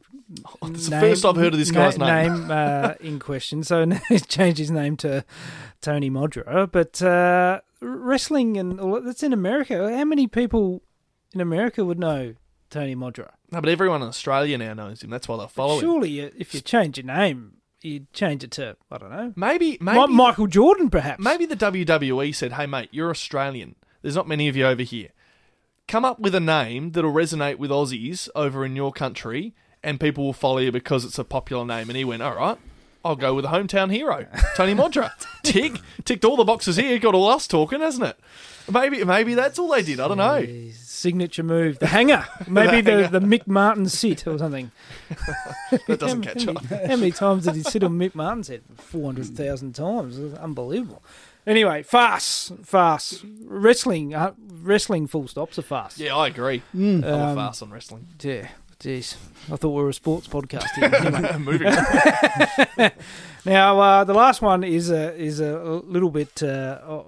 It's 0.63 0.87
the 0.87 0.99
first 0.99 1.25
I've 1.25 1.35
heard 1.35 1.53
of 1.53 1.59
this 1.59 1.71
guy's 1.71 1.97
name. 1.97 2.49
uh, 2.49 2.93
in 2.99 3.19
question. 3.19 3.63
So 3.63 3.85
now 3.85 3.99
he's 4.07 4.25
changed 4.25 4.57
his 4.57 4.71
name 4.71 4.97
to 4.97 5.23
Tony 5.81 6.09
Modra. 6.09 6.71
But 6.71 7.01
uh, 7.01 7.61
wrestling 7.81 8.57
and 8.57 8.79
all 8.79 9.01
that's 9.01 9.23
in 9.23 9.33
America. 9.33 9.95
How 9.95 10.05
many 10.05 10.27
people 10.27 10.81
in 11.33 11.41
America 11.41 11.85
would 11.85 11.99
know 11.99 12.35
Tony 12.69 12.95
Modra? 12.95 13.31
No, 13.51 13.59
but 13.59 13.69
everyone 13.69 14.01
in 14.01 14.07
Australia 14.07 14.57
now 14.57 14.73
knows 14.73 15.03
him. 15.03 15.09
That's 15.09 15.27
why 15.27 15.37
they're 15.37 15.47
following. 15.47 15.81
Surely, 15.81 16.25
uh, 16.25 16.29
if 16.37 16.53
you 16.53 16.61
change 16.61 16.97
your 16.97 17.05
name, 17.05 17.57
you'd 17.81 18.11
change 18.13 18.43
it 18.43 18.51
to 18.51 18.75
I 18.91 18.97
don't 18.97 19.11
know, 19.11 19.33
Maybe, 19.35 19.77
maybe, 19.81 20.13
Michael 20.13 20.47
Jordan, 20.47 20.89
perhaps. 20.89 21.23
maybe 21.23 21.45
the 21.45 21.55
WWE 21.55 22.33
said, 22.33 22.53
"Hey, 22.53 22.65
mate, 22.65 22.89
you're 22.91 23.09
Australian. 23.09 23.75
There's 24.01 24.15
not 24.15 24.27
many 24.27 24.47
of 24.47 24.55
you 24.55 24.65
over 24.65 24.83
here. 24.83 25.09
Come 25.87 26.05
up 26.05 26.19
with 26.19 26.33
a 26.35 26.39
name 26.39 26.91
that'll 26.91 27.11
resonate 27.11 27.57
with 27.57 27.71
Aussies 27.71 28.29
over 28.35 28.63
in 28.65 28.75
your 28.75 28.91
country, 28.91 29.53
and 29.83 29.99
people 29.99 30.23
will 30.23 30.33
follow 30.33 30.59
you 30.59 30.71
because 30.71 31.03
it's 31.05 31.19
a 31.19 31.23
popular 31.23 31.65
name." 31.65 31.89
And 31.89 31.97
he 31.97 32.05
went, 32.05 32.21
"All 32.23 32.35
right." 32.35 32.57
I'll 33.03 33.15
go 33.15 33.33
with 33.33 33.45
a 33.45 33.47
hometown 33.49 33.91
hero, 33.91 34.27
Tony 34.55 34.75
Modra. 34.75 35.11
Tick, 35.43 35.73
ticked 36.05 36.23
all 36.23 36.35
the 36.37 36.43
boxes 36.43 36.75
here. 36.75 36.99
Got 36.99 37.15
all 37.15 37.27
us 37.29 37.47
talking, 37.47 37.79
hasn't 37.81 38.05
it? 38.05 38.19
Maybe, 38.71 39.03
maybe 39.03 39.33
that's 39.33 39.57
all 39.57 39.69
they 39.69 39.81
did. 39.81 39.99
I 39.99 40.07
don't 40.07 40.17
know. 40.17 40.45
Signature 40.75 41.41
move, 41.43 41.79
the 41.79 41.87
hanger. 41.87 42.27
Maybe 42.47 42.81
the, 42.81 43.07
the 43.11 43.19
Mick 43.19 43.47
Martin 43.47 43.89
sit 43.89 44.27
or 44.27 44.37
something. 44.37 44.71
That 45.87 45.99
doesn't 45.99 46.21
catch 46.21 46.47
on. 46.47 46.57
how 46.57 46.95
many 46.95 47.11
times 47.11 47.45
did 47.45 47.55
he 47.55 47.63
sit 47.63 47.83
on 47.83 47.97
Mick 47.97 48.13
Martin's 48.13 48.49
head? 48.49 48.61
400,000 48.77 49.73
times. 49.73 50.19
It 50.19 50.23
was 50.23 50.33
unbelievable. 50.35 51.01
Anyway, 51.47 51.81
farce. 51.81 52.51
Farce. 52.63 53.23
Wrestling. 53.45 54.13
Uh, 54.13 54.33
wrestling 54.61 55.07
full 55.07 55.27
stop's 55.27 55.57
a 55.57 55.63
farce. 55.63 55.97
Yeah, 55.97 56.15
I 56.15 56.27
agree. 56.27 56.61
A 56.75 56.77
Um, 56.77 57.35
farce 57.35 57.61
on 57.63 57.71
wrestling. 57.71 58.07
Yeah. 58.21 58.49
Jeez. 58.81 59.15
I 59.51 59.55
thought 59.57 59.69
we 59.69 59.83
were 59.83 59.89
a 59.89 59.93
sports 59.93 60.27
podcast 60.27 60.65
here. 60.75 60.89
Anyway. 60.93 61.37
Moving 61.39 61.67
on. 61.67 62.91
now, 63.45 63.79
uh, 63.79 64.03
the 64.03 64.13
last 64.13 64.41
one 64.41 64.63
is 64.63 64.89
a, 64.89 65.15
is 65.15 65.39
a 65.39 65.55
little 65.85 66.09
bit. 66.09 66.41
Uh, 66.41 66.79
uh, 66.87 67.03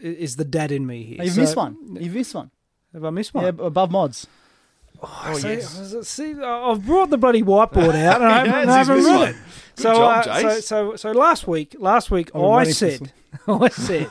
is 0.00 0.36
the 0.36 0.44
dad 0.46 0.72
in 0.72 0.86
me 0.86 1.02
here? 1.04 1.24
You've 1.24 1.34
So- 1.34 1.40
missed 1.42 1.56
one. 1.56 1.76
You've 2.00 2.14
missed 2.14 2.34
one. 2.34 2.50
Have 2.94 3.04
I 3.04 3.10
missed 3.10 3.34
one? 3.34 3.44
Yeah, 3.44 3.66
above 3.66 3.90
mods. 3.90 4.26
Oh, 5.02 5.34
see, 5.38 5.48
yes. 5.48 6.08
see, 6.08 6.34
I've 6.42 6.84
brought 6.84 7.08
the 7.10 7.16
bloody 7.16 7.42
whiteboard 7.42 7.94
out 7.94 8.20
and 8.20 8.24
I 8.24 8.38
haven't, 8.38 8.52
Yes, 8.52 8.68
I 8.68 8.78
haven't 8.78 8.96
missed 8.96 9.08
read 9.08 9.16
one. 9.18 9.28
it. 9.28 9.36
Good 9.76 9.82
so, 9.82 9.94
job, 9.94 10.10
uh, 10.10 10.22
so, 10.22 10.30
Jace. 10.46 10.62
so, 10.62 10.96
so 10.96 11.12
last 11.12 11.48
week, 11.48 11.76
last 11.78 12.10
week 12.10 12.32
been 12.32 12.42
I 12.42 12.56
waiting 12.56 12.74
for 12.74 12.84
this 12.84 12.98
said, 12.98 13.12
I 13.48 13.68
said, 13.68 14.10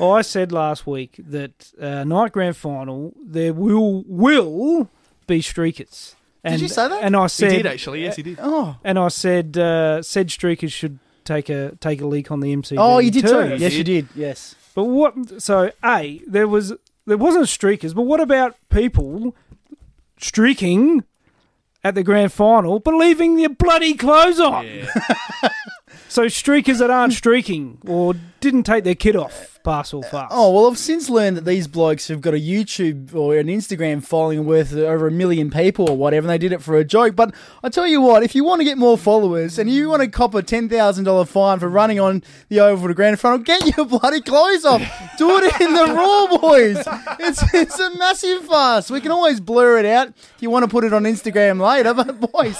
I 0.00 0.22
said 0.22 0.52
last 0.52 0.86
week 0.86 1.18
that 1.18 1.72
uh, 1.80 2.04
night 2.04 2.32
grand 2.32 2.56
final 2.56 3.14
there 3.24 3.54
will 3.54 4.04
will 4.06 4.90
be 5.28 5.40
streakers. 5.40 6.16
And, 6.42 6.60
you 6.60 6.68
say 6.68 6.88
that? 6.88 7.02
And 7.02 7.14
I 7.14 7.24
He 7.24 7.28
said, 7.28 7.50
did 7.50 7.66
actually. 7.66 8.02
Yes, 8.02 8.16
he 8.16 8.22
did. 8.22 8.38
Oh, 8.40 8.76
and 8.82 8.98
I 8.98 9.08
said, 9.08 9.56
uh, 9.56 10.02
said 10.02 10.28
streakers 10.28 10.72
should 10.72 10.98
take 11.24 11.48
a 11.48 11.76
take 11.80 12.00
a 12.00 12.06
leak 12.06 12.30
on 12.30 12.40
the 12.40 12.54
MCG. 12.56 12.76
oh, 12.78 12.98
you 12.98 13.10
did 13.10 13.26
too. 13.26 13.48
too. 13.48 13.56
Yes, 13.56 13.74
you 13.74 13.84
did. 13.84 14.08
Yes. 14.14 14.56
But 14.74 14.84
what? 14.84 15.42
So 15.42 15.70
a 15.84 16.22
there 16.26 16.48
was 16.48 16.72
there 17.06 17.18
wasn't 17.18 17.46
streakers, 17.46 17.94
but 17.94 18.02
what 18.02 18.20
about 18.20 18.56
people 18.70 19.36
streaking 20.18 21.04
at 21.84 21.94
the 21.94 22.02
grand 22.02 22.32
final, 22.32 22.78
but 22.78 22.94
leaving 22.94 23.36
their 23.36 23.48
bloody 23.48 23.94
clothes 23.94 24.40
on? 24.40 24.64
so 26.08 26.26
streakers 26.26 26.78
that 26.78 26.90
aren't 26.90 27.12
streaking 27.12 27.78
or 27.86 28.14
didn't 28.40 28.64
take 28.64 28.84
their 28.84 28.94
kit 28.94 29.16
off, 29.16 29.57
fast. 30.02 30.32
Oh 30.32 30.52
well, 30.52 30.70
I've 30.70 30.78
since 30.78 31.08
learned 31.10 31.36
that 31.36 31.44
these 31.44 31.66
blokes 31.68 32.08
have 32.08 32.20
got 32.20 32.34
a 32.34 32.38
YouTube 32.38 33.14
or 33.14 33.36
an 33.36 33.48
Instagram 33.48 34.02
following 34.02 34.44
worth 34.46 34.72
over 34.74 35.06
a 35.06 35.10
million 35.10 35.50
people 35.50 35.88
or 35.90 35.96
whatever, 35.96 36.26
and 36.26 36.30
they 36.30 36.38
did 36.38 36.52
it 36.52 36.62
for 36.62 36.76
a 36.76 36.84
joke. 36.84 37.16
But 37.16 37.34
I 37.62 37.68
tell 37.68 37.86
you 37.86 38.00
what, 38.00 38.22
if 38.22 38.34
you 38.34 38.44
want 38.44 38.60
to 38.60 38.64
get 38.64 38.78
more 38.78 38.96
followers 38.98 39.58
and 39.58 39.70
you 39.70 39.88
want 39.88 40.02
to 40.02 40.08
cop 40.08 40.34
a 40.34 40.42
ten 40.42 40.68
thousand 40.68 41.04
dollar 41.04 41.24
fine 41.24 41.58
for 41.58 41.68
running 41.68 42.00
on 42.00 42.22
the 42.48 42.60
oval 42.60 42.88
to 42.88 42.94
grand 42.94 43.20
final, 43.20 43.38
get 43.38 43.76
your 43.76 43.86
bloody 43.86 44.20
clothes 44.20 44.64
off. 44.64 44.82
Do 45.18 45.38
it 45.38 45.60
in 45.60 45.74
the 45.74 45.86
raw, 45.86 46.38
boys. 46.38 46.82
It's 47.20 47.54
it's 47.54 47.78
a 47.78 47.96
massive 47.96 48.44
fuss. 48.44 48.90
We 48.90 49.00
can 49.00 49.10
always 49.10 49.40
blur 49.40 49.78
it 49.78 49.86
out 49.86 50.08
if 50.08 50.36
you 50.40 50.50
want 50.50 50.64
to 50.64 50.68
put 50.70 50.84
it 50.84 50.92
on 50.92 51.04
Instagram 51.04 51.60
later. 51.60 51.94
But 51.94 52.32
boys, 52.32 52.58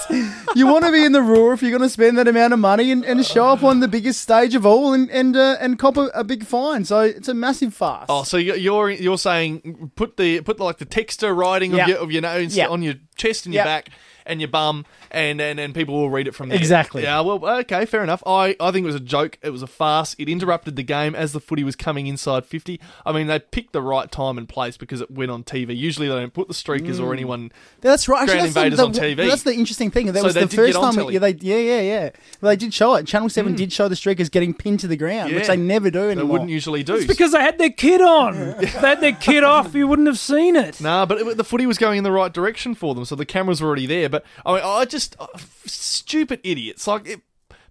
you 0.55 0.67
want 0.67 0.85
to 0.85 0.91
be 0.91 1.03
in 1.03 1.11
the 1.11 1.21
raw 1.21 1.51
if 1.53 1.61
you're 1.61 1.71
going 1.71 1.81
to 1.81 1.89
spend 1.89 2.17
that 2.17 2.27
amount 2.27 2.53
of 2.53 2.59
money 2.59 2.91
and, 2.91 3.03
and 3.05 3.25
show 3.25 3.47
up 3.47 3.63
on 3.63 3.79
the 3.79 3.87
biggest 3.87 4.21
stage 4.21 4.55
of 4.55 4.65
all 4.65 4.93
and 4.93 5.09
and 5.09 5.35
uh, 5.35 5.57
and 5.59 5.79
cop 5.79 5.97
a, 5.97 6.07
a 6.13 6.23
big 6.23 6.45
fine. 6.45 6.85
So 6.85 6.98
it's 7.01 7.27
a 7.27 7.33
massive 7.33 7.73
fuss. 7.73 8.05
Oh, 8.09 8.23
so 8.23 8.37
you- 8.37 8.55
you're 8.55 8.89
you're 8.89 9.17
saying 9.17 9.91
put 9.95 10.17
the 10.17 10.41
put 10.41 10.57
the, 10.57 10.63
like 10.63 10.77
the 10.77 10.85
texture 10.85 11.33
writing 11.33 11.73
Yeah. 11.73 11.83
of 11.83 11.89
your 11.89 11.97
of 11.99 12.11
your 12.11 12.21
nose 12.21 12.55
Yeah. 12.55 12.67
on 12.67 12.81
your 12.81 12.95
chest 13.15 13.45
and 13.45 13.53
your 13.55 13.63
back 13.63 13.89
and 14.25 14.39
your 14.41 14.47
bum, 14.49 14.85
and, 15.11 15.41
and 15.41 15.59
and 15.59 15.73
people 15.73 15.95
will 15.95 16.09
read 16.09 16.27
it 16.27 16.35
from 16.35 16.49
there. 16.49 16.57
Exactly. 16.57 17.03
Yeah. 17.03 17.21
Well, 17.21 17.45
okay, 17.59 17.85
fair 17.85 18.03
enough. 18.03 18.23
I 18.25 18.55
I 18.59 18.71
think 18.71 18.83
it 18.83 18.87
was 18.87 18.95
a 18.95 18.99
joke. 18.99 19.37
It 19.41 19.49
was 19.51 19.61
a 19.61 19.67
farce. 19.67 20.15
It 20.17 20.29
interrupted 20.29 20.75
the 20.75 20.83
game 20.83 21.15
as 21.15 21.33
the 21.33 21.39
footy 21.39 21.63
was 21.63 21.75
coming 21.75 22.07
inside 22.07 22.45
fifty. 22.45 22.79
I 23.05 23.11
mean, 23.11 23.27
they 23.27 23.39
picked 23.39 23.73
the 23.73 23.81
right 23.81 24.11
time 24.11 24.37
and 24.37 24.47
place 24.47 24.77
because 24.77 25.01
it 25.01 25.11
went 25.11 25.31
on 25.31 25.43
TV. 25.43 25.75
Usually 25.75 26.07
they 26.07 26.15
don't 26.15 26.33
put 26.33 26.47
the 26.47 26.53
streakers 26.53 26.99
or 26.99 27.09
mm. 27.09 27.13
anyone. 27.13 27.51
That's 27.81 28.07
right. 28.07 28.27
Grand 28.27 28.41
Actually, 28.41 28.47
Invaders 28.49 28.77
that's 28.77 28.97
the, 28.97 29.03
on 29.03 29.15
TV. 29.15 29.29
That's 29.29 29.43
the 29.43 29.53
interesting 29.53 29.91
thing. 29.91 30.07
That 30.07 30.19
So 30.19 30.25
was 30.25 30.33
they 30.33 30.41
the 30.41 30.47
did 30.47 30.55
first 30.55 30.73
get 30.73 30.79
on 30.79 30.83
time. 30.83 30.95
telly. 30.95 31.13
Yeah, 31.13 31.19
they, 31.19 31.33
yeah, 31.33 31.57
yeah, 31.57 31.81
yeah. 31.81 32.09
Well, 32.41 32.51
they 32.51 32.55
did 32.55 32.73
show 32.73 32.95
it. 32.95 33.05
Channel 33.07 33.29
Seven 33.29 33.53
mm. 33.53 33.57
did 33.57 33.73
show 33.73 33.87
the 33.87 33.95
streakers 33.95 34.29
getting 34.29 34.53
pinned 34.53 34.79
to 34.81 34.87
the 34.87 34.97
ground, 34.97 35.33
which 35.33 35.47
they 35.47 35.57
never 35.57 35.89
do 35.89 36.13
They 36.13 36.23
wouldn't 36.23 36.49
usually 36.49 36.83
do. 36.83 36.95
It's 36.95 37.05
because 37.05 37.31
they 37.31 37.41
had 37.41 37.57
their 37.57 37.69
kit 37.69 38.01
on. 38.01 38.57
they 38.59 38.65
had 38.67 39.01
their 39.01 39.13
kit 39.13 39.43
off. 39.43 39.73
You 39.73 39.87
wouldn't 39.87 40.07
have 40.07 40.19
seen 40.19 40.55
it. 40.55 40.81
Nah, 40.81 41.05
but 41.05 41.19
it, 41.19 41.37
the 41.37 41.43
footy 41.43 41.65
was 41.65 41.77
going 41.77 41.97
in 41.97 42.03
the 42.03 42.11
right 42.11 42.31
direction 42.31 42.75
for 42.75 42.95
them, 42.95 43.05
so 43.05 43.15
the 43.15 43.25
cameras 43.25 43.61
were 43.61 43.67
already 43.67 43.85
there. 43.85 44.09
But 44.09 44.25
I, 44.45 44.53
mean, 44.55 44.61
I 44.63 44.85
just 44.85 44.98
uh, 45.19 45.27
stupid 45.65 46.39
idiots. 46.43 46.87
Like 46.87 47.07
it, 47.07 47.21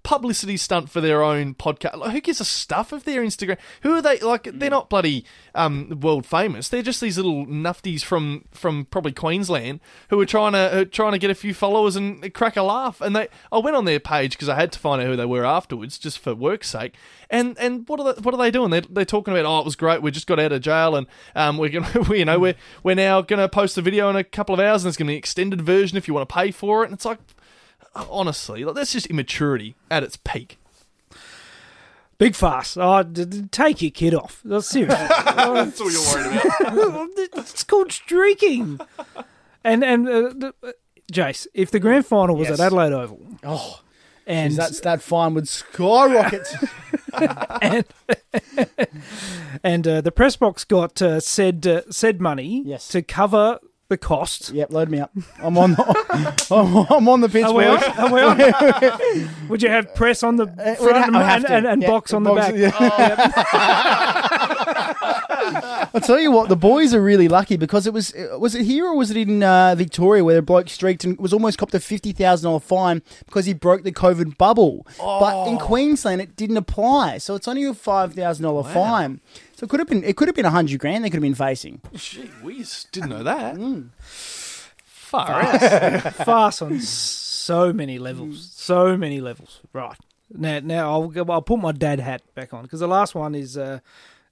publicity 0.03 0.57
stunt 0.57 0.91
for 0.91 1.01
their 1.01 1.23
own 1.23 1.55
podcast. 1.55 1.97
Like, 1.97 2.13
who 2.13 2.21
gives 2.21 2.41
a 2.41 2.45
stuff 2.45 2.93
of 2.93 3.05
their 3.05 3.23
Instagram? 3.23 3.59
Who 3.83 3.95
are 3.95 4.03
they? 4.03 4.19
Like 4.19 4.49
they're 4.53 4.71
not 4.71 4.89
bloody 4.91 5.25
um, 5.55 5.99
world 6.01 6.27
famous. 6.27 6.69
They're 6.69 6.83
just 6.83 7.01
these 7.01 7.17
little 7.17 7.47
nufties 7.47 8.03
from 8.03 8.45
from 8.53 8.87
probably 8.87 9.13
Queensland 9.13 9.81
who 10.11 10.21
are 10.21 10.27
trying 10.27 10.53
to 10.53 10.59
uh, 10.59 10.85
trying 10.85 11.13
to 11.13 11.19
get 11.19 11.31
a 11.31 11.35
few 11.35 11.55
followers 11.55 11.97
and 11.97 12.33
crack 12.35 12.57
a 12.57 12.63
laugh. 12.63 13.01
And 13.01 13.15
they, 13.15 13.29
I 13.53 13.59
went 13.59 13.77
on 13.77 13.85
their 13.85 14.01
page 14.01 14.33
because 14.33 14.49
I 14.49 14.55
had 14.55 14.73
to 14.73 14.79
find 14.79 15.01
out 15.01 15.07
who 15.07 15.17
they 15.17 15.27
were 15.27 15.45
afterwards, 15.45 15.99
just 15.99 16.19
for 16.19 16.35
work's 16.35 16.69
sake. 16.69 16.95
And 17.31 17.59
and 17.59 17.89
what 17.89 18.01
are 18.01 18.15
they, 18.15 18.21
what 18.21 18.35
are 18.35 18.39
they 18.39 18.51
doing? 18.51 18.71
They're, 18.71 18.83
they're 18.83 19.05
talking 19.05 19.35
about 19.35 19.47
oh 19.47 19.61
it 19.61 19.65
was 19.65 19.77
great. 19.77 20.03
We 20.03 20.11
just 20.11 20.27
got 20.27 20.39
out 20.39 20.53
of 20.53 20.61
jail 20.61 20.97
and 20.97 21.07
um 21.35 21.59
we're 21.59 21.69
gonna 21.71 22.01
we, 22.09 22.21
you 22.21 22.25
know 22.25 22.39
we're 22.39 22.57
we're 22.83 22.95
now 22.95 23.21
gonna 23.21 23.49
post 23.49 23.79
a 23.79 23.83
video 23.83 24.09
in 24.11 24.17
a 24.17 24.25
couple 24.25 24.55
of 24.55 24.61
hours 24.61 24.85
and 24.85 24.89
it's 24.89 24.97
gonna 24.97 25.09
be 25.09 25.15
an 25.15 25.19
extended 25.19 25.63
version 25.63 25.99
if 25.99 26.09
you 26.09 26.15
want 26.15 26.29
to 26.29 26.35
pay 26.35 26.51
for 26.51 26.83
it. 26.83 26.87
And 26.87 26.95
it's 26.95 27.05
like 27.05 27.19
honestly, 27.95 28.65
like, 28.65 28.75
that's 28.75 28.93
just 28.93 29.07
immaturity 29.07 29.75
at 29.91 30.03
its 30.03 30.17
peak. 30.17 30.59
Big 32.19 32.35
fuss. 32.35 32.77
Oh, 32.77 33.05
d- 33.05 33.25
d- 33.25 33.43
take 33.53 33.81
your 33.81 33.93
kid 33.93 34.13
off. 34.13 34.41
That's 34.45 34.67
serious. 34.69 34.93
That's 34.93 35.81
all 35.81 35.89
you're 35.93 36.03
worried 36.03 36.43
about. 36.65 37.09
it's 37.17 37.63
called 37.63 37.93
streaking. 37.93 38.81
And 39.63 39.85
and 39.85 40.09
uh, 40.09 40.21
the- 40.37 40.55
uh, 40.65 40.73
Jace, 41.13 41.47
if 41.55 41.71
the 41.71 41.79
grand 41.79 42.07
final 42.07 42.35
was 42.35 42.49
Yes. 42.49 42.59
at 42.59 42.67
Adelaide 42.67 42.93
Oval, 42.93 43.21
Oh, 43.45 43.83
and 44.27 44.53
that's 44.55 44.81
that 44.81 45.01
fine 45.01 45.35
would 45.35 45.47
skyrocket. 45.47 46.49
and 47.63 47.85
and 49.63 49.87
uh, 49.89 50.01
the 50.01 50.13
press 50.13 50.37
box 50.37 50.65
got 50.65 51.01
uh, 51.01 51.21
said 51.21 51.67
uh, 51.67 51.83
said 51.89 52.21
money 52.21 52.63
Yes. 52.67 52.89
to 52.89 53.01
cover 53.03 53.59
the 53.89 53.97
cost. 53.97 54.51
yep, 54.53 54.71
load 54.71 54.91
me 54.91 55.01
up. 55.01 55.11
I'm 55.39 55.57
on. 55.57 55.73
The, 55.73 56.47
I'm, 56.51 56.77
I'm 56.95 57.09
on 57.09 57.21
the 57.23 57.29
pitch. 57.29 57.45
Are 57.45 57.53
we 57.55 57.65
on? 57.65 57.83
Are 57.83 58.13
we 58.13 58.21
on? 58.21 58.39
Would 59.49 59.63
you 59.63 59.71
have 59.71 59.95
press 59.95 60.23
on 60.23 60.37
the 60.37 60.45
Uh, 60.47 60.75
front 60.75 61.15
ha- 61.15 61.35
and, 61.37 61.45
and, 61.47 61.67
and, 61.67 61.83
Yeah, 61.83 61.89
box 61.89 62.13
on 62.13 62.23
the 62.23 62.31
box- 62.35 62.51
back? 62.53 62.57
yeah. 62.57 63.79
I'll 65.95 66.01
tell 66.03 66.21
you 66.21 66.31
what, 66.31 66.49
the 66.51 66.57
boys 66.57 66.93
are 66.95 67.01
really 67.03 67.29
lucky 67.29 67.57
because 67.57 67.87
it 67.87 67.93
was 67.95 68.13
was 68.39 68.55
it 68.55 68.65
here 68.65 68.87
or 68.87 68.95
was 68.97 69.11
it 69.11 69.17
in 69.17 69.43
uh, 69.43 69.75
Victoria 69.75 70.23
where 70.23 70.35
the 70.35 70.43
bloke 70.43 70.69
streaked 70.69 71.05
and 71.05 71.19
was 71.19 71.33
almost 71.33 71.57
copped 71.59 71.75
a 71.75 71.81
fifty 71.81 72.13
thousand 72.13 72.49
dollar 72.49 72.61
fine 72.61 73.01
because 73.27 73.47
he 73.47 73.55
broke 73.55 73.83
the 73.85 73.93
COVID 73.93 74.37
bubble. 74.37 74.87
But 74.99 75.35
Oh. 75.35 75.49
in 75.51 75.57
Queensland, 75.59 76.21
it 76.21 76.37
didn't 76.37 76.57
apply, 76.59 77.19
so 77.19 77.35
it's 77.35 77.49
only 77.49 77.65
a 77.65 77.73
five 77.75 78.13
thousand 78.15 78.43
dollar 78.45 78.65
fine. 78.65 79.21
So 79.59 79.65
it 79.65 79.71
could 79.71 79.81
have 79.81 79.89
been 79.89 80.05
it 80.05 80.17
could 80.17 80.29
have 80.29 80.37
been 80.37 80.45
a 80.45 80.51
hundred 80.51 80.79
grand 80.79 81.05
they 81.05 81.11
could 81.11 81.17
have 81.17 81.23
been 81.23 81.35
facing. 81.35 81.81
Gee 81.93 82.31
whiz, 82.45 82.87
didn't 82.93 83.09
know 83.09 83.25
that. 83.25 83.57
Mm. 83.57 83.89
Far 83.99 85.43
out. 85.43 86.15
Fast 86.15 86.63
on 86.63 86.79
so 86.79 87.73
many 87.73 87.99
levels. 87.99 88.53
So 88.53 88.97
many 88.97 89.21
levels. 89.21 89.61
Right. 89.73 89.99
Now, 90.33 90.61
now 90.61 90.93
I'll 90.93 91.13
I'll 91.29 91.43
put 91.43 91.59
my 91.59 91.73
dad 91.73 91.99
hat 91.99 92.23
back 92.37 92.55
on 92.55 92.63
because 92.63 92.79
the 92.79 92.87
last 92.87 93.17
one 93.17 93.35
is 93.35 93.59
uh, 93.59 93.81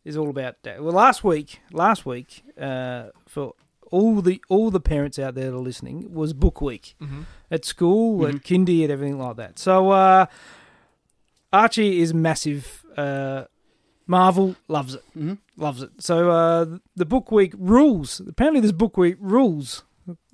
is 0.05 0.17
all 0.17 0.31
about 0.31 0.63
dad. 0.63 0.81
Well, 0.81 0.93
last 0.93 1.25
week, 1.25 1.61
last 1.73 2.07
week, 2.07 2.45
uh, 2.57 3.07
for 3.27 3.55
all 3.91 4.23
the 4.23 4.41
all 4.49 4.71
the 4.71 4.79
parents 4.79 5.19
out 5.19 5.35
there 5.35 5.51
that 5.51 5.57
are 5.57 5.61
listening, 5.61 6.15
was 6.15 6.35
book 6.35 6.61
week 6.61 6.95
at 7.51 7.65
school, 7.65 8.25
at 8.29 8.37
kindy, 8.45 8.83
and 8.85 8.93
everything 8.93 9.19
like 9.19 9.35
that. 9.39 9.59
So 9.59 9.91
uh, 9.91 10.27
Archie 11.53 12.01
is 12.01 12.15
massive. 12.15 12.85
Uh, 12.97 13.47
Marvel 14.07 14.55
loves 14.69 14.95
it, 14.95 15.03
Mhm. 15.17 15.39
loves 15.57 15.83
it. 15.83 15.91
So 15.99 16.31
uh, 16.31 16.79
the 16.95 17.05
book 17.07 17.31
week 17.33 17.53
rules. 17.59 18.21
Apparently, 18.21 18.61
there's 18.61 18.73
book 18.73 18.97
week 18.97 19.17
rules 19.21 19.83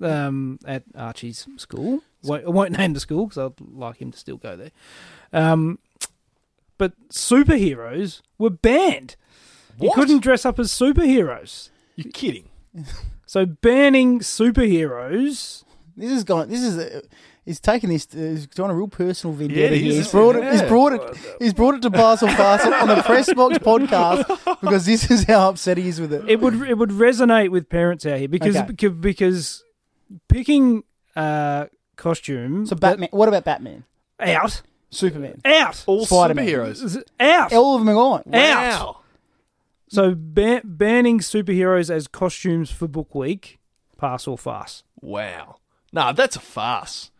um, 0.01 0.59
at 0.65 0.83
Archie's 0.95 1.47
school. 1.57 2.01
Won't, 2.23 2.45
I 2.45 2.49
won't 2.49 2.77
name 2.77 2.93
the 2.93 2.99
school 2.99 3.25
because 3.27 3.37
I'd 3.59 3.59
like 3.73 3.97
him 4.01 4.11
to 4.11 4.17
still 4.19 4.37
go 4.37 4.55
there. 4.55 4.71
Um, 5.33 5.79
but 6.77 6.93
superheroes 7.09 8.21
were 8.37 8.49
banned. 8.51 9.15
You 9.79 9.91
couldn't 9.95 10.19
dress 10.21 10.45
up 10.45 10.59
as 10.59 10.71
superheroes. 10.71 11.69
You're 11.95 12.11
kidding. 12.11 12.49
So 13.25 13.45
banning 13.47 14.19
superheroes. 14.19 15.63
This 15.97 16.11
is 16.11 16.23
going. 16.23 16.49
This 16.49 16.61
is. 16.61 17.03
He's 17.45 17.59
taken 17.59 17.89
this. 17.89 18.07
Uh, 18.13 18.17
he's 18.19 18.47
doing 18.47 18.71
a 18.71 18.73
real 18.73 18.87
personal 18.87 19.35
vendetta 19.35 19.59
Yeah, 19.59 19.67
it 19.67 19.77
here. 19.81 19.89
is, 19.91 19.97
He's 19.97 20.11
brought 20.11 20.35
it. 20.37 20.49
He's 20.51 20.61
yeah. 20.61 20.67
brought 20.69 20.93
it. 20.93 21.17
He's 21.39 21.53
brought 21.53 21.75
it 21.75 21.81
to 21.81 21.91
Pass 21.91 22.23
or 22.23 22.29
Farce 22.31 22.65
on 22.65 22.87
the 22.87 22.95
Pressbox 22.95 23.57
podcast 23.57 24.61
because 24.61 24.85
this 24.85 25.11
is 25.11 25.25
how 25.25 25.49
upset 25.49 25.77
he 25.77 25.89
is 25.89 25.99
with 25.99 26.13
it. 26.13 26.23
It 26.29 26.39
would 26.39 26.61
it 26.61 26.77
would 26.77 26.91
resonate 26.91 27.49
with 27.51 27.67
parents 27.67 28.05
out 28.05 28.19
here 28.19 28.29
because 28.29 28.55
Okay. 28.55 28.71
beca- 28.71 29.01
because 29.01 29.63
picking 30.29 30.83
uh, 31.17 31.65
costume 31.97 32.65
So 32.65 32.75
Batman. 32.77 33.09
What 33.11 33.27
about 33.27 33.43
Batman? 33.43 33.83
out 34.19 34.61
Superman. 34.89 35.41
out 35.43 35.83
All 35.85 36.05
Spider-Man. 36.05 36.47
superheroes. 36.47 37.03
out. 37.19 37.51
All 37.51 37.75
of 37.75 37.81
them 37.81 37.89
are 37.89 37.93
gone. 37.93 38.23
Wow. 38.25 38.99
So 39.89 40.15
ban- 40.15 40.61
banning 40.63 41.19
superheroes 41.19 41.89
as 41.89 42.07
costumes 42.07 42.71
for 42.71 42.87
book 42.87 43.13
week, 43.13 43.59
pass 43.97 44.27
or 44.27 44.37
farce. 44.37 44.83
Wow. 45.01 45.57
Nah, 45.91 46.13
that's 46.13 46.35
a 46.35 46.39
farce. 46.39 47.11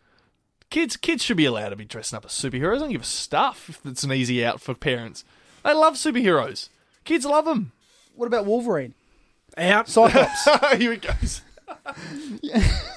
Kids, 0.74 0.96
kids 0.96 1.22
should 1.22 1.36
be 1.36 1.44
allowed 1.44 1.68
to 1.68 1.76
be 1.76 1.84
dressing 1.84 2.16
up 2.16 2.24
as 2.24 2.32
superheroes. 2.32 2.78
I 2.78 2.78
don't 2.80 2.90
give 2.90 3.02
a 3.02 3.04
stuff 3.04 3.68
if 3.68 3.86
it's 3.86 4.02
an 4.02 4.12
easy 4.12 4.44
out 4.44 4.60
for 4.60 4.74
parents. 4.74 5.22
They 5.62 5.72
love 5.72 5.94
superheroes. 5.94 6.68
Kids 7.04 7.24
love 7.24 7.44
them. 7.44 7.70
What 8.16 8.26
about 8.26 8.44
Wolverine? 8.44 8.94
Out, 9.56 9.88
Cyclops. 9.88 10.48
Here 10.76 10.94
it 10.94 11.02
goes. 11.02 11.42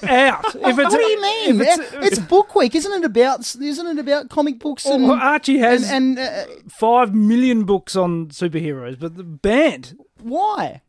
out. 0.08 0.44
If 0.56 0.76
it's 0.76 0.76
what 0.76 0.90
do 0.90 1.00
you 1.00 1.22
mean? 1.22 1.60
if 1.60 1.78
It's, 1.78 1.92
it's 1.92 2.18
book 2.18 2.56
week, 2.56 2.74
isn't 2.74 2.90
it? 2.90 3.04
About 3.04 3.42
isn't 3.54 3.86
it 3.86 4.00
about 4.00 4.28
comic 4.28 4.58
books 4.58 4.84
and 4.84 5.04
well, 5.04 5.12
Archie 5.12 5.58
has 5.58 5.88
and 5.88 6.18
uh, 6.18 6.46
five 6.68 7.14
million 7.14 7.62
books 7.62 7.94
on 7.94 8.26
superheroes, 8.30 8.98
but 8.98 9.16
the 9.16 9.22
banned. 9.22 9.96
why? 10.20 10.82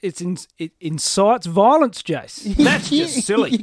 It's 0.00 0.22
in, 0.22 0.38
it 0.56 0.72
incites 0.80 1.46
violence, 1.46 2.02
Jace. 2.02 2.56
That's 2.64 2.88
just 2.88 3.26
silly. 3.26 3.62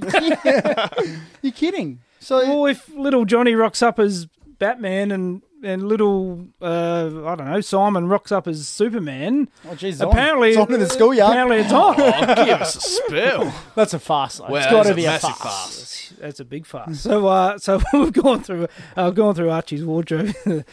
You're 1.41 1.51
kidding. 1.51 2.01
So 2.25 2.39
Well, 2.39 2.65
if 2.65 2.89
little 2.89 3.23
Johnny 3.23 3.53
rocks 3.53 3.83
up 3.83 3.99
as 3.99 4.25
Batman 4.57 5.11
and 5.11 5.43
and 5.63 5.87
little 5.87 6.47
uh, 6.59 7.05
I 7.23 7.35
don't 7.35 7.45
know 7.45 7.61
Simon 7.61 8.07
rocks 8.07 8.31
up 8.31 8.47
as 8.47 8.67
Superman, 8.67 9.47
oh, 9.69 9.75
geez, 9.75 9.95
it's 9.95 10.01
on. 10.01 10.09
apparently 10.09 10.49
it's 10.49 10.57
on 10.57 10.73
in 10.73 10.79
the 10.79 10.89
schoolyard. 10.89 11.33
Apparently, 11.33 11.57
it's 11.57 11.71
on. 11.71 11.95
Oh, 12.01 12.45
give 12.45 12.61
us 12.61 12.75
a 12.77 12.81
spell. 12.81 13.53
That's 13.75 13.93
a 13.93 13.99
farce. 13.99 14.37
Though. 14.39 14.47
Well, 14.47 14.55
it's 14.55 14.71
got 14.71 14.87
to 14.87 14.95
be 14.95 15.05
a 15.05 15.17
a 15.17 15.19
farce. 15.19 15.37
farce. 15.37 16.13
That's 16.19 16.39
a 16.39 16.45
big 16.45 16.65
fuss. 16.65 17.01
So, 17.01 17.27
uh, 17.27 17.59
so 17.59 17.79
we've 17.93 18.11
gone 18.11 18.41
through. 18.41 18.69
I've 18.97 19.13
gone 19.13 19.35
through 19.35 19.51
Archie's 19.51 19.83
wardrobe. 19.85 20.33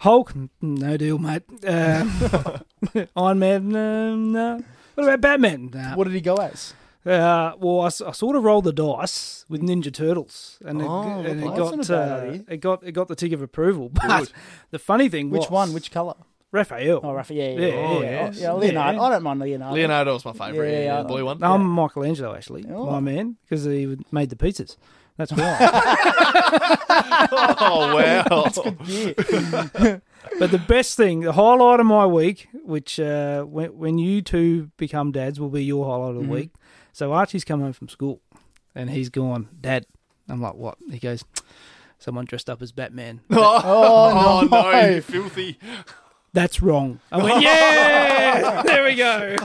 Hulk, 0.00 0.34
no 0.60 0.96
deal, 0.96 1.18
mate. 1.18 1.44
Uh, 1.64 2.58
Iron 3.14 3.38
Man, 3.38 3.76
uh, 3.76 4.16
no. 4.16 4.64
What 4.94 5.04
about 5.04 5.20
Batman? 5.20 5.70
Nah. 5.72 5.94
What 5.94 6.04
did 6.08 6.14
he 6.14 6.20
go 6.20 6.34
as? 6.34 6.74
Uh, 7.04 7.52
well, 7.58 7.80
I 7.82 7.88
sort 7.88 8.36
of 8.36 8.44
rolled 8.44 8.64
the 8.64 8.72
dice 8.72 9.44
with 9.48 9.60
Ninja 9.60 9.92
Turtles, 9.92 10.58
and 10.64 10.80
it, 10.80 10.86
Oh, 10.88 11.02
and 11.20 11.42
it 11.42 11.44
got 11.56 11.74
That's 11.76 11.88
not 11.88 11.96
a 11.96 12.06
bad 12.06 12.40
uh, 12.48 12.52
it 12.52 12.56
got 12.60 12.82
it 12.84 12.92
got 12.92 13.08
the 13.08 13.16
tick 13.16 13.32
of 13.32 13.42
approval. 13.42 13.88
But 13.92 14.06
Good. 14.18 14.32
the 14.70 14.78
funny 14.78 15.08
thing 15.08 15.30
Which 15.30 15.42
was, 15.42 15.50
one? 15.50 15.72
Which 15.72 15.90
colour? 15.90 16.14
Raphael. 16.52 17.00
Oh, 17.02 17.12
Raphael. 17.12 17.58
Yeah, 17.58 17.66
yeah, 17.66 17.66
Yeah, 17.66 17.74
yeah. 17.74 17.86
oh, 17.88 18.00
yeah, 18.02 18.10
yes. 18.10 18.38
yeah, 18.40 18.52
Leonardo. 18.52 18.98
Yeah. 18.98 19.04
I 19.04 19.10
don't 19.10 19.22
mind 19.22 19.40
Leonardo. 19.40 19.74
Leonardo's 19.74 20.24
my 20.24 20.32
favourite. 20.32 20.70
Yeah, 20.70 20.78
Yeah, 20.78 20.84
yeah, 20.84 21.02
the 21.02 21.08
blue 21.08 21.24
one. 21.24 21.38
No, 21.38 21.54
I'm 21.54 21.66
Michelangelo, 21.66 22.34
actually, 22.36 22.66
Oh. 22.70 22.90
my 22.90 23.00
man, 23.00 23.36
because 23.42 23.64
he 23.64 23.96
made 24.12 24.28
the 24.30 24.36
pizzas. 24.36 24.76
That's 25.16 25.32
why. 25.32 25.58
Oh 27.64 27.94
wow! 27.96 28.50
Yeah. 28.86 29.98
But 30.38 30.50
the 30.50 30.62
best 30.68 30.96
thing, 30.96 31.20
the 31.20 31.32
highlight 31.32 31.80
of 31.80 31.86
my 31.86 32.06
week, 32.06 32.48
which 32.64 32.98
uh, 33.00 33.42
when, 33.42 33.76
when 33.76 33.98
you 33.98 34.22
two 34.22 34.70
become 34.76 35.12
dads, 35.12 35.38
will 35.40 35.48
be 35.50 35.64
your 35.64 35.84
highlight 35.86 36.10
of 36.10 36.22
the 36.22 36.22
Mhm. 36.22 36.28
week. 36.28 36.50
So 36.92 37.12
Archie's 37.12 37.44
come 37.44 37.60
home 37.60 37.72
from 37.72 37.88
school, 37.88 38.20
and 38.74 38.90
he's 38.90 39.08
gone, 39.08 39.48
Dad. 39.60 39.86
I'm 40.28 40.40
like, 40.40 40.54
what? 40.54 40.76
He 40.90 40.98
goes, 40.98 41.24
someone 41.98 42.24
dressed 42.26 42.48
up 42.50 42.62
as 42.62 42.72
Batman. 42.72 43.20
Oh, 43.30 44.46
no, 44.50 44.62
no. 44.72 44.86
you 44.88 45.00
filthy! 45.02 45.58
That's 46.34 46.62
wrong. 46.62 47.00
I 47.10 47.22
went, 47.22 47.42
yeah, 47.42 48.62
there 48.62 48.84
we 48.84 48.94
go. 48.94 49.36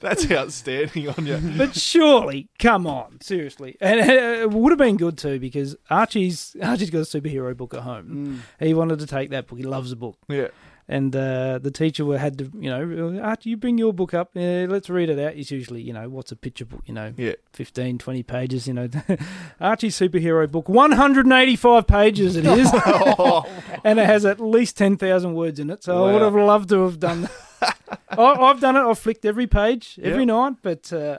That's 0.00 0.30
outstanding 0.30 1.08
on 1.10 1.26
you. 1.26 1.38
But 1.56 1.74
surely, 1.76 2.48
come 2.58 2.86
on, 2.86 3.20
seriously, 3.20 3.76
and 3.80 4.00
uh, 4.00 4.12
it 4.42 4.50
would 4.50 4.72
have 4.72 4.78
been 4.78 4.96
good 4.96 5.18
too 5.18 5.38
because 5.38 5.76
Archie's 5.90 6.56
Archie's 6.62 6.90
got 6.90 7.00
a 7.00 7.02
superhero 7.02 7.56
book 7.56 7.74
at 7.74 7.80
home. 7.82 8.42
He 8.58 8.74
wanted 8.74 8.98
to 9.00 9.06
take 9.06 9.30
that 9.30 9.46
book. 9.46 9.58
He 9.58 9.64
loves 9.64 9.90
the 9.90 9.96
book. 9.96 10.16
Yeah. 10.28 10.48
And 10.90 11.14
uh, 11.14 11.58
the 11.58 11.70
teacher 11.70 12.16
had 12.16 12.38
to, 12.38 12.50
you 12.58 12.70
know, 12.70 13.20
Archie, 13.22 13.50
you 13.50 13.56
bring 13.58 13.76
your 13.76 13.92
book 13.92 14.14
up. 14.14 14.30
Uh, 14.34 14.64
let's 14.70 14.88
read 14.88 15.10
it 15.10 15.18
out. 15.18 15.34
It's 15.36 15.50
usually, 15.50 15.82
you 15.82 15.92
know, 15.92 16.08
what's 16.08 16.32
a 16.32 16.36
picture 16.36 16.64
book? 16.64 16.80
You 16.86 16.94
know, 16.94 17.12
Yeah. 17.16 17.34
15, 17.52 17.98
20 17.98 18.22
pages. 18.22 18.66
You 18.66 18.72
know, 18.72 18.88
Archie's 19.60 19.98
superhero 19.98 20.50
book, 20.50 20.66
185 20.70 21.86
pages 21.86 22.36
it 22.36 22.46
is, 22.46 22.72
and 23.84 23.98
it 23.98 24.06
has 24.06 24.24
at 24.24 24.40
least 24.40 24.78
10,000 24.78 25.34
words 25.34 25.60
in 25.60 25.68
it. 25.68 25.84
So 25.84 26.06
I 26.06 26.12
would 26.12 26.22
have 26.22 26.34
loved 26.34 26.70
to 26.70 26.84
have 26.84 26.98
done 26.98 27.22
that. 27.60 27.76
I, 28.10 28.22
I've 28.32 28.60
done 28.60 28.76
it. 28.76 28.80
I've 28.80 28.98
flicked 28.98 29.26
every 29.26 29.46
page 29.46 29.98
every 30.02 30.20
Yep. 30.22 30.26
night, 30.28 30.54
but 30.62 30.90
uh, 30.92 31.18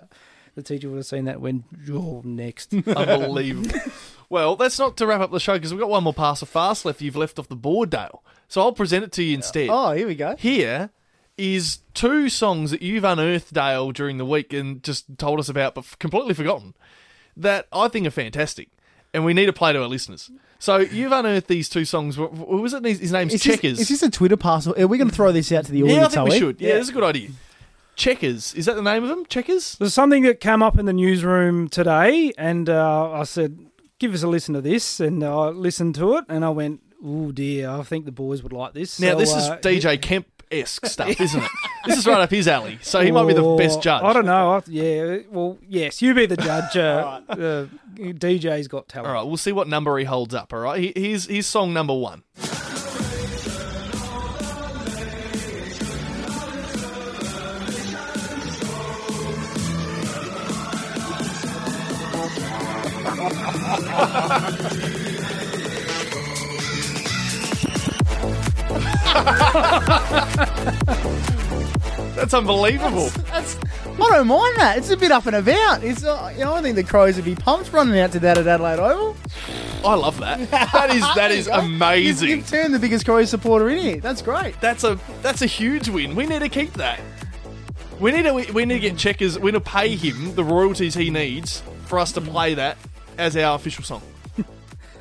the 0.55 0.63
teacher 0.63 0.89
would 0.89 0.97
have 0.97 1.05
seen 1.05 1.26
that 1.26 1.41
when 1.41 1.63
oh, 1.91 2.22
next. 2.26 2.74
Unbelievable. 2.74 3.80
well, 4.30 4.55
that's 4.55 4.80
not 4.80 4.97
to 4.97 5.05
wrap 5.05 5.22
up 5.22 5.32
the 5.32 5.39
show 5.39 5.53
because 5.53 5.72
we've 5.74 5.80
got 5.80 5.89
one 5.89 6.03
more 6.03 6.13
pass 6.13 6.41
of 6.41 6.49
farce 6.49 6.86
left 6.86 7.01
you've 7.01 7.15
left 7.15 7.38
off 7.38 7.47
the 7.47 7.55
board, 7.55 7.91
Dale. 7.91 8.24
So 8.50 8.62
I'll 8.62 8.74
present 8.74 9.04
it 9.06 9.12
to 9.14 9.24
you 9.24 9.36
instead. 9.36 9.70
Oh, 9.72 9.91
here 9.91 10.08
we 10.08 10.16
go. 10.16 10.36
Here 10.36 10.89
is 11.38 11.80
two 11.93 12.28
songs 12.28 12.72
that 12.72 12.82
you've 12.82 13.04
unearthed, 13.06 13.54
Dale, 13.54 13.91
during 13.91 14.18
the 14.18 14.26
week 14.26 14.52
and 14.52 14.84
just 14.84 15.06
told 15.18 15.39
us 15.39 15.47
about, 15.47 15.76
but 15.76 15.86
completely 16.00 16.34
forgotten, 16.34 16.74
that 17.38 17.68
I 17.72 17.88
think 17.88 18.06
are 18.08 18.12
fantastic. 18.12 18.70
And 19.14 19.24
we 19.24 19.34
need 19.34 19.45
to 19.45 19.54
play 19.54 19.72
to 19.74 19.82
our 19.82 19.88
listeners. 19.88 20.30
So 20.60 20.78
you've 20.78 21.12
unearthed 21.12 21.47
these 21.47 21.70
two 21.70 21.86
songs. 21.86 22.18
What 22.18 22.34
what 22.34 22.62
was 22.62 22.74
it? 22.74 22.84
His 22.84 23.00
his 23.00 23.12
name's 23.12 23.34
Is 23.34 23.41
this, 23.43 23.56
Checkers. 23.56 23.80
is 23.80 23.89
this 23.89 24.04
a 24.04 24.10
Twitter 24.10 24.38
parcel? 24.38 24.76
Are 24.78 24.88
we 24.88 24.97
going 24.97 25.10
to 25.10 25.16
throw 25.16 25.32
this 25.32 25.52
out 25.52 25.66
to 25.66 25.72
the 25.72 25.82
audience? 25.84 26.00
yeah, 26.00 26.06
I 26.06 26.10
think 26.10 26.24
we 26.26 26.30
we 26.32 26.39
should. 26.39 26.62
Yeah, 26.62 26.74
this 26.74 26.84
is 26.84 26.89
a 26.89 26.93
good 26.93 27.04
idea. 27.04 27.30
Checkers. 27.95 28.54
Is 28.54 28.66
that 28.66 28.76
the 28.76 28.82
name 28.82 29.04
of 29.04 29.10
them? 29.10 29.26
Checkers? 29.26 29.76
There's 29.78 29.93
something 29.93 30.24
that 30.24 30.39
came 30.39 30.62
up 30.62 30.78
in 30.78 30.86
the 30.86 30.93
newsroom 30.93 31.70
today, 31.70 32.34
and 32.38 32.70
uh, 32.70 33.12
I 33.12 33.24
said, 33.24 33.58
"Give 34.00 34.14
us 34.14 34.22
a 34.24 34.28
listen 34.28 34.54
to 34.54 34.62
this." 34.62 35.00
And 35.00 35.24
I 35.24 35.47
listened 35.50 35.95
to 35.95 36.18
it, 36.18 36.26
and 36.30 36.45
I 36.45 36.50
went, 36.50 36.82
"Oh 37.04 37.32
dear, 37.32 37.70
I 37.70 37.84
think 37.84 38.06
the 38.06 38.12
boys 38.12 38.43
would 38.43 38.54
like 38.54 38.74
this." 38.74 39.00
Now, 39.00 39.12
So, 39.14 39.20
this 39.20 39.30
is 39.30 39.50
uh, 39.50 39.58
DJ 39.58 40.02
Kemp 40.02 40.28
esque 40.52 40.86
stuff, 40.88 41.10
isn't 41.22 41.43
it? 41.43 41.52
This 41.86 41.97
is 41.97 42.08
right 42.08 42.22
up 42.22 42.32
his 42.32 42.47
alley. 42.47 42.80
So 42.82 43.02
he 43.02 43.12
might 43.12 43.28
be 43.28 43.34
the 43.34 43.56
best 43.56 43.82
judge. 43.82 44.04
I 44.04 44.14
don't 44.14 44.26
know. 44.26 44.54
I, 44.54 44.62
yeah, 44.68 45.18
well, 45.30 45.58
yes, 45.68 46.02
you 46.02 46.14
be 46.14 46.26
the 46.26 46.38
judge. 46.38 46.76
Uh, 46.76 47.22
uh, 47.30 47.66
DJ's 47.95 48.68
got 48.68 48.88
talent. 48.88 49.08
All 49.10 49.14
right, 49.14 49.24
we'll 49.24 49.38
see 49.38 49.52
what 49.52 49.68
number 49.68 49.97
he 49.97 50.06
holds 50.06 50.34
up. 50.34 50.54
All 50.54 50.60
right, 50.60 50.80
He- 50.80 50.93
here's 50.95 51.26
here's 51.28 51.45
song 51.47 51.74
number 51.74 51.93
one. 51.93 52.24
That's 72.15 72.34
unbelievable. 72.34 73.09
That's, 73.32 73.57
I 73.86 73.97
don't 73.97 74.28
mind 74.28 74.55
that. 74.57 74.78
It's 74.78 74.89
a 74.89 74.97
bit 74.97 75.11
up 75.11 75.26
and 75.26 75.36
about. 75.38 75.84
It's, 75.84 76.03
uh, 76.03 76.34
you 76.38 76.43
know, 76.43 76.53
I 76.53 76.61
think 76.61 76.76
the 76.76 76.84
Crows 76.84 77.15
would 77.15 77.24
be 77.26 77.36
pumped 77.36 77.72
running 77.72 77.97
out 77.99 78.11
to 78.13 78.20
that 78.20 78.38
at 78.38 78.45
Adelaide 78.47 78.80
Oval. 78.80 79.15
I 79.86 79.93
love 79.95 80.20
that. 80.20 80.39
That 80.51 80.89
is 80.93 81.01
that 81.15 81.32
is 81.32 81.45
There 81.45 81.55
you 81.55 81.61
go. 81.61 81.76
amazing. 81.76 82.28
You've, 82.30 82.38
you've 82.39 82.49
turned 82.49 82.74
the 82.74 82.80
biggest 82.80 83.05
Crows 83.05 83.30
supporter 83.30 83.70
in 83.70 83.78
here. 83.78 83.97
That's 84.01 84.22
great. 84.22 84.59
That's 84.59 84.84
a 84.84 84.99
that's 85.22 85.41
a 85.41 85.45
huge 85.45 85.88
win. 85.88 86.15
We 86.15 86.26
need 86.26 86.39
to 86.39 86.49
keep 86.49 86.74
that. 86.74 86.99
We 88.01 88.11
need 88.11 88.24
to 88.24 88.34
we, 88.34 88.45
we 88.51 88.65
need 88.65 88.76
to 88.76 88.80
get 88.82 88.97
checkers. 88.97 89.39
We 89.39 89.51
need 89.51 89.63
to 89.63 89.70
pay 89.72 89.95
him 89.95 90.36
the 90.36 90.43
royalties 90.43 90.95
he 90.95 91.09
needs 91.09 91.63
for 91.86 91.97
us 91.99 92.11
to 92.13 92.22
play 92.22 92.55
that 92.55 92.78
as 93.17 93.38
our 93.38 93.55
official 93.55 93.86
song. 93.86 94.01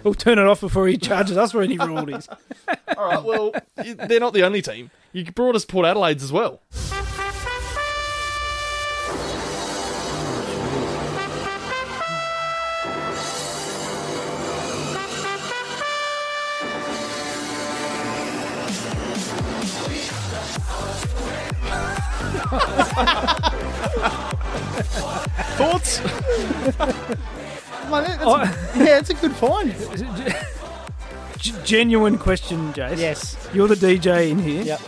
We'll 0.04 0.14
turn 0.14 0.38
it 0.38 0.46
off 0.46 0.60
before 0.60 0.86
he 0.86 0.96
charges 0.96 1.36
us 1.36 1.52
for 1.52 1.62
any 1.62 1.76
royalties. 1.76 2.28
All 2.96 3.08
right. 3.08 3.22
Well, 3.22 3.52
they're 3.76 4.20
not 4.20 4.32
the 4.32 4.44
only 4.44 4.62
team. 4.62 4.90
You 5.12 5.24
brought 5.32 5.56
us 5.56 5.64
Port 5.64 5.86
Adelaide's 5.86 6.22
as 6.22 6.32
well. 6.32 6.60
Thoughts? 25.58 26.00
Well, 27.90 28.02
that's- 28.02 28.18
oh. 28.22 28.38
yeah, 28.76 28.98
it's 28.98 29.10
a 29.10 29.14
good 29.14 29.32
find. 29.32 29.74
G- 31.38 31.54
genuine 31.64 32.18
question, 32.18 32.72
Jace. 32.72 32.98
Yes. 32.98 33.36
You're 33.54 33.68
the 33.68 33.76
DJ 33.76 34.30
in 34.30 34.38
here. 34.40 34.62
Yep. 34.64 34.80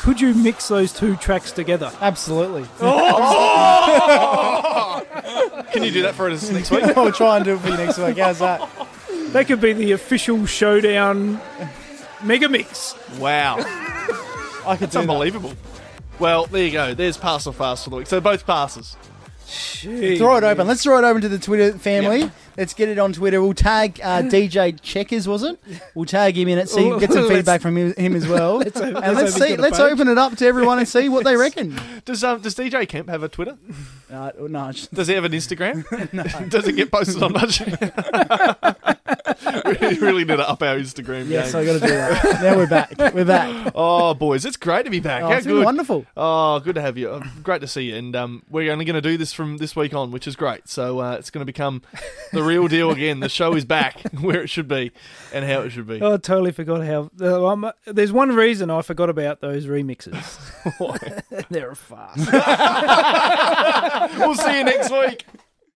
Could 0.00 0.20
you 0.20 0.34
mix 0.34 0.66
those 0.68 0.92
two 0.92 1.14
tracks 1.16 1.52
together? 1.52 1.92
Absolutely. 2.00 2.66
Oh! 2.80 5.02
Can 5.72 5.82
you 5.82 5.90
do 5.90 6.02
that 6.02 6.14
for 6.14 6.30
us 6.30 6.48
next 6.50 6.70
week? 6.70 6.84
I'll 6.96 7.12
try 7.12 7.36
and 7.36 7.44
do 7.44 7.54
it 7.54 7.60
for 7.60 7.68
you 7.68 7.76
next 7.76 7.98
week. 7.98 8.18
How's 8.18 8.38
that? 8.40 8.68
That 9.32 9.46
could 9.46 9.60
be 9.60 9.72
the 9.72 9.92
official 9.92 10.46
showdown 10.46 11.40
mega 12.22 12.48
mix. 12.48 12.94
Wow. 13.18 13.56
I 13.58 14.76
could 14.76 14.84
It's 14.84 14.92
do 14.92 14.98
that. 14.98 15.00
unbelievable. 15.00 15.54
Well, 16.18 16.46
there 16.46 16.64
you 16.64 16.72
go. 16.72 16.94
There's 16.94 17.16
pass 17.16 17.46
or 17.46 17.52
farce 17.52 17.84
for 17.84 17.90
the 17.90 17.96
week. 17.96 18.06
So 18.06 18.20
both 18.20 18.46
passes. 18.46 18.96
Throw 19.46 20.36
it 20.36 20.44
open. 20.44 20.66
Let's 20.66 20.82
throw 20.82 20.98
it 20.98 21.04
open 21.04 21.22
to 21.22 21.28
the 21.28 21.38
Twitter 21.38 21.76
family. 21.78 22.30
Let's 22.56 22.74
get 22.74 22.88
it 22.88 22.98
on 22.98 23.12
Twitter. 23.12 23.40
We'll 23.40 23.54
tag 23.54 24.00
uh, 24.02 24.22
DJ 24.22 24.80
Checkers, 24.80 25.28
was 25.28 25.42
it? 25.42 25.60
We'll 25.94 26.06
tag 26.06 26.36
him 26.36 26.48
in 26.48 26.58
it. 26.58 26.68
See, 26.68 26.98
get 26.98 27.12
some 27.12 27.28
feedback 27.28 27.60
from 27.60 27.76
him, 27.76 27.94
him 27.94 28.16
as 28.16 28.26
well. 28.26 28.56
Let's 28.66 28.80
and 28.80 28.94
let's 28.94 29.16
let's 29.16 29.34
see. 29.34 29.56
Let's 29.56 29.78
page. 29.78 29.92
open 29.92 30.08
it 30.08 30.18
up 30.18 30.36
to 30.36 30.46
everyone 30.46 30.78
and 30.78 30.88
see 30.88 31.08
what 31.08 31.24
they 31.24 31.36
reckon. 31.36 31.78
Does 32.04 32.24
um 32.24 32.40
does 32.40 32.54
DJ 32.54 32.88
Kemp 32.88 33.08
have 33.08 33.22
a 33.22 33.28
Twitter? 33.28 33.56
Uh, 34.10 34.30
no, 34.40 34.72
Does 34.92 35.08
he 35.08 35.14
have 35.14 35.24
an 35.24 35.32
Instagram? 35.32 36.48
Does 36.48 36.66
it 36.66 36.72
get 36.72 36.90
posted 36.90 37.22
on 37.22 37.32
much? 37.32 37.62
we 39.80 39.98
really 39.98 40.24
need 40.24 40.36
to 40.36 40.48
up 40.48 40.62
our 40.62 40.76
Instagram 40.76 41.28
Yes, 41.28 41.52
game. 41.52 41.62
I 41.62 41.64
got 41.64 41.72
to 41.74 41.80
do 41.80 41.86
that. 41.88 42.42
now 42.42 42.56
we're 42.56 42.66
back. 42.66 42.92
We're 43.14 43.24
back. 43.24 43.72
Oh, 43.78 44.14
boys, 44.14 44.44
it's 44.44 44.56
great 44.56 44.84
to 44.84 44.90
be 44.90 45.00
back. 45.00 45.22
Oh, 45.22 45.28
How 45.28 45.34
it's 45.36 45.46
good. 45.46 45.64
wonderful. 45.64 46.06
Oh, 46.16 46.60
good 46.60 46.76
to 46.76 46.80
have 46.80 46.96
you. 46.96 47.10
Uh, 47.10 47.24
Great 47.42 47.60
to 47.60 47.66
see 47.66 47.82
you. 47.90 47.96
And 47.96 48.14
um, 48.16 48.42
we're 48.48 48.72
only 48.72 48.84
going 48.84 48.94
to 48.94 49.00
do 49.00 49.16
this 49.18 49.32
from 49.32 49.58
this 49.58 49.76
week 49.76 49.92
on, 49.92 50.10
which 50.10 50.26
is 50.26 50.34
great. 50.36 50.68
So 50.68 51.00
uh, 51.00 51.12
it's 51.12 51.30
going 51.30 51.42
to 51.42 51.44
become 51.46 51.82
the 52.32 52.42
real 52.42 52.68
deal 52.68 52.90
again. 52.90 53.20
The 53.20 53.28
show 53.28 53.54
is 53.54 53.64
back 53.64 54.00
where 54.20 54.40
it 54.42 54.48
should 54.48 54.68
be 54.68 54.92
and 55.32 55.44
how 55.44 55.60
it 55.62 55.70
should 55.70 55.86
be. 55.86 56.00
Oh, 56.00 56.14
I 56.14 56.16
totally 56.16 56.52
forgot 56.52 56.84
how. 56.84 57.10
Uh, 57.20 57.46
um, 57.46 57.70
there's 57.86 58.12
one 58.12 58.34
reason 58.34 58.70
I 58.70 58.82
forgot 58.82 59.10
about 59.10 59.40
those 59.40 59.66
remixes. 59.66 60.24
They're 61.50 61.70
a 61.72 61.76
farce. 61.76 62.16
we'll 64.18 64.34
see 64.36 64.58
you 64.58 64.64
next 64.64 64.90
week. 64.90 65.26